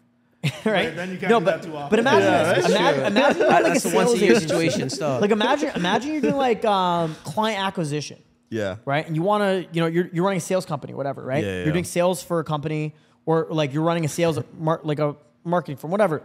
right? 0.65 0.95
then 0.95 1.11
you 1.11 1.17
can't 1.17 1.29
no, 1.29 1.39
do 1.39 1.45
but, 1.45 1.61
that 1.61 1.67
too 1.67 1.75
often. 1.75 1.89
but 1.91 1.99
imagine 1.99 2.21
Yeah, 2.31 2.53
this. 2.53 2.63
that's 2.67 2.75
Imagine, 2.75 3.05
imagine 3.05 3.37
you're 3.41 3.47
That- 3.49 3.63
like 3.63 3.73
that's 3.73 3.85
a 3.85 3.89
a 3.91 3.95
once 3.95 4.13
a 4.13 4.17
year 4.17 4.39
situation 4.39 4.89
stuff. 4.89 5.21
Like 5.21 5.31
imagine, 5.31 5.71
imagine 5.75 6.11
you're 6.13 6.21
doing 6.21 6.35
like 6.35 6.65
um, 6.65 7.15
client 7.23 7.59
acquisition, 7.63 8.17
Yeah. 8.49 8.77
right? 8.85 9.05
And 9.05 9.15
you 9.15 9.21
want 9.21 9.43
to, 9.43 9.67
you 9.73 9.81
know, 9.81 9.87
you're, 9.87 10.09
you're 10.11 10.23
running 10.23 10.37
a 10.39 10.41
sales 10.41 10.65
company, 10.65 10.93
whatever, 10.95 11.21
right? 11.23 11.43
Yeah, 11.43 11.49
yeah, 11.59 11.63
you're 11.65 11.73
doing 11.73 11.83
sales 11.85 12.23
for 12.23 12.39
a 12.39 12.43
company, 12.43 12.95
or 13.27 13.47
like 13.51 13.71
you're 13.73 13.83
running 13.83 14.03
a 14.05 14.07
sales, 14.09 14.39
mar- 14.57 14.81
like 14.83 14.97
a 14.99 15.15
marketing 15.43 15.77
firm, 15.77 15.91
whatever. 15.91 16.23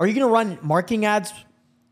Are 0.00 0.06
you 0.08 0.14
gonna 0.14 0.26
run 0.32 0.58
marketing 0.62 1.04
ads 1.04 1.32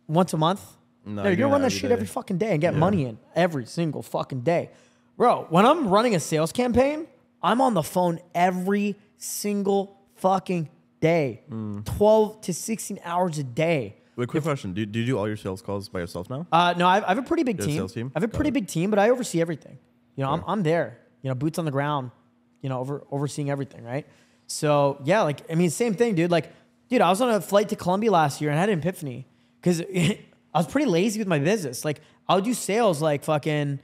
once 0.08 0.32
a 0.32 0.36
month? 0.36 0.60
No, 1.06 1.22
you're 1.22 1.30
you're 1.32 1.36
gonna 1.36 1.52
run 1.52 1.62
that 1.62 1.70
that 1.70 1.76
shit 1.78 1.88
day. 1.90 1.92
every 1.94 2.06
fucking 2.06 2.38
day 2.38 2.50
and 2.52 2.60
get 2.60 2.72
Yeah. 2.72 2.80
money 2.80 3.04
in 3.04 3.18
every 3.36 3.66
single 3.66 4.02
fucking 4.02 4.40
day. 4.40 4.70
Bro, 5.16 5.46
when 5.50 5.64
I'm 5.64 5.86
running 5.88 6.14
a 6.16 6.20
sales 6.20 6.50
campaign, 6.50 7.06
I'm 7.42 7.60
on 7.60 7.74
the 7.74 7.82
phone 7.84 8.18
every 8.34 8.96
single 9.18 9.96
fucking 10.16 10.68
day. 11.04 11.42
Mm. 11.50 11.84
12 11.84 12.40
to 12.42 12.54
16 12.54 12.98
hours 13.04 13.38
a 13.38 13.44
day. 13.44 13.96
Wait, 14.16 14.28
quick 14.28 14.42
question. 14.42 14.72
Do, 14.72 14.86
do 14.86 14.98
you 15.00 15.06
do 15.06 15.18
all 15.18 15.26
your 15.28 15.36
sales 15.36 15.60
calls 15.60 15.88
by 15.88 15.98
yourself 16.00 16.30
now? 16.30 16.46
Uh, 16.50 16.72
no, 16.78 16.86
I 16.86 16.94
have, 16.94 17.04
I 17.04 17.08
have 17.08 17.18
a 17.18 17.22
pretty 17.22 17.42
big 17.42 17.58
team. 17.58 17.76
sales 17.76 17.92
team? 17.92 18.10
I 18.14 18.20
have 18.20 18.24
a 18.24 18.26
Got 18.28 18.36
pretty 18.36 18.48
it. 18.48 18.54
big 18.58 18.66
team, 18.68 18.88
but 18.90 18.98
I 18.98 19.10
oversee 19.10 19.40
everything. 19.40 19.76
You 20.16 20.24
know, 20.24 20.30
I'm, 20.30 20.42
I'm 20.46 20.62
there. 20.62 20.98
You 21.22 21.28
know, 21.30 21.34
boots 21.34 21.58
on 21.58 21.64
the 21.64 21.70
ground. 21.70 22.10
You 22.62 22.70
know, 22.70 22.78
over 22.80 23.04
overseeing 23.10 23.50
everything, 23.50 23.84
right? 23.84 24.06
So 24.46 24.98
yeah, 25.04 25.22
like 25.22 25.42
I 25.50 25.54
mean, 25.54 25.68
same 25.70 25.94
thing, 25.94 26.14
dude. 26.14 26.30
Like, 26.30 26.50
dude, 26.88 27.02
I 27.02 27.10
was 27.10 27.20
on 27.20 27.28
a 27.30 27.40
flight 27.40 27.68
to 27.70 27.76
Colombia 27.76 28.10
last 28.10 28.40
year 28.40 28.50
and 28.50 28.58
I 28.58 28.60
had 28.60 28.70
an 28.70 28.78
epiphany 28.78 29.26
because 29.60 29.82
I 30.54 30.58
was 30.62 30.66
pretty 30.66 30.86
lazy 30.90 31.18
with 31.18 31.28
my 31.28 31.38
business. 31.38 31.84
Like, 31.84 32.00
I'll 32.26 32.40
do 32.40 32.54
sales 32.54 33.02
like 33.02 33.24
fucking, 33.24 33.80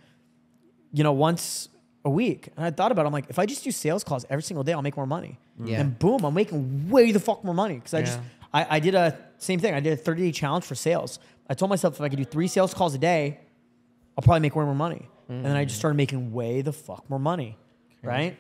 you 0.93 1.03
know, 1.05 1.13
once 1.13 1.69
a 2.05 2.11
week. 2.11 2.49
And 2.57 2.65
I 2.65 2.71
thought 2.71 2.93
about, 2.93 3.05
it, 3.05 3.09
I'm 3.09 3.13
like, 3.13 3.27
if 3.29 3.39
I 3.39 3.47
just 3.47 3.63
do 3.65 3.71
sales 3.71 4.05
calls 4.05 4.25
every 4.31 4.43
single 4.43 4.65
day, 4.65 4.73
I'll 4.73 4.83
make 4.83 4.97
more 4.97 5.07
money. 5.07 5.39
Yeah. 5.63 5.81
And 5.81 5.99
boom, 5.99 6.25
I'm 6.25 6.35
making 6.35 6.89
way 6.89 7.13
the 7.13 7.21
fuck 7.21 7.45
more 7.45 7.55
money 7.55 7.75
because 7.75 7.95
I 7.95 8.03
just 8.03 8.19
I, 8.53 8.77
I 8.77 8.81
did 8.81 8.95
a 8.95 9.19
same 9.39 9.61
thing. 9.61 9.75
I 9.75 9.81
did 9.81 9.93
a 9.93 9.97
30 9.97 10.23
day 10.23 10.33
challenge 10.33 10.65
for 10.65 10.75
sales. 10.75 11.19
I 11.49 11.55
told 11.55 11.69
myself 11.69 11.95
if 11.95 12.01
I 12.01 12.09
could 12.09 12.19
do 12.19 12.25
three 12.25 12.49
sales 12.49 12.73
calls 12.75 12.95
a 12.95 12.99
day, 12.99 13.41
I'll 14.17 14.23
probably 14.23 14.41
make 14.41 14.57
way 14.57 14.65
more 14.65 14.75
money. 14.75 15.09
And 15.29 15.45
then 15.45 15.55
I 15.57 15.65
just 15.65 15.79
started 15.79 15.97
making 15.97 16.33
way 16.33 16.61
the 16.63 16.73
fuck 16.73 17.09
more 17.09 17.21
money, 17.21 17.57
right? 18.03 18.37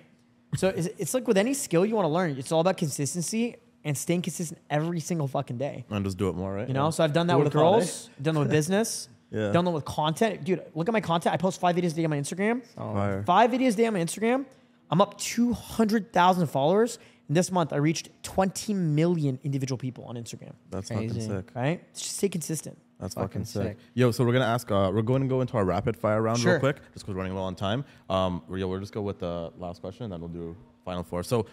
So 0.57 0.69
it's, 0.69 0.89
it's 0.99 1.15
like 1.15 1.29
with 1.29 1.39
any 1.39 1.55
skill 1.55 1.87
you 1.87 1.95
want 1.95 2.07
to 2.07 2.09
learn, 2.13 2.37
it's 2.37 2.51
all 2.51 2.61
about 2.61 2.79
consistency 2.79 3.57
and 3.85 3.97
staying 3.97 4.23
consistent 4.23 4.61
every 4.69 4.99
single 4.99 5.29
fucking 5.29 5.57
day. 5.59 5.85
And 5.89 6.05
just 6.05 6.19
do 6.19 6.29
it 6.29 6.35
more, 6.35 6.53
right? 6.53 6.67
You 6.67 6.75
know, 6.75 6.87
Yeah. 6.87 6.91
so 6.91 7.05
I've 7.05 7.13
done 7.13 7.29
that 7.29 7.35
Who 7.35 7.39
with 7.39 7.55
would've 7.55 7.61
thought, 7.63 7.79
girls, 7.81 8.11
done 8.21 8.35
that 8.35 8.41
with 8.41 8.51
business, 8.61 9.09
Yeah. 9.31 9.53
done 9.53 9.64
that 9.64 9.70
with 9.70 9.85
content. 9.85 10.45
Dude, 10.45 10.62
look 10.74 10.89
at 10.89 10.93
my 10.93 11.01
content. 11.01 11.33
I 11.33 11.37
post 11.37 11.61
five 11.61 11.76
videos 11.76 11.93
a 11.93 11.95
day 11.95 12.05
on 12.05 12.11
my 12.11 12.18
Instagram. 12.18 12.64
Fire. 12.76 13.22
Five 13.24 13.51
videos 13.51 13.74
a 13.74 13.76
day 13.76 13.87
on 13.87 13.93
my 13.95 14.01
Instagram. 14.01 14.45
I'm 14.91 15.01
up 15.01 15.16
200,000 15.18 16.47
followers. 16.49 16.99
And 17.28 17.37
this 17.37 17.53
month, 17.53 17.72
I 17.72 17.76
reached 17.76 18.09
20 18.24 18.74
million 18.74 19.39
individual 19.45 19.78
people 19.78 20.03
on 20.05 20.16
Instagram, 20.16 20.53
That's 20.70 20.89
Crazy. 20.89 21.09
fucking 21.20 21.28
sick. 21.28 21.51
right? 21.55 21.95
Just 21.95 22.16
stay 22.16 22.28
consistent. 22.28 22.76
That's 22.99 23.14
Fucking 23.14 23.28
fucking, 23.28 23.45
sick. 23.45 23.62
sick. 23.62 23.78
Yo, 23.95 24.11
so 24.11 24.24
we're 24.24 24.33
gonna 24.33 24.45
ask. 24.45 24.70
Uh, 24.70 24.91
we're 24.93 25.01
going 25.03 25.22
to 25.22 25.28
go 25.28 25.41
into 25.41 25.57
our 25.57 25.64
rapid 25.64 25.97
fire 25.97 26.20
round 26.20 26.39
Sure. 26.41 26.53
real 26.55 26.61
quick, 26.61 26.76
just 26.93 27.07
because 27.07 27.14
we're 27.14 27.14
running 27.20 27.35
low 27.37 27.43
on 27.43 27.55
time. 27.55 27.85
Um, 28.11 28.43
yo, 28.53 28.66
we'll 28.68 28.81
just 28.81 28.93
go 28.93 29.01
with 29.01 29.20
the 29.20 29.53
last 29.59 29.81
question, 29.81 30.05
and 30.05 30.12
then 30.12 30.20
we'll 30.20 30.28
do 30.28 30.55
final 30.85 31.03
four. 31.05 31.22
So, 31.22 31.47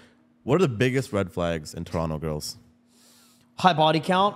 what 0.43 0.55
are 0.55 0.67
the 0.67 0.67
biggest 0.67 1.13
red 1.13 1.31
flags 1.31 1.73
in 1.75 1.85
Toronto 1.85 2.17
girls? 2.17 2.57
High 3.59 3.73
body 3.73 3.99
count, 3.99 4.35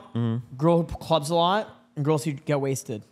girl 0.57 0.77
who 0.77 0.83
clubs 0.85 1.31
a 1.31 1.35
lot, 1.35 1.67
and 1.95 2.05
girls 2.05 2.23
who 2.23 2.31
get 2.33 2.61
wasted. 2.61 3.03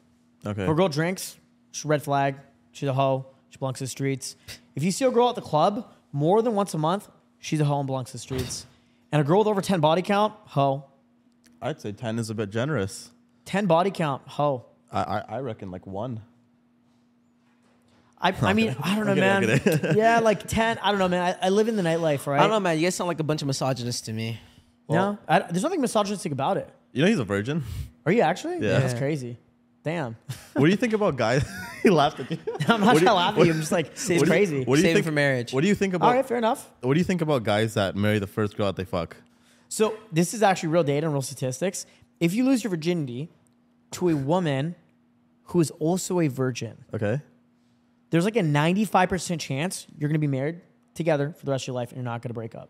Okay. 0.45 0.63
If 0.63 0.69
a 0.69 0.73
girl 0.73 0.89
drinks, 0.89 1.37
she's 1.71 1.85
a 1.85 1.87
red 1.87 2.03
flag. 2.03 2.35
She's 2.71 2.87
a 2.89 2.93
hoe. 2.93 3.25
She 3.49 3.57
belongs 3.57 3.79
to 3.79 3.83
the 3.83 3.89
streets. 3.89 4.35
If 4.75 4.83
you 4.83 4.91
see 4.91 5.05
a 5.05 5.11
girl 5.11 5.29
at 5.29 5.35
the 5.35 5.41
club 5.41 5.91
more 6.11 6.41
than 6.41 6.55
once 6.55 6.73
a 6.73 6.77
month, 6.77 7.09
she's 7.39 7.59
a 7.59 7.65
hoe 7.65 7.79
and 7.79 7.87
belongs 7.87 8.07
to 8.07 8.13
the 8.13 8.19
streets. 8.19 8.65
And 9.11 9.21
a 9.21 9.23
girl 9.25 9.39
with 9.39 9.47
over 9.47 9.61
10 9.61 9.79
body 9.79 10.01
count, 10.01 10.33
hoe. 10.45 10.85
I'd 11.61 11.81
say 11.81 11.91
ten 11.91 12.19
is 12.19 12.29
a 12.29 12.35
bit 12.35 12.51
generous. 12.51 13.09
10 13.45 13.65
body 13.65 13.91
count, 13.91 14.21
hoe. 14.27 14.65
I 14.91 15.01
I, 15.01 15.23
I 15.27 15.39
reckon 15.39 15.71
like 15.71 15.85
one. 15.85 16.21
I, 18.21 18.33
I 18.41 18.53
mean, 18.53 18.75
I 18.81 18.95
don't 18.95 19.05
know, 19.05 19.15
man. 19.15 19.61
yeah, 19.95 20.19
like 20.19 20.45
10. 20.45 20.77
I 20.79 20.89
don't 20.91 20.99
know, 20.99 21.07
man. 21.07 21.35
I, 21.41 21.47
I 21.47 21.49
live 21.49 21.69
in 21.69 21.75
the 21.77 21.83
nightlife, 21.83 22.27
right? 22.27 22.37
I 22.37 22.43
don't 22.43 22.49
know, 22.51 22.59
man. 22.59 22.77
You 22.77 22.85
guys 22.85 22.95
sound 22.95 23.07
like 23.07 23.19
a 23.19 23.23
bunch 23.23 23.41
of 23.41 23.47
misogynists 23.47 24.01
to 24.01 24.13
me. 24.13 24.39
no, 24.89 25.17
I, 25.27 25.39
there's 25.39 25.63
nothing 25.63 25.81
misogynistic 25.81 26.31
about 26.31 26.57
it. 26.57 26.69
You 26.91 27.03
know 27.03 27.07
he's 27.07 27.19
a 27.19 27.23
virgin. 27.23 27.63
Are 28.05 28.11
you 28.11 28.21
actually? 28.21 28.55
Yeah. 28.55 28.79
That's 28.79 28.93
crazy. 28.93 29.37
Damn. 29.83 30.17
what 30.53 30.65
do 30.65 30.71
you 30.71 30.75
think 30.77 30.93
about 30.93 31.15
guys? 31.15 31.43
he 31.83 31.89
laughed 31.89 32.19
at 32.19 32.29
you. 32.29 32.37
I'm 32.67 32.81
not 32.81 32.81
What 32.81 32.85
trying 32.85 32.95
to 32.99 33.05
you- 33.05 33.11
laugh 33.11 33.37
at 33.37 33.45
you. 33.45 33.53
I'm 33.53 33.59
just 33.59 33.71
like, 33.71 33.87
it's 33.93 34.09
what 34.09 34.15
do 34.19 34.23
you- 34.25 34.25
crazy. 34.25 34.63
What 34.65 34.75
do 34.77 34.81
you 34.87 34.93
think 34.93 35.05
for 35.05 35.11
marriage. 35.11 35.53
What 35.53 35.61
do 35.61 35.67
you 35.67 35.75
think 35.75 35.93
about? 35.93 36.07
All 36.07 36.13
right, 36.13 36.25
fair 36.25 36.37
enough. 36.37 36.69
What 36.81 36.93
do 36.93 36.99
you 36.99 37.03
think 37.05 37.21
about 37.21 37.43
guys 37.43 37.73
that 37.75 37.95
marry 37.95 38.19
the 38.19 38.27
first 38.27 38.57
girl 38.57 38.65
that 38.67 38.75
they 38.75 38.83
fuck? 38.85 39.15
So 39.69 39.95
this 40.11 40.33
is 40.33 40.43
actually 40.43 40.69
real 40.69 40.83
data 40.83 41.05
and 41.07 41.13
real 41.13 41.21
statistics. 41.21 41.85
If 42.19 42.33
you 42.33 42.43
lose 42.43 42.63
your 42.63 42.71
virginity 42.71 43.29
to 43.91 44.09
a 44.09 44.15
woman 44.15 44.75
who 45.45 45.61
is 45.61 45.71
also 45.71 46.19
a 46.19 46.27
virgin, 46.27 46.83
Okay. 46.93 47.21
there's 48.09 48.25
like 48.25 48.35
a 48.35 48.41
95% 48.41 49.39
chance 49.39 49.87
you're 49.97 50.09
going 50.09 50.13
to 50.13 50.19
be 50.19 50.27
married 50.27 50.61
together 50.95 51.31
for 51.37 51.45
the 51.45 51.51
rest 51.51 51.63
of 51.63 51.67
your 51.67 51.75
life 51.75 51.89
and 51.91 51.97
you're 51.97 52.03
not 52.03 52.21
going 52.21 52.29
to 52.29 52.33
break 52.33 52.53
up. 52.55 52.69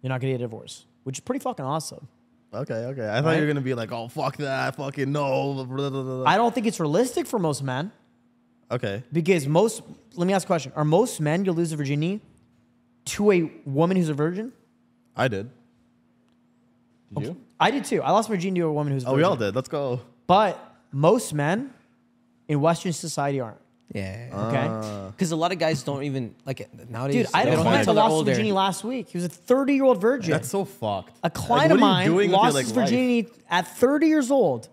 You're 0.00 0.08
not 0.08 0.20
going 0.20 0.32
to 0.32 0.38
get 0.38 0.44
a 0.44 0.48
divorce, 0.48 0.86
which 1.04 1.16
is 1.18 1.20
pretty 1.20 1.40
fucking 1.42 1.64
awesome. 1.64 2.08
Okay. 2.54 2.74
Okay. 2.74 3.08
I 3.08 3.16
thought 3.16 3.24
Right? 3.24 3.34
you 3.36 3.40
were 3.42 3.46
gonna 3.46 3.60
be 3.62 3.74
like, 3.74 3.92
oh 3.92 4.08
fuck 4.08 4.36
that, 4.38 4.76
fucking 4.76 5.10
no. 5.10 6.24
I 6.26 6.36
don't 6.36 6.54
think 6.54 6.66
it's 6.66 6.78
realistic 6.78 7.26
for 7.26 7.38
most 7.38 7.62
men 7.62 7.90
Okay. 8.70 9.02
because 9.12 9.46
most, 9.46 9.82
let 10.14 10.26
me 10.26 10.32
ask 10.34 10.44
a 10.44 10.48
question. 10.48 10.72
Are 10.76 10.84
most 10.84 11.20
men 11.20 11.40
going 11.44 11.54
to 11.54 11.58
lose 11.58 11.70
their 11.70 11.76
virginity 11.78 12.20
to 13.06 13.30
a 13.32 13.50
woman 13.66 13.96
who's 13.96 14.08
a 14.08 14.14
virgin? 14.14 14.52
I 15.16 15.28
did. 15.28 15.50
Did 17.14 17.24
you? 17.26 17.36
I 17.60 17.70
did 17.70 17.84
too. 17.84 18.02
I 18.02 18.10
lost 18.10 18.28
my 18.30 18.36
virginity 18.36 18.60
to 18.60 18.66
a 18.66 18.72
woman 18.72 18.92
who's 18.92 19.04
a 19.04 19.08
Oh, 19.08 19.14
we 19.14 19.22
all 19.22 19.36
did. 19.36 19.54
Let's 19.54 19.68
go. 19.68 20.00
But 20.26 20.58
most 20.90 21.34
men 21.34 21.72
in 22.48 22.60
Western 22.60 22.92
society 22.92 23.40
aren't. 23.40 23.58
Yeah. 23.94 24.28
Okay. 24.32 24.66
Ah. 24.68 25.10
Because 25.10 25.32
a 25.32 25.36
lot 25.36 25.52
of 25.52 25.58
guys 25.58 25.82
don't 25.82 26.02
even 26.04 26.34
like 26.46 26.68
nowadays. 26.88 27.26
Dude, 27.26 27.34
I 27.34 27.38
had 27.40 27.48
they 27.48 27.52
a 27.52 27.54
don't 27.56 27.64
client 27.64 27.78
until 27.80 27.94
that 27.94 28.00
lost 28.00 28.10
his 28.12 28.18
older. 28.18 28.30
virginity 28.30 28.52
last 28.52 28.84
week. 28.84 29.08
He 29.10 29.18
was 29.18 29.24
a 29.24 29.28
30 29.28 29.74
year 29.74 29.84
old 29.84 30.00
virgin. 30.00 30.30
That's 30.30 30.48
so 30.48 30.64
fucked. 30.64 31.16
a 31.22 31.30
client 31.30 31.70
what 31.70 31.74
of 31.76 31.80
mine 31.80 32.06
doing 32.06 32.16
with 32.16 32.26
your, 32.30 32.36
lost 32.38 32.54
like, 32.54 32.64
his 32.66 32.76
life? 32.76 33.42
at 33.50 33.68
30 33.68 34.06
years 34.06 34.30
old 34.30 34.68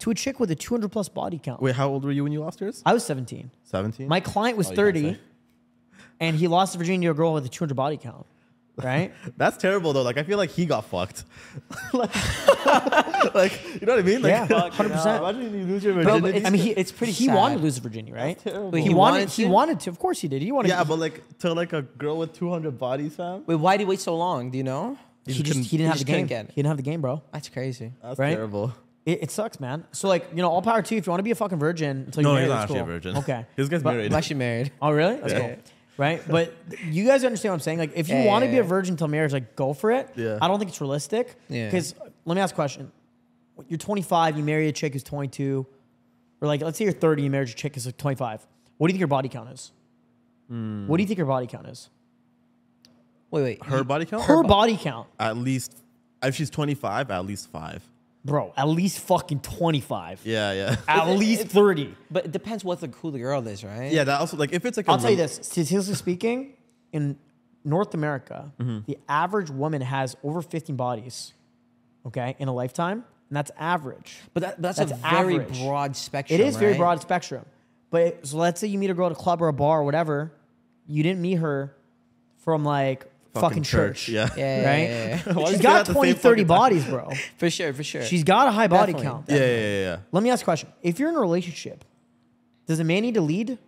to 0.00 0.10
a 0.10 0.14
chick 0.14 0.38
with 0.38 0.50
a 0.50 0.54
200 0.54 0.90
plus 0.90 1.08
body 1.08 1.40
count. 1.42 1.62
Wait, 1.62 1.74
how 1.74 1.88
old 1.88 2.04
were 2.04 2.12
you 2.12 2.22
when 2.22 2.32
you 2.32 2.40
lost 2.40 2.60
yours? 2.60 2.82
I 2.84 2.92
was 2.92 3.04
17. 3.04 3.50
Seventeen. 3.62 4.08
My 4.08 4.20
client 4.20 4.58
was 4.58 4.70
Oh, 4.70 4.74
30, 4.74 5.18
and 6.20 6.36
he 6.36 6.46
lost 6.46 6.74
his 6.74 6.78
virginity 6.78 7.06
to 7.06 7.12
a 7.12 7.14
girl 7.14 7.32
with 7.32 7.46
a 7.46 7.48
200 7.48 7.74
body 7.74 7.96
count. 7.96 8.26
Right? 8.76 9.12
That's 9.36 9.56
terrible 9.56 9.92
though. 9.92 10.02
Like 10.02 10.18
I 10.18 10.22
feel 10.24 10.38
like 10.38 10.50
he 10.50 10.66
got 10.66 10.84
fucked. 10.86 11.24
like, 11.92 12.14
like, 13.34 13.80
you 13.80 13.86
know 13.86 13.94
what 13.94 13.98
I 14.00 14.02
mean? 14.02 14.22
Like, 14.22 14.32
Yeah, 14.32 14.46
100%. 14.48 15.18
Imagine 15.18 15.58
you 15.60 15.66
lose 15.66 15.84
your 15.84 15.94
virginity. 15.94 16.20
but 16.20 16.34
it's, 16.34 16.46
I 16.46 16.50
mean, 16.50 16.60
he, 16.62 16.70
it's 16.70 16.92
pretty 16.92 17.12
He 17.12 17.26
sad. 17.26 17.34
wanted 17.36 17.56
to 17.56 17.62
lose 17.62 17.74
his 17.74 17.82
virginity, 17.82 18.12
right? 18.12 18.38
terrible. 18.38 18.70
Wait, 18.70 18.82
he, 18.82 18.88
he 18.88 18.94
wanted. 18.94 19.14
wanted 19.20 19.30
He 19.30 19.44
wanted 19.44 19.80
to. 19.80 19.90
Of 19.90 19.98
course 19.98 20.20
he 20.20 20.28
did. 20.28 20.42
He 20.42 20.50
wanted. 20.52 20.68
yeah, 20.68 20.82
he, 20.82 20.88
but 20.88 20.98
like 20.98 21.38
to 21.38 21.52
like 21.54 21.72
a 21.72 21.82
girl 21.82 22.18
with 22.18 22.32
two 22.32 22.50
hundred 22.50 22.78
bodies, 22.78 23.14
fam. 23.16 23.44
Wait, 23.46 23.56
why 23.56 23.76
did 23.76 23.84
he 23.84 23.88
wait 23.88 24.00
so 24.00 24.16
long? 24.16 24.50
Do 24.50 24.58
you 24.58 24.64
know? 24.64 24.98
he 25.26 25.32
just 25.32 25.44
just 25.44 25.52
couldn't- 25.54 25.64
he 25.66 25.76
didn't 25.78 25.86
he 25.86 25.88
have 25.90 25.98
the 25.98 26.04
game. 26.04 26.14
couldn't 26.14 26.26
get 26.28 26.44
it. 26.46 26.50
He 26.50 26.54
didn't 26.56 26.66
have 26.68 26.76
the 26.76 26.82
game, 26.82 27.00
bro. 27.00 27.22
That's 27.32 27.48
crazy. 27.48 27.92
That's 28.02 28.18
Right? 28.18 28.34
terrible. 28.34 28.74
It, 29.06 29.22
it 29.24 29.30
sucks, 29.30 29.58
man. 29.60 29.84
So 29.92 30.08
like, 30.08 30.26
you 30.34 30.42
know, 30.42 30.50
all 30.50 30.60
power 30.62 30.82
to 30.82 30.94
you. 30.94 30.98
If 30.98 31.06
you 31.06 31.10
want 31.10 31.20
to 31.20 31.24
be 31.24 31.30
a 31.30 31.34
fucking 31.34 31.58
virgin 31.58 32.04
until 32.06 32.22
No, 32.22 32.32
you're 32.32 32.40
he's 32.40 32.48
married, 32.48 32.48
not 32.48 32.54
that's 32.54 32.62
actually 32.64 32.78
a 32.80 32.82
cool. 32.82 32.92
virgin. 32.92 33.16
Okay. 33.18 33.46
This 33.56 33.68
guy's 33.68 33.82
But- 33.82 33.92
married. 33.94 34.12
I'm 34.12 34.18
actually 34.18 34.36
married. 34.36 34.72
Oh, 34.82 34.90
really? 34.90 35.16
That's 35.16 35.32
Yeah. 35.32 35.38
cool. 35.40 35.56
Right? 35.96 36.20
But 36.28 36.54
you 36.90 37.06
guys 37.06 37.24
understand 37.24 37.52
what 37.52 37.54
I'm 37.56 37.60
saying? 37.60 37.78
Like, 37.78 37.92
if 37.94 38.08
you 38.08 38.16
Yeah, 38.16 38.26
want 38.26 38.42
to 38.42 38.46
yeah, 38.46 38.52
be 38.52 38.58
a 38.58 38.64
virgin 38.64 38.96
till 38.96 39.08
marriage, 39.08 39.32
like, 39.32 39.54
go 39.56 39.72
for 39.72 39.90
it. 39.92 40.10
Yeah. 40.16 40.38
I 40.42 40.48
don't 40.48 40.58
think 40.58 40.70
it's 40.70 40.80
realistic. 40.80 41.34
Yeah. 41.48 41.66
Because 41.66 41.94
let 42.24 42.34
me 42.34 42.40
ask 42.40 42.52
a 42.52 42.56
question. 42.56 42.90
You're 43.68 43.78
25, 43.78 44.36
you 44.36 44.42
marry 44.42 44.66
a 44.68 44.72
chick 44.72 44.92
who's 44.94 45.04
22, 45.04 45.64
or 46.40 46.48
like, 46.48 46.60
let's 46.62 46.76
say 46.78 46.84
you're 46.84 46.92
30, 46.92 47.22
you 47.22 47.30
marry 47.30 47.44
a 47.44 47.48
chick 47.48 47.74
who's 47.74 47.86
like 47.86 47.96
25. 47.96 48.46
What 48.76 48.88
do 48.88 48.90
you 48.90 48.94
think 48.94 48.98
your 49.00 49.06
body 49.08 49.28
count 49.28 49.50
is? 49.50 49.70
Hmm. 50.48 50.88
What 50.88 50.96
do 50.96 51.02
you 51.02 51.06
think 51.06 51.18
your 51.18 51.26
body 51.28 51.46
count 51.46 51.66
is? 51.68 51.88
Wait, 53.30 53.42
wait. 53.42 53.64
Her 53.64 53.84
body 53.84 54.04
count? 54.04 54.24
Her 54.24 54.42
body 54.42 54.76
count, 54.76 55.08
At 55.18 55.36
least, 55.36 55.76
if 56.22 56.34
she's 56.34 56.50
twenty 56.50 56.74
five, 56.74 57.10
at 57.10 57.24
least 57.26 57.50
five. 57.50 57.82
Bro, 58.24 58.52
at 58.56 58.68
least 58.68 59.00
fucking 59.00 59.40
25. 59.40 60.22
Yeah, 60.24 60.52
yeah. 60.52 60.76
At 60.88 61.08
least 61.16 61.46
30. 61.48 61.94
But 62.10 62.26
it 62.26 62.32
depends 62.32 62.64
what 62.64 62.80
the 62.80 62.88
who 62.88 63.10
the 63.10 63.18
girl 63.18 63.46
is, 63.46 63.62
right? 63.64 63.92
yeah, 63.92 64.04
that 64.04 64.20
also 64.20 64.36
like 64.36 64.52
if 64.52 64.64
it's 64.64 64.76
like. 64.76 64.88
a 64.88 64.90
I'll 64.92 64.98
tell 64.98 65.10
you 65.10 65.16
rel- 65.18 65.26
this. 65.26 65.40
Statistically 65.42 65.94
speaking, 65.94 66.54
in 66.92 67.18
North 67.64 67.94
America, 67.94 68.52
Mm-hmm. 68.60 68.80
the 68.86 68.98
average 69.08 69.50
woman 69.50 69.82
has 69.82 70.16
over 70.22 70.42
15 70.42 70.76
bodies, 70.76 71.32
okay, 72.06 72.36
in 72.38 72.48
a 72.48 72.52
lifetime. 72.54 73.04
And 73.30 73.36
that's 73.38 73.50
average. 73.58 74.18
But 74.34 74.42
that, 74.42 74.62
that's, 74.62 74.78
That's 74.78 74.92
a 74.92 74.96
very 74.96 75.36
average. 75.40 75.58
broad 75.60 75.96
spectrum. 75.96 76.38
It 76.40 76.44
is 76.46 76.56
very 76.56 76.72
right? 76.72 76.78
broad 76.78 77.00
spectrum. 77.00 77.46
But 77.90 78.26
so 78.26 78.36
let's 78.36 78.60
say 78.60 78.66
you 78.68 78.78
meet 78.78 78.90
a 78.90 78.94
girl 78.94 79.06
at 79.06 79.12
a 79.12 79.16
club 79.16 79.40
or 79.40 79.48
a 79.48 79.52
bar 79.52 79.80
or 79.80 79.84
whatever, 79.84 80.30
you 80.86 81.02
didn't 81.02 81.22
meet 81.22 81.36
her 81.36 81.74
from 82.44 82.64
like 82.64 83.06
fucking, 83.40 83.62
church. 83.62 84.08
Yeah. 84.08 84.28
Yeah, 84.36 84.60
yeah, 84.62 84.70
Right? 84.70 84.88
yeah, 84.88 85.22
yeah. 85.26 85.32
Why 85.34 85.40
you 85.42 85.46
She's 85.48 85.56
say 85.58 85.62
got 85.62 85.86
that 85.86 85.92
20, 85.92 86.12
30 86.14 86.44
bodies, 86.44 86.84
bro. 86.84 87.10
for 87.38 87.50
sure, 87.50 87.72
for 87.72 87.82
sure. 87.84 88.02
She's 88.04 88.24
got 88.24 88.48
a 88.48 88.50
high 88.52 88.66
body 88.68 88.92
Definitely. 88.92 89.10
count. 89.18 89.24
Yeah, 89.28 89.36
yeah, 89.36 89.44
yeah, 89.46 89.80
yeah. 89.80 89.96
Let 90.12 90.22
me 90.22 90.30
ask 90.30 90.42
a 90.42 90.44
question. 90.44 90.70
If 90.82 90.98
you're 90.98 91.08
in 91.08 91.16
a 91.16 91.20
relationship, 91.20 91.84
does 92.66 92.80
a 92.80 92.84
man 92.84 93.02
need 93.02 93.14
to 93.14 93.20
lead? 93.20 93.58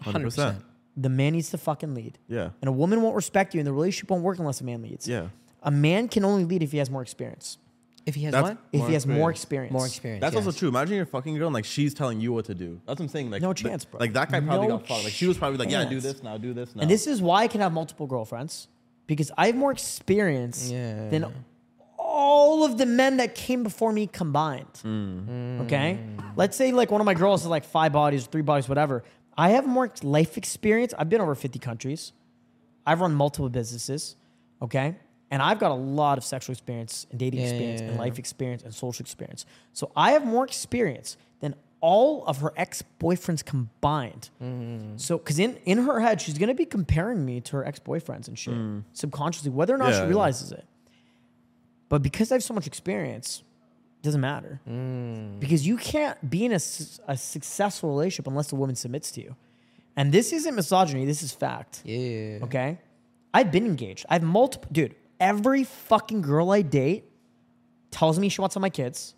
Hundred 0.00 0.24
percent. 0.24 0.58
The 0.96 1.08
man 1.08 1.32
needs 1.32 1.50
to 1.50 1.58
fucking 1.58 1.94
lead. 1.94 2.18
Yeah. 2.28 2.50
And 2.60 2.68
a 2.68 2.72
woman 2.72 3.02
won't 3.02 3.16
respect 3.16 3.54
you, 3.54 3.60
and 3.60 3.66
the 3.66 3.72
relationship 3.72 4.10
won't 4.10 4.22
work 4.22 4.38
unless 4.38 4.60
a 4.60 4.64
man 4.64 4.82
leads. 4.82 5.08
Yeah. 5.08 5.28
A 5.62 5.70
man 5.70 6.08
can 6.08 6.24
only 6.24 6.44
lead 6.44 6.62
if 6.62 6.70
he 6.72 6.78
has 6.78 6.90
more 6.90 7.02
experience. 7.02 7.58
if 8.06 8.14
he 8.14 8.24
has 8.24 8.32
That's- 8.32 8.50
what? 8.56 8.58
If 8.70 8.80
More 8.80 8.88
he 8.88 8.92
has 8.94 9.06
more 9.06 9.30
experience. 9.30 9.32
experience. 9.32 9.72
More 9.72 9.86
experience. 9.86 10.20
That's 10.20 10.34
yes. 10.34 10.46
also 10.46 10.58
true. 10.58 10.68
Imagine 10.68 10.96
you're 10.96 11.06
fucking 11.06 11.38
girl 11.38 11.46
and 11.48 11.54
like 11.54 11.64
she's 11.64 11.94
telling 11.94 12.20
you 12.20 12.34
what 12.34 12.44
to 12.44 12.54
do. 12.54 12.78
That's 12.86 12.98
what 13.00 13.06
I'm 13.06 13.08
saying. 13.08 13.30
Like 13.30 13.40
No 13.40 13.54
chance, 13.54 13.86
bro. 13.86 13.98
Like 13.98 14.12
that 14.12 14.30
guy 14.30 14.40
probably 14.40 14.68
No 14.68 14.76
got 14.76 14.86
fucked. 14.86 15.04
Like 15.04 15.12
she 15.14 15.26
was 15.26 15.38
probably 15.38 15.56
like, 15.56 15.70
yeah, 15.70 15.86
do 15.86 16.00
this 16.00 16.22
now, 16.22 16.36
do 16.36 16.52
this 16.52 16.76
now. 16.76 16.82
And 16.82 16.90
this 16.90 17.06
is 17.06 17.22
why 17.22 17.44
I 17.44 17.48
can 17.48 17.62
have 17.62 17.72
multiple 17.72 18.06
girlfriends 18.06 18.68
because 19.06 19.30
I 19.36 19.46
have 19.46 19.56
more 19.56 19.72
experience 19.72 20.70
Yeah. 20.70 21.08
than 21.10 21.26
all 21.98 22.64
of 22.64 22.78
the 22.78 22.86
men 22.86 23.16
that 23.18 23.34
came 23.34 23.62
before 23.62 23.92
me 23.92 24.06
combined. 24.06 24.66
Hmm. 24.82 25.60
Okay? 25.62 25.98
Let's 26.36 26.56
say 26.56 26.72
like 26.72 26.90
one 26.90 27.00
of 27.00 27.04
my 27.04 27.14
girls 27.14 27.42
is 27.42 27.48
like 27.48 27.64
five 27.64 27.92
bodies, 27.92 28.26
three 28.26 28.42
bodies, 28.42 28.68
whatever. 28.68 29.02
I 29.36 29.50
have 29.50 29.66
more 29.66 29.90
life 30.02 30.36
experience. 30.36 30.94
I've 30.96 31.08
been 31.08 31.20
over 31.20 31.34
50 31.34 31.58
countries. 31.58 32.12
I've 32.86 33.00
run 33.00 33.14
multiple 33.14 33.48
businesses, 33.48 34.16
okay? 34.62 34.96
And 35.30 35.42
I've 35.42 35.58
got 35.58 35.70
a 35.72 35.74
lot 35.74 36.18
of 36.18 36.24
sexual 36.24 36.52
experience 36.52 37.06
and 37.10 37.18
dating 37.18 37.40
Yeah, 37.40 37.46
experience 37.46 37.80
yeah, 37.80 37.86
and 37.88 37.96
yeah. 37.96 38.00
life 38.02 38.18
experience 38.18 38.62
and 38.62 38.72
social 38.72 39.02
experience. 39.02 39.46
So 39.72 39.90
I 39.96 40.12
have 40.12 40.24
more 40.24 40.44
experience 40.44 41.16
than 41.33 41.33
all 41.80 42.24
of 42.26 42.38
her 42.38 42.52
ex-boyfriends 42.56 43.44
combined. 43.44 44.30
Mm. 44.42 44.98
So, 44.98 45.18
because 45.18 45.38
in, 45.38 45.56
in 45.64 45.78
her 45.78 46.00
head, 46.00 46.20
she's 46.20 46.38
gonna 46.38 46.54
be 46.54 46.64
comparing 46.64 47.24
me 47.24 47.40
to 47.42 47.56
her 47.56 47.64
ex-boyfriends 47.66 48.28
and 48.28 48.38
shit 48.38 48.54
subconsciously, 48.92 49.50
whether 49.50 49.74
or 49.74 49.78
not 49.78 49.90
Yeah. 49.92 50.00
she 50.02 50.06
realizes 50.06 50.52
it. 50.52 50.64
But 51.88 52.02
because 52.02 52.32
I 52.32 52.36
have 52.36 52.42
so 52.42 52.54
much 52.54 52.66
experience, 52.66 53.42
it 54.00 54.02
doesn't 54.02 54.20
matter. 54.20 54.60
Mm. 54.68 55.38
Because 55.40 55.66
you 55.66 55.76
can't 55.76 56.30
be 56.30 56.44
in 56.46 56.52
a 56.52 56.58
successful 57.16 57.90
relationship 57.90 58.26
unless 58.26 58.48
the 58.48 58.56
woman 58.56 58.74
submits 58.76 59.10
to 59.12 59.20
you. 59.20 59.36
And 59.96 60.10
this 60.10 60.32
isn't 60.32 60.54
misogyny, 60.54 61.04
this 61.04 61.22
is 61.22 61.32
fact. 61.32 61.82
Yeah. 61.84 62.38
Okay? 62.42 62.78
I've 63.32 63.52
been 63.52 63.66
engaged. 63.66 64.06
I've 64.08 64.22
multiple, 64.22 64.68
dude, 64.72 64.94
every 65.20 65.64
fucking 65.64 66.22
girl 66.22 66.50
I 66.50 66.62
date 66.62 67.04
tells 67.90 68.18
me 68.18 68.28
she 68.28 68.40
wants 68.40 68.56
all 68.56 68.60
my 68.60 68.70
kids, 68.70 69.14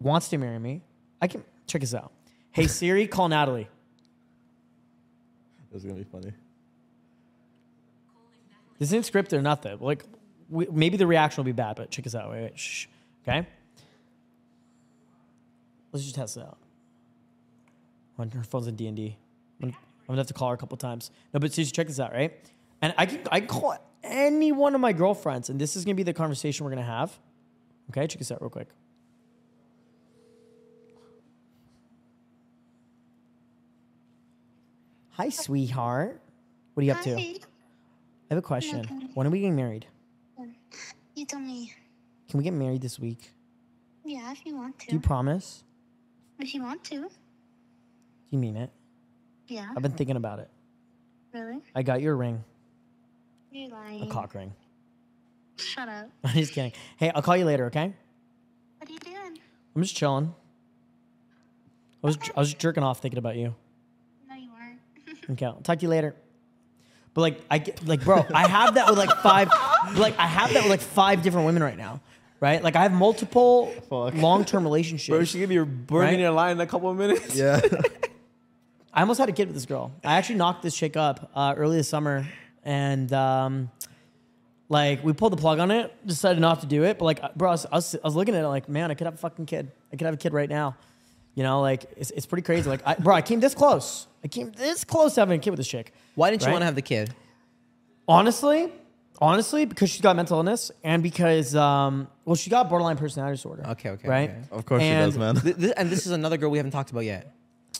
wants 0.00 0.28
to 0.28 0.38
marry 0.38 0.58
me. 0.58 0.82
I 1.20 1.26
can, 1.26 1.44
check 1.66 1.80
this 1.80 1.94
out. 1.94 2.12
Hey 2.50 2.66
Siri, 2.68 3.06
call 3.06 3.28
Natalie. 3.28 3.68
This 5.70 5.82
is 5.82 5.84
gonna 5.84 5.98
be 5.98 6.04
funny. 6.04 6.32
This 8.78 8.92
isn't 8.92 9.12
scripted 9.12 9.34
or 9.34 9.42
nothing. 9.42 9.76
Like, 9.80 10.04
we, 10.48 10.66
maybe 10.70 10.96
the 10.96 11.06
reaction 11.06 11.42
will 11.42 11.46
be 11.46 11.52
bad, 11.52 11.76
but 11.76 11.90
check 11.90 12.04
this 12.04 12.14
out. 12.14 12.30
Wait, 12.30 12.42
wait, 12.42 12.58
shh. 12.58 12.86
Okay? 13.26 13.46
Let's 15.92 16.04
just 16.04 16.14
test 16.14 16.36
it 16.36 16.44
out. 16.44 16.58
On 18.18 18.30
her 18.30 18.42
phone's 18.42 18.66
in 18.66 18.76
D 18.76 18.86
and 18.86 18.96
D. 18.96 19.16
I'm 20.08 20.14
gonna 20.14 20.20
have 20.20 20.26
to 20.28 20.34
call 20.34 20.48
her 20.48 20.54
a 20.54 20.58
couple 20.58 20.76
times. 20.78 21.10
No, 21.34 21.40
but 21.40 21.52
seriously, 21.52 21.72
check 21.72 21.86
this 21.86 22.00
out, 22.00 22.12
right? 22.12 22.32
And 22.80 22.94
I 22.96 23.04
can 23.04 23.20
I 23.30 23.40
can 23.40 23.48
call 23.48 23.76
any 24.02 24.52
one 24.52 24.74
of 24.74 24.80
my 24.80 24.92
girlfriends, 24.92 25.50
and 25.50 25.60
this 25.60 25.76
is 25.76 25.84
gonna 25.84 25.94
be 25.94 26.02
the 26.02 26.14
conversation 26.14 26.64
we're 26.64 26.70
gonna 26.70 26.82
have. 26.82 27.18
Okay, 27.90 28.06
check 28.06 28.18
this 28.18 28.32
out 28.32 28.40
real 28.40 28.50
quick. 28.50 28.68
Hi, 35.18 35.30
sweetheart. 35.30 36.20
What 36.74 36.82
are 36.82 36.84
you 36.84 36.92
up 36.92 37.02
to? 37.02 37.16
I 37.16 37.40
have 38.30 38.38
a 38.38 38.42
question. 38.42 38.84
When 39.14 39.26
are 39.26 39.30
we 39.30 39.40
getting 39.40 39.56
married? 39.56 39.84
You 41.16 41.26
tell 41.26 41.40
me. 41.40 41.72
Can 42.30 42.38
we 42.38 42.44
get 42.44 42.52
married 42.52 42.82
this 42.82 43.00
week? 43.00 43.32
Yeah, 44.04 44.30
if 44.30 44.46
you 44.46 44.54
want 44.54 44.78
to. 44.78 44.86
Do 44.86 44.94
you 44.94 45.00
promise? 45.00 45.64
if 46.38 46.54
you 46.54 46.62
want 46.62 46.84
to. 46.84 47.00
Do 47.00 47.08
you 48.30 48.38
mean 48.38 48.56
it? 48.56 48.70
Yeah. 49.48 49.72
I've 49.76 49.82
been 49.82 49.90
thinking 49.90 50.14
about 50.14 50.38
it. 50.38 50.48
Really? 51.34 51.62
I 51.74 51.82
got 51.82 52.00
your 52.00 52.14
ring, 52.14 52.44
You're 53.50 53.70
lying. 53.70 54.02
a 54.02 54.06
cock 54.06 54.34
ring. 54.34 54.54
Shut 55.56 55.88
up. 55.88 56.10
I'm 56.24 56.34
just 56.34 56.52
kidding. 56.52 56.72
Hey, 56.96 57.10
I'll 57.12 57.22
call 57.22 57.36
you 57.36 57.44
later, 57.44 57.66
okay? 57.66 57.92
What 58.78 58.88
are 58.88 58.92
you 58.92 59.00
doing? 59.00 59.38
I'm 59.74 59.82
just 59.82 59.96
chilling. 59.96 60.32
I 62.04 62.06
was 62.06 62.18
I 62.36 62.38
was 62.38 62.54
jerking 62.54 62.84
off 62.84 63.00
thinking 63.00 63.18
about 63.18 63.34
you. 63.34 63.56
No, 65.28 65.34
you 65.34 65.36
weren't. 65.36 65.38
Okay, 65.38 65.46
I'll 65.46 65.60
talk 65.62 65.78
to 65.78 65.82
you 65.82 65.88
later. 65.88 66.14
But 67.14 67.20
like 67.22 67.40
I 67.50 67.58
get 67.58 67.86
like 67.86 68.04
bro, 68.04 68.24
I 68.32 68.46
have 68.48 68.74
that 68.74 68.88
with 68.88 68.98
like 68.98 69.10
five 69.22 69.48
like 69.96 70.18
I 70.18 70.26
have 70.26 70.52
that 70.52 70.62
with 70.62 70.70
like 70.70 70.80
five 70.80 71.22
different 71.22 71.46
women 71.46 71.62
right 71.62 71.76
now. 71.76 72.00
Right? 72.40 72.62
Like 72.62 72.76
I 72.76 72.82
have 72.82 72.92
multiple 72.92 73.66
Fuck. 73.90 74.14
long-term 74.14 74.62
relationships. 74.70 75.08
Bro, 75.08 75.24
she 75.24 75.38
gonna 75.38 75.48
be 75.48 75.58
burning 75.58 76.14
Right? 76.14 76.18
your 76.20 76.30
line 76.30 76.52
in 76.52 76.60
a 76.60 76.66
couple 76.66 76.88
of 76.90 76.96
minutes. 76.96 77.34
Yeah. 77.34 77.60
I 78.92 79.00
almost 79.00 79.18
had 79.18 79.28
a 79.28 79.32
kid 79.32 79.48
with 79.48 79.54
this 79.54 79.66
girl. 79.66 79.92
I 80.04 80.14
actually 80.16 80.36
knocked 80.36 80.62
this 80.62 80.76
chick 80.76 80.96
up 80.96 81.30
uh, 81.34 81.54
early 81.56 81.76
this 81.78 81.88
summer, 81.88 82.26
and 82.64 83.12
um, 83.12 83.70
like 84.68 85.02
we 85.04 85.12
pulled 85.12 85.32
the 85.32 85.36
plug 85.36 85.58
on 85.58 85.70
it. 85.70 85.92
Decided 86.06 86.40
not 86.40 86.60
to 86.60 86.66
do 86.66 86.84
it, 86.84 86.98
but 86.98 87.04
like, 87.04 87.34
bro, 87.34 87.48
I 87.48 87.52
was, 87.52 87.66
I 87.66 87.74
was, 87.76 87.94
I 87.96 87.98
was 88.04 88.14
looking 88.16 88.34
at 88.34 88.44
it 88.44 88.48
like, 88.48 88.68
man, 88.68 88.90
I 88.90 88.94
could 88.94 89.06
have 89.06 89.14
a 89.14 89.18
fucking 89.18 89.46
kid. 89.46 89.70
I 89.92 89.96
could 89.96 90.04
have 90.06 90.14
a 90.14 90.18
kid 90.18 90.32
right 90.32 90.48
now. 90.48 90.76
You 91.38 91.44
know, 91.44 91.60
like 91.60 91.84
it's, 91.96 92.10
it's 92.10 92.26
pretty 92.26 92.42
crazy. 92.42 92.68
Like, 92.68 92.80
I, 92.84 92.96
bro, 92.96 93.14
I 93.14 93.22
came 93.22 93.38
this 93.38 93.54
close. 93.54 94.08
I 94.24 94.26
came 94.26 94.50
this 94.56 94.82
close 94.82 95.14
to 95.14 95.20
having 95.20 95.38
a 95.38 95.40
kid 95.40 95.50
with 95.50 95.58
this 95.58 95.68
chick. 95.68 95.92
Why 96.16 96.30
didn't 96.30 96.42
you 96.42 96.46
Right? 96.46 96.52
want 96.54 96.62
to 96.62 96.66
have 96.66 96.74
the 96.74 96.82
kid? 96.82 97.14
Honestly, 98.08 98.72
honestly, 99.20 99.64
because 99.64 99.88
she's 99.88 100.00
got 100.00 100.16
mental 100.16 100.38
illness, 100.38 100.72
and 100.82 101.00
because 101.00 101.54
um, 101.54 102.08
well, 102.24 102.34
she 102.34 102.50
got 102.50 102.68
borderline 102.68 102.96
personality 102.96 103.36
disorder. 103.36 103.64
Okay, 103.68 103.90
okay, 103.90 104.08
right. 104.08 104.30
okay. 104.30 104.40
of 104.50 104.66
course 104.66 104.82
And- 104.82 105.12
she 105.12 105.16
does, 105.16 105.18
man. 105.18 105.40
Th- 105.40 105.56
th- 105.56 105.72
and 105.76 105.90
this 105.90 106.06
is 106.06 106.12
another 106.12 106.38
girl 106.38 106.50
we 106.50 106.58
haven't 106.58 106.72
talked 106.72 106.90
about 106.90 107.04
yet. 107.04 107.32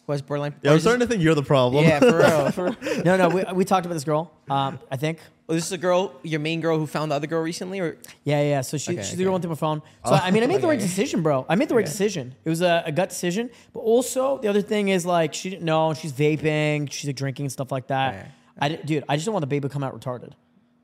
Who 0.08 0.12
has 0.12 0.22
borderline? 0.22 0.54
Yeah, 0.62 0.70
or 0.70 0.74
I'm 0.74 0.80
starting 0.80 1.00
this- 1.00 1.08
to 1.08 1.12
think 1.12 1.22
you're 1.22 1.34
the 1.34 1.42
problem. 1.42 1.84
Yeah, 1.84 2.00
for 2.00 2.16
real. 2.16 2.50
For, 2.50 2.76
No, 3.04 3.18
no, 3.18 3.28
we, 3.28 3.44
we 3.52 3.64
talked 3.66 3.84
about 3.84 3.92
this 3.92 4.04
girl. 4.04 4.32
Um, 4.48 4.78
I 4.90 4.96
think. 4.96 5.18
oh, 5.50 5.52
this 5.52 5.66
is 5.66 5.72
a 5.72 5.76
girl, 5.76 6.14
your 6.22 6.40
main 6.40 6.62
girl 6.62 6.78
who 6.78 6.86
found 6.86 7.10
the 7.10 7.14
other 7.16 7.26
girl 7.26 7.42
recently, 7.42 7.78
or 7.78 7.98
Yeah, 8.24 8.40
yeah. 8.40 8.62
So 8.62 8.78
she, 8.78 8.92
Okay, 8.92 9.02
she's 9.02 9.08
okay. 9.10 9.16
the 9.18 9.24
girl 9.24 9.32
went 9.34 9.42
through 9.42 9.50
my 9.50 9.56
phone. 9.56 9.82
So 10.06 10.12
I 10.12 10.30
mean, 10.30 10.42
I 10.42 10.46
made 10.46 10.62
the 10.62 10.66
right 10.66 10.80
decision, 10.80 11.22
bro. 11.22 11.44
I 11.46 11.56
made 11.56 11.68
the 11.68 11.74
right 11.74 11.82
Okay. 11.84 11.90
decision. 11.92 12.34
It 12.42 12.48
was 12.48 12.62
a, 12.62 12.82
a 12.86 12.90
gut 12.92 13.10
decision. 13.10 13.50
But 13.74 13.80
also 13.80 14.38
the 14.38 14.48
other 14.48 14.62
thing 14.62 14.88
is 14.88 15.04
like 15.04 15.34
she 15.34 15.50
didn't 15.50 15.66
know 15.66 15.92
she's 15.92 16.14
vaping, 16.14 16.90
she's 16.90 17.06
like 17.06 17.16
drinking 17.16 17.44
and 17.44 17.52
stuff 17.52 17.70
like 17.70 17.88
that. 17.88 18.14
Yeah. 18.14 18.26
I 18.60 18.68
dude, 18.76 19.04
I 19.10 19.16
just 19.16 19.26
don't 19.26 19.34
want 19.34 19.42
the 19.42 19.46
baby 19.46 19.68
to 19.68 19.72
come 19.72 19.84
out 19.84 19.94
retarded. 19.94 20.32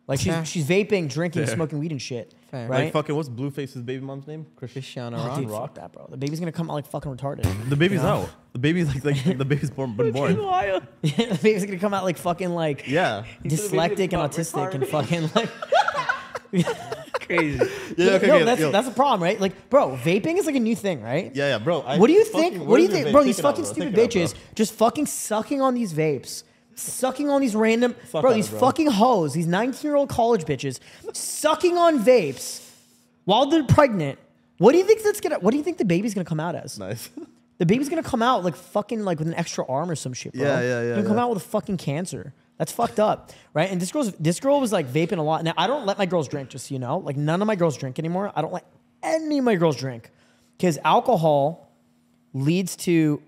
Like 0.07 0.21
she's 0.21 0.35
Fair. 0.35 0.45
she's 0.45 0.67
vaping, 0.69 1.09
drinking, 1.09 1.47
Fair. 1.47 1.55
smoking 1.55 1.79
weed 1.79 1.91
and 1.91 2.01
shit. 2.03 2.35
Fair. 2.51 2.69
Right? 2.69 2.85
Like 2.85 2.93
fucking 2.93 3.17
what's 3.17 3.29
Blueface's 3.31 3.81
baby 3.83 4.05
mom's 4.05 4.27
name? 4.27 4.45
Chrisean. 4.61 4.73
Cristiano 4.73 5.17
Oh, 5.19 5.37
dude, 5.41 5.49
Ronaldo. 5.49 5.61
fuck 5.63 5.75
that, 5.77 5.93
bro. 5.93 6.07
The 6.11 6.19
baby's 6.19 6.41
gonna 6.41 6.53
come 6.53 6.69
out 6.71 6.75
like 6.75 6.87
fucking 6.87 7.17
retarded. 7.17 7.69
The 7.71 7.77
baby's 7.77 8.01
out. 8.01 8.29
The 8.53 8.59
baby's 8.59 8.87
like, 8.95 9.03
like 9.03 9.39
the 9.39 9.45
baby's 9.47 9.71
born 9.71 9.97
been 9.97 10.13
born. 10.13 10.35
the 11.03 11.39
baby's 11.43 11.65
gonna 11.65 11.79
come 11.79 11.95
out 11.95 12.05
like 12.05 12.19
fucking 12.19 12.51
like 12.51 12.87
Yeah. 12.87 13.25
dyslexic 13.45 14.13
and 14.13 14.21
autistic 14.23 14.75
and 14.75 14.87
fucking 14.87 15.31
like. 15.35 15.51
Crazy. 17.21 17.59
Yeah. 17.97 18.11
Okay. 18.13 18.27
no, 18.27 18.35
okay, 18.37 18.45
that's 18.45 18.61
yo. 18.61 18.71
that's 18.71 18.87
a 18.87 18.91
problem, 18.91 19.23
right? 19.23 19.41
Like, 19.41 19.71
bro, 19.71 19.97
vaping 19.97 20.37
is 20.37 20.45
like 20.45 20.57
a 20.57 20.61
new 20.61 20.77
thing, 20.77 21.01
right? 21.03 21.35
Yeah, 21.35 21.49
yeah, 21.53 21.59
bro. 21.59 21.81
I 21.81 21.97
What 21.99 22.09
do 22.09 22.13
you 22.13 22.25
think? 22.25 22.59
where 22.59 22.67
What 22.69 22.77
do 22.77 22.83
you 22.83 22.89
think, 22.89 23.11
bro? 23.13 23.25
These 23.25 23.39
it 23.39 23.45
out, 23.45 23.57
fucking 23.57 23.65
bro. 23.65 23.73
stupid 23.73 23.95
Take 23.95 24.15
it 24.17 24.23
out, 24.23 24.29
bitches 24.31 24.35
just 24.55 24.75
fucking 24.75 25.07
sucking 25.07 25.63
on 25.63 25.73
these 25.75 25.95
vapes, 25.95 26.43
sucking 26.75 27.31
on 27.31 27.41
these 27.41 27.55
random, 27.55 27.95
Fuck 28.11 28.23
bro. 28.23 28.35
These 28.35 28.49
bro. 28.49 28.61
fucking 28.61 28.87
hoes, 28.91 29.33
these 29.35 29.47
nineteen-year-old 29.47 30.09
college 30.09 30.45
bitches, 30.45 30.81
sucking 31.13 31.77
on 31.77 32.05
vapes 32.05 32.69
while 33.25 33.47
they're 33.47 33.65
pregnant. 33.65 34.19
What 34.59 34.73
do 34.73 34.79
you 34.79 34.85
think 34.85 35.03
that's 35.03 35.21
gonna? 35.21 35.39
What 35.39 35.51
do 35.53 35.57
you 35.57 35.63
think 35.65 35.79
the 35.79 35.85
baby's 35.85 36.15
gonna 36.15 36.25
come 36.25 36.41
out 36.41 36.55
as? 36.55 36.79
Nice. 36.79 37.11
The 37.57 37.67
baby's 37.67 37.89
gonna 37.89 38.03
come 38.03 38.21
out 38.21 38.43
like 38.43 38.57
fucking 38.57 39.05
like 39.05 39.21
with 39.21 39.29
an 39.29 39.35
extra 39.35 39.65
arm 39.67 39.89
or 39.89 39.95
some 39.95 40.13
shit, 40.13 40.33
bro. 40.35 40.43
Yeah, 40.43 40.61
yeah, 40.61 40.67
yeah, 40.67 40.81
It's 40.81 40.97
gonna 40.97 41.07
come 41.07 41.17
yeah. 41.19 41.23
out 41.23 41.31
with 41.31 41.39
a 41.39 41.49
fucking 41.49 41.77
cancer. 41.77 42.35
That's 42.59 42.73
fucked 42.73 42.99
up, 42.99 43.31
right? 43.55 43.71
And 43.71 43.81
this 43.81 43.93
girl's 43.93 44.13
this 44.15 44.41
girl 44.41 44.61
was 44.61 44.73
like 44.73 44.89
vaping 44.89 45.19
a 45.19 45.23
lot. 45.23 45.45
Now 45.45 45.55
I 45.57 45.69
don't 45.69 45.87
let 45.87 45.97
my 45.97 46.05
girls 46.05 46.27
drink, 46.27 46.49
just 46.49 46.67
so 46.67 46.75
you 46.75 46.81
know. 46.81 46.99
Like 46.99 47.17
none 47.17 47.41
of 47.41 47.47
my 47.47 47.55
girls 47.55 47.77
drink 47.77 48.01
anymore. 48.01 48.33
I 48.35 48.43
don't 48.43 48.53
let 48.53 48.67
any 49.05 49.39
of 49.39 49.45
my 49.45 49.55
girls 49.55 49.77
drink 49.77 50.11
because 50.59 50.79
alcohol 50.85 51.71
leads 52.33 52.75
to 52.77 53.23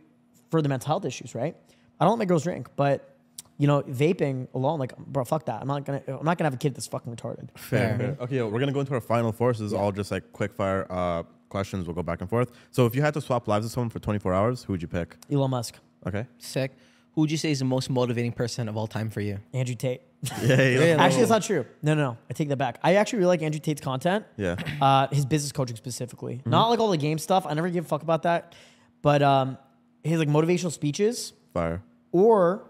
further 0.50 0.68
mental 0.68 0.88
health 0.88 1.04
issues, 1.04 1.32
right? 1.36 1.56
I 2.00 2.04
don't 2.04 2.12
let 2.14 2.18
my 2.18 2.24
girls 2.24 2.42
drink, 2.42 2.68
but 2.74 3.15
you 3.58 3.66
know, 3.66 3.82
vaping 3.82 4.48
alone, 4.54 4.78
like, 4.78 4.96
bro, 4.98 5.24
fuck 5.24 5.46
that. 5.46 5.60
I'm 5.62 5.68
not 5.68 5.84
gonna, 5.84 6.02
I'm 6.06 6.24
not 6.24 6.36
gonna 6.38 6.46
have 6.46 6.54
a 6.54 6.58
kid 6.58 6.74
that's 6.74 6.86
fucking 6.86 7.14
retarded. 7.14 7.48
Fair. 7.56 7.96
fair. 7.98 8.16
Okay, 8.20 8.36
yo, 8.36 8.48
we're 8.48 8.60
gonna 8.60 8.72
go 8.72 8.80
into 8.80 8.94
our 8.94 9.00
final 9.00 9.32
four. 9.32 9.54
So 9.54 9.62
this 9.62 9.72
is 9.72 9.78
all 9.78 9.92
just 9.92 10.10
like 10.10 10.32
quick 10.32 10.52
fire 10.54 10.86
uh, 10.90 11.22
questions. 11.48 11.86
We'll 11.86 11.94
go 11.94 12.02
back 12.02 12.20
and 12.20 12.28
forth. 12.28 12.50
So 12.70 12.86
if 12.86 12.94
you 12.94 13.02
had 13.02 13.14
to 13.14 13.20
swap 13.20 13.48
lives 13.48 13.64
with 13.64 13.72
someone 13.72 13.90
for 13.90 13.98
24 13.98 14.34
hours, 14.34 14.64
who 14.64 14.72
would 14.72 14.82
you 14.82 14.88
pick? 14.88 15.16
Elon 15.32 15.50
Musk, 15.50 15.78
Okay. 16.06 16.26
Sick. 16.38 16.72
Who 17.14 17.22
would 17.22 17.30
you 17.30 17.38
say 17.38 17.50
is 17.50 17.60
the 17.60 17.64
most 17.64 17.88
motivating 17.88 18.32
person 18.32 18.68
of 18.68 18.76
all 18.76 18.86
time 18.86 19.08
for 19.08 19.22
you? 19.22 19.38
Andrew 19.54 19.74
Tate. 19.74 20.02
Yeah. 20.42 20.56
Yeah. 20.60 20.96
Actually, 20.98 21.20
that's 21.20 21.30
not 21.30 21.42
true. 21.42 21.64
No, 21.82 21.94
no, 21.94 22.10
no. 22.10 22.18
I 22.28 22.32
take 22.34 22.48
that 22.48 22.56
back. 22.56 22.78
I 22.82 22.96
actually 22.96 23.20
really 23.20 23.28
like 23.28 23.42
Andrew 23.42 23.60
Tate's 23.60 23.80
content. 23.80 24.24
Yeah. 24.36 24.56
Uh, 24.80 25.06
his 25.12 25.24
business 25.24 25.52
coaching 25.52 25.76
specifically, 25.76 26.42
not 26.44 26.68
like 26.68 26.78
all 26.80 26.90
the 26.90 26.96
game 26.96 27.18
stuff. 27.18 27.46
I 27.46 27.54
never 27.54 27.68
give 27.70 27.84
a 27.84 27.88
fuck 27.88 28.02
about 28.02 28.24
that. 28.24 28.54
But 29.02 29.22
um, 29.22 29.56
his 30.02 30.18
like 30.18 30.28
motivational 30.28 30.72
speeches 30.72 31.32
Fire. 31.54 31.80
or 32.12 32.66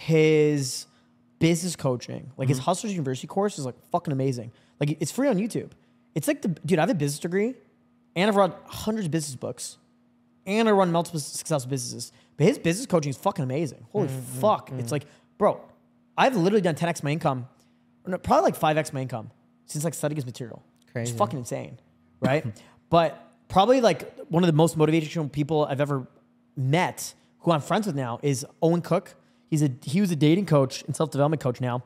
his 0.00 0.86
business 1.40 1.76
coaching, 1.76 2.32
like 2.38 2.48
his 2.48 2.56
mm-hmm. 2.56 2.64
Hustlers 2.64 2.94
University 2.94 3.26
course, 3.26 3.58
is 3.58 3.66
like 3.66 3.74
fucking 3.92 4.12
amazing. 4.12 4.50
Like 4.80 4.96
it's 4.98 5.12
free 5.12 5.28
on 5.28 5.36
YouTube. 5.36 5.72
It's 6.14 6.26
like 6.26 6.40
the 6.40 6.48
dude. 6.48 6.78
I 6.78 6.82
have 6.82 6.90
a 6.90 6.94
business 6.94 7.18
degree, 7.18 7.54
and 8.16 8.30
I've 8.30 8.36
read 8.36 8.54
hundreds 8.64 9.04
of 9.04 9.10
business 9.10 9.36
books, 9.36 9.76
and 10.46 10.70
I 10.70 10.72
run 10.72 10.90
multiple 10.90 11.20
successful 11.20 11.68
businesses. 11.68 12.12
But 12.38 12.46
his 12.46 12.58
business 12.58 12.86
coaching 12.86 13.10
is 13.10 13.18
fucking 13.18 13.42
amazing. 13.42 13.86
Holy 13.92 14.08
mm-hmm. 14.08 14.40
fuck! 14.40 14.70
Mm-hmm. 14.70 14.80
It's 14.80 14.90
like, 14.90 15.04
bro, 15.36 15.60
I've 16.16 16.34
literally 16.34 16.62
done 16.62 16.76
10x 16.76 17.02
my 17.02 17.10
income, 17.10 17.46
or 18.06 18.12
no, 18.12 18.18
probably 18.18 18.52
like 18.52 18.58
5x 18.58 18.94
my 18.94 19.02
income 19.02 19.30
since 19.66 19.84
like 19.84 19.92
studying 19.92 20.16
his 20.16 20.24
material. 20.24 20.62
Crazy. 20.92 21.10
It's 21.10 21.18
fucking 21.18 21.38
insane, 21.38 21.78
right? 22.20 22.46
but 22.88 23.32
probably 23.48 23.82
like 23.82 24.18
one 24.30 24.42
of 24.42 24.46
the 24.46 24.54
most 24.54 24.78
motivational 24.78 25.30
people 25.30 25.66
I've 25.66 25.82
ever 25.82 26.08
met, 26.56 27.12
who 27.40 27.52
I'm 27.52 27.60
friends 27.60 27.86
with 27.86 27.96
now, 27.96 28.18
is 28.22 28.46
Owen 28.62 28.80
Cook. 28.80 29.14
He's 29.50 29.62
a 29.62 29.70
he 29.82 30.00
was 30.00 30.10
a 30.10 30.16
dating 30.16 30.46
coach 30.46 30.82
and 30.84 30.94
self 30.96 31.10
development 31.10 31.42
coach 31.42 31.60
now. 31.60 31.82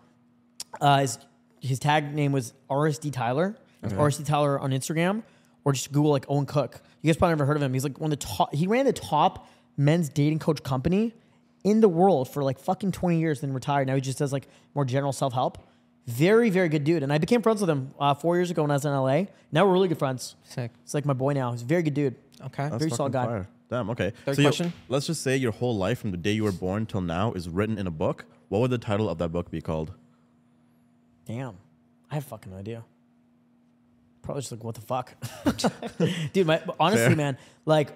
Uh, 0.80 1.00
his 1.00 1.18
his 1.60 1.78
tag 1.78 2.14
name 2.14 2.30
was 2.30 2.52
RSD 2.70 3.12
Tyler. 3.12 3.56
It's 3.82 3.92
RSD 3.92 4.26
Tyler 4.26 4.58
on 4.60 4.70
Instagram, 4.70 5.22
or 5.64 5.72
just 5.72 5.92
Google 5.92 6.10
like 6.10 6.26
Owen 6.28 6.46
Cook. 6.46 6.80
You 7.02 7.08
guys 7.08 7.16
probably 7.16 7.32
never 7.32 7.46
heard 7.46 7.56
of 7.56 7.62
him. 7.62 7.72
He's 7.72 7.84
like 7.84 7.98
one 7.98 8.12
of 8.12 8.18
the 8.18 8.24
top. 8.24 8.54
He 8.54 8.66
ran 8.66 8.84
the 8.86 8.92
top 8.92 9.48
men's 9.76 10.08
dating 10.08 10.38
coach 10.38 10.62
company 10.62 11.12
in 11.64 11.80
the 11.80 11.88
world 11.88 12.28
for 12.28 12.44
like 12.44 12.58
fucking 12.58 12.92
20 12.92 13.18
years, 13.18 13.40
then 13.40 13.52
retired. 13.52 13.86
Now 13.86 13.94
he 13.94 14.00
just 14.00 14.18
does 14.18 14.32
like 14.32 14.46
more 14.74 14.84
general 14.84 15.12
self 15.12 15.32
help. 15.32 15.66
Very, 16.06 16.50
very 16.50 16.68
good 16.68 16.84
dude. 16.84 17.02
And 17.02 17.10
I 17.10 17.16
became 17.16 17.40
friends 17.40 17.62
with 17.62 17.70
him 17.70 17.94
uh, 17.98 18.12
four 18.12 18.36
years 18.36 18.50
ago 18.50 18.60
when 18.62 18.70
I 18.70 18.74
was 18.74 18.84
in 18.84 18.92
LA. 18.92 19.24
Now 19.52 19.66
we're 19.66 19.72
really 19.72 19.88
good 19.88 19.98
friends. 19.98 20.36
Sick. 20.44 20.70
It's 20.82 20.92
like 20.92 21.06
my 21.06 21.14
boy 21.14 21.32
now. 21.32 21.52
He's 21.52 21.62
a 21.62 21.64
very 21.64 21.82
good 21.82 21.94
dude. 21.94 22.14
Okay. 22.42 22.68
That's 22.68 22.76
Very 22.76 22.90
solid 22.90 23.12
guy. 23.12 23.24
fire. 23.24 23.48
Damn. 23.74 23.90
Okay. 23.90 24.12
Third 24.24 24.36
so 24.36 24.42
question. 24.42 24.72
let's 24.88 25.06
just 25.08 25.22
say 25.22 25.36
your 25.36 25.50
whole 25.50 25.76
life 25.76 25.98
from 25.98 26.12
the 26.12 26.16
day 26.16 26.30
you 26.30 26.44
were 26.44 26.52
born 26.52 26.86
till 26.86 27.00
now 27.00 27.32
is 27.32 27.48
written 27.48 27.76
in 27.76 27.88
a 27.88 27.90
book. 27.90 28.24
What 28.48 28.60
would 28.60 28.70
the 28.70 28.78
title 28.78 29.08
of 29.08 29.18
that 29.18 29.30
book 29.30 29.50
be 29.50 29.60
called? 29.60 29.92
Damn. 31.26 31.56
I 32.08 32.14
have 32.14 32.24
fucking 32.24 32.52
no 32.52 32.58
idea. 32.58 32.84
Probably 34.22 34.42
just 34.42 34.52
like, 34.52 34.62
what 34.62 34.76
the 34.76 34.80
fuck? 34.80 35.12
Dude, 36.32 36.46
my, 36.46 36.62
honestly, 36.78 37.08
Fair. 37.08 37.16
man, 37.16 37.36
like 37.66 37.88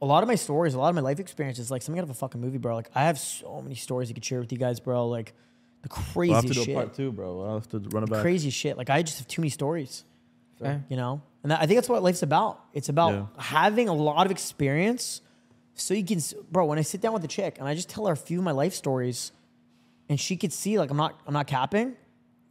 a 0.00 0.06
lot 0.06 0.22
of 0.22 0.28
my 0.28 0.36
stories, 0.36 0.74
a 0.74 0.78
lot 0.78 0.90
of 0.90 0.94
my 0.94 1.00
life 1.00 1.18
experiences, 1.18 1.72
like 1.72 1.82
something 1.82 1.98
out 1.98 2.04
of 2.04 2.10
a 2.10 2.14
fucking 2.14 2.40
movie, 2.40 2.58
bro. 2.58 2.76
Like 2.76 2.90
I 2.94 3.04
have 3.04 3.18
so 3.18 3.60
many 3.60 3.74
stories 3.74 4.08
I 4.10 4.14
could 4.14 4.24
share 4.24 4.38
with 4.38 4.52
you 4.52 4.58
guys, 4.58 4.78
bro. 4.78 5.08
Like 5.08 5.34
the 5.82 5.88
We'll 6.14 6.34
have 6.34 6.44
to 6.44 6.48
craziest 6.50 6.54
do 6.54 6.60
a 6.60 6.64
shit. 6.66 6.74
part 6.76 6.94
two, 6.94 7.10
bro. 7.10 7.36
We'll 7.36 7.54
have 7.54 7.68
to 7.70 7.78
run 7.80 8.04
it 8.04 8.10
back. 8.10 8.22
Crazy 8.22 8.50
shit. 8.50 8.78
Like 8.78 8.90
I 8.90 9.02
just 9.02 9.18
have 9.18 9.26
too 9.26 9.42
many 9.42 9.50
stories, 9.50 10.04
Fair. 10.60 10.84
you 10.88 10.96
know? 10.96 11.20
And 11.46 11.52
that, 11.52 11.60
I 11.62 11.66
think 11.66 11.76
that's 11.76 11.88
what 11.88 12.02
life's 12.02 12.24
about. 12.24 12.58
It's 12.72 12.88
about 12.88 13.12
Yeah. 13.12 13.26
having 13.38 13.88
a 13.88 13.92
lot 13.92 14.26
of 14.26 14.32
experience 14.32 15.20
so 15.74 15.94
you 15.94 16.04
can, 16.04 16.20
bro, 16.50 16.64
when 16.64 16.76
I 16.76 16.82
sit 16.82 17.00
down 17.00 17.12
with 17.12 17.22
a 17.22 17.28
chick 17.28 17.58
and 17.60 17.68
I 17.68 17.74
just 17.76 17.88
tell 17.88 18.06
her 18.06 18.12
a 18.12 18.16
few 18.16 18.38
of 18.38 18.44
my 18.44 18.50
life 18.50 18.74
stories 18.74 19.30
and 20.08 20.18
she 20.18 20.36
could 20.36 20.52
see 20.52 20.76
like 20.76 20.90
I'm 20.90 20.96
not, 20.96 21.20
I'm 21.24 21.34
not 21.34 21.46
capping, 21.46 21.94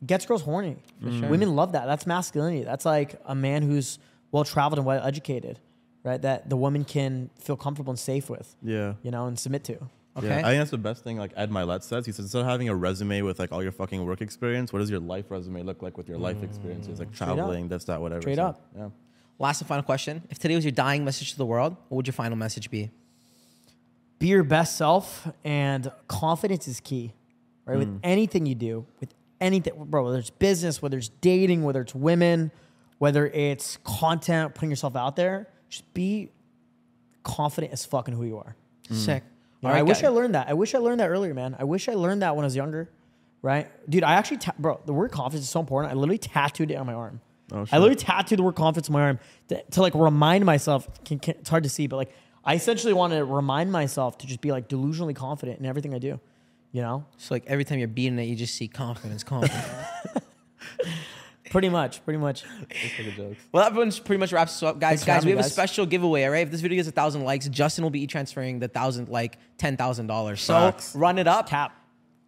gets 0.06 0.26
girls 0.26 0.44
horny. 0.44 0.78
Mm. 1.04 1.28
Women 1.30 1.58
love 1.58 1.74
that. 1.74 1.88
That's 1.88 2.08
masculinity. 2.08 2.64
That's 2.64 2.86
like 2.86 3.20
a 3.26 3.36
man 3.36 3.64
who's 3.64 4.00
well 4.32 4.46
traveled 4.46 4.80
and 4.80 4.86
well 4.86 5.04
educated, 5.06 5.60
right? 6.06 6.22
That 6.22 6.50
the 6.50 6.56
woman 6.56 6.86
can 6.86 7.32
feel 7.38 7.58
comfortable 7.58 7.92
and 7.92 8.00
safe 8.00 8.30
with, 8.30 8.56
Yeah. 8.64 8.94
you 9.04 9.12
know, 9.12 9.26
and 9.26 9.38
submit 9.38 9.66
to. 9.66 9.90
Okay. 10.18 10.28
Yeah, 10.28 10.38
I 10.40 10.44
think 10.44 10.60
that's 10.60 10.72
the 10.72 10.78
best 10.78 11.04
thing. 11.04 11.18
Like 11.18 11.32
Ed 11.36 11.52
Mylett 11.52 11.84
says, 11.84 12.06
he 12.06 12.12
says 12.12 12.26
instead 12.26 12.40
of 12.42 12.48
having 12.48 12.70
a 12.70 12.76
resume 12.76 13.22
with 13.22 13.38
like 13.38 13.52
all 13.52 13.62
your 13.62 13.74
fucking 13.74 14.06
work 14.06 14.22
experience, 14.22 14.72
what 14.72 14.80
does 14.80 14.90
your 14.90 15.02
life 15.02 15.30
resume 15.30 15.62
look 15.64 15.82
like 15.82 15.98
with 15.98 16.08
your 16.08 16.18
life 16.18 16.42
experiences, 16.42 17.00
like 17.00 17.10
up. 17.10 17.16
traveling, 17.16 17.68
this, 17.68 17.84
that, 17.86 18.00
whatever. 18.00 18.22
Straight 18.22 18.38
So, 18.38 18.44
up. 18.44 18.66
Yeah. 18.78 18.90
Last 19.40 19.60
and 19.60 19.68
final 19.68 19.84
question. 19.84 20.24
If 20.30 20.40
today 20.40 20.56
was 20.56 20.64
your 20.64 20.72
dying 20.72 21.04
message 21.04 21.32
to 21.32 21.38
the 21.38 21.46
world, 21.46 21.76
what 21.90 21.98
would 21.98 22.08
your 22.08 22.14
final 22.14 22.38
message 22.38 22.72
be? 22.72 22.92
be 24.20 24.28
your 24.28 24.44
best 24.44 24.78
self 24.78 25.28
and 25.44 25.92
confidence 26.08 26.68
is 26.68 26.80
key 26.80 27.14
right 27.66 27.78
with 27.78 27.90
mm. 27.90 28.00
anything 28.04 28.46
you 28.46 28.56
do 28.56 28.86
with 29.00 29.14
anything 29.42 29.74
bro 29.86 30.06
whether 30.06 30.20
it's 30.20 30.30
business 30.30 30.82
whether 30.82 30.98
it's 30.98 31.10
dating 31.22 31.64
whether 31.64 31.82
it's 31.82 31.94
women 31.94 32.52
whether 32.98 33.28
it's 33.28 33.78
content 33.84 34.56
putting 34.56 34.70
yourself 34.70 34.96
out 34.96 35.16
there 35.16 35.48
just 35.70 35.92
be 35.94 36.32
confident 37.24 37.74
as 37.74 37.86
fucking 37.86 38.14
who 38.14 38.24
you 38.24 38.38
are 38.38 38.56
Sick. 38.92 39.24
You 39.66 39.74
know, 39.74 39.80
I 39.80 39.82
wish 39.84 40.04
I 40.04 40.08
learned 40.10 40.36
that. 40.36 40.48
I 40.50 40.54
wish 40.54 40.76
I 40.76 40.78
learned 40.80 41.00
that 41.00 41.10
earlier, 41.10 41.34
man. 41.34 41.56
I 41.60 41.64
wish 41.64 41.88
I 41.90 41.94
learned 41.94 42.22
that 42.22 42.36
when 42.36 42.44
I 42.44 42.48
was 42.48 42.56
younger, 42.56 42.90
right? 43.42 43.68
Dude, 43.90 44.04
I 44.04 44.14
actually, 44.14 44.38
ta- 44.38 44.54
bro, 44.60 44.80
the 44.86 44.94
word 44.94 45.12
confidence 45.12 45.46
is 45.46 45.50
so 45.50 45.60
important. 45.60 45.92
I 45.92 45.96
literally 45.96 46.18
tattooed 46.18 46.72
it 46.72 46.76
on 46.76 46.86
my 46.86 46.94
arm. 46.94 47.22
Oh, 47.52 47.66
I 47.72 47.78
literally 47.78 47.96
tattooed 47.96 48.40
the 48.40 48.44
word 48.44 48.56
confidence 48.56 48.90
on 48.90 48.94
my 48.94 49.02
arm 49.02 49.20
to, 49.50 49.64
to 49.72 49.82
like 49.82 49.94
remind 49.96 50.46
myself. 50.46 50.88
Can, 51.04 51.20
can, 51.20 51.36
it's 51.40 51.50
hard 51.50 51.64
to 51.64 51.70
see, 51.70 51.88
but 51.88 51.98
like 51.98 52.12
I 52.44 52.56
essentially 52.56 52.94
want 52.94 53.14
to 53.14 53.24
remind 53.24 53.72
myself 53.72 54.18
to 54.20 54.28
just 54.28 54.42
be 54.42 54.52
like 54.52 54.68
delusionally 54.70 55.16
confident 55.16 55.60
in 55.60 55.66
everything 55.66 55.94
I 55.94 56.00
do. 56.00 56.20
You 56.72 56.82
know, 56.82 57.06
So 57.18 57.34
like 57.34 57.46
every 57.48 57.64
time 57.64 57.80
you're 57.80 57.88
beating 57.88 58.20
it, 58.20 58.24
you 58.24 58.36
just 58.36 58.56
see 58.56 58.68
confidence, 58.68 59.24
confidence. 59.24 59.64
pretty 61.52 61.70
much, 61.70 62.04
pretty 62.06 62.18
much. 62.18 62.44
well, 63.52 63.64
that 63.64 63.74
pretty 63.74 63.86
much- 63.86 64.04
pretty 64.04 64.20
much 64.20 64.32
wraps 64.34 64.54
us 64.56 64.64
up, 64.64 64.80
guys. 64.80 65.04
Thanks 65.04 65.06
guys, 65.06 65.26
we 65.26 65.32
me, 65.32 65.38
have 65.38 65.46
a 65.46 65.50
special 65.50 65.86
giveaway. 65.86 66.24
All 66.26 66.32
right, 66.32 66.46
if 66.46 66.52
this 66.52 66.62
video 66.62 66.78
gets 66.78 66.88
a 66.88 66.92
thousand 66.92 67.24
likes, 67.24 67.48
Justin 67.50 67.84
will 67.84 67.92
be 67.92 68.02
e-transferring 68.04 68.60
the 68.60 68.68
thousand 68.68 69.10
like 69.10 69.38
ten 69.58 69.78
thousand 69.78 70.08
dollars. 70.08 70.42
So 70.42 70.54
Facts. 70.54 70.96
run 70.96 71.18
it 71.18 71.28
up. 71.28 71.48
Tap. 71.50 71.72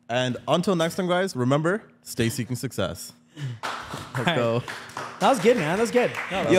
And 0.10 0.38
until 0.48 0.76
next 0.76 0.96
time, 0.96 1.08
guys, 1.08 1.36
remember, 1.36 1.84
stay 2.04 2.30
seeking 2.30 2.56
success. 2.56 3.12
Let's 4.18 4.26
go. 4.38 4.64
That 5.20 5.30
was 5.30 5.40
good, 5.40 5.58
man. 5.58 5.78
That 5.78 5.82
was 5.82 5.92
good. 5.92 6.12
No, 6.32 6.44
that 6.44 6.46
Yo, 6.46 6.52